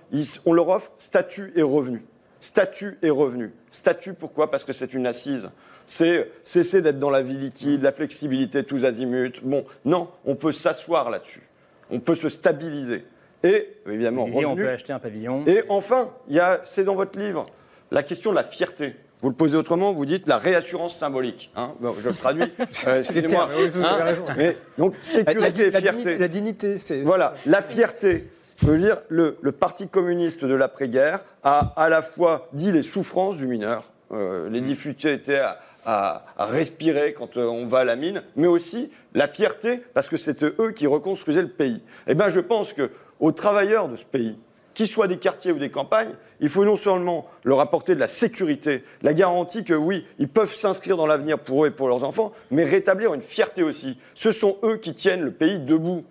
on 0.45 0.51
leur 0.51 0.67
offre 0.67 0.91
statut 0.97 1.53
et 1.55 1.61
revenu. 1.61 2.03
Statut 2.39 2.97
et 3.01 3.09
revenu. 3.09 3.51
Statut, 3.71 4.13
pourquoi? 4.13 4.51
Parce 4.51 4.63
que 4.63 4.73
c'est 4.73 4.93
une 4.93 5.07
assise. 5.07 5.49
C'est 5.87 6.29
cesser 6.43 6.81
d'être 6.81 6.99
dans 6.99 7.09
la 7.09 7.21
vie 7.21 7.37
liquide, 7.37 7.81
la 7.81 7.91
flexibilité 7.91 8.63
tous 8.63 8.83
azimuts. 8.85 9.39
Bon, 9.43 9.65
non, 9.85 10.09
on 10.25 10.35
peut 10.35 10.51
s'asseoir 10.51 11.09
là-dessus. 11.09 11.41
On 11.89 11.99
peut 11.99 12.15
se 12.15 12.29
stabiliser. 12.29 13.05
Et, 13.43 13.69
évidemment, 13.87 14.25
disiez, 14.25 14.45
on 14.45 14.51
revenu. 14.51 14.65
peut 14.65 14.71
acheter 14.71 14.93
un 14.93 14.99
pavillon. 14.99 15.45
Et 15.47 15.63
enfin, 15.69 16.11
il 16.27 16.35
y 16.35 16.39
a, 16.39 16.59
c'est 16.63 16.83
dans 16.83 16.95
votre 16.95 17.17
livre, 17.17 17.45
la 17.91 18.03
question 18.03 18.31
de 18.31 18.35
la 18.35 18.43
fierté. 18.43 18.95
Vous 19.21 19.29
le 19.29 19.35
posez 19.35 19.55
autrement, 19.57 19.93
vous 19.93 20.05
dites 20.05 20.27
la 20.27 20.37
réassurance 20.37 20.95
symbolique. 20.95 21.51
hein. 21.55 21.73
Bon, 21.79 21.93
je 21.99 22.09
le 22.09 22.15
traduis. 22.15 22.43
Euh, 22.87 22.99
excusez-moi. 22.99 23.47
termes, 23.47 23.51
oui, 23.57 23.69
vous 23.69 23.83
avez 23.85 24.03
raison. 24.03 24.25
Mais, 24.35 24.57
donc, 24.77 24.93
sécurité 25.01 25.61
La- 25.63 25.67
et 25.67 25.71
la 25.71 25.79
fierté. 25.79 25.97
dignité- 26.01 26.17
la 26.19 26.27
dignité, 26.27 26.79
c'est. 26.79 27.01
Voilà, 27.01 27.33
la 27.45 27.61
fierté. 27.61 28.27
Je 28.57 28.65
veux 28.67 28.77
dire, 28.79 28.97
le, 29.09 29.37
le 29.41 29.51
Parti 29.51 29.87
communiste 29.87 30.43
de 30.43 30.55
l'après-guerre 30.55 31.19
a 31.43 31.73
à 31.75 31.89
la 31.89 32.01
fois 32.01 32.47
dit 32.53 32.71
les 32.71 32.81
souffrances 32.81 33.37
du 33.37 33.45
mineur, 33.47 33.83
euh, 34.11 34.49
les 34.49 34.61
difficultés 34.61 35.37
à, 35.37 35.59
à- 35.85 36.25
à 36.37 36.45
respirer 36.45 37.13
quand 37.13 37.37
euh, 37.37 37.45
on 37.45 37.67
va 37.67 37.79
à 37.79 37.83
la 37.83 37.95
mine, 37.95 38.23
mais 38.35 38.47
aussi 38.47 38.89
la 39.13 39.27
fierté 39.27 39.81
parce 39.93 40.09
que 40.09 40.17
c'était 40.17 40.51
eux 40.59 40.71
qui 40.71 40.87
reconstruisaient 40.87 41.43
le 41.43 41.49
pays. 41.49 41.81
Eh 42.07 42.15
bien, 42.15 42.29
je 42.29 42.39
pense 42.39 42.73
que 42.73 42.89
aux 43.19 43.31
travailleurs 43.31 43.87
de 43.89 43.95
ce 43.95 44.05
pays, 44.05 44.35
qu'ils 44.73 44.87
soient 44.87 45.07
des 45.07 45.17
quartiers 45.17 45.51
ou 45.51 45.59
des 45.59 45.69
campagnes, 45.71 46.13
il 46.39 46.49
faut 46.49 46.65
non 46.65 46.75
seulement 46.75 47.27
leur 47.43 47.59
apporter 47.59 47.93
de 47.95 47.99
la 47.99 48.05
sécurité, 48.07 48.83
la 49.01 49.13
garantie 49.13 49.63
que 49.63 49.73
oui, 49.73 50.05
ils 50.19 50.27
peuvent 50.29 50.53
s'inscrire 50.53 50.97
dans 50.97 51.07
l'avenir 51.07 51.39
pour 51.39 51.63
eux 51.63 51.67
et 51.69 51.71
pour 51.71 51.87
leurs 51.87 52.03
enfants, 52.03 52.31
mais 52.51 52.63
rétablir 52.63 53.13
une 53.13 53.21
fierté 53.21 53.61
aussi. 53.63 53.97
Ce 54.13 54.31
sont 54.31 54.57
eux 54.63 54.77
qui 54.77 54.93
tiennent 54.93 55.21
le 55.23 55.31
pays 55.31 55.57
debout 55.59 56.03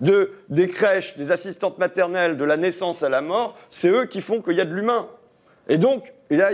de, 0.00 0.32
des 0.48 0.66
crèches, 0.68 1.16
des 1.16 1.30
assistantes 1.32 1.78
maternelles, 1.78 2.36
de 2.36 2.44
la 2.44 2.56
naissance 2.56 3.02
à 3.02 3.08
la 3.08 3.20
mort, 3.20 3.56
c'est 3.70 3.88
eux 3.88 4.06
qui 4.06 4.20
font 4.20 4.40
qu'il 4.40 4.54
y 4.56 4.60
a 4.60 4.64
de 4.64 4.74
l'humain. 4.74 5.08
Et 5.68 5.78
donc, 5.78 6.12
et 6.30 6.36
là, 6.36 6.50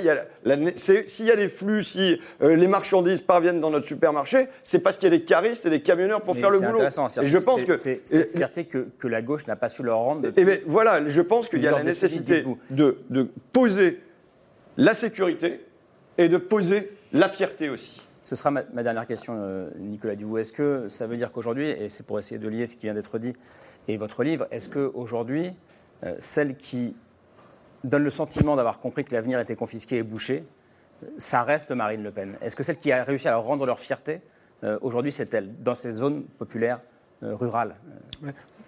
s'il 0.77 1.27
y 1.27 1.31
a 1.31 1.37
des 1.37 1.49
flux, 1.49 1.83
si 1.83 2.21
euh, 2.43 2.55
les 2.57 2.67
marchandises 2.67 3.21
parviennent 3.23 3.61
dans 3.61 3.71
notre 3.71 3.87
supermarché, 3.87 4.49
c'est 4.65 4.79
parce 4.79 4.97
qu'il 4.99 5.11
y 5.11 5.15
a 5.15 5.19
des 5.19 5.25
caristes 5.25 5.65
et 5.65 5.71
des 5.71 5.81
camionneurs 5.81 6.21
pour 6.23 6.35
Mais 6.35 6.41
faire 6.41 6.51
le 6.51 6.59
c'est 6.59 6.67
boulot. 6.67 6.79
Et 7.23 7.25
je 7.25 7.39
pense 7.39 7.61
c'est- 7.61 7.67
que 7.67 7.77
c'est 7.79 7.93
et- 7.93 8.01
cette 8.05 8.31
fierté 8.37 8.65
que, 8.65 8.89
que 8.99 9.09
la 9.09 9.23
gauche 9.23 9.47
n'a 9.47 9.57
pas 9.57 9.69
su 9.71 9.83
leur 9.83 9.99
rendre. 9.99 10.29
eh 10.37 10.45
bien, 10.45 10.59
voilà, 10.67 11.07
je 11.07 11.23
pense 11.23 11.49
qu'il 11.49 11.61
y 11.63 11.67
a 11.67 11.71
la 11.71 11.83
nécessité 11.83 12.45
de 12.71 13.29
poser 13.53 14.01
la 14.77 14.93
sécurité 14.93 15.61
et 16.19 16.29
de 16.29 16.37
poser 16.37 16.91
la 17.13 17.29
fierté 17.29 17.71
aussi. 17.71 18.03
Ce 18.27 18.35
sera 18.35 18.51
ma, 18.51 18.63
dernière 18.65 19.07
question, 19.07 19.35
euh, 19.39 19.71
Nicolas 19.79 20.17
Duvaux. 20.17 20.39
Est-ce 20.39 20.53
que 20.53 20.89
ça 20.89 21.07
veut 21.07 21.17
dire 21.17 21.31
qu'aujourd'hui, 21.31 21.71
et 21.71 21.89
c'est 21.89 22.05
pour 22.05 22.19
essayer 22.19 22.41
de 22.41 22.49
lier 22.49 22.67
ce 22.67 22.75
qui 22.75 22.87
vient 22.87 22.95
d'être 22.95 23.21
dit 23.21 23.35
et 23.87 23.97
votre 23.99 24.25
livre, 24.25 24.49
est-ce 24.51 24.69
qu'aujourd'hui, 24.69 25.53
euh, 26.03 26.17
celle 26.19 26.57
qui 26.57 26.97
donne 27.85 28.03
le 28.03 28.11
sentiment 28.11 28.57
d'avoir 28.57 28.81
compris 28.81 29.05
que 29.05 29.15
l'avenir 29.15 29.39
était 29.39 29.55
confisqué 29.55 29.99
et 29.99 30.03
bouché, 30.03 30.45
ça 31.19 31.45
reste 31.45 31.71
Marine 31.71 32.03
Le 32.03 32.11
Pen? 32.11 32.35
Est-ce 32.41 32.57
que 32.57 32.65
celle 32.65 32.79
qui 32.79 32.91
a 32.91 33.05
réussi 33.05 33.29
à 33.29 33.31
leur 33.31 33.45
rendre 33.45 33.65
leur 33.65 33.79
fierté, 33.79 34.21
euh, 34.65 34.77
aujourd'hui, 34.83 35.13
c'est 35.13 35.33
elle, 35.33 35.55
dans 35.63 35.77
ces 35.77 35.93
zones 35.93 36.25
populaires 36.25 36.81
euh, 37.23 37.37
rurales? 37.37 37.77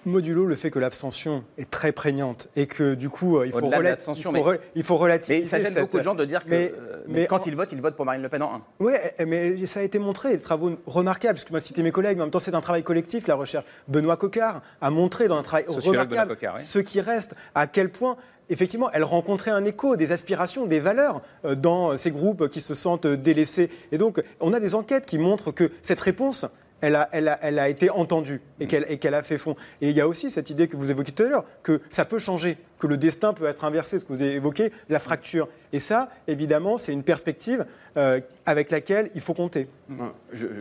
Modulo 0.08 0.44
le 0.46 0.54
fait 0.54 0.70
que 0.70 0.78
l'abstention 0.78 1.44
est 1.58 1.70
très 1.70 1.92
prégnante 1.92 2.48
et 2.56 2.66
que 2.66 2.94
du 2.94 3.08
coup 3.08 3.38
euh, 3.38 3.46
il 3.46 3.52
faut, 3.52 3.58
Au-delà 3.58 3.76
de 3.76 3.82
rela- 3.82 3.90
l'abstention, 3.90 4.32
il 4.34 4.42
faut 4.42 4.50
mais- 4.50 4.56
re- 4.56 4.60
il 4.74 4.82
faut 4.82 4.96
relativiser. 4.96 5.38
Mais 5.40 5.44
ça 5.44 5.58
gêne 5.58 5.70
cette- 5.72 5.82
beaucoup 5.82 5.98
de 5.98 6.02
gens 6.02 6.14
de 6.14 6.24
dire 6.24 6.44
que 6.44 6.50
Mais- 6.50 6.72
euh, 6.76 7.02
mais 7.08 7.26
quand 7.26 7.36
en- 7.36 7.44
ils 7.46 7.54
votent, 7.56 7.72
ils 7.72 7.80
votent 7.80 7.96
pour 7.96 8.04
Marine 8.04 8.22
Le 8.22 8.28
Pen 8.28 8.42
en 8.42 8.54
un. 8.56 8.62
Oui, 8.80 8.92
mais 9.26 9.66
ça 9.66 9.80
a 9.80 9.82
été 9.82 9.98
montré, 9.98 10.36
des 10.36 10.42
travaux 10.42 10.72
remarquables, 10.86 11.34
parce 11.34 11.44
que 11.44 11.50
moi, 11.52 11.60
citer 11.60 11.82
mes 11.82 11.92
collègues, 11.92 12.16
mais 12.16 12.22
en 12.22 12.26
même 12.26 12.30
temps, 12.32 12.40
c'est 12.40 12.54
un 12.54 12.60
travail 12.60 12.82
collectif, 12.82 13.26
la 13.28 13.34
recherche. 13.36 13.64
Benoît 13.88 14.16
Coquart 14.16 14.62
a 14.80 14.90
montré 14.90 15.28
dans 15.28 15.36
un 15.36 15.42
travail 15.42 15.64
remarquable 15.68 16.36
oui. 16.40 16.48
ce 16.56 16.78
qui 16.78 17.00
reste, 17.00 17.34
à 17.54 17.66
quel 17.66 17.90
point, 17.90 18.16
effectivement, 18.50 18.90
elle 18.92 19.04
rencontrait 19.04 19.50
un 19.50 19.64
écho, 19.64 19.96
des 19.96 20.10
aspirations, 20.12 20.66
des 20.66 20.80
valeurs 20.80 21.20
euh, 21.44 21.54
dans 21.54 21.96
ces 21.96 22.10
groupes 22.10 22.48
qui 22.48 22.60
se 22.60 22.72
sentent 22.74 23.06
délaissés. 23.06 23.70
Et 23.92 23.98
donc, 23.98 24.22
on 24.40 24.52
a 24.54 24.60
des 24.60 24.74
enquêtes 24.74 25.04
qui 25.06 25.18
montrent 25.18 25.52
que 25.52 25.70
cette 25.82 26.00
réponse, 26.00 26.46
elle 26.80 26.94
a, 26.94 27.08
elle 27.12 27.28
a, 27.28 27.38
elle 27.42 27.58
a 27.58 27.68
été 27.68 27.90
entendue 27.90 28.40
et 28.60 28.66
qu'elle 28.66 29.14
a 29.14 29.22
fait 29.22 29.38
fond. 29.38 29.56
Et 29.80 29.90
il 29.90 29.96
y 29.96 30.00
a 30.00 30.06
aussi 30.08 30.30
cette 30.30 30.50
idée 30.50 30.68
que 30.68 30.76
vous 30.76 30.90
évoquiez 30.90 31.12
tout 31.12 31.24
à 31.24 31.28
l'heure, 31.28 31.44
que 31.62 31.80
ça 31.90 32.04
peut 32.04 32.18
changer, 32.18 32.56
que 32.78 32.86
le 32.86 32.96
destin 32.96 33.32
peut 33.32 33.46
être 33.46 33.64
inversé, 33.64 33.98
ce 33.98 34.04
que 34.04 34.12
vous 34.12 34.22
avez 34.22 34.34
évoqué, 34.34 34.72
la 34.88 34.98
fracture. 35.00 35.48
Et 35.72 35.80
ça, 35.80 36.08
évidemment, 36.28 36.78
c'est 36.78 36.92
une 36.92 37.02
perspective 37.02 37.66
euh, 37.96 38.20
avec 38.46 38.70
laquelle 38.70 39.10
il 39.14 39.20
faut 39.20 39.34
compter. 39.34 39.68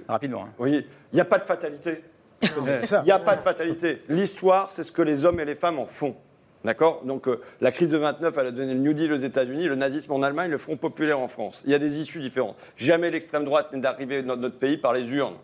Rapidement. 0.07 0.43
hein. 0.45 0.53
Oui, 0.59 0.85
il 1.11 1.15
n'y 1.15 1.21
a 1.21 1.25
pas 1.25 1.37
de 1.37 1.43
fatalité. 1.43 2.03
Il 2.41 3.03
n'y 3.03 3.11
a 3.11 3.19
pas 3.19 3.35
de 3.35 3.41
fatalité. 3.41 4.01
L'histoire, 4.09 4.71
c'est 4.71 4.83
ce 4.83 4.91
que 4.91 5.01
les 5.01 5.25
hommes 5.25 5.39
et 5.39 5.45
les 5.45 5.55
femmes 5.55 5.79
en 5.79 5.85
font. 5.85 6.15
D'accord? 6.63 7.03
Donc 7.05 7.27
euh, 7.27 7.39
la 7.61 7.71
crise 7.71 7.87
de 7.87 7.97
29, 7.97 8.35
elle 8.37 8.47
a 8.47 8.51
donné 8.51 8.73
le 8.73 8.79
New 8.79 8.93
Deal 8.93 9.13
aux 9.13 9.17
États-Unis, 9.17 9.65
le 9.67 9.75
nazisme 9.75 10.11
en 10.11 10.21
Allemagne, 10.23 10.49
le 10.51 10.57
Front 10.57 10.75
populaire 10.75 11.19
en 11.19 11.27
France. 11.27 11.61
Il 11.65 11.71
y 11.71 11.75
a 11.75 11.79
des 11.79 11.99
issues 11.99 12.19
différentes. 12.19 12.57
Jamais 12.75 13.09
l'extrême 13.11 13.45
droite 13.45 13.71
n'est 13.71 13.79
d'arriver 13.79 14.23
dans 14.23 14.35
notre 14.35 14.57
pays 14.57 14.77
par 14.77 14.91
les 14.93 15.07
urnes. 15.13 15.35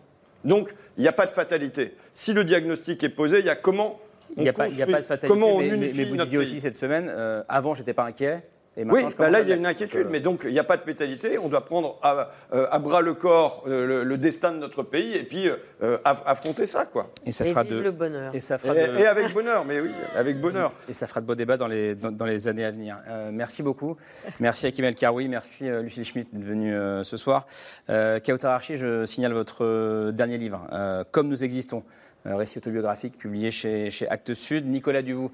Donc 0.44 0.70
il 0.96 1.02
n'y 1.02 1.08
a 1.08 1.12
pas 1.12 1.26
de 1.26 1.30
fatalité. 1.30 1.94
Si 2.12 2.32
le 2.32 2.44
diagnostic 2.44 3.02
est 3.02 3.08
posé, 3.08 3.40
il 3.40 3.46
y 3.46 3.50
a 3.50 3.56
comment 3.56 4.00
on 4.36 4.40
Il 4.40 4.42
n'y 4.42 4.48
a, 4.48 4.52
pas- 4.52 4.66
il 4.68 4.76
y 4.76 4.82
a 4.82 4.86
construit, 4.86 4.92
pas 4.94 5.00
de 5.00 5.06
fatalité, 5.06 5.26
comment 5.28 5.56
on 5.56 5.58
mais, 5.60 5.76
mais- 5.76 6.04
vous 6.04 6.16
disiez 6.16 6.38
aussi 6.38 6.60
cette 6.60 6.76
semaine, 6.76 7.08
euh, 7.08 7.42
avant, 7.48 7.74
j'étais 7.74 7.92
pas 7.94 8.04
inquiet. 8.04 8.42
Et 8.76 8.84
Oui, 8.84 9.04
bah 9.16 9.30
là, 9.30 9.40
il 9.40 9.48
y 9.48 9.52
a 9.52 9.56
une 9.56 9.66
inquiétude, 9.66 10.06
euh, 10.06 10.10
mais 10.10 10.18
donc 10.20 10.42
il 10.44 10.50
n'y 10.52 10.58
a 10.58 10.64
pas 10.64 10.76
de 10.76 10.82
fatalité. 10.82 11.38
On 11.38 11.48
doit 11.48 11.64
prendre 11.64 11.96
à, 12.02 12.30
euh, 12.52 12.66
à 12.70 12.78
bras 12.80 13.02
le 13.02 13.14
corps 13.14 13.62
euh, 13.68 13.86
le, 13.86 14.04
le 14.04 14.18
destin 14.18 14.50
de 14.52 14.58
notre 14.58 14.82
pays 14.82 15.14
et 15.14 15.22
puis 15.22 15.48
euh, 15.48 15.98
aff- 16.04 16.22
affronter 16.26 16.66
ça, 16.66 16.84
quoi. 16.84 17.10
Et 17.24 17.30
ça 17.30 17.46
Et 17.46 17.50
fera 17.50 17.62
vive 17.62 17.74
de- 17.78 17.80
le 17.82 17.90
bonheur. 17.92 18.34
Et 18.34 18.40
ça 18.40 18.58
fera 18.58 18.74
Et, 18.76 18.88
de- 18.88 18.96
et 18.98 19.06
avec 19.06 19.32
bonheur, 19.32 19.64
mais 19.64 19.78
oui, 19.80 19.90
avec 20.16 20.40
bonheur. 20.40 20.72
Et 20.88 20.92
ça 20.92 21.06
fera 21.06 21.20
de 21.20 21.26
beaux 21.26 21.36
débats 21.36 21.56
dans 21.56 21.68
les, 21.68 21.94
dans, 21.94 22.10
dans 22.10 22.26
les 22.26 22.48
années 22.48 22.64
à 22.64 22.70
venir. 22.72 22.96
Euh, 23.08 23.30
merci 23.32 23.62
beaucoup. 23.62 23.96
Merci 24.40 24.66
Akim 24.66 24.84
El 24.84 24.96
Karoui, 24.96 25.28
merci 25.28 25.68
euh, 25.68 25.82
Lucille 25.82 26.04
Schmitt 26.04 26.34
d'être 26.34 26.44
venue 26.44 26.74
euh, 26.74 27.04
ce 27.04 27.16
soir. 27.16 27.46
Euh, 27.90 28.18
Archi, 28.42 28.76
je 28.76 29.06
signale 29.06 29.32
votre 29.34 30.10
dernier 30.10 30.36
livre, 30.38 30.66
euh, 30.72 31.04
Comme 31.12 31.28
nous 31.28 31.44
existons, 31.44 31.84
récit 32.24 32.58
autobiographique 32.58 33.18
publié 33.18 33.50
chez, 33.50 33.90
Actes 34.08 34.34
Sud. 34.34 34.66
Nicolas 34.66 35.02
Duvaux, 35.02 35.30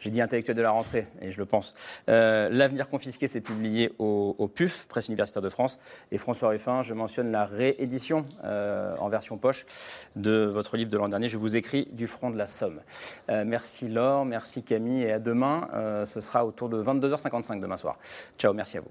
j'ai 0.00 0.10
dit 0.10 0.20
intellectuel 0.20 0.56
de 0.56 0.62
la 0.62 0.70
rentrée, 0.70 1.06
et 1.20 1.30
je 1.30 1.38
le 1.38 1.46
pense. 1.46 1.74
Euh, 2.08 2.48
L'avenir 2.50 2.88
confisqué, 2.88 3.28
c'est 3.28 3.40
publié 3.40 3.92
au, 3.98 4.50
PUF, 4.52 4.86
Presse 4.88 5.06
universitaire 5.08 5.42
de 5.42 5.48
France. 5.48 5.78
Et 6.10 6.18
François 6.18 6.48
Ruffin, 6.48 6.82
je 6.82 6.92
mentionne 6.94 7.30
la 7.30 7.44
réédition 7.44 8.26
euh, 8.44 8.96
en 8.98 9.08
version 9.08 9.38
poche 9.38 9.64
de 10.16 10.44
votre 10.44 10.76
livre 10.76 10.90
de 10.90 10.98
l'an 10.98 11.08
dernier. 11.08 11.28
Je 11.28 11.38
vous 11.38 11.56
écris 11.56 11.88
du 11.92 12.08
front 12.08 12.30
de 12.30 12.36
la 12.36 12.48
Somme. 12.48 12.80
Euh, 13.30 13.44
merci 13.46 13.88
Laure, 13.88 14.24
merci 14.24 14.62
Camille, 14.62 15.02
et 15.02 15.12
à 15.12 15.18
demain. 15.20 15.68
Ce 16.04 16.20
sera 16.20 16.44
autour 16.44 16.68
de 16.68 16.82
22h55 16.82 17.60
demain 17.60 17.76
soir. 17.76 17.96
Ciao, 18.38 18.52
merci 18.52 18.78
à 18.78 18.80
vous. 18.80 18.90